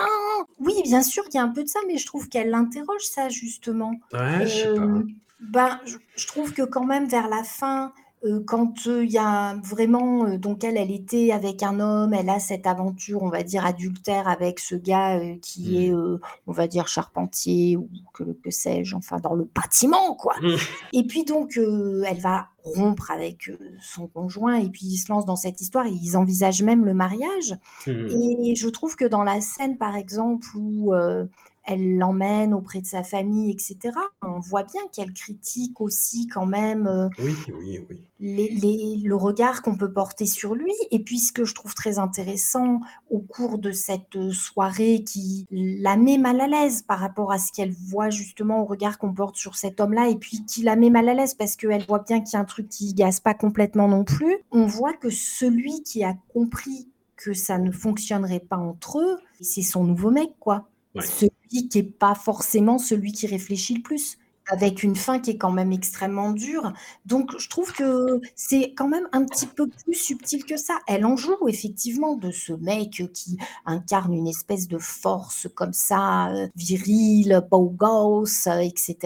Oui, 0.59 0.83
bien 0.83 1.03
sûr 1.03 1.25
qu'il 1.25 1.35
y 1.35 1.39
a 1.39 1.45
un 1.45 1.49
peu 1.49 1.63
de 1.63 1.69
ça, 1.69 1.79
mais 1.87 1.97
je 1.97 2.07
trouve 2.07 2.29
qu'elle 2.29 2.51
l'interroge, 2.51 3.03
ça, 3.03 3.29
justement. 3.29 3.93
Ouais, 4.13 4.47
je 4.47 4.49
sais 4.49 4.75
pas. 4.75 4.83
Euh, 4.83 5.03
ben, 5.41 5.81
je, 5.85 5.97
je 6.17 6.27
trouve 6.27 6.53
que 6.53 6.63
quand 6.63 6.85
même 6.85 7.07
vers 7.07 7.29
la 7.29 7.45
fin, 7.45 7.93
quand 8.47 8.87
euh, 8.87 9.05
il 9.05 9.11
y 9.11 9.19
a 9.19 9.57
vraiment, 9.65 10.27
euh, 10.27 10.39
donc 10.39 10.65
elle, 10.65 10.77
elle 10.77 10.91
était 10.91 11.33
avec 11.33 11.63
un 11.63 11.81
homme, 11.81 12.15
elle 12.15 12.29
a 12.31 12.39
cette 12.39 12.67
aventure, 12.67 13.23
on 13.23 13.29
va 13.29 13.43
dire 13.43 13.65
adultère 13.67 14.29
avec 14.29 14.61
ce 14.61 14.75
gars 14.75 15.19
euh, 15.19 15.37
qui 15.43 15.67
Mm. 15.67 15.75
est, 15.75 15.93
euh, 15.93 16.21
on 16.47 16.53
va 16.53 16.67
dire 16.67 16.89
charpentier 16.89 17.77
ou 17.77 17.89
que, 18.13 18.25
que 18.25 18.51
sais-je, 18.51 18.95
enfin 18.97 19.19
dans 19.19 19.35
le 19.35 19.45
bâtiment 19.45 20.15
quoi. 20.15 20.35
Mm. 20.41 20.57
Et 20.93 21.07
puis 21.07 21.25
donc 21.25 21.57
euh, 21.57 22.03
elle 22.07 22.21
va 22.21 22.49
rompre 22.67 23.11
avec 23.11 23.49
euh, 23.49 23.59
son 23.81 24.09
conjoint 24.09 24.57
et 24.57 24.69
puis 24.69 24.87
ils 24.87 24.99
se 24.99 25.11
lancent 25.11 25.27
dans 25.27 25.37
cette 25.37 25.61
histoire 25.61 25.87
et 25.87 25.93
ils 25.93 26.17
envisagent 26.17 26.63
même 26.63 26.85
le 26.85 26.95
mariage. 26.95 27.57
Hmm. 27.87 28.09
Et 28.11 28.55
je 28.57 28.69
trouve 28.69 28.97
que 28.97 29.05
dans 29.05 29.23
la 29.23 29.41
scène, 29.41 29.79
par 29.79 29.97
exemple, 29.97 30.49
où 30.57 30.93
euh, 30.93 31.27
elle 31.67 31.97
l'emmène 31.99 32.55
auprès 32.55 32.81
de 32.81 32.87
sa 32.87 33.03
famille, 33.03 33.51
etc., 33.51 33.77
on 34.23 34.39
voit 34.41 34.63
bien 34.63 34.81
qu'elle 34.93 35.13
critique 35.13 35.81
aussi 35.81 36.27
quand 36.29 36.47
même 36.47 36.87
euh, 36.87 37.09
Oui, 37.19 37.35
oui, 37.59 37.81
oui. 37.91 38.01
les- 38.21 38.49
les- 38.51 38.97
le 39.05 39.17
regard 39.17 39.63
qu'on 39.63 39.77
peut 39.77 39.93
porter 39.93 40.27
sur 40.27 40.55
lui. 40.55 40.73
Et 40.91 41.01
puis 41.01 41.19
ce 41.19 41.33
que 41.33 41.45
je 41.45 41.55
trouve 41.55 41.75
très 41.75 41.99
intéressant 41.99 42.81
au 43.11 43.19
cours 43.19 43.59
de 43.59 43.73
cette 43.73 44.17
euh, 44.17 44.33
soirée 44.33 45.03
qui 45.05 45.47
la 45.51 45.97
met 45.97 46.19
mal 46.19 46.41
à 46.41 46.47
l'aise 46.47 46.83
par 46.83 46.99
rapport 46.99 47.33
à 47.33 47.39
ce 47.39 47.53
qu'elle 47.53 47.73
voit 47.73 48.11
justement 48.11 48.63
au 48.63 48.65
regard 48.65 48.99
qu'on 48.99 49.13
porte 49.13 49.37
sur 49.37 49.57
cet 49.57 49.81
homme-là, 49.81 50.09
et 50.09 50.17
puis 50.17 50.45
qui 50.47 50.63
la 50.63 50.77
met 50.77 50.91
mal 50.91 51.09
à 51.09 51.15
l'aise 51.15 51.35
parce 51.35 51.57
qu'elle 51.57 51.85
voit 51.87 51.99
bien 52.01 52.21
qu'il 52.21 52.35
y 52.35 52.37
a 52.37 52.41
un 52.41 52.45
truc 52.45 52.69
qui 52.69 52.95
gaze 52.95 53.21
pas 53.21 53.35
complètement 53.35 53.89
non 53.89 54.05
plus. 54.05 54.37
On 54.53 54.67
voit 54.67 54.93
que 54.95 55.11
celui 55.11 55.83
qui 55.83 56.05
a 56.05 56.15
compris 56.33 56.89
que 57.17 57.33
ça 57.33 57.59
ne 57.59 57.71
fonctionnerait 57.73 58.41
pas 58.41 58.59
entre 58.59 59.01
eux, 59.01 59.19
c'est 59.41 59.63
son 59.63 59.85
nouveau 59.85 60.11
mec, 60.11 60.31
quoi. 60.39 60.69
Ouais. 60.97 61.07
Celui 61.07 61.69
qui 61.69 61.79
est 61.79 61.83
pas 61.83 62.15
forcément 62.15 62.79
celui 62.79 63.13
qui 63.13 63.27
réfléchit 63.27 63.75
le 63.75 63.83
plus 63.83 64.19
avec 64.49 64.83
une 64.83 64.95
fin 64.95 65.19
qui 65.19 65.31
est 65.33 65.39
quand 65.39 65.51
même 65.51 65.73
extrêmement 65.73 66.31
dure. 66.31 66.73
Donc, 67.05 67.37
je 67.39 67.49
trouve 67.49 67.73
que 67.73 68.21
c'est 68.35 68.75
quand 68.77 68.89
même 68.89 69.09
un 69.13 69.25
petit 69.25 69.47
peu 69.47 69.67
plus 69.67 69.95
subtil 69.95 70.45
que 70.45 70.57
ça. 70.57 70.79
Elle 70.87 71.05
en 71.05 71.17
joue 71.17 71.49
effectivement 71.49 72.17
de 72.17 72.31
ce 72.31 72.53
mec 72.53 73.03
qui 73.13 73.39
incarne 73.65 74.15
une 74.15 74.29
espèce 74.29 74.69
de 74.69 74.79
force 74.79 75.49
comme 75.55 75.73
ça, 75.73 76.29
euh, 76.33 76.47
virile, 76.55 77.43
beau 77.51 77.71
gosse, 77.71 78.47
etc. 78.47 78.97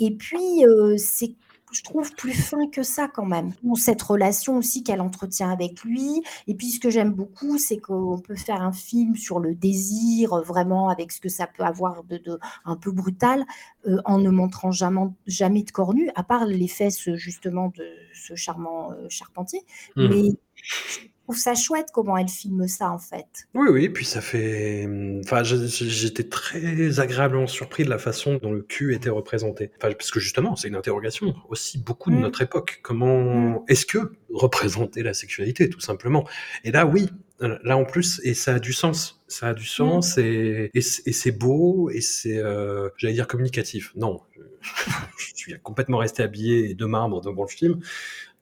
Et 0.00 0.10
puis, 0.10 0.66
euh, 0.66 0.96
c'est 0.98 1.34
je 1.74 1.82
trouve 1.82 2.14
plus 2.14 2.32
fin 2.32 2.68
que 2.70 2.82
ça 2.82 3.08
quand 3.08 3.26
même. 3.26 3.52
Bon, 3.62 3.74
cette 3.74 4.02
relation 4.02 4.56
aussi 4.56 4.82
qu'elle 4.82 5.00
entretient 5.00 5.50
avec 5.50 5.82
lui. 5.84 6.22
Et 6.46 6.54
puis 6.54 6.70
ce 6.70 6.80
que 6.80 6.90
j'aime 6.90 7.12
beaucoup, 7.12 7.58
c'est 7.58 7.78
qu'on 7.78 8.18
peut 8.18 8.36
faire 8.36 8.62
un 8.62 8.72
film 8.72 9.16
sur 9.16 9.40
le 9.40 9.54
désir, 9.54 10.32
euh, 10.32 10.42
vraiment 10.42 10.88
avec 10.88 11.12
ce 11.12 11.20
que 11.20 11.28
ça 11.28 11.46
peut 11.46 11.64
avoir 11.64 12.04
de, 12.04 12.18
de 12.18 12.38
un 12.64 12.76
peu 12.76 12.92
brutal, 12.92 13.44
euh, 13.86 14.00
en 14.04 14.18
ne 14.18 14.30
montrant 14.30 14.70
jamais, 14.70 15.08
jamais 15.26 15.62
de 15.62 15.70
corps 15.70 15.94
nus, 15.94 16.10
à 16.14 16.22
part 16.22 16.46
les 16.46 16.68
fesses 16.68 17.10
justement 17.14 17.72
de 17.76 17.84
ce 18.12 18.34
charmant 18.34 18.92
euh, 18.92 19.06
charpentier. 19.08 19.64
Mais 19.96 20.30
je 20.54 21.13
trouve 21.24 21.36
ça 21.38 21.54
chouette 21.54 21.88
comment 21.92 22.16
elle 22.16 22.28
filme 22.28 22.68
ça 22.68 22.90
en 22.90 22.98
fait. 22.98 23.26
Oui, 23.54 23.68
oui, 23.70 23.88
puis 23.88 24.04
ça 24.04 24.20
fait. 24.20 24.86
Enfin, 25.24 25.42
je- 25.42 25.56
je- 25.66 25.84
j'étais 25.86 26.24
très 26.24 27.00
agréablement 27.00 27.46
surpris 27.46 27.84
de 27.84 27.90
la 27.90 27.98
façon 27.98 28.36
dont 28.42 28.52
le 28.52 28.62
cul 28.62 28.94
était 28.94 29.10
représenté. 29.10 29.70
Enfin, 29.78 29.92
parce 29.92 30.10
que 30.10 30.20
justement, 30.20 30.54
c'est 30.56 30.68
une 30.68 30.76
interrogation 30.76 31.34
aussi 31.48 31.78
beaucoup 31.78 32.10
de 32.10 32.16
Mm. 32.16 32.20
notre 32.20 32.42
époque. 32.42 32.80
Comment 32.82 33.64
est-ce 33.68 33.86
que 33.86 34.12
représenter 34.32 35.02
la 35.02 35.14
sexualité, 35.14 35.68
tout 35.70 35.80
simplement? 35.80 36.26
Et 36.64 36.70
là, 36.72 36.86
oui, 36.86 37.08
là 37.40 37.76
en 37.76 37.84
plus, 37.84 38.20
et 38.24 38.34
ça 38.34 38.54
a 38.54 38.58
du 38.58 38.72
sens. 38.72 39.22
Ça 39.28 39.48
a 39.48 39.54
du 39.54 39.66
sens 39.66 40.18
et, 40.18 40.70
et 40.74 40.80
c'est 40.80 41.02
et 41.08 41.12
c'est 41.12 41.32
beau 41.32 41.90
et 41.90 42.00
c'est, 42.00 42.38
euh, 42.38 42.88
j'allais 42.96 43.14
dire 43.14 43.26
communicatif. 43.26 43.92
Non, 43.96 44.20
je, 44.32 44.40
je 45.18 45.32
suis 45.34 45.54
complètement 45.62 45.98
resté 45.98 46.22
habillé 46.22 46.74
de 46.74 46.84
marbre 46.86 47.20
devant 47.20 47.42
le 47.42 47.48
film. 47.48 47.80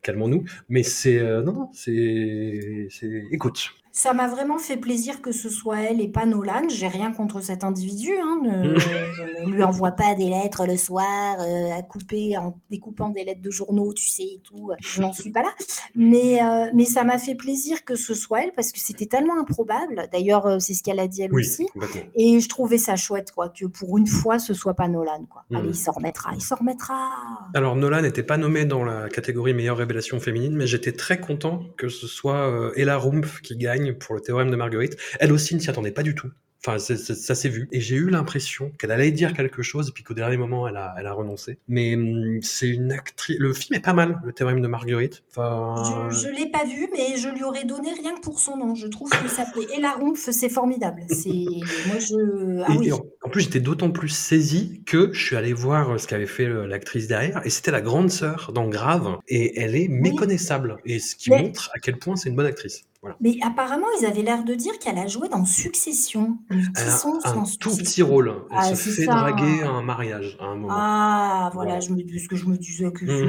Calmons-nous. 0.03 0.45
Mais 0.69 0.83
c'est 0.83 1.19
euh, 1.19 1.43
non, 1.43 1.53
non, 1.53 1.71
c'est, 1.73 2.89
c'est. 2.91 3.25
Écoute, 3.31 3.71
Ça 3.93 4.15
m'a 4.15 4.27
vraiment 4.27 4.59
fait 4.59 4.79
plaisir 4.79 5.21
que 5.21 5.33
ce 5.33 5.51
soit 5.51 5.81
elle 5.83 6.01
et 6.01 6.09
pas 6.09 6.25
Nolan. 6.25 6.69
J'ai 6.69 6.89
rien 6.89 7.13
contre 7.13 7.43
cet 7.43 7.63
individu. 7.63 8.11
Hein. 8.19 8.41
Ne, 8.43 8.79
je 8.79 9.45
ne 9.45 9.53
lui 9.53 9.63
envoie 9.63 9.93
pas 9.93 10.15
des 10.15 10.31
lettres 10.31 10.67
le 10.67 10.79
soir 10.79 11.37
euh, 11.41 11.79
à 11.79 11.83
couper 11.83 12.37
en 12.39 12.59
découpant 12.71 13.11
des 13.11 13.25
lettres 13.25 13.43
de 13.43 13.51
journaux, 13.51 13.93
tu 13.93 14.09
sais, 14.09 14.23
et 14.23 14.41
tout. 14.43 14.71
Je 14.81 15.03
n'en 15.03 15.13
suis 15.13 15.31
pas 15.31 15.43
là. 15.43 15.53
Mais, 15.95 16.43
euh, 16.43 16.71
mais 16.75 16.87
ça 16.87 17.05
m'a 17.05 17.19
fait 17.19 17.35
plaisir 17.35 17.85
que 17.85 17.95
ce 17.95 18.15
soit 18.15 18.45
elle 18.45 18.53
parce 18.53 18.73
que 18.73 18.81
c'était 18.81 19.07
tellement 19.07 19.39
improbable. 19.39 20.09
D'ailleurs, 20.11 20.47
euh, 20.47 20.59
c'est 20.59 20.75
ce 20.75 20.83
qu'elle 20.83 21.01
a 21.01 21.07
dit 21.07 21.23
elle 21.23 21.33
Oui, 21.35 21.43
aussi. 21.43 21.69
Et 22.15 22.41
je 22.41 22.49
trouvais 22.49 22.79
ça 22.79 22.97
chouette, 22.97 23.33
quoi, 23.33 23.51
que 23.51 23.67
pour 23.67 23.99
une 23.99 24.07
fois, 24.07 24.39
ce 24.39 24.55
soit 24.55 24.75
pas 24.75 24.89
Nolan, 24.89 25.27
quoi. 25.29 25.45
Mhm. 25.51 25.59
Allez, 25.59 25.69
il 25.69 25.77
s'en 25.77 25.93
remettra, 25.93 26.33
il 26.35 26.41
s'en 26.41 26.57
remettra. 26.57 27.11
Alors 27.55 27.77
Nolan 27.77 28.03
n'était 28.03 28.23
pas 28.23 28.37
nommé 28.37 28.65
dans 28.65 28.85
la 28.85 29.09
catégorie 29.09 29.53
meilleure 29.53 29.77
révélation 29.77 30.19
féminine, 30.21 30.55
mais 30.55 30.67
j'étais 30.67 30.93
très 30.93 31.21
content 31.21 31.63
que 31.77 31.89
ce 31.89 32.07
soit 32.07 32.49
euh, 32.49 32.73
Ella 32.77 32.97
Rumpf 32.99 33.41
qui 33.43 33.57
gagne 33.57 33.82
pour 33.91 34.15
le 34.15 34.21
théorème 34.21 34.51
de 34.51 34.57
Marguerite. 34.57 34.97
Elle 35.21 35.33
aussi 35.33 35.55
ne 35.55 35.61
s'y 35.61 35.69
attendait 35.71 35.91
pas 35.93 36.03
du 36.03 36.15
tout. 36.15 36.29
Enfin, 36.65 36.79
ça 36.79 37.35
s'est 37.35 37.49
vu. 37.49 37.69
Et 37.73 37.81
j'ai 37.81 37.97
eu 37.97 38.09
l'impression 38.09 38.71
qu'elle 38.79 38.93
allait 38.93 39.11
dire 39.11 39.33
quelque 39.35 39.63
chose, 39.63 39.89
et 39.89 39.93
puis 39.93 40.05
qu'au 40.05 40.15
dernier 40.15 40.37
moment, 40.37 40.69
elle 40.69 40.77
a, 40.77 40.95
elle 40.97 41.07
a 41.09 41.13
renoncé. 41.13 41.59
Mais 41.67 41.97
hum, 41.97 42.39
c'est 42.41 42.69
une 42.69 42.93
actrice. 42.93 43.37
Le 43.41 43.53
film 43.53 43.77
est 43.77 43.83
pas 43.85 43.95
mal, 43.95 44.21
le 44.25 44.33
théorème 44.33 44.61
de 44.61 44.69
Marguerite. 44.69 45.25
Enfin, 45.31 46.09
Je, 46.13 46.19
je 46.21 46.29
l'ai 46.29 46.49
pas 46.49 46.65
vu, 46.65 46.87
mais 46.93 47.17
je 47.17 47.29
lui 47.31 47.43
aurais 47.43 47.65
donné 47.65 47.89
rien 47.93 48.15
que 48.15 48.21
pour 48.21 48.39
son 48.39 48.57
nom. 48.57 48.77
Je 48.77 48.87
trouve 48.87 49.11
que 49.11 49.27
s'appelait 49.29 49.67
Ella 49.77 49.95
Rumpf, 50.01 50.31
c'est 50.31 50.49
formidable. 50.49 51.03
C'est 51.09 51.31
moi 51.31 51.99
je 51.99 52.63
ah 52.65 52.73
Et- 52.75 52.79
oui. 52.79 52.89
et 52.91 52.93
en, 52.93 53.01
en 53.25 53.29
plus, 53.29 53.41
j'étais 53.41 53.59
d'autant 53.59 53.91
plus 53.91 54.11
saisi 54.11 54.83
que 54.87 55.11
je 55.13 55.21
suis 55.21 55.35
allé 55.35 55.53
voir 55.55 55.91
euh, 55.91 55.99
ce 55.99 56.07
qu'avait 56.07 56.27
fait 56.27 56.47
l'actrice 56.47 57.09
derrière, 57.09 57.45
et 57.45 57.51
c'était 57.51 57.73
la 57.73 57.81
grande 57.81 58.13
sœur 58.13 58.53
dans 58.55 58.69
Grave, 58.69 59.17
et 59.27 59.59
elle 59.61 59.75
est 59.75 59.89
méconnaissable, 59.89 60.77
et 60.85 61.01
ce 61.01 61.17
qui 61.17 61.31
Mais- 61.31 61.43
montre 61.43 61.71
à 61.75 61.81
quel 61.81 61.99
point 61.99 62.15
c'est 62.15 62.29
une 62.29 62.37
bonne 62.37 62.47
actrice. 62.47 62.85
Voilà. 63.03 63.17
Mais 63.21 63.37
apparemment, 63.43 63.89
ils 64.01 64.07
avaient 64.07 64.23
l'air 64.23 64.45
de 64.45 64.55
dire 64.55 64.79
qu'elle 64.79 64.97
a 64.97 65.09
joué 65.09 65.29
dans 65.29 65.45
Succession. 65.45 66.39
Elle 66.51 66.59
a 66.59 66.95
un 66.95 67.43
tout 67.43 67.47
Succession 67.47 67.71
petit 67.77 68.03
rôle. 68.03 68.29
Elle 68.51 68.57
Ah, 68.57 68.75
se 68.77 68.91
fait 68.91 69.05
ça. 69.07 69.15
draguer 69.17 69.63
à 69.65 69.71
un 69.71 69.83
mariage 69.83 70.37
à 70.41 70.45
un 70.45 70.55
moment. 70.55 70.69
Ah, 70.71 71.51
voilà, 71.53 71.71
Voilà. 71.73 71.81
je 71.81 71.91
me 71.91 72.19
ce 72.19 72.29
que 72.29 72.37
je 72.37 72.47
me 72.47 72.57
disais 72.57 72.93
que 72.93 73.05
Mm. 73.05 73.29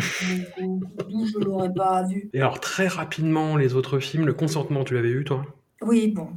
je 1.26 1.40
ne 1.40 1.44
l'aurais 1.46 1.74
pas 1.74 2.04
vu. 2.04 2.30
Et 2.34 2.40
alors 2.40 2.60
très 2.60 2.88
rapidement, 2.88 3.58
les 3.58 3.74
autres 3.74 3.98
films, 4.00 4.26
Le 4.28 4.34
Consentement, 4.34 4.84
tu 4.84 4.94
l'avais 4.94 5.10
eu 5.10 5.24
toi? 5.24 5.44
Oui, 5.82 6.08
bon, 6.16 6.30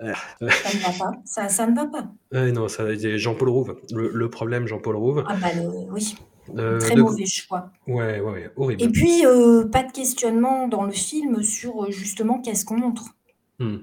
Euh, 0.00 0.12
ça 0.50 0.68
ne 0.72 0.82
va 0.82 1.04
pas. 1.06 1.12
Ça, 1.24 1.48
ça 1.48 1.66
ne 1.66 1.74
va 1.74 1.86
pas. 1.86 2.06
euh, 2.34 2.52
Non, 2.52 2.68
ça 2.68 2.84
c'est 2.98 3.18
Jean-Paul 3.18 3.48
Rouve. 3.48 3.76
Le, 3.92 4.10
le 4.12 4.30
problème, 4.30 4.66
Jean-Paul 4.68 4.94
Rouve. 4.94 5.24
Ah 5.26 5.34
bah 5.40 5.48
le, 5.56 5.68
oui, 5.90 6.14
Euh, 6.56 6.78
très 6.78 6.94
de- 6.94 7.02
mauvais 7.02 7.26
choix. 7.26 7.70
Ouais, 7.86 8.20
ouais, 8.20 8.32
ouais, 8.32 8.50
horrible. 8.56 8.82
Et 8.82 8.88
puis, 8.88 9.24
euh, 9.26 9.66
pas 9.66 9.82
de 9.82 9.92
questionnement 9.92 10.68
dans 10.68 10.84
le 10.84 10.92
film 10.92 11.42
sur 11.42 11.84
euh, 11.84 11.90
justement 11.90 12.40
qu'est-ce 12.40 12.64
qu'on 12.64 12.78
montre. 12.78 13.14
Hmm. 13.58 13.76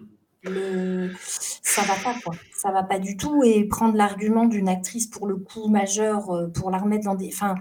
Le... 0.43 1.09
Ça 1.19 1.81
va 1.81 1.95
pas, 2.03 2.15
quoi. 2.23 2.35
Ça 2.55 2.71
va 2.71 2.83
pas 2.83 2.99
du 2.99 3.17
tout. 3.17 3.43
Et 3.43 3.63
prendre 3.65 3.95
l'argument 3.95 4.45
d'une 4.45 4.69
actrice 4.69 5.07
pour 5.07 5.27
le 5.27 5.37
coup 5.37 5.67
majeur, 5.69 6.49
pour 6.53 6.69
la 6.69 6.77
remettre 6.77 7.05
dans 7.05 7.15
des. 7.15 7.29
Enfin, 7.33 7.55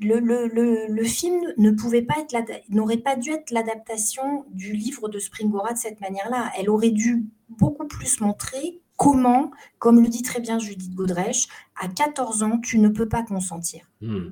le, 0.00 0.18
le, 0.20 0.46
le, 0.48 0.86
le 0.88 1.04
film 1.04 1.38
ne 1.58 1.70
pouvait 1.70 2.00
pas 2.02 2.14
être 2.18 2.50
n'aurait 2.70 2.96
pas 2.96 3.16
dû 3.16 3.30
être 3.30 3.50
l'adaptation 3.50 4.46
du 4.52 4.72
livre 4.72 5.08
de 5.10 5.18
Springora 5.18 5.74
de 5.74 5.78
cette 5.78 6.00
manière-là. 6.00 6.50
Elle 6.58 6.70
aurait 6.70 6.90
dû 6.92 7.26
beaucoup 7.50 7.86
plus 7.86 8.20
montrer 8.22 8.80
comment, 8.96 9.50
comme 9.78 10.00
le 10.02 10.08
dit 10.08 10.22
très 10.22 10.40
bien 10.40 10.58
Judith 10.58 10.94
Godrèche, 10.94 11.46
à 11.78 11.88
14 11.88 12.42
ans, 12.42 12.58
tu 12.58 12.78
ne 12.78 12.88
peux 12.88 13.08
pas 13.08 13.22
consentir 13.22 13.82
Hmm. 14.00 14.30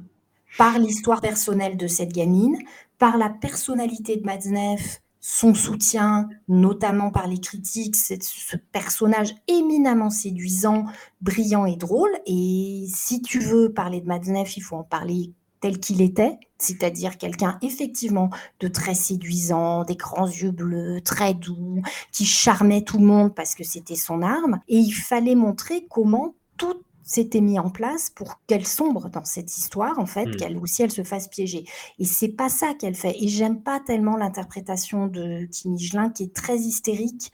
Par 0.56 0.78
l'histoire 0.78 1.20
personnelle 1.20 1.76
de 1.76 1.86
cette 1.86 2.12
gamine, 2.12 2.56
par 2.98 3.16
la 3.16 3.28
personnalité 3.28 4.16
de 4.16 4.24
Matzneff, 4.24 5.00
son 5.20 5.52
soutien, 5.52 6.28
notamment 6.48 7.10
par 7.10 7.26
les 7.26 7.40
critiques, 7.40 7.96
ce 7.96 8.56
personnage 8.72 9.34
éminemment 9.46 10.10
séduisant, 10.10 10.86
brillant 11.20 11.66
et 11.66 11.76
drôle. 11.76 12.10
Et 12.26 12.86
si 12.94 13.20
tu 13.20 13.40
veux 13.40 13.72
parler 13.72 14.00
de 14.00 14.06
Matzneff, 14.06 14.56
il 14.56 14.62
faut 14.62 14.76
en 14.76 14.84
parler 14.84 15.32
tel 15.60 15.80
qu'il 15.80 16.00
était, 16.00 16.38
c'est-à-dire 16.58 17.18
quelqu'un 17.18 17.58
effectivement 17.62 18.30
de 18.60 18.68
très 18.68 18.94
séduisant, 18.94 19.84
des 19.84 19.96
grands 19.96 20.28
yeux 20.28 20.52
bleus, 20.52 21.00
très 21.04 21.34
doux, 21.34 21.82
qui 22.12 22.24
charmait 22.24 22.82
tout 22.82 22.98
le 22.98 23.06
monde 23.06 23.34
parce 23.34 23.54
que 23.54 23.64
c'était 23.64 23.96
son 23.96 24.22
arme. 24.22 24.60
Et 24.68 24.78
il 24.78 24.92
fallait 24.92 25.34
montrer 25.34 25.86
comment 25.90 26.34
tout 26.56 26.80
s'était 27.08 27.40
mis 27.40 27.58
en 27.58 27.70
place 27.70 28.10
pour 28.10 28.40
qu'elle 28.46 28.66
sombre 28.66 29.08
dans 29.08 29.24
cette 29.24 29.56
histoire, 29.56 29.98
en 29.98 30.04
fait, 30.06 30.26
Mm. 30.26 30.36
qu'elle 30.36 30.58
aussi 30.58 30.82
elle 30.82 30.90
se 30.90 31.02
fasse 31.02 31.26
piéger. 31.28 31.64
Et 31.98 32.04
c'est 32.04 32.28
pas 32.28 32.48
ça 32.50 32.74
qu'elle 32.74 32.94
fait. 32.94 33.16
Et 33.20 33.28
j'aime 33.28 33.62
pas 33.62 33.80
tellement 33.80 34.16
l'interprétation 34.16 35.06
de 35.06 35.46
Kim 35.50 35.74
Higelin 35.74 36.10
qui 36.10 36.24
est 36.24 36.34
très 36.34 36.56
hystérique. 36.58 37.32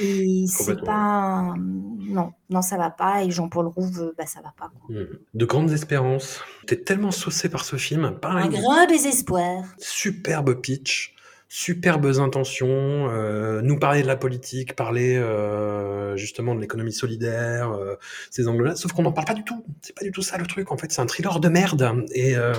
Et 0.00 0.44
c'est 0.46 0.84
pas. 0.84 1.54
Non, 1.56 2.32
non, 2.50 2.60
ça 2.62 2.76
va 2.76 2.90
pas. 2.90 3.24
Et 3.24 3.30
Jean-Paul 3.30 3.66
Rouve, 3.68 4.12
bah 4.18 4.26
ça 4.26 4.40
va 4.42 4.52
pas. 4.58 4.70
quoi. 4.86 4.94
Hmm. 4.94 5.06
De 5.32 5.44
grandes 5.46 5.70
espérances. 5.72 6.40
T'es 6.66 6.76
tellement 6.76 7.10
saucé 7.10 7.48
par 7.48 7.64
ce 7.64 7.76
film. 7.76 8.18
Un 8.22 8.48
grand 8.48 8.86
désespoir. 8.86 9.64
superbe 9.78 10.60
pitch, 10.60 11.14
superbes 11.48 12.06
intentions, 12.18 13.08
euh, 13.10 13.60
nous 13.62 13.78
parler 13.78 14.02
de 14.02 14.06
la 14.06 14.16
politique, 14.16 14.74
parler 14.74 15.16
euh, 15.16 16.16
justement 16.16 16.54
de 16.54 16.60
l'économie 16.60 16.92
solidaire, 16.92 17.70
euh, 17.72 17.94
ces 18.30 18.48
angles-là, 18.48 18.74
sauf 18.76 18.92
qu'on 18.92 19.02
n'en 19.02 19.12
parle 19.12 19.26
pas 19.26 19.34
du 19.34 19.44
tout. 19.44 19.64
C'est 19.82 19.94
pas 19.94 20.04
du 20.04 20.10
tout 20.10 20.22
ça 20.22 20.36
le 20.38 20.46
truc. 20.46 20.72
En 20.72 20.76
fait, 20.76 20.90
c'est 20.90 21.00
un 21.00 21.06
thriller 21.06 21.38
de 21.40 21.48
merde 21.48 22.04
et 22.12 22.36
euh, 22.36 22.52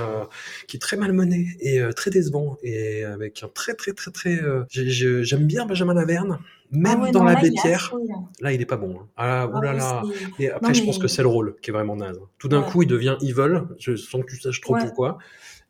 qui 0.68 0.78
est 0.78 0.80
très 0.80 0.98
mal 0.98 1.12
mené 1.14 1.48
et 1.60 1.80
euh, 1.82 1.92
très 1.92 2.12
décevant 2.12 2.58
et 2.64 3.04
avec 3.04 3.44
un 3.44 3.48
très 3.50 3.74
très 3.74 3.92
très 3.94 4.12
très. 4.12 4.42
euh, 4.42 4.64
j'ai- 4.70 4.90
j'ai- 4.90 5.24
J'aime 5.24 5.46
bien 5.48 5.66
Benjamin 5.66 5.94
Laverne, 5.94 6.40
même 6.72 6.98
Ah 7.00 7.04
ouais, 7.04 7.12
dans 7.12 7.20
non, 7.20 7.26
la 7.26 7.38
affreux, 7.74 8.02
là. 8.42 8.52
Il 8.54 8.62
est 8.62 8.66
pas 8.66 8.78
bon. 8.78 9.00
hein. 9.02 9.08
Ah, 9.18 9.42
Ah 9.52 9.58
oulala. 9.58 10.04
ouais, 10.06 10.14
c'est- 10.38 10.44
Et 10.44 10.52
après, 10.52 10.70
Non, 10.70 10.74
je 10.74 10.84
pense 10.84 11.00
que 11.00 11.08
c'est 11.08 11.22
le 11.24 11.28
rôle 11.28 11.56
qui 11.62 11.72
est 11.72 11.74
vraiment 11.74 11.96
naze. 11.96 12.20
Tout 12.38 12.48
d'un 12.48 12.62
Ouais. 12.62 12.70
coup, 12.70 12.84
il 12.84 12.88
devient 12.88 13.18
evil, 13.22 13.64
sans 13.98 14.22
que 14.22 14.28
tu 14.32 14.40
saches 14.40 14.62
trop 14.62 14.76
Ouais. 14.76 14.82
pourquoi. 14.82 15.18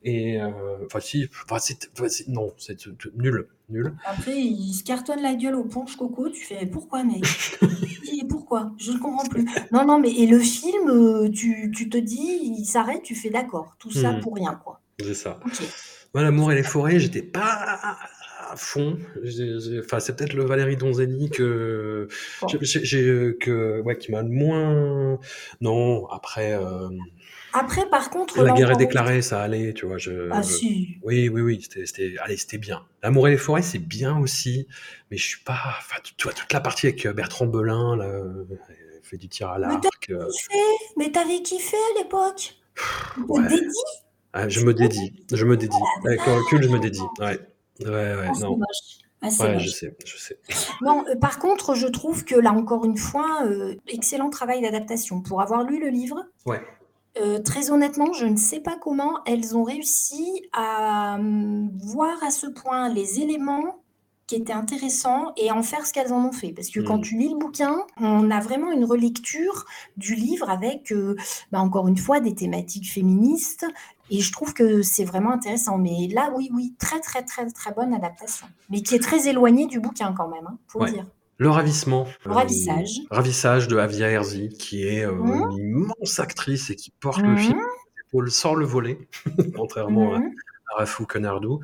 Et 0.08 0.40
euh, 0.40 0.52
enfin, 0.86 1.00
si, 1.00 1.28
enfin, 1.50 1.58
c'est, 1.60 2.28
non, 2.28 2.54
c'est 2.58 2.78
nul, 3.16 3.48
nul. 3.70 3.94
Après, 4.06 4.38
il 4.38 4.74
se 4.74 4.84
cartonne 4.84 5.22
la 5.22 5.34
gueule 5.34 5.56
au 5.56 5.64
punch 5.66 5.96
coco. 5.96 6.30
Tu 6.30 6.46
fais 6.46 6.66
pourquoi, 6.68 7.04
mec? 7.04 7.24
Et 8.14 8.24
Pourquoi? 8.28 8.72
Je 8.78 8.92
ne 8.92 9.00
comprends 9.00 9.28
plus. 9.28 9.46
Non, 9.72 9.86
non, 9.86 10.00
mais 10.00 10.12
et 10.12 10.28
le 10.28 10.40
film, 10.40 10.90
euh, 10.90 11.30
tu, 11.30 11.72
tu 11.76 11.90
te 11.90 11.98
dis, 11.98 12.40
il 12.60 12.66
s'arrête, 12.66 13.02
tu 13.04 13.16
fais 13.16 13.30
d'accord. 13.32 13.76
Tout 13.80 13.92
ça 13.92 14.14
Mhm. 14.14 14.22
pour 14.22 14.36
rien, 14.36 14.54
quoi. 14.64 14.80
C'est 15.00 15.16
ça. 15.16 15.40
Ok. 15.46 15.62
Moi, 16.14 16.24
l'amour 16.24 16.52
et 16.52 16.56
les 16.56 16.64
forêts, 16.64 17.00
j'étais 17.00 17.24
pas 17.24 17.98
à 18.52 18.56
fond. 18.56 18.98
Enfin, 19.84 20.00
c'est 20.00 20.16
peut-être 20.16 20.34
le 20.34 20.46
Valérie 20.46 20.78
Donzelli 20.78 21.30
que, 21.32 22.08
j'ai- 22.62 23.36
que, 23.40 23.82
ouais, 23.82 23.98
qui 23.98 24.12
m'a 24.12 24.22
le 24.22 24.30
moins. 24.30 25.20
Non, 25.62 26.06
après, 26.08 26.54
euh, 26.54 26.90
Après, 27.58 27.88
par 27.90 28.10
contre, 28.10 28.42
la 28.42 28.52
guerre 28.52 28.72
est 28.72 28.76
déclarée, 28.76 29.22
ça 29.22 29.42
allait, 29.42 29.74
tu 29.74 29.86
vois. 29.86 29.98
Je, 29.98 30.30
Ah 30.32 30.42
je- 30.42 30.48
si. 30.52 30.98
Oui, 31.04 31.30
oui, 31.30 31.42
oui, 31.42 31.68
c'était, 31.86 32.16
allez, 32.20 32.36
c'était 32.36 32.58
bien. 32.58 32.86
L'amour 33.02 33.28
et 33.30 33.32
les 33.32 33.38
forêts, 33.38 33.62
c'est 33.62 33.80
bien 33.80 34.18
aussi, 34.20 34.68
mais 35.10 35.16
je 35.18 35.26
suis 35.26 35.44
pas, 35.44 35.58
enfin, 35.80 35.96
tu, 36.04 36.24
vois, 36.24 36.34
toute 36.34 36.52
la 36.52 36.60
partie 36.60 36.88
avec 36.88 37.06
euh, 37.06 37.14
Bertrand 37.14 37.48
Belin, 37.48 37.96
là, 37.96 38.06
euh, 38.06 38.46
elle 38.70 39.02
fait 39.04 39.18
du 39.18 39.30
tir 39.30 39.50
à 39.50 39.58
l'arc. 39.60 39.86
euh, 40.10 40.28
Mais 40.98 41.12
t'avais 41.12 41.42
kiffé 41.42 41.78
à 41.96 42.00
l'époque 42.04 42.56
Ouais. 43.30 43.48
Dédié 43.48 43.68
ah, 44.38 44.50
je 44.50 44.66
me 44.66 44.74
dédie, 44.74 45.14
je 45.32 45.46
me 45.46 45.56
dédie. 45.56 45.78
Avec 46.06 46.26
le 46.26 46.34
recul, 46.34 46.62
je 46.62 46.68
me 46.68 46.78
dédie. 46.78 47.00
Ouais, 47.20 47.40
ouais, 47.80 47.88
ouais, 47.88 48.28
Ah, 48.28 48.32
non. 48.42 48.60
Ah, 49.22 49.30
Ouais, 49.40 49.60
je 49.60 49.70
sais, 49.70 49.96
je 50.06 50.18
sais. 50.18 50.38
Non, 50.82 51.06
euh, 51.08 51.16
par 51.16 51.40
contre, 51.40 51.74
je 51.74 51.88
trouve 51.88 52.26
que 52.26 52.36
là, 52.36 52.52
encore 52.52 52.84
une 52.84 52.98
fois, 52.98 53.46
euh, 53.46 53.76
excellent 53.88 54.30
travail 54.30 54.62
d'adaptation. 54.62 55.22
Pour 55.22 55.42
avoir 55.42 55.64
lu 55.64 55.80
le 55.80 55.88
livre, 55.88 56.22
Ouais. 56.46 56.62
Euh, 57.20 57.40
très 57.40 57.72
honnêtement, 57.72 58.12
je 58.14 58.26
ne 58.26 58.36
sais 58.38 58.60
pas 58.60 58.78
comment 58.82 59.20
elles 59.26 59.56
ont 59.56 59.64
réussi 59.64 60.44
à 60.54 61.16
hum, 61.20 61.70
voir 61.84 62.22
à 62.24 62.32
ce 62.32 62.48
point 62.48 62.90
les 62.90 63.22
éléments 63.22 63.78
qui 64.28 64.36
étaient 64.38 64.54
intéressants 64.54 65.34
et 65.38 65.52
en 65.52 65.62
faire 65.62 65.86
ce 65.86 65.94
qu'elles 65.94 66.12
en 66.12 66.26
ont 66.26 66.32
fait. 66.32 66.52
Parce 66.52 66.70
que 66.70 66.80
quand 66.80 66.98
Mm. 66.98 67.02
tu 67.02 67.16
lis 67.18 67.30
le 67.30 67.38
bouquin, 67.38 67.78
on 68.02 68.32
a 68.32 68.40
vraiment 68.40 68.72
une 68.72 68.84
relecture 68.84 69.66
du 69.98 70.16
livre 70.16 70.50
avec, 70.50 70.92
euh, 70.92 71.16
bah, 71.52 71.60
encore 71.60 71.88
une 71.88 71.98
fois, 71.98 72.20
des 72.20 72.34
thématiques 72.34 72.92
féministes. 72.92 73.68
Et 74.10 74.22
je 74.22 74.32
trouve 74.32 74.54
que 74.56 74.82
c'est 74.82 75.04
vraiment 75.04 75.32
intéressant. 75.32 75.78
Mais 75.78 76.08
là, 76.12 76.32
oui, 76.36 76.50
oui, 76.54 76.74
très, 76.80 77.00
très, 77.02 77.24
très, 77.24 77.46
très 77.52 77.72
bonne 77.72 77.94
adaptation. 77.94 78.48
Mais 78.72 78.82
qui 78.82 78.96
est 78.96 79.00
très 79.00 79.28
éloignée 79.28 79.68
du 79.68 79.80
bouquin 79.80 80.12
quand 80.14 80.28
même, 80.28 80.48
hein, 80.48 80.58
Ouais. 80.74 80.88
le 80.88 80.94
dire. 80.94 81.06
Le 81.38 81.50
ravissement. 81.50 82.08
Le 82.26 82.32
ravissage. 82.32 82.90
ravissage 83.12 83.68
de 83.68 83.78
Avia 83.78 84.10
Herzi, 84.10 84.50
qui 84.50 84.88
est 84.88 85.06
euh, 85.06 85.12
Mhm. 85.12 85.52
une 85.60 85.68
immense 85.92 86.20
actrice 86.20 86.70
et 86.70 86.76
qui 86.76 86.92
porte 87.00 87.22
le 87.22 87.36
film 87.36 87.58
les 87.60 88.02
épaules 88.08 88.32
sans 88.32 88.56
le 88.56 88.66
voler, 88.66 89.08
contrairement 89.56 90.16
à, 90.16 90.20
Mhm. 90.20 90.32
à 90.74 90.80
Rafou 90.80 91.06
Conardou. 91.06 91.60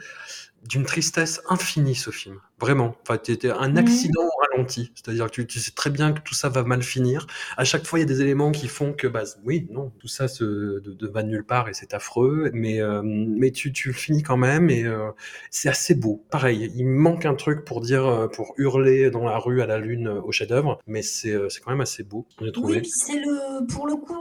D'une 0.68 0.84
tristesse 0.86 1.42
infinie 1.50 1.96
ce 1.96 2.12
film, 2.12 2.38
vraiment. 2.60 2.96
Enfin, 3.02 3.20
c'était 3.24 3.50
un 3.50 3.70
Mmh. 3.72 3.78
accident 3.78 4.22
au 4.22 4.42
ralenti, 4.52 4.92
c'est-à-dire 4.96 5.26
que 5.28 5.32
tu, 5.32 5.48
tu 5.48 5.60
sais 5.60 5.72
très 5.72 5.90
bien 5.90 6.12
que 6.14 6.22
tout 6.22 6.34
ça 6.34 6.50
va 6.50 6.64
mal 6.64 6.84
finir. 6.84 7.26
À 7.58 7.64
chaque 7.64 7.86
fois, 7.86 8.00
il 8.00 8.04
y 8.04 8.06
a 8.06 8.08
des 8.08 8.22
éléments 8.22 8.52
qui 8.52 8.68
font 8.68 8.94
que, 8.94 9.08
bah, 9.08 9.24
oui, 9.46 9.68
non, 9.72 9.92
tout 10.00 10.08
ça 10.08 10.28
se, 10.28 10.44
de, 10.44 10.94
de 10.94 11.08
va 11.08 11.24
nulle 11.24 11.44
part 11.46 11.70
et 11.70 11.74
c'est 11.74 11.94
affreux, 11.94 12.52
mais, 12.54 12.82
euh, 12.82 13.02
mais 13.04 13.52
tu, 13.52 13.72
tu 13.74 13.88
le 13.90 13.94
finis 13.94 14.24
quand 14.24 14.38
même 14.38 14.70
et 14.70 14.84
euh, 14.84 15.10
c'est 15.50 15.70
assez 15.70 15.96
beau. 15.96 16.24
Pareil, 16.30 16.72
il 16.76 16.86
manque 16.86 17.26
un 17.26 17.36
truc 17.36 17.66
pour 17.66 17.82
dire, 17.82 18.06
euh, 18.06 18.28
pour 18.28 18.54
hurler 18.58 19.10
dans 19.10 19.24
la 19.24 19.38
rue 19.38 19.62
à 19.62 19.66
la 19.66 19.80
lune 19.80 20.08
au 20.10 20.32
chef-d'œuvre, 20.32 20.80
mais 20.88 21.02
c'est 21.02 21.36
c'est 21.50 21.62
quand 21.62 21.72
même 21.72 21.82
assez 21.82 22.04
beau, 22.04 22.28
j'ai 22.42 22.52
trouvé. 22.52 22.80
Oui, 22.82 22.86
c'est 22.90 23.20
le, 23.20 23.66
pour 23.68 23.88
le 23.88 23.96
coup, 23.96 24.14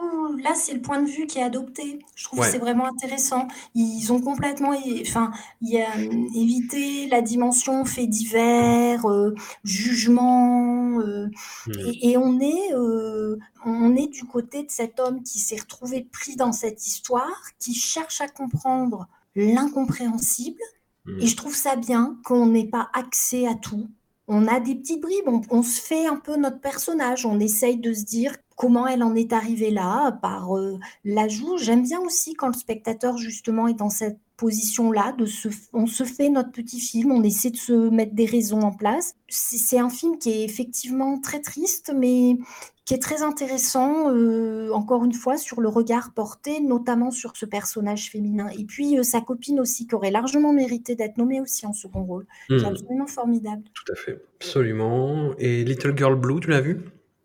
là, 0.42 0.54
c'est 0.54 0.72
le 0.74 0.80
point 0.80 1.00
de 1.02 1.08
vue 1.08 1.26
qui 1.26 1.38
est 1.38 1.42
adopté. 1.42 1.98
Je 2.16 2.24
trouve 2.24 2.40
Ouais. 2.40 2.46
que 2.46 2.52
c'est 2.52 2.58
vraiment 2.58 2.86
intéressant. 2.86 3.48
Ils 3.74 4.12
ont 4.12 4.20
complètement, 4.20 4.72
enfin, 5.02 5.30
il 5.60 5.70
y 5.70 5.80
a 5.80 5.88
euh, 5.96 6.28
évité 6.34 7.06
la 7.08 7.22
dimension 7.22 7.84
fait 7.84 8.06
divers, 8.06 9.06
euh, 9.08 9.34
jugement, 9.64 11.00
euh, 11.00 11.26
Mm. 11.66 11.72
et, 11.86 12.10
et 12.10 12.16
on 12.16 12.40
est, 12.40 12.72
euh, 12.74 13.38
on 13.64 13.94
est 13.96 14.06
du 14.08 14.24
côté 14.24 14.62
de 14.64 14.70
cet 14.70 14.98
homme 15.00 15.22
qui 15.22 15.38
s'est 15.38 15.56
retrouvé 15.60 16.02
pris 16.10 16.36
dans 16.36 16.52
cette 16.52 16.86
histoire, 16.86 17.42
qui 17.58 17.74
cherche 17.74 18.20
à 18.20 18.28
comprendre 18.28 19.08
l'incompréhensible. 19.36 20.60
Mm. 21.06 21.18
Et 21.20 21.26
je 21.26 21.36
trouve 21.36 21.54
ça 21.54 21.76
bien 21.76 22.16
qu'on 22.24 22.46
n'ait 22.46 22.66
pas 22.66 22.88
accès 22.92 23.46
à 23.46 23.54
tout. 23.54 23.88
On 24.28 24.46
a 24.46 24.60
des 24.60 24.76
petites 24.76 25.00
bribes, 25.00 25.26
on, 25.26 25.40
on 25.50 25.62
se 25.62 25.80
fait 25.80 26.06
un 26.06 26.16
peu 26.16 26.36
notre 26.36 26.60
personnage, 26.60 27.26
on 27.26 27.40
essaye 27.40 27.78
de 27.78 27.92
se 27.92 28.04
dire 28.04 28.36
comment 28.60 28.86
elle 28.86 29.02
en 29.02 29.14
est 29.14 29.32
arrivée 29.32 29.70
là 29.70 30.12
par 30.20 30.54
euh, 30.54 30.78
l'ajout. 31.02 31.56
J'aime 31.56 31.82
bien 31.82 31.98
aussi 32.00 32.34
quand 32.34 32.48
le 32.48 32.52
spectateur 32.52 33.16
justement 33.16 33.68
est 33.68 33.74
dans 33.74 33.88
cette 33.88 34.18
position-là, 34.36 35.12
de 35.12 35.24
se, 35.24 35.48
on 35.72 35.86
se 35.86 36.04
fait 36.04 36.28
notre 36.28 36.52
petit 36.52 36.78
film, 36.78 37.10
on 37.10 37.22
essaie 37.22 37.50
de 37.50 37.56
se 37.56 37.72
mettre 37.88 38.14
des 38.14 38.26
raisons 38.26 38.60
en 38.60 38.70
place. 38.72 39.14
C'est 39.28 39.56
c'est 39.56 39.78
un 39.78 39.88
film 39.88 40.18
qui 40.18 40.30
est 40.30 40.44
effectivement 40.44 41.18
très 41.20 41.40
triste, 41.40 41.90
mais 41.96 42.36
qui 42.84 42.92
est 42.92 42.98
très 42.98 43.22
intéressant, 43.22 44.10
euh, 44.10 44.70
encore 44.74 45.06
une 45.06 45.14
fois, 45.14 45.38
sur 45.38 45.62
le 45.62 45.68
regard 45.70 46.12
porté, 46.12 46.60
notamment 46.60 47.10
sur 47.10 47.38
ce 47.38 47.46
personnage 47.46 48.10
féminin. 48.10 48.48
Et 48.58 48.66
puis 48.66 48.98
euh, 48.98 49.02
sa 49.02 49.22
copine 49.22 49.58
aussi, 49.58 49.86
qui 49.86 49.94
aurait 49.94 50.10
largement 50.10 50.52
mérité 50.52 50.96
d'être 50.96 51.16
nommée 51.16 51.40
aussi 51.40 51.64
en 51.66 51.72
second 51.72 52.04
rôle, 52.04 52.26
qui 52.48 52.56
est 52.56 52.60
Mm. 52.60 52.64
absolument 52.66 53.06
formidable. 53.06 53.62
Tout 53.72 53.90
à 53.90 53.96
fait, 53.96 54.20
absolument. 54.36 55.32
Et 55.38 55.64
Little 55.64 55.96
Girl 55.96 56.14
Blue, 56.14 56.40
tu 56.40 56.50
l'as 56.50 56.60
vu 56.60 56.80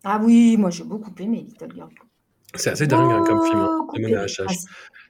Ah 0.08 0.20
oui, 0.22 0.56
moi 0.56 0.70
j'ai 0.70 0.84
beaucoup 0.84 1.12
aimé 1.18 1.44
Little 1.48 1.74
Girl. 1.74 1.90
C'est 2.54 2.70
assez 2.70 2.86
dingue 2.86 3.10
hein, 3.10 3.24
comme 3.26 3.44
film, 3.44 3.58
hein. 3.58 3.86
Ah, 4.46 4.52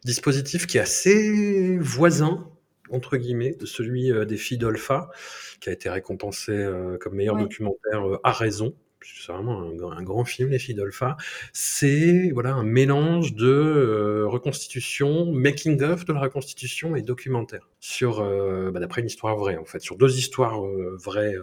Dispositif 0.05 0.66
qui 0.66 0.78
est 0.78 0.81
assez 0.81 1.77
voisin, 1.78 2.48
entre 2.90 3.18
guillemets, 3.18 3.55
de 3.55 3.66
celui 3.66 4.10
euh, 4.10 4.24
des 4.24 4.39
filles 4.39 4.56
d'Olpha, 4.56 5.10
qui 5.60 5.68
a 5.68 5.73
été 5.73 5.90
récompensé 5.90 6.52
euh, 6.52 6.97
comme 6.98 7.14
meilleur 7.14 7.35
Ouais. 7.35 7.43
documentaire 7.43 8.09
euh, 8.09 8.18
à 8.24 8.32
raison. 8.32 8.74
C'est 9.05 9.32
vraiment 9.32 9.60
un, 9.60 9.74
grand- 9.74 9.93
un 9.93 10.02
grand 10.02 10.24
film, 10.24 10.48
Les 10.48 10.59
filles 10.59 10.74
d'Olpha. 10.74 11.18
C'est 11.52 12.31
voilà 12.32 12.55
un 12.55 12.64
mélange 12.64 13.35
de 13.35 14.24
reconstitution, 14.27 15.31
making 15.31 15.82
of 15.82 16.06
de 16.06 16.14
la 16.14 16.20
reconstitution 16.20 16.97
et 16.97 17.02
documentaire 17.02 17.68
sur, 17.81 18.20
bah, 18.73 18.81
d'après 18.81 19.02
une 19.02 19.06
histoire 19.06 19.36
vraie 19.36 19.59
en 19.59 19.64
fait, 19.66 19.81
sur 19.81 19.97
deux 19.97 20.18
histoires 20.18 20.60
vraies 21.05 21.36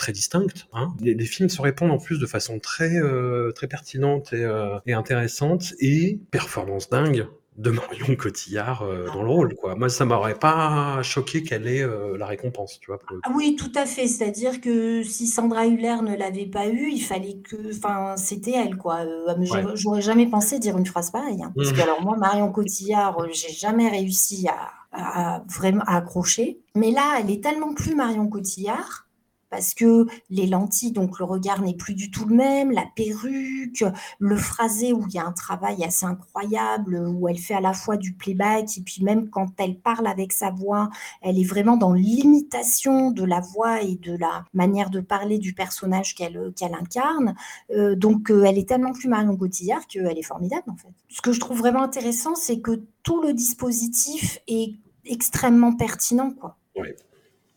très 0.00 0.12
distinctes. 0.12 0.66
hein. 0.72 0.88
Les, 1.00 1.14
les 1.14 1.24
films 1.26 1.48
se 1.48 1.62
répondent 1.62 1.92
en 1.92 1.98
plus 1.98 2.18
de 2.18 2.26
façon 2.26 2.58
très 2.58 2.96
euh, 2.96 3.52
très 3.52 3.68
pertinente 3.68 4.32
et, 4.32 4.44
euh, 4.44 4.78
et 4.86 4.92
intéressante 4.92 5.74
et 5.80 6.18
performance 6.30 6.88
dingue 6.90 7.26
de 7.58 7.70
Marion 7.70 8.14
Cotillard 8.16 8.82
euh, 8.82 9.06
dans 9.12 9.22
le 9.22 9.28
rôle 9.28 9.54
quoi. 9.54 9.74
Moi 9.74 9.88
ça 9.90 10.04
m'aurait 10.06 10.38
pas 10.38 11.02
choqué 11.02 11.42
qu'elle 11.42 11.66
ait 11.66 11.82
euh, 11.82 12.16
la 12.16 12.24
récompense, 12.26 12.78
tu 12.80 12.86
vois. 12.86 12.98
pour 12.98 13.10
le 13.10 13.16
coup. 13.16 13.22
Ah 13.28 13.32
oui, 13.36 13.54
tout 13.56 13.72
à 13.74 13.84
fait. 13.84 14.06
C'est-à-dire 14.06 14.60
que 14.62 15.02
si 15.02 15.26
Sandra 15.26 15.66
Hüller 15.66 15.96
ne 16.02 16.16
l'avait 16.16 16.46
pas 16.46 16.68
eu, 16.68 16.88
il 16.90 17.00
fallait 17.02 17.36
que, 17.48 17.56
enfin, 17.76 18.16
c'était 18.16 18.52
elle, 18.52 18.76
quoi. 18.76 19.00
Euh, 19.00 19.34
j'aurais- 19.42 19.64
Ouais. 19.64 19.72
J'aurais 19.74 20.00
jamais 20.00 20.26
pensé 20.26 20.58
dire 20.58 20.78
une 20.78 20.86
phrase 20.86 21.10
pareille. 21.10 21.42
hein. 21.42 21.52
Parce 21.54 21.70
Mhm. 21.70 21.76
que 21.76 21.82
alors 21.82 22.02
moi, 22.02 22.16
Marion 22.16 22.50
Cotillard, 22.50 23.18
j'ai 23.32 23.52
jamais 23.52 23.88
réussi 23.90 24.48
à, 24.48 24.70
à- 24.92 25.34
à 25.36 25.42
vraiment 25.54 25.82
à 25.86 25.96
accrocher. 25.98 26.60
Mais 26.74 26.92
là, 26.92 27.18
elle 27.20 27.30
est 27.30 27.42
tellement 27.42 27.74
plus 27.74 27.94
Marion 27.94 28.26
Cotillard. 28.28 29.06
Parce 29.50 29.74
que 29.74 30.06
les 30.30 30.46
lentilles, 30.46 30.92
donc 30.92 31.18
le 31.18 31.24
regard 31.24 31.60
n'est 31.60 31.74
plus 31.74 31.94
du 31.94 32.10
tout 32.10 32.24
le 32.24 32.34
même, 32.34 32.70
la 32.70 32.84
perruque, 32.94 33.84
le 34.18 34.36
phrasé 34.36 34.92
où 34.92 35.04
il 35.08 35.14
y 35.14 35.18
a 35.18 35.26
un 35.26 35.32
travail 35.32 35.82
assez 35.84 36.06
incroyable, 36.06 36.96
où 37.08 37.28
elle 37.28 37.38
fait 37.38 37.54
à 37.54 37.60
la 37.60 37.72
fois 37.72 37.96
du 37.96 38.14
playback 38.14 38.78
et 38.78 38.82
puis 38.82 39.02
même 39.02 39.28
quand 39.28 39.48
elle 39.58 39.78
parle 39.78 40.06
avec 40.06 40.32
sa 40.32 40.50
voix, 40.50 40.90
elle 41.22 41.38
est 41.38 41.44
vraiment 41.44 41.76
dans 41.76 41.92
l'imitation 41.92 43.10
de 43.10 43.24
la 43.24 43.40
voix 43.40 43.82
et 43.82 43.96
de 43.96 44.16
la 44.16 44.44
manière 44.54 44.90
de 44.90 45.00
parler 45.00 45.38
du 45.38 45.52
personnage 45.52 46.14
qu'elle 46.14 46.52
qu'elle 46.56 46.74
incarne. 46.74 47.34
Euh, 47.70 47.94
donc, 47.96 48.30
euh, 48.30 48.44
elle 48.44 48.58
est 48.58 48.68
tellement 48.68 48.92
plus 48.92 49.08
Marion 49.08 49.36
Cotillard 49.36 49.86
qu'elle 49.86 50.18
est 50.18 50.22
formidable, 50.22 50.64
en 50.68 50.76
fait. 50.76 50.88
Ce 51.08 51.20
que 51.20 51.32
je 51.32 51.40
trouve 51.40 51.58
vraiment 51.58 51.82
intéressant, 51.82 52.34
c'est 52.34 52.60
que 52.60 52.82
tout 53.02 53.20
le 53.22 53.32
dispositif 53.32 54.38
est 54.46 54.74
extrêmement 55.04 55.74
pertinent, 55.74 56.30
quoi. 56.30 56.56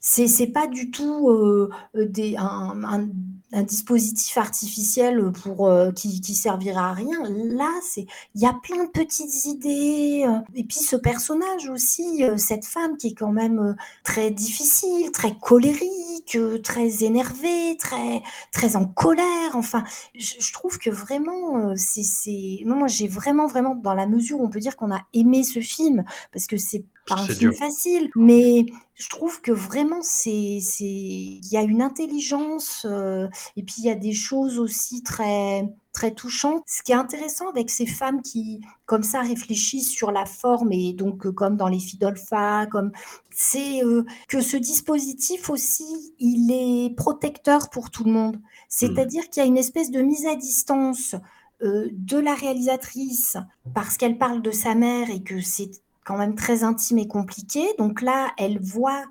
C'est 0.06 0.48
pas 0.48 0.68
du 0.68 0.92
tout 0.92 1.30
euh, 1.30 1.70
euh, 1.96 2.06
des, 2.08 2.36
un- 2.38 3.10
un 3.54 3.64
dispositif 3.64 4.38
artificiel 4.38 5.32
pour 5.32 5.68
euh, 5.68 5.92
qui, 5.92 6.20
qui 6.22 6.34
servira 6.34 6.90
à 6.90 6.94
rien. 6.94 7.20
Là, 7.30 7.70
c'est 7.82 8.06
il 8.36 8.42
y 8.42 8.46
a 8.46 8.54
plein 8.64 8.84
de 8.84 8.90
petites 8.90 9.46
idées. 9.46 10.26
euh, 10.28 10.40
et 10.56 10.64
puis 10.64 10.80
ce 10.80 10.96
personnage 10.96 11.70
aussi, 11.70 12.24
euh, 12.24 12.36
cette 12.38 12.66
femme 12.66 12.98
qui 12.98 13.08
est 13.10 13.14
quand 13.14 13.32
même 13.32 13.60
euh, 13.60 13.74
très 14.04 14.32
difficile, 14.32 15.12
très 15.12 15.38
colérique, 15.38 16.36
euh, 16.36 16.58
très 16.60 17.04
énervée, 17.04 17.78
très 17.78 18.22
très 18.52 18.76
en 18.76 18.86
colère. 18.86 19.52
Enfin, 19.54 19.84
je, 20.16 20.34
je 20.40 20.52
trouve 20.54 20.78
que 20.80 20.90
vraiment, 20.90 21.70
euh, 21.70 21.74
c'est 21.78 22.64
moi 22.66 22.88
j'ai 22.88 23.08
vraiment 23.08 23.48
vraiment 23.48 23.76
dans 23.76 23.94
la 23.94 24.08
mesure 24.08 24.40
où 24.40 24.46
on 24.46 24.50
peut 24.50 24.60
dire 24.60 24.76
qu'on 24.76 24.92
a 24.92 25.02
aimé 25.14 25.44
ce 25.44 25.60
film 25.60 26.04
parce 26.32 26.48
que 26.48 26.58
c'est 26.58 26.86
pas 27.06 27.16
un 27.16 27.28
film 27.28 27.54
facile, 27.54 28.10
mais 28.16 28.66
je 28.96 29.10
trouve 29.10 29.42
que 29.42 29.52
vraiment 29.52 30.02
c'est 30.02 30.60
c'est 30.62 30.84
il 30.86 31.48
y 31.52 31.58
a 31.58 31.62
une 31.62 31.82
intelligence 31.82 32.86
euh, 32.90 33.28
et 33.56 33.64
puis 33.64 33.76
il 33.80 33.86
y 33.86 33.90
a 33.90 33.96
des 33.96 34.14
choses 34.14 34.60
aussi 34.60 35.04
très 35.04 35.68
très 35.92 36.12
touchantes. 36.12 36.64
Ce 36.68 36.82
qui 36.82 36.92
est 36.92 36.96
intéressant 36.96 37.48
avec 37.50 37.70
ces 37.70 37.86
femmes 37.86 38.22
qui 38.22 38.62
comme 38.86 39.04
ça 39.04 39.22
réfléchissent 39.22 39.92
sur 39.92 40.12
la 40.12 40.26
forme 40.26 40.72
et 40.72 40.94
donc 40.94 41.26
euh, 41.26 41.32
comme 41.32 41.56
dans 41.56 41.68
les 41.68 41.80
filles 41.80 42.00
d'Olpha, 42.00 42.66
comme 42.68 42.92
c'est 43.30 43.84
euh, 43.84 44.04
que 44.28 44.42
ce 44.42 44.58
dispositif 44.58 45.50
aussi 45.50 46.14
il 46.20 46.52
est 46.52 46.96
protecteur 46.96 47.70
pour 47.70 47.92
tout 47.92 48.04
le 48.04 48.12
monde. 48.12 48.40
C'est-à-dire 48.70 49.30
qu'il 49.30 49.42
y 49.42 49.46
a 49.46 49.48
une 49.48 49.58
espèce 49.58 49.92
de 49.92 50.02
mise 50.02 50.26
à 50.26 50.36
distance 50.36 51.16
euh, 51.62 51.88
de 51.92 52.18
la 52.18 52.34
réalisatrice 52.34 53.38
parce 53.74 53.98
qu'elle 53.98 54.18
parle 54.18 54.42
de 54.42 54.52
sa 54.52 54.76
mère 54.76 55.10
et 55.10 55.22
que 55.22 55.40
c'est 55.42 55.72
quand 56.04 56.18
même 56.18 56.36
très 56.36 56.64
intime 56.64 56.98
et 56.98 57.08
compliqué. 57.08 57.66
Donc 57.78 58.02
là, 58.02 58.34
elle 58.38 58.60
voit 58.60 59.06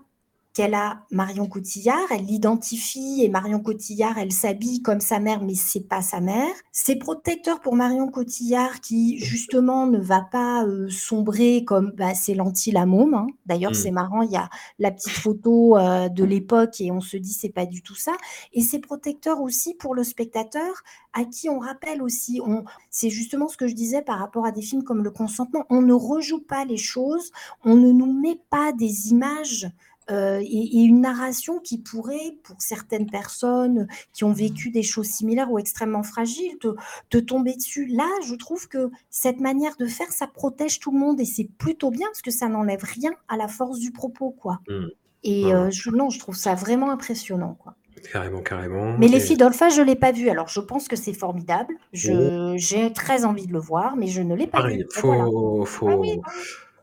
qu'elle 0.55 0.75
a 0.75 1.05
Marion 1.11 1.47
Cotillard, 1.47 2.11
elle 2.11 2.27
l'identifie 2.27 3.23
et 3.23 3.29
Marion 3.29 3.61
Cotillard, 3.61 4.19
elle 4.19 4.33
s'habille 4.33 4.83
comme 4.83 5.01
sa 5.01 5.19
mère, 5.19 5.43
mais 5.43 5.55
c'est 5.55 5.89
pas 5.89 6.03
sa 6.03 6.21
mère. 6.21 6.53
C'est 6.73 6.97
protecteur 6.97 7.61
pour 7.61 7.75
Marion 7.75 8.09
Cotillard 8.09 8.81
qui 8.81 9.19
justement 9.19 9.87
ne 9.87 9.99
va 9.99 10.21
pas 10.21 10.65
euh, 10.67 10.89
sombrer 10.91 11.65
comme 11.65 11.93
bah, 11.97 12.15
c'est 12.15 12.35
lentilles 12.35 12.73
la 12.73 12.87
môme. 12.87 13.15
hein. 13.15 13.27
D'ailleurs, 13.47 13.73
Mm. 13.73 13.75
c'est 13.75 13.91
marrant, 13.91 14.23
il 14.23 14.31
y 14.31 14.37
a 14.37 14.51
la 14.79 14.91
petite 14.91 15.13
photo 15.13 15.77
euh, 15.79 16.09
de 16.09 16.25
l'époque 16.25 16.81
et 16.81 16.91
on 16.93 17.01
se 17.01 17.17
dit 17.17 17.33
c'est 17.33 17.49
pas 17.49 17.67
du 17.67 17.83
tout 17.83 17.95
ça. 17.95 18.13
Et 18.53 18.61
c'est 18.61 18.79
protecteur 18.79 19.41
aussi 19.41 19.75
pour 19.75 19.95
le 19.95 20.05
spectateur 20.05 20.83
à 21.15 21.25
qui 21.25 21.49
on 21.49 21.59
rappelle 21.59 22.03
aussi, 22.03 22.41
on, 22.45 22.65
c'est 22.91 23.11
justement 23.11 23.49
ce 23.49 23.57
que 23.57 23.67
je 23.69 23.75
disais 23.75 24.03
par 24.03 24.19
rapport 24.19 24.47
à 24.47 24.53
des 24.53 24.63
films 24.63 24.83
comme 24.85 25.03
Le 25.05 25.11
Consentement, 25.11 25.65
on 25.71 25.83
ne 25.83 25.93
rejoue 25.93 26.41
pas 26.41 26.65
les 26.65 26.79
choses, 26.79 27.31
on 27.65 27.77
ne 27.77 27.93
nous 27.93 28.13
met 28.21 28.39
pas 28.51 28.73
des 28.73 29.11
images 29.11 29.71
euh, 30.13 30.41
et, 30.43 30.45
et 30.45 30.83
une 30.83 31.01
narration 31.01 31.59
qui 31.59 31.79
pourrait, 31.79 32.37
pour 32.45 32.61
certaines 32.61 33.11
personnes 33.11 33.89
qui 34.13 34.25
ont 34.25 34.33
vécu 34.33 34.71
des 34.71 34.83
choses 34.83 35.07
similaires 35.07 35.51
ou 35.51 35.59
extrêmement 35.59 36.03
fragiles, 36.03 36.59
te, 36.61 36.69
te 37.09 37.19
tomber 37.19 37.55
dessus. 37.55 37.87
Là, 37.87 38.09
je 38.27 38.35
trouve 38.35 38.69
que 38.69 38.91
cette 39.11 39.41
manière 39.41 39.77
de 39.79 39.87
faire, 39.87 40.13
ça 40.13 40.27
protège 40.27 40.79
tout 40.81 40.93
le 40.93 40.99
monde 40.99 41.21
et 41.21 41.25
c'est 41.25 41.49
plutôt 41.59 41.91
bien 41.91 42.07
parce 42.09 42.23
que 42.23 42.31
ça 42.31 42.49
n'enlève 42.49 42.85
rien 42.85 43.13
à 43.29 43.37
la 43.37 43.49
force 43.49 43.79
du 43.79 43.91
propos, 43.93 44.31
quoi. 44.31 44.61
Mm. 44.69 44.87
Et 45.25 45.55
euh, 45.55 45.71
je, 45.71 45.91
non, 45.91 46.11
je 46.11 46.19
trouve 46.19 46.37
ça 46.37 46.55
vraiment 46.55 46.91
impressionnant, 46.91 47.55
quoi. 47.55 47.75
Carrément, 48.13 48.43
carrément. 48.43 48.99
Mais 48.99 49.07
les 49.07 49.21
filles 49.21 49.37
d'Olpha, 49.37 49.69
je 49.69 49.81
ne 49.81 49.87
l'ai 49.87 49.95
pas 49.95 50.11
vu. 50.11 50.29
Alors, 50.29 50.49
je 50.49 50.59
pense 50.61 50.89
que 50.89 50.97
c'est 50.97 51.13
formidable. 51.13 51.75
Oh. 51.79 51.87
Je, 51.93 52.55
J'ai 52.57 52.93
très 52.93 53.25
envie 53.25 53.47
de 53.47 53.53
le 53.53 53.61
voir, 53.61 53.97
mais 53.97 54.09
je 54.09 54.21
ne 54.21 54.35
l'ai 54.35 54.49
pas 54.49 54.59
Pareil, 54.59 54.79
vu. 54.79 54.87
Faut, 54.91 55.07
voilà. 55.07 55.25
faut, 55.65 55.89
Ah 55.89 55.97
oui, 55.97 56.21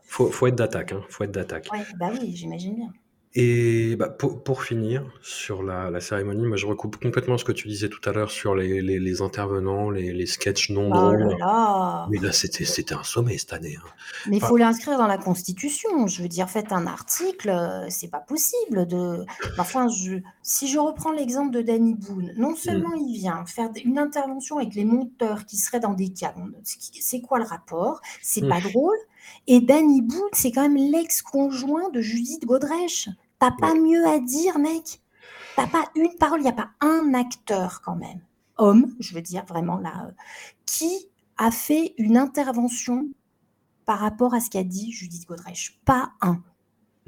faut, 0.02 0.30
faut 0.30 0.46
être 0.46 0.56
d'attaque, 0.56 0.92
hein, 0.92 1.02
faut 1.08 1.24
être 1.24 1.30
d'attaque. 1.30 1.68
ouais, 1.72 1.84
bah 1.98 2.10
oui, 2.12 2.32
j'imagine 2.34 2.74
bien. 2.74 2.92
Et 3.34 3.94
bah, 3.96 4.08
pour, 4.08 4.42
pour 4.42 4.62
finir 4.64 5.04
sur 5.22 5.62
la, 5.62 5.90
la 5.90 6.00
cérémonie, 6.00 6.46
moi 6.46 6.56
je 6.56 6.66
recoupe 6.66 6.96
complètement 7.00 7.38
ce 7.38 7.44
que 7.44 7.52
tu 7.52 7.68
disais 7.68 7.88
tout 7.88 8.00
à 8.08 8.12
l'heure 8.12 8.30
sur 8.30 8.54
les, 8.56 8.82
les, 8.82 8.98
les 8.98 9.22
intervenants, 9.22 9.90
les, 9.90 10.12
les 10.12 10.26
sketchs 10.26 10.70
non 10.70 10.92
Oh 10.92 10.92
drôles. 10.92 11.18
là 11.18 11.36
là 11.38 12.06
Mais 12.06 12.18
là, 12.18 12.32
c'était 12.32 12.64
c'était 12.64 12.94
un 12.94 13.04
sommet 13.04 13.38
cette 13.38 13.52
année. 13.52 13.76
hein. 13.76 13.88
Mais 14.26 14.36
il 14.38 14.42
Enfin, 14.42 14.48
faut 14.48 14.56
l'inscrire 14.56 14.98
dans 14.98 15.06
la 15.06 15.18
Constitution. 15.18 16.06
Je 16.06 16.22
veux 16.22 16.28
dire, 16.28 16.48
faites 16.50 16.72
un 16.72 16.86
article, 16.86 17.48
euh, 17.50 17.86
c'est 17.88 18.08
pas 18.08 18.20
possible 18.20 18.86
de. 18.86 19.24
Enfin, 19.56 19.88
je... 19.88 20.16
si 20.42 20.68
je 20.68 20.78
reprends 20.78 21.12
l'exemple 21.12 21.52
de 21.52 21.62
Danny 21.62 21.94
Boone, 21.94 22.32
non 22.36 22.54
seulement 22.54 22.92
il 22.94 23.14
vient 23.14 23.44
faire 23.46 23.70
une 23.84 23.98
intervention 23.98 24.58
avec 24.58 24.74
les 24.74 24.84
monteurs 24.84 25.46
qui 25.46 25.56
seraient 25.56 25.80
dans 25.80 25.94
des 25.94 26.10
cabines, 26.12 26.52
c'est 26.64 27.20
quoi 27.22 27.38
le 27.38 27.44
rapport? 27.44 28.00
C'est 28.22 28.46
pas 28.46 28.60
drôle. 28.60 28.96
Et 29.46 29.60
Danny 29.60 30.02
Boone, 30.02 30.28
c'est 30.32 30.52
quand 30.52 30.68
même 30.68 30.76
l'ex-conjoint 30.76 31.90
de 31.90 32.00
Judith 32.00 32.44
Godrèche. 32.44 33.08
T'as 33.38 33.52
pas 33.52 33.74
mieux 33.74 34.06
à 34.06 34.18
dire, 34.18 34.58
mec. 34.58 35.00
T'as 35.56 35.66
pas 35.66 35.90
une 35.94 36.14
parole, 36.18 36.40
il 36.40 36.44
n'y 36.44 36.48
a 36.48 36.52
pas 36.52 36.70
un 36.80 37.14
acteur 37.14 37.82
quand 37.82 37.96
même, 37.96 38.20
homme, 38.56 38.94
je 39.00 39.14
veux 39.14 39.22
dire 39.22 39.44
vraiment 39.44 39.78
là, 39.78 40.06
euh, 40.06 40.12
qui 40.64 41.08
a 41.36 41.50
fait 41.50 41.94
une 41.98 42.16
intervention 42.16 43.08
par 43.84 43.98
rapport 43.98 44.34
à 44.34 44.40
ce 44.40 44.50
qu'a 44.50 44.62
dit 44.62 44.92
Judith 44.92 45.26
Godrèche. 45.26 45.80
Pas 45.84 46.12
un. 46.20 46.42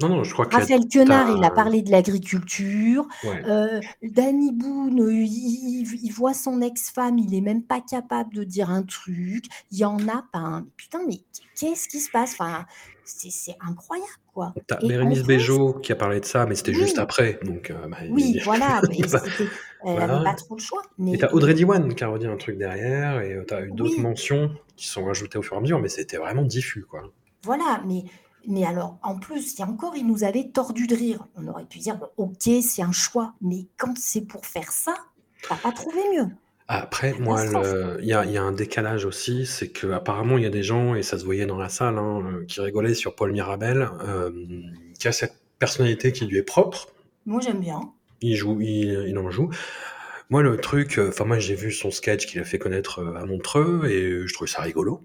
Non, 0.01 0.09
non, 0.09 0.23
je 0.23 0.33
crois 0.33 0.45
que 0.45 0.55
Raphaël 0.55 0.87
Quenard, 0.91 1.29
il 1.37 1.43
a 1.43 1.51
parlé 1.51 1.81
de 1.81 1.91
l'agriculture. 1.91 3.07
ouais. 3.23 3.43
Euh, 3.47 3.79
Danny 4.01 4.51
Boone, 4.51 4.99
euh, 5.01 5.13
il, 5.13 6.11
voit 6.11 6.33
son 6.33 6.61
ex-femme, 6.61 7.17
il 7.19 7.33
est 7.35 7.41
même 7.41 7.63
pas 7.63 7.79
capable 7.79 8.33
de 8.33 8.43
dire 8.43 8.69
un 8.69 8.83
truc. 8.83 9.45
Il 9.71 9.77
y 9.77 9.85
en 9.85 9.99
a 10.07 10.25
pas 10.31 10.39
un. 10.39 10.65
Putain, 10.77 10.99
mais 11.07 11.19
qu'est-ce 11.57 11.87
qui 11.87 11.99
se 11.99 12.09
passe? 12.11 12.33
Enfin, 12.33 12.65
c'est, 13.05 13.55
incroyable, 13.61 14.09
quoi. 14.33 14.53
T'as 14.67 14.77
Bérénice 14.77 15.23
Bejo 15.23 15.73
qui 15.73 15.91
a 15.91 15.95
parlé 15.95 16.19
de 16.19 16.25
ça, 16.25 16.45
mais 16.45 16.55
c'était 16.55 16.71
Oui. 16.71 16.81
juste 16.81 16.97
après. 16.99 17.39
Donc, 17.43 17.69
euh, 17.69 17.87
bah, 17.87 17.97
Oui, 18.09 18.33
il- 18.35 18.43
voilà. 18.43 18.81
mais 18.89 18.97
Bah, 19.07 19.21
elle 19.23 19.47
voilà. 19.81 20.07
n'avait 20.07 20.23
pas 20.23 20.33
trop 20.33 20.55
le 20.55 20.61
choix. 20.61 20.81
Mais, 20.97 21.13
Et 21.13 21.17
t'as 21.17 21.31
Audrey 21.31 21.53
Diwan 21.53 21.93
qui 21.93 22.03
a 22.03 22.07
redit 22.07 22.27
un 22.27 22.37
truc 22.37 22.57
derrière, 22.57 23.21
et 23.21 23.37
t'as 23.47 23.61
eu 23.63 23.71
d'autres 23.71 23.95
Oui. 23.97 24.01
mentions 24.01 24.51
qui 24.75 24.87
sont 24.87 25.05
rajoutées 25.05 25.37
au 25.37 25.41
fur 25.43 25.53
et 25.55 25.57
à 25.57 25.61
mesure, 25.61 25.79
mais 25.79 25.89
c'était 25.89 26.17
vraiment 26.17 26.43
diffus, 26.43 26.83
quoi. 26.83 27.03
Voilà, 27.43 27.81
mais, 27.85 28.03
mais 28.47 28.65
alors, 28.65 28.97
en 29.03 29.17
plus, 29.17 29.53
il 29.53 29.59
y 29.59 29.61
a 29.63 29.67
encore, 29.67 29.95
il 29.95 30.05
nous 30.05 30.23
avait 30.23 30.49
tordu 30.49 30.87
de 30.87 30.95
rire. 30.95 31.25
On 31.35 31.47
aurait 31.47 31.65
pu 31.65 31.79
dire, 31.79 31.97
bon, 31.97 32.07
ok, 32.17 32.49
c'est 32.61 32.81
un 32.81 32.91
choix, 32.91 33.33
mais 33.41 33.67
quand 33.77 33.97
c'est 33.97 34.21
pour 34.21 34.45
faire 34.45 34.71
ça, 34.71 34.95
t'as 35.47 35.55
pas 35.55 35.71
trouvé 35.71 36.01
mieux. 36.13 36.27
Après, 36.67 37.13
moi, 37.19 37.43
il 37.99 38.05
y 38.05 38.13
a, 38.13 38.25
il 38.25 38.31
y 38.31 38.37
a 38.37 38.43
un 38.43 38.51
décalage 38.53 39.05
aussi, 39.05 39.45
c'est 39.45 39.69
que 39.69 39.87
apparemment 39.91 40.37
il 40.37 40.43
y 40.43 40.47
a 40.47 40.49
des 40.49 40.63
gens, 40.63 40.95
et 40.95 41.03
ça 41.03 41.19
se 41.19 41.25
voyait 41.25 41.45
dans 41.45 41.57
la 41.57 41.69
salle, 41.69 41.97
hein, 41.97 42.23
euh, 42.25 42.45
qui 42.45 42.61
rigolaient 42.61 42.93
sur 42.93 43.15
Paul 43.15 43.33
Mirabel, 43.33 43.89
euh, 44.07 44.31
qui 44.97 45.07
a 45.07 45.11
cette 45.11 45.35
personnalité 45.59 46.13
qui 46.13 46.25
lui 46.25 46.37
est 46.37 46.43
propre. 46.43 46.87
Moi, 47.25 47.41
j'aime 47.41 47.59
bien. 47.59 47.81
Il 48.21 48.35
joue, 48.35 48.61
il, 48.61 49.07
il 49.07 49.17
en 49.17 49.29
joue. 49.29 49.49
Moi, 50.29 50.41
le 50.41 50.57
truc, 50.57 50.97
euh, 50.99 51.09
enfin, 51.09 51.25
moi, 51.25 51.37
j'ai 51.37 51.55
vu 51.55 51.71
son 51.71 51.91
sketch 51.91 52.27
qu'il 52.27 52.39
a 52.39 52.45
fait 52.45 52.59
connaître 52.59 53.03
à 53.15 53.25
Montreux, 53.25 53.85
et 53.85 54.25
je 54.25 54.33
trouvais 54.33 54.49
ça 54.49 54.61
rigolo. 54.61 55.01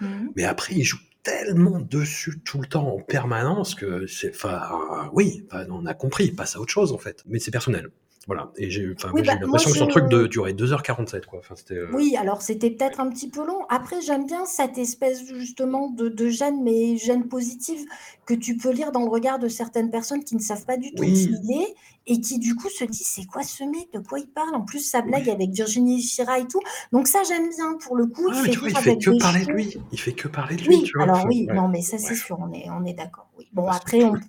Mhm. 0.00 0.32
Mais 0.36 0.44
après, 0.44 0.74
il 0.74 0.84
joue 0.84 0.98
tellement 1.22 1.80
dessus 1.80 2.40
tout 2.44 2.60
le 2.60 2.66
temps 2.66 2.94
en 2.94 3.00
permanence 3.00 3.74
que 3.74 4.06
c'est, 4.06 4.30
enfin, 4.30 5.10
oui, 5.12 5.44
enfin, 5.46 5.66
on 5.70 5.86
a 5.86 5.94
compris, 5.94 6.26
il 6.26 6.34
passe 6.34 6.56
à 6.56 6.60
autre 6.60 6.72
chose 6.72 6.92
en 6.92 6.98
fait. 6.98 7.22
Mais 7.26 7.38
c'est 7.38 7.50
personnel. 7.50 7.90
Voilà. 8.28 8.52
Et 8.56 8.68
j'ai, 8.68 8.92
enfin, 8.94 9.08
Oui, 9.14 9.22
moi, 9.22 9.22
j'ai 9.22 9.26
bah, 9.26 9.36
eu 9.38 9.44
l'impression 9.46 9.70
que 9.70 9.78
son 9.78 9.86
truc 9.86 10.08
de, 10.08 10.26
durait 10.26 10.52
2h47, 10.52 11.24
quoi. 11.24 11.38
Enfin, 11.38 11.54
c'était, 11.56 11.76
euh, 11.76 11.88
Oui, 11.94 12.14
alors 12.14 12.42
c'était 12.42 12.70
peut-être 12.70 13.00
un 13.00 13.08
petit 13.08 13.30
peu 13.30 13.44
long. 13.44 13.64
Après, 13.70 14.02
j'aime 14.02 14.26
bien 14.26 14.44
cette 14.44 14.76
espèce 14.76 15.26
justement 15.26 15.88
de, 15.88 16.10
de 16.10 16.28
gêne, 16.28 16.62
mais 16.62 16.98
gêne 16.98 17.26
positive, 17.26 17.80
que 18.26 18.34
tu 18.34 18.58
peux 18.58 18.70
lire 18.70 18.92
dans 18.92 19.00
le 19.00 19.08
regard 19.08 19.38
de 19.38 19.48
certaines 19.48 19.90
personnes 19.90 20.24
qui 20.24 20.36
ne 20.36 20.42
savent 20.42 20.66
pas 20.66 20.76
du 20.76 20.92
tout 20.92 21.04
Oui. 21.04 21.14
qui 21.14 21.34
il 21.42 21.62
est 21.62 21.74
et 22.08 22.20
qui 22.20 22.38
du 22.40 22.56
coup 22.56 22.68
se 22.68 22.84
disent 22.84 23.06
c'est 23.06 23.26
quoi 23.26 23.42
ce 23.44 23.62
mec, 23.62 23.92
de 23.92 24.00
quoi 24.00 24.18
il 24.18 24.26
parle? 24.26 24.54
En 24.56 24.62
plus, 24.62 24.80
sa 24.80 25.02
blague 25.02 25.28
avec 25.30 25.50
Virginie 25.50 26.02
Fira 26.02 26.38
et 26.40 26.46
tout. 26.48 26.60
Donc 26.92 27.06
ça, 27.06 27.20
j'aime 27.28 27.48
bien 27.48 27.74
pour 27.80 27.94
le 27.96 28.06
coup. 28.06 28.26
Ah, 28.32 28.34
il 28.36 28.42
mais 28.42 28.48
fait 28.52 28.56
vois, 28.58 28.68
il 28.70 28.76
fait 28.78 28.96
que 28.98 29.18
parler 29.18 29.44
de 29.46 29.52
lui. 29.52 29.76
Il 29.92 30.00
fait 30.00 30.12
que 30.14 30.26
parler 30.28 30.56
de 30.56 30.62
lui, 30.62 30.76
Oui, 30.76 30.82
tu 30.84 30.92
vois. 30.96 31.04
alors 31.04 31.24
oui, 31.26 31.46
ouais. 31.48 31.54
non, 31.54 31.68
mais 31.68 31.82
ça 31.82 31.98
c'est 31.98 32.10
Ouais. 32.10 32.14
sûr, 32.16 32.38
on 32.40 32.52
est, 32.52 32.66
on 32.70 32.84
est 32.84 32.94
d'accord. 32.94 33.28
Oui. 33.38 33.46
Bon, 33.52 33.64
Parce 33.66 33.76
après, 33.78 34.02
on 34.02 34.12
peut- 34.14 34.20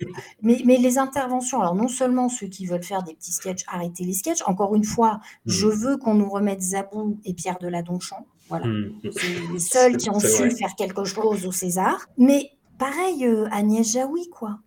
mais, 0.43 0.61
mais 0.65 0.77
les 0.77 0.97
interventions, 0.99 1.61
alors 1.61 1.73
non 1.76 1.88
seulement 1.88 2.30
ceux 2.30 2.47
qui 2.47 2.65
veulent 2.68 2.84
faire 2.84 3.01
des 3.03 3.15
petits 3.15 3.31
sketchs, 3.31 3.64
arrêtez 3.68 4.03
les 4.03 4.14
sketchs. 4.14 4.43
Encore 4.45 4.76
une 4.76 4.84
fois, 4.84 5.19
Mhm. 5.45 5.51
je 5.53 5.68
veux 5.68 5.97
qu'on 5.97 6.14
nous 6.14 6.30
remette 6.30 6.61
Zabou 6.61 7.18
et 7.26 7.34
Pierre 7.34 7.57
Deladonchamp. 7.60 8.26
Voilà. 8.49 8.65
Mm. 8.68 8.93
C'est 9.11 9.51
les 9.53 9.60
seuls 9.60 9.97
qui 9.97 10.10
ont 10.10 10.19
su 10.19 10.27
vrai. 10.27 10.49
faire 10.49 10.76
quelque 10.76 11.06
chose 11.06 11.45
au 11.45 11.51
César. 11.51 12.07
Mais 12.18 12.51
pareil, 12.80 13.26
euh, 13.26 13.47
Agnès 13.51 13.88
Jaoui, 13.93 14.27
quoi. 14.30 14.57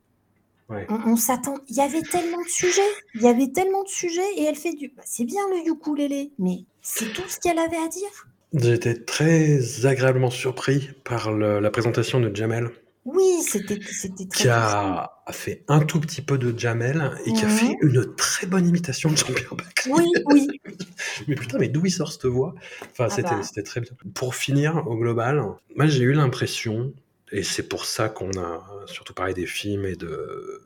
Ouais. 0.73 0.86
On, 0.89 1.12
on 1.12 1.16
s'attend. 1.16 1.55
Il 1.69 1.77
y 1.77 1.81
avait 1.81 2.03
tellement 2.03 2.40
de 2.43 2.49
sujets. 2.49 2.81
Il 3.15 3.23
y 3.23 3.28
avait 3.28 3.53
tellement 3.53 3.82
de 3.82 3.89
sujets 3.89 4.23
et 4.36 4.44
elle 4.44 4.57
fait 4.57 4.73
du. 4.73 4.89
bah, 4.97 5.03
c'est 5.05 5.24
bien 5.24 5.43
le 5.51 5.70
ukulélé, 5.70 6.32
mais 6.39 6.65
c'est 6.81 7.12
tout 7.12 7.23
ce 7.28 7.39
qu'elle 7.39 7.59
avait 7.59 7.77
à 7.77 7.89
dire. 7.89 8.73
Été 8.74 9.03
très 9.05 9.86
agréablement 9.86 10.31
surpris 10.31 10.90
par 11.05 11.32
le- 11.32 11.59
la 11.61 11.70
présentation 11.70 12.20
de 12.20 12.35
Jamel, 12.35 12.69
Oui, 13.07 13.40
c'était 13.43 13.78
c'était 13.90 14.27
très. 14.27 14.43
qui 14.43 14.49
a, 14.49 15.11
fait 15.31 15.65
un 15.69 15.81
tout 15.81 15.99
petit 16.01 16.20
peu 16.20 16.36
de 16.36 16.57
Jamel 16.59 17.12
et 17.24 17.32
qui 17.32 17.44
a 17.44 17.49
Mhm. 17.49 17.51
fait 17.57 17.77
une 17.81 18.15
très 18.15 18.47
bonne 18.47 18.66
imitation 18.69 19.11
de 19.11 19.16
Jean-Pierre 19.16 19.55
Bacry. 19.55 19.90
Oui, 19.90 20.05
oui. 20.27 20.49
Mais 21.28 21.35
putain, 21.35 21.59
mais 21.59 21.69
d'où 21.69 21.86
il 21.86 21.90
sort 21.90 22.12
cette 22.12 22.27
voix? 22.27 22.55
Enfin, 22.90 23.07
Ah 23.07 23.11
c'était 23.11 23.31
bah. 23.31 23.43
c'était 23.43 23.62
très 23.62 23.81
bien. 23.81 23.93
Pour 24.15 24.35
finir, 24.35 24.82
au 24.86 24.97
global, 24.97 25.43
moi 25.77 25.86
j'ai 25.86 26.03
eu 26.03 26.12
l'impression, 26.12 26.93
et 27.32 27.42
c'est 27.42 27.68
pour 27.68 27.86
ça 27.86 28.09
qu'on 28.09 28.30
a 28.38 28.62
surtout 28.86 29.14
parlé 29.14 29.34
des 29.34 29.46
films 29.46 29.86
et 29.86 29.96
de, 29.96 30.62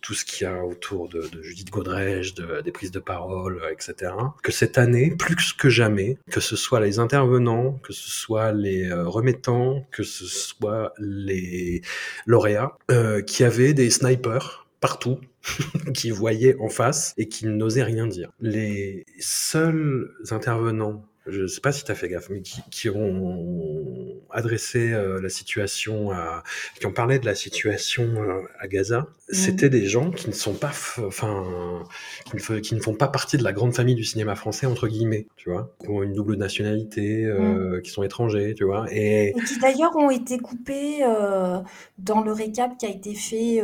tout 0.00 0.14
ce 0.14 0.24
qu'il 0.24 0.46
y 0.46 0.50
a 0.50 0.64
autour 0.64 1.08
de, 1.08 1.28
Judith 1.42 1.70
Godrèche, 1.70 2.34
de, 2.34 2.60
des 2.60 2.72
prises 2.72 2.90
de 2.90 3.00
parole, 3.00 3.60
etc., 3.70 4.12
que 4.42 4.52
cette 4.52 4.78
année, 4.78 5.14
plus 5.18 5.52
que 5.52 5.68
jamais, 5.68 6.18
que 6.30 6.40
ce 6.40 6.56
soit 6.56 6.80
les 6.80 6.98
intervenants, 6.98 7.72
que 7.82 7.92
ce 7.92 8.10
soit 8.10 8.52
les 8.52 8.90
euh, 8.90 9.08
remettants, 9.08 9.86
que 9.90 10.02
ce 10.02 10.26
soit 10.26 10.92
les 10.98 11.82
lauréats, 12.26 12.76
euh, 12.90 13.22
qui 13.22 13.44
avaient 13.44 13.74
des 13.74 13.90
snipers 13.90 14.66
partout 14.80 15.18
qui 15.94 16.10
voyaient 16.10 16.56
en 16.60 16.68
face 16.68 17.14
et 17.16 17.28
qui 17.28 17.46
n'osaient 17.46 17.82
rien 17.82 18.06
dire. 18.06 18.30
Les 18.40 19.04
seuls 19.18 20.10
intervenants, 20.30 21.04
je 21.26 21.42
ne 21.42 21.46
sais 21.46 21.60
pas 21.60 21.72
si 21.72 21.84
tu 21.84 21.90
as 21.92 21.94
fait 21.94 22.08
gaffe, 22.08 22.28
mais 22.30 22.40
qui, 22.42 22.60
qui 22.70 22.88
ont 22.90 24.20
adressé 24.30 24.92
euh, 24.92 25.20
la 25.20 25.28
situation 25.28 26.10
à, 26.10 26.42
qui 26.78 26.86
ont 26.86 26.92
parlé 26.92 27.18
de 27.18 27.26
la 27.26 27.34
situation 27.34 28.04
euh, 28.16 28.42
à 28.58 28.66
Gaza, 28.68 29.06
c'était 29.28 29.70
des 29.70 29.86
gens 29.86 30.10
qui 30.10 30.28
ne 30.28 30.34
sont 30.34 30.54
pas, 30.54 30.72
enfin, 30.98 31.82
qui 32.26 32.36
ne, 32.36 32.40
f- 32.40 32.60
qui 32.60 32.74
ne 32.74 32.80
font 32.80 32.94
pas 32.94 33.08
partie 33.08 33.38
de 33.38 33.42
la 33.44 33.52
grande 33.52 33.74
famille 33.74 33.94
du 33.94 34.04
cinéma 34.04 34.34
français 34.34 34.66
entre 34.66 34.86
guillemets, 34.88 35.26
tu 35.36 35.50
vois, 35.50 35.74
qui 35.80 35.88
ont 35.88 36.02
une 36.02 36.12
double 36.12 36.36
nationalité, 36.36 37.24
euh, 37.24 37.80
qui 37.80 37.90
sont 37.90 38.02
étrangers, 38.02 38.54
tu 38.56 38.64
vois, 38.64 38.86
et 38.92 39.28
Et 39.28 39.40
qui 39.46 39.58
d'ailleurs 39.58 39.96
ont 39.96 40.10
été 40.10 40.38
coupés 40.38 41.00
dans 41.98 42.20
le 42.22 42.32
récap 42.32 42.76
qui 42.76 42.86
a 42.86 42.90
été 42.90 43.14
fait 43.14 43.62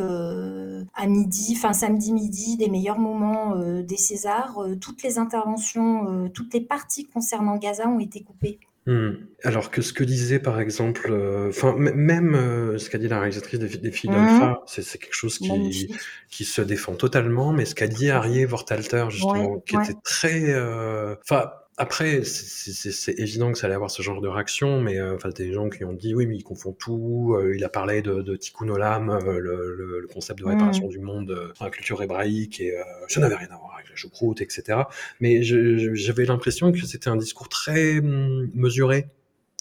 à 0.95 1.07
midi, 1.07 1.55
enfin 1.57 1.73
samedi 1.73 2.13
midi, 2.13 2.57
des 2.57 2.69
meilleurs 2.69 2.99
moments 2.99 3.57
des 3.83 3.97
Césars. 3.97 4.59
Toutes 4.81 5.03
les 5.03 5.19
interventions, 5.19 6.31
toutes 6.33 6.55
les 6.55 6.61
parties 6.61 7.05
concernant 7.05 7.50
Gaza 7.59 7.89
ont 7.89 8.01
été 8.01 8.23
coupées. 8.23 8.59
Hmm. 8.87 9.11
Alors 9.45 9.71
que 9.71 9.83
ce 9.83 9.93
que 9.93 10.05
disait 10.05 10.39
par 10.39 10.59
exemple, 10.59 11.09
euh, 11.13 11.51
enfin 11.51 11.77
même 11.77 12.35
euh, 12.35 12.79
ce 12.79 12.89
qu'a 12.89 12.97
dit 12.97 13.09
la 13.09 13.19
réalisatrice 13.21 13.61
des, 13.61 13.69
des 13.69 13.91
filles 13.93 14.09
Mhm. 14.11 14.17
d'Alpha, 14.17 14.63
c'est 14.67 14.83
c'est 14.83 14.97
quelque 14.99 15.15
chose 15.15 15.39
qui, 15.39 16.45
se 16.45 16.63
défend 16.63 16.95
totalement, 16.95 17.53
mais 17.53 17.67
ce 17.67 17.75
qu'a 17.75 17.89
dit 17.89 18.11
Arié 18.11 18.47
Vortalter 18.47 19.05
justement, 19.11 19.53
Ouais, 19.53 19.63
qui 19.67 19.77
ouais. 19.77 19.85
était 19.85 19.99
très, 20.03 20.51
euh, 20.55 21.15
enfin 21.23 21.51
après 21.81 22.23
c'est- 22.25 23.19
évident 23.19 23.53
que 23.53 23.59
ça 23.59 23.67
allait 23.67 23.75
avoir 23.75 23.91
ce 23.91 24.03
genre 24.03 24.21
de 24.21 24.29
réaction, 24.29 24.81
mais 24.81 24.99
euh, 24.99 25.15
enfin 25.17 25.31
des 25.31 25.53
gens 25.53 25.69
qui 25.69 25.85
ont 25.85 25.93
dit 25.93 26.15
oui 26.15 26.27
mais 26.27 26.37
il 26.37 26.43
confond 26.45 26.73
tout, 26.73 27.35
euh, 27.37 27.55
il 27.57 27.65
a 27.65 27.69
parlé 27.69 28.03
de, 28.03 28.23
de 28.23 28.37
Tikkun 28.37 28.69
Olam, 28.69 29.11
euh, 29.11 29.39
le, 29.39 29.75
le- 29.77 30.01
le 30.01 30.07
concept 30.09 30.41
de 30.41 30.45
réparation 30.47 30.89
du 30.89 30.99
monde 31.01 31.31
euh, 31.31 31.53
dans 31.59 31.65
la 31.67 31.71
culture 31.71 32.03
hébraïque 32.03 32.61
et 32.61 32.75
ça 33.09 33.21
n'avait 33.21 33.37
rien 33.37 33.49
à 33.51 33.57
voir 33.59 33.75
avec 33.77 33.89
la 33.91 33.97
choucroute 33.97 34.41
etc. 34.41 34.89
Mais 35.21 35.43
j'avais 35.43 36.25
l'impression 36.27 36.73
que 36.73 36.85
c'était 36.87 37.09
un 37.09 37.17
discours 37.17 37.49
très 37.49 37.99
hum, 38.01 38.51
mesuré, 38.55 39.09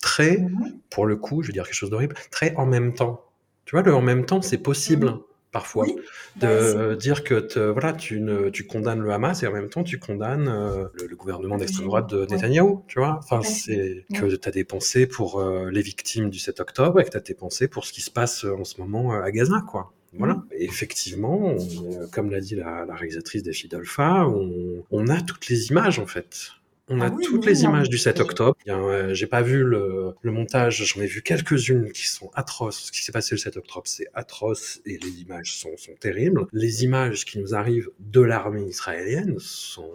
très 0.01 0.37
Mhm. 0.37 0.79
pour 0.89 1.05
le 1.05 1.15
coup, 1.15 1.41
je 1.43 1.47
vais 1.47 1.53
dire 1.53 1.63
quelque 1.65 1.73
chose 1.75 1.89
d'horrible, 1.89 2.15
très 2.31 2.55
en 2.55 2.65
même 2.65 2.93
temps. 2.93 3.23
Tu 3.65 3.75
vois, 3.75 3.83
le 3.83 3.93
en 3.93 4.01
même 4.01 4.25
temps, 4.25 4.41
c'est 4.41 4.57
possible. 4.57 5.13
Parfois 5.51 5.85
Oui. 5.85 5.95
de 6.37 6.73
Bah, 6.89 6.95
dire 6.95 7.23
que 7.23 7.35
te- 7.39 7.59
voilà, 7.59 7.93
tu, 7.93 8.19
ne, 8.19 8.49
tu 8.49 8.65
condamnes 8.67 9.01
le 9.01 9.11
Hamas 9.11 9.41
et 9.43 9.47
en 9.47 9.51
même 9.51 9.69
temps 9.69 9.83
tu 9.83 9.99
condamnes 9.99 10.47
euh, 10.47 10.85
le, 10.93 11.07
le 11.07 11.15
gouvernement 11.15 11.57
d'extrême 11.57 11.85
droite 11.85 12.09
de. 12.09 12.25
Netanyahou, 12.25 12.83
tu 12.87 12.99
vois? 12.99 13.19
Enfin, 13.23 13.41
c'est 13.41 14.05
que 14.13 14.35
tu 14.35 14.47
as 14.47 14.51
des 14.51 14.63
pensées 14.63 15.07
pour 15.07 15.39
euh, 15.39 15.69
les 15.71 15.81
victimes 15.81 16.29
du 16.29 16.39
7 16.39 16.59
octobre 16.59 16.99
et 16.99 17.03
que 17.05 17.09
tu 17.09 17.17
as 17.17 17.21
des 17.21 17.33
pensées 17.33 17.67
pour 17.67 17.85
ce 17.85 17.93
qui 17.93 18.01
se 18.01 18.11
passe 18.11 18.45
euh, 18.45 18.53
en 18.55 18.63
ce 18.63 18.79
moment 18.79 19.13
à 19.13 19.31
Gaza, 19.31 19.63
quoi. 19.67 19.91
Voilà. 20.17 20.43
Et 20.51 20.65
effectivement, 20.65 21.39
on- 21.55 22.07
comme 22.11 22.31
l'a 22.31 22.39
dit 22.39 22.55
la, 22.55 22.85
la 22.85 22.95
réalisatrice 22.95 23.43
des 23.43 23.51
on, 23.99 24.83
on 24.91 25.07
a 25.07 25.21
toutes 25.21 25.47
les 25.49 25.67
images 25.67 25.99
en 25.99 26.07
fait. 26.07 26.51
On 26.89 27.01
a 27.01 27.05
Ah 27.05 27.11
oui, 27.13 27.23
toutes 27.23 27.45
oui, 27.45 27.51
les 27.51 27.63
images 27.63 27.89
du 27.89 27.97
7 27.97 28.19
octobre. 28.19 28.57
Euh, 28.67 29.13
J'ai 29.13 29.27
pas 29.27 29.41
vu 29.41 29.63
le, 29.63 30.13
le 30.21 30.31
montage, 30.31 30.83
j'en 30.85 31.01
ai 31.01 31.05
vu 31.05 31.21
quelques-unes 31.21 31.91
qui 31.91 32.07
sont 32.07 32.31
atroces. 32.33 32.85
Ce 32.85 32.91
qui 32.91 33.03
s'est 33.03 33.11
passé 33.11 33.35
le 33.35 33.39
7 33.39 33.57
octobre, 33.57 33.83
c'est 33.85 34.07
atroce 34.13 34.81
et 34.85 34.97
les 34.97 35.21
images 35.21 35.53
sont, 35.55 35.75
sont 35.77 35.93
terribles. 35.99 36.47
Les 36.51 36.83
images 36.83 37.25
qui 37.25 37.39
nous 37.39 37.53
arrivent 37.55 37.89
de 37.99 38.21
l'armée 38.21 38.63
israélienne 38.67 39.35
sont... 39.39 39.91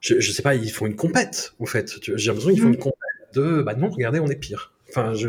Je, 0.00 0.18
je 0.18 0.32
sais 0.32 0.42
pas, 0.42 0.54
ils 0.54 0.70
font 0.70 0.86
une 0.86 0.96
compète, 0.96 1.52
en 1.60 1.66
fait. 1.66 1.92
J'ai 2.16 2.28
l'impression 2.28 2.50
qu'ils 2.50 2.62
font 2.62 2.68
une 2.68 2.78
compète 2.78 2.96
de... 3.34 3.62
Bah 3.62 3.74
non, 3.74 3.90
regardez, 3.90 4.20
on 4.20 4.28
est 4.28 4.36
pire. 4.36 4.72
Enfin, 4.90 5.14
je, 5.14 5.28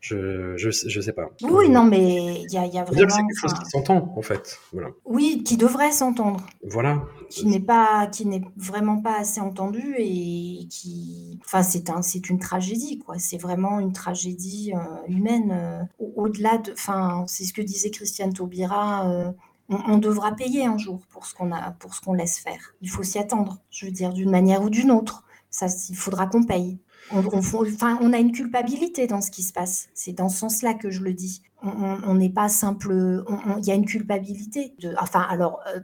je, 0.00 0.56
je, 0.56 0.70
je 0.70 1.00
sais 1.00 1.12
pas. 1.12 1.30
Oui, 1.42 1.68
non, 1.68 1.84
mais 1.84 2.42
il 2.42 2.52
y 2.52 2.58
a, 2.58 2.66
il 2.66 2.74
y 2.74 2.78
a 2.78 2.84
c'est 2.86 2.92
vraiment. 2.94 3.06
quelque 3.28 3.38
chose 3.40 3.54
qui 3.54 3.70
s'entend, 3.70 4.12
en 4.16 4.22
fait. 4.22 4.58
Voilà. 4.72 4.88
oui, 5.04 5.42
qui 5.44 5.56
devrait 5.56 5.92
s'entendre. 5.92 6.44
Voilà. 6.64 7.02
qui 7.30 7.46
n'est 7.46 7.60
pas 7.60 8.06
qui 8.08 8.26
n'est 8.26 8.42
vraiment 8.56 9.00
pas 9.00 9.18
assez 9.18 9.40
entendu 9.40 9.94
et 9.98 10.66
qui 10.70 11.38
enfin 11.44 11.62
c'est 11.62 11.90
un 11.90 12.02
c'est 12.02 12.28
une 12.30 12.38
tragédie 12.38 12.98
quoi 13.00 13.18
c'est 13.18 13.36
vraiment 13.38 13.80
une 13.80 13.92
tragédie 13.92 14.72
euh, 14.74 14.78
humaine 15.08 15.50
euh, 15.52 15.82
au- 15.98 16.12
au-delà 16.24 16.58
de 16.58 16.72
enfin 16.72 17.24
c'est 17.26 17.44
ce 17.44 17.52
que 17.52 17.62
disait 17.62 17.90
Christiane 17.90 18.32
Taubira 18.32 19.08
euh, 19.10 19.30
on, 19.68 19.78
on 19.94 19.98
devra 19.98 20.32
payer 20.36 20.66
un 20.66 20.78
jour 20.78 21.00
pour 21.10 21.26
ce 21.26 21.34
qu'on 21.34 21.50
a 21.52 21.72
pour 21.72 21.94
ce 21.94 22.00
qu'on 22.00 22.12
laisse 22.14 22.38
faire 22.38 22.74
il 22.80 22.88
faut 22.90 23.02
s'y 23.02 23.18
attendre 23.18 23.58
je 23.70 23.86
veux 23.86 23.92
dire 23.92 24.12
d'une 24.12 24.30
manière 24.30 24.62
ou 24.62 24.70
d'une 24.70 24.92
autre 24.92 25.24
ça 25.50 25.66
il 25.90 25.96
faudra 25.96 26.26
qu'on 26.28 26.44
paye 26.44 26.78
on, 27.12 28.12
a 28.12 28.18
une 28.18 28.32
culpabilité 28.32 29.06
dans 29.06 29.20
ce 29.20 29.30
qui 29.30 29.42
se 29.42 29.52
passe. 29.52 29.88
C'est 29.94 30.12
dans 30.12 30.28
ce 30.28 30.38
sens-là 30.38 30.74
que 30.74 30.90
je 30.90 31.02
le 31.02 31.12
dis. 31.12 31.42
On- 31.62 32.14
n'est 32.14 32.30
pas 32.30 32.48
simple. 32.48 33.24
Il 33.58 33.64
y 33.64 33.70
a 33.70 33.74
une 33.74 33.86
culpabilité. 33.86 34.74
Enfin, 35.00 35.26
alors, 35.28 35.60
euh, 35.74 35.80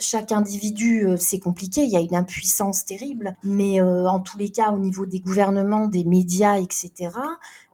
chaque 0.00 0.32
individu, 0.32 1.06
euh, 1.06 1.16
c'est 1.16 1.38
compliqué. 1.38 1.82
Il 1.82 1.90
y 1.90 1.96
a 1.96 2.00
une 2.00 2.14
impuissance 2.14 2.84
terrible. 2.84 3.36
Mais 3.42 3.80
euh, 3.80 4.08
en 4.08 4.20
tous 4.20 4.38
les 4.38 4.50
cas, 4.50 4.70
au 4.70 4.78
niveau 4.78 5.06
des 5.06 5.20
gouvernements, 5.20 5.88
des 5.88 6.04
médias, 6.04 6.58
etc., 6.58 7.10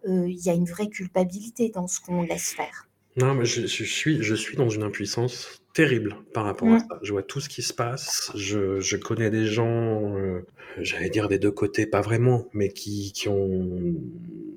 il 0.05 0.45
y 0.45 0.51
a 0.51 0.55
une 0.55 0.65
vraie 0.65 0.89
culpabilité 0.89 1.70
dans 1.73 1.87
ce 1.87 2.01
qu'on 2.01 2.23
laisse 2.23 2.53
faire. 2.53 2.89
Non, 3.16 3.34
mais 3.34 3.44
je, 3.44 3.66
je 3.66 3.84
suis, 3.84 4.22
je 4.22 4.34
suis 4.34 4.56
dans 4.56 4.68
une 4.68 4.82
impuissance 4.82 5.62
terrible 5.74 6.16
par 6.32 6.44
rapport 6.44 6.68
à 6.72 6.78
ça. 6.78 6.98
Je 7.02 7.12
vois 7.12 7.22
tout 7.22 7.40
ce 7.40 7.48
qui 7.48 7.62
se 7.62 7.72
passe. 7.72 8.30
Je, 8.34 8.80
je 8.80 8.97
connais 8.97 9.30
des 9.30 9.47
gens, 9.47 10.16
euh, 10.16 10.47
j'allais 10.78 11.10
dire 11.10 11.28
des 11.28 11.39
deux 11.39 11.51
côtés, 11.51 11.86
pas 11.86 12.01
vraiment, 12.01 12.48
mais 12.52 12.70
qui, 12.70 13.12
qui 13.12 13.28
ont 13.28 13.94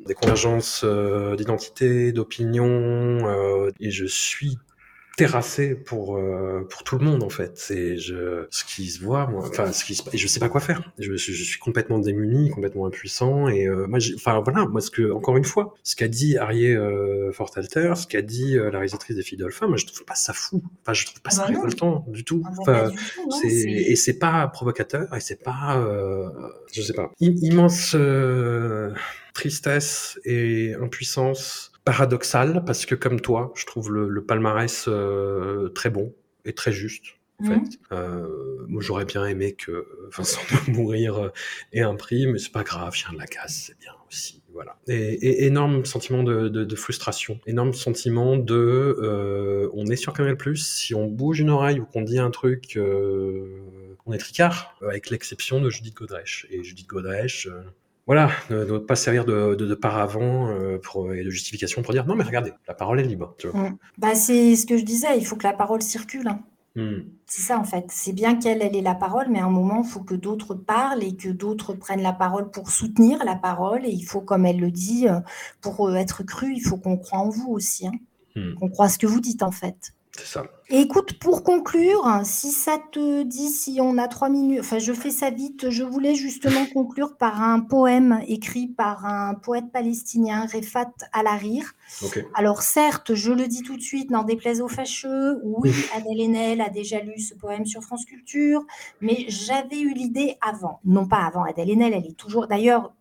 des 0.06 0.14
convergences 0.14 0.84
euh, 0.84 1.36
d'identité, 1.36 2.12
d'opinion, 2.12 3.28
euh, 3.28 3.72
et 3.80 3.92
je 3.92 4.06
suis 4.06 4.58
terrassé 5.18 5.76
pour 5.76 6.18
euh, 6.18 6.68
pour 6.70 6.84
tout 6.84 6.98
le 6.98 7.06
monde 7.06 7.24
en 7.24 7.30
fait. 7.30 7.54
C'est 7.58 7.98
je 7.98 8.48
ce 8.50 8.66
qui 8.66 8.88
se 8.90 9.02
voit 9.04 9.28
moi 9.28 9.48
enfin 9.48 9.72
ce 9.72 9.86
qui 9.86 9.96
se 9.96 10.04
je 10.14 10.28
sais 10.28 10.40
pas 10.40 10.50
quoi 10.50 10.60
faire. 10.62 10.92
Je, 11.00 11.16
je, 11.16 11.32
je 11.32 11.44
suis 11.44 11.60
complètement 11.60 12.00
démuni 12.00 12.50
complètement 12.50 12.86
impuissant 12.86 13.48
et 13.48 13.66
euh, 13.68 13.88
moi 13.88 14.00
enfin 14.16 14.42
voilà 14.44 14.66
moi 14.66 14.82
ce 14.82 14.92
que 14.92 15.12
encore 15.12 15.38
une 15.38 15.46
fois 15.46 15.74
ce 15.84 15.96
qu'a 15.96 16.08
dit 16.08 16.38
Arié 16.38 16.76
euh, 16.76 17.32
Fortalter 17.32 17.94
ce 17.96 18.08
qu'a 18.08 18.22
dit 18.22 18.58
euh, 18.58 18.66
la 18.72 18.80
réalisatrice 18.80 19.16
des 19.16 19.24
filles 19.24 19.38
d'Olphin 19.38 19.68
moi 19.68 19.78
je 19.78 19.86
trouve 19.86 20.04
pas 20.06 20.16
ça 20.16 20.34
fou. 20.34 20.62
Enfin 20.82 20.94
je 20.94 21.06
trouve 21.06 21.22
pas 21.22 21.30
ça 21.32 21.44
bah 21.44 21.48
révoltant 21.48 22.06
du 22.10 22.24
tout. 22.26 22.44
Ah 22.46 22.50
bah, 22.66 22.90
Enfin, 22.90 22.96
non, 23.30 23.32
c'est 23.42 23.48
et 23.50 23.96
c'est 23.96 24.20
pas 24.20 24.48
provocateur 24.48 25.14
et 25.16 25.20
c'est 25.22 25.42
pas 25.42 25.78
euh, 25.80 26.30
je 26.74 26.82
sais 26.82 26.94
pas. 26.94 27.12
I- 27.22 27.38
immense 27.42 27.96
euh, 27.96 28.92
tristesse 29.34 30.20
et 30.26 30.74
impuissance 30.82 31.72
paradoxale 31.86 32.64
parce 32.66 32.86
que 32.86 32.96
comme 32.96 33.22
toi 33.22 33.54
je 33.56 33.66
trouve 33.66 33.92
le, 33.94 34.10
le 34.10 34.24
palmarès 34.26 34.86
euh, 34.88 35.70
très 35.70 35.90
bon 35.90 36.14
et 36.46 36.54
très 36.54 36.72
juste 36.72 37.06
en 37.40 37.44
Mhm. 37.44 37.50
fait. 37.50 37.80
Euh, 37.92 38.28
moi 38.70 38.82
j'aurais 38.82 39.04
bien 39.04 39.26
aimé 39.26 39.54
que 39.54 39.86
Vincent 40.16 40.40
de 40.68 40.72
mourir 40.72 41.18
euh, 41.26 41.30
ait 41.74 41.82
un 41.82 41.96
prix 41.96 42.28
mais 42.28 42.40
c'est 42.40 42.52
pas 42.52 42.64
grave 42.64 42.94
chien 42.96 43.12
de 43.14 43.18
la 43.18 43.28
casse 43.28 43.66
c'est 43.68 43.78
bien 43.80 43.92
aussi 44.10 44.42
voilà. 44.54 44.78
Et, 44.88 44.96
et 44.96 45.46
énorme 45.46 45.84
sentiment 45.84 46.24
de, 46.24 46.48
de, 46.48 46.64
de 46.64 46.76
frustration 46.78 47.42
énorme 47.46 47.74
sentiment 47.74 48.38
de 48.38 48.56
euh, 49.02 49.70
on 49.74 49.86
est 49.88 49.98
sur 49.98 50.14
Canal 50.14 50.38
Plus 50.38 50.66
si 50.66 50.96
on 50.96 51.08
bouge 51.08 51.42
une 51.42 51.50
oreille 51.50 51.82
ou 51.82 51.86
qu'on 51.86 52.04
dit 52.04 52.20
un 52.20 52.32
truc 52.32 52.80
on 54.08 54.14
est 54.14 54.18
tricard 54.18 54.78
avec 54.88 55.10
l'exception 55.10 55.60
de 55.60 55.70
Judith 55.70 55.96
Godrèche. 55.96 56.48
Et 56.52 56.64
Judith 56.64 56.88
Godrèche 56.88 57.50
voilà, 58.08 58.30
ne, 58.50 58.64
ne 58.66 58.78
pas 58.78 58.96
servir 58.96 59.26
de, 59.26 59.56
de, 59.56 59.66
de 59.66 59.76
paravent 59.76 60.48
euh, 60.50 60.78
pour, 60.82 61.14
et 61.14 61.24
de 61.24 61.30
justification 61.30 61.82
pour 61.82 61.94
dire 61.94 62.06
non 62.06 62.16
mais 62.16 62.24
regardez, 62.24 62.54
la 62.68 62.74
parole 62.74 63.00
est 63.00 63.04
libre. 63.04 63.36
Tu 63.38 63.48
vois. 63.48 63.70
Mm. 63.70 63.78
Bah, 63.98 64.16
c'est 64.16 64.56
ce 64.56 64.66
que 64.66 64.78
je 64.78 64.84
disais, 64.86 65.18
il 65.18 65.26
faut 65.26 65.36
que 65.36 65.44
la 65.44 65.54
parole 65.54 65.82
circule. 65.82 66.28
hein. 66.28 66.40
Hmm. 66.78 67.04
C'est 67.26 67.42
ça 67.42 67.58
en 67.58 67.64
fait. 67.64 67.86
C'est 67.90 68.12
bien 68.12 68.36
qu'elle 68.38 68.62
elle 68.62 68.76
ait 68.76 68.82
la 68.82 68.96
parole, 68.96 69.28
mais 69.30 69.40
à 69.40 69.46
un 69.46 69.50
moment, 69.50 69.82
il 69.84 69.90
faut 69.90 70.02
que 70.04 70.14
d'autres 70.14 70.54
parlent 70.56 71.04
et 71.04 71.16
que 71.16 71.30
d'autres 71.30 71.74
prennent 71.74 72.02
la 72.02 72.12
parole 72.12 72.52
pour 72.52 72.70
soutenir 72.70 73.24
la 73.24 73.36
parole. 73.36 73.86
Et 73.86 73.92
il 73.92 74.04
faut, 74.04 74.20
comme 74.20 74.46
elle 74.46 74.60
le 74.60 74.72
dit, 74.72 75.08
euh, 75.08 75.22
pour 75.62 75.88
euh, 75.88 75.96
être 75.96 76.24
cru, 76.24 76.52
il 76.54 76.60
faut 76.60 76.76
qu'on 76.76 76.98
croit 76.98 77.20
en 77.20 77.30
vous 77.30 77.50
aussi. 77.50 77.88
hein. 77.88 77.94
Hmm. 78.36 78.56
Qu'on 78.56 78.68
croit 78.70 78.90
ce 78.90 78.98
que 78.98 79.08
vous 79.08 79.22
dites 79.22 79.42
en 79.44 79.52
fait. 79.52 79.94
C'est 80.18 80.26
ça. 80.26 80.46
Et 80.70 80.80
écoute, 80.80 81.20
pour 81.20 81.44
conclure, 81.44 82.22
si 82.24 82.52
ça 82.52 82.78
te 82.92 83.24
dit, 83.24 83.50
si 83.50 83.80
on 83.82 83.98
a 83.98 84.08
trois 84.08 84.30
minutes, 84.30 84.62
enfin 84.62 84.80
je 84.80 84.94
fais 84.94 85.10
ça 85.10 85.30
vite, 85.30 85.70
je 85.70 85.84
voulais 85.84 86.16
justement 86.16 86.66
conclure 86.74 87.18
par 87.18 87.42
un 87.42 87.60
poème 87.60 88.22
écrit 88.28 88.68
par 88.68 89.06
un 89.06 89.34
poète 89.34 89.72
palestinien, 89.74 90.46
Refat 90.46 90.94
Al-Harir. 91.12 91.74
Ok. 92.02 92.26
Alors 92.34 92.62
certes, 92.62 93.14
je 93.14 93.34
le 93.34 93.48
dis 93.48 93.62
tout 93.62 93.76
de 93.76 93.82
suite, 93.82 94.10
n'en 94.10 94.24
déplaise 94.24 94.62
aux 94.62 94.70
fâcheux, 94.70 95.42
oui, 95.44 95.72
Adèle 95.94 96.22
Haenel 96.22 96.62
a 96.62 96.70
déjà 96.70 97.02
lu 97.02 97.20
ce 97.20 97.34
poème 97.34 97.66
sur 97.66 97.82
France 97.82 98.06
Culture, 98.06 98.66
mais 99.02 99.26
j'avais 99.28 99.82
eu 99.82 99.94
l'idée 99.94 100.38
avant. 100.42 100.80
Non 100.86 101.08
pas 101.08 101.26
avant 101.26 101.44
Adèle 101.44 101.72
Haenel, 101.72 101.94
elle 101.94 102.06
est 102.06 102.18
toujours... 102.18 102.48
D'ailleurs, 102.48 102.94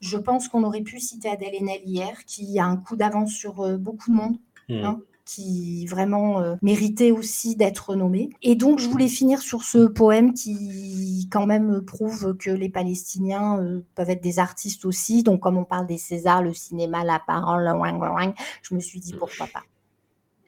je 0.00 0.16
pense 0.16 0.48
qu'on 0.48 0.62
aurait 0.62 0.82
pu 0.82 1.00
citer 1.00 1.28
Adèle 1.28 1.56
Haenel 1.56 1.80
hier, 1.84 2.24
qui 2.24 2.58
a 2.60 2.66
un 2.66 2.76
coup 2.76 2.94
d'avance 2.94 3.32
sur 3.32 3.60
euh, 3.62 3.76
beaucoup 3.76 4.10
de 4.10 4.16
monde 4.16 4.36
Hmm. 4.68 4.84
Hein 4.84 5.00
qui 5.24 5.86
vraiment 5.86 6.40
euh, 6.40 6.56
méritait 6.62 7.10
aussi 7.10 7.56
d'être 7.56 7.94
nommé. 7.94 8.30
Et 8.42 8.54
donc, 8.54 8.78
je 8.78 8.88
voulais 8.88 9.08
finir 9.08 9.40
sur 9.40 9.62
ce 9.62 9.86
poème 9.86 10.34
qui, 10.34 11.28
quand 11.30 11.46
même, 11.46 11.82
prouve 11.82 12.36
que 12.36 12.50
les 12.50 12.68
Palestiniens 12.68 13.58
euh, 13.60 13.84
peuvent 13.94 14.10
être 14.10 14.22
des 14.22 14.38
artistes 14.38 14.84
aussi. 14.84 15.22
Donc, 15.22 15.40
comme 15.40 15.56
on 15.56 15.64
parle 15.64 15.86
des 15.86 15.98
Césars, 15.98 16.42
le 16.42 16.54
cinéma, 16.54 17.04
la 17.04 17.20
parole, 17.20 17.66
ouing, 17.66 17.98
ouing, 17.98 18.34
je 18.62 18.74
me 18.74 18.80
suis 18.80 19.00
dit 19.00 19.14
pourquoi 19.14 19.46
pas. 19.46 19.62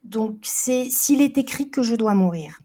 Donc, 0.03 0.39
c'est 0.43 0.91
s'il 0.91 1.23
est 1.23 1.39
écrit 1.39 1.71
que 1.71 1.83
je 1.83 1.95
dois 1.95 2.15
mourir. 2.15 2.61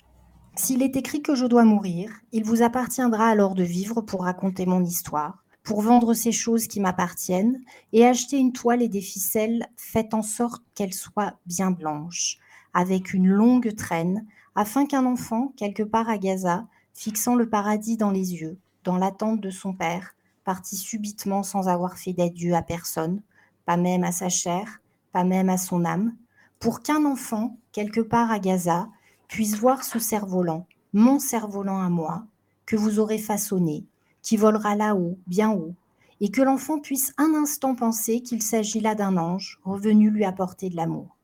S'il 0.56 0.84
est 0.84 0.98
écrit 0.98 1.22
que 1.22 1.36
je 1.36 1.46
dois 1.46 1.64
mourir, 1.64 2.12
il 2.34 2.44
vous 2.44 2.64
appartiendra 2.64 3.28
alors 3.28 3.56
de 3.56 3.64
vivre 3.64 4.02
pour 4.02 4.24
raconter 4.24 4.66
mon 4.66 4.84
histoire, 4.84 5.42
pour 5.64 5.82
vendre 5.82 6.14
ces 6.14 6.32
choses 6.32 6.68
qui 6.68 6.80
m'appartiennent 6.80 7.62
et 7.94 8.06
acheter 8.06 8.38
une 8.38 8.54
toile 8.54 8.82
et 8.82 8.88
des 8.88 9.02
ficelles 9.02 9.68
faites 9.78 10.14
en 10.14 10.22
sorte 10.22 10.64
qu'elles 10.74 10.94
soient 10.94 11.36
bien 11.46 11.72
blanches, 11.72 12.38
avec 12.74 13.14
une 13.14 13.28
longue 13.28 13.76
traîne, 13.76 14.26
afin 14.56 14.86
qu'un 14.86 15.06
enfant, 15.06 15.54
quelque 15.58 15.84
part 15.84 16.10
à 16.10 16.18
Gaza, 16.18 16.66
fixant 16.94 17.36
le 17.36 17.50
paradis 17.50 17.98
dans 17.98 18.12
les 18.12 18.34
yeux, 18.34 18.58
dans 18.84 18.98
l'attente 18.98 19.42
de 19.42 19.50
son 19.50 19.74
père, 19.74 20.16
parti 20.44 20.76
subitement 20.76 21.44
sans 21.44 21.68
avoir 21.68 21.98
fait 21.98 22.14
d'adieu 22.14 22.56
à 22.56 22.62
personne, 22.62 23.22
pas 23.66 23.78
même 23.78 24.04
à 24.04 24.12
sa 24.12 24.30
chair, 24.30 24.82
pas 25.12 25.24
même 25.24 25.50
à 25.50 25.58
son 25.58 25.86
âme, 25.86 26.16
pour 26.60 26.82
qu'un 26.82 27.06
enfant, 27.06 27.58
quelque 27.72 28.02
part 28.02 28.32
à 28.32 28.40
Gaza, 28.40 28.90
puisse 29.28 29.56
voir 29.56 29.84
ce 29.84 30.00
cerf-volant, 30.00 30.66
mon 30.94 31.20
cerf-volant 31.20 31.80
à 31.80 31.90
moi, 31.90 32.26
que 32.66 32.76
vous 32.76 33.00
aurez 33.00 33.20
façonné, 33.20 33.86
qui 34.22 34.38
volera 34.38 34.76
là-haut, 34.76 35.18
bien 35.28 35.52
haut, 35.52 35.74
et 36.22 36.30
que 36.30 36.42
l'enfant 36.42 36.80
puisse 36.80 37.14
un 37.18 37.34
instant 37.36 37.76
penser 37.76 38.22
qu'il 38.22 38.42
s'agit 38.42 38.82
là 38.82 38.96
d'un 38.96 39.18
ange 39.18 39.60
revenu 39.64 40.10
lui 40.10 40.26
apporter 40.26 40.70
de 40.70 40.76
l'amour. 40.76 41.16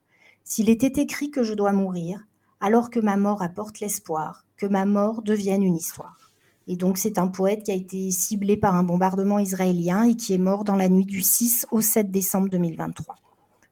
S'il 0.43 0.69
était 0.69 1.01
écrit 1.01 1.31
que 1.31 1.43
je 1.43 1.53
dois 1.53 1.73
mourir, 1.73 2.25
alors 2.61 2.89
que 2.89 2.99
ma 2.99 3.17
mort 3.17 3.41
apporte 3.41 3.79
l'espoir, 3.79 4.45
que 4.57 4.65
ma 4.65 4.85
mort 4.85 5.21
devienne 5.21 5.63
une 5.63 5.75
histoire. 5.75 6.31
Et 6.67 6.75
donc 6.77 6.97
c'est 6.97 7.19
un 7.19 7.27
poète 7.27 7.63
qui 7.63 7.71
a 7.71 7.75
été 7.75 8.09
ciblé 8.11 8.57
par 8.57 8.75
un 8.75 8.83
bombardement 8.83 9.37
israélien 9.39 10.03
et 10.03 10.15
qui 10.15 10.33
est 10.33 10.39
mort 10.39 10.63
dans 10.63 10.75
la 10.75 10.89
nuit 10.89 11.05
du 11.05 11.21
6 11.21 11.67
au 11.71 11.81
7 11.81 12.09
décembre 12.09 12.49
2023. 12.49 13.17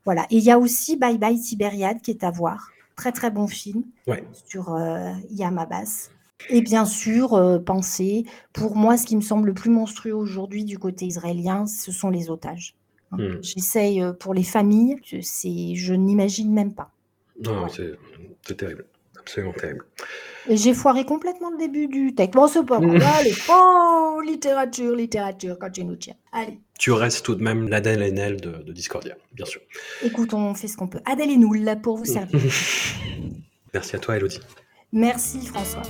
Voilà. 0.05 0.25
Et 0.29 0.37
il 0.37 0.43
y 0.43 0.51
a 0.51 0.59
aussi 0.59 0.97
Bye 0.97 1.17
Bye 1.17 1.39
Tibériade 1.39 2.01
qui 2.01 2.11
est 2.11 2.23
à 2.23 2.29
voir. 2.31 2.69
Très 2.95 3.11
très 3.11 3.31
bon 3.31 3.47
film 3.47 3.83
Ouais. 4.05 4.23
sur 4.47 4.73
euh, 4.75 5.11
Yam 5.31 5.57
Abbas. 5.57 6.09
Et 6.49 6.61
bien 6.61 6.85
sûr, 6.85 7.33
euh, 7.33 7.59
penser, 7.59 8.25
pour 8.53 8.75
moi, 8.75 8.97
ce 8.97 9.05
qui 9.05 9.15
me 9.15 9.21
semble 9.21 9.47
le 9.47 9.53
plus 9.53 9.69
monstrueux 9.69 10.13
aujourd'hui 10.13 10.65
du 10.65 10.77
côté 10.77 11.05
israélien, 11.05 11.65
ce 11.67 11.91
sont 11.91 12.09
les 12.09 12.29
otages. 12.29 12.75
Hein. 13.11 13.17
Hmm. 13.19 13.37
J'essaye 13.41 14.01
euh, 14.01 14.13
pour 14.13 14.33
les 14.33 14.43
familles, 14.43 14.97
je, 15.05 15.17
c'est- 15.21 15.75
je 15.75 15.93
n'imagine 15.93 16.51
même 16.53 16.73
pas. 16.73 16.91
Non, 17.43 17.63
Ouais. 17.63 17.69
c'est 18.45 18.55
terrible. 18.57 18.85
Absolument 19.19 19.53
terrible. 19.53 19.85
Et 20.49 20.57
j'ai 20.57 20.73
foiré 20.73 21.05
complètement 21.05 21.49
le 21.49 21.57
début 21.57 21.87
du 21.87 22.13
texte. 22.13 22.33
Bon, 22.35 22.47
c'est 22.47 22.65
pas 22.65 22.79
grave. 22.81 23.01
Allez, 23.19 23.33
oh, 23.49 24.19
littérature, 24.25 24.93
littérature, 24.95 25.57
quand 25.57 25.69
tu 25.69 25.85
nous 25.85 25.95
tiens. 25.95 26.15
Allez, 26.33 26.59
Tu 26.77 26.91
restes 26.91 27.23
tout 27.25 27.35
de 27.35 27.41
même 27.41 27.69
l'Adèle 27.69 28.03
Haenel 28.03 28.41
de, 28.41 28.51
de 28.63 28.73
Discordia, 28.73 29.15
bien 29.31 29.45
sûr. 29.45 29.61
écoute, 30.03 30.33
on 30.33 30.53
fait 30.53 30.67
ce 30.67 30.75
qu'on 30.75 30.87
peut. 30.87 30.99
Adèle 31.05 31.31
et 31.31 31.37
nous, 31.37 31.53
là, 31.53 31.77
pour 31.77 31.95
vous 31.97 32.03
servir. 32.03 32.37
Merci 33.73 33.95
à 33.95 33.99
toi, 33.99 34.17
Elodie. 34.17 34.39
Merci, 34.93 35.39
François. 35.47 35.81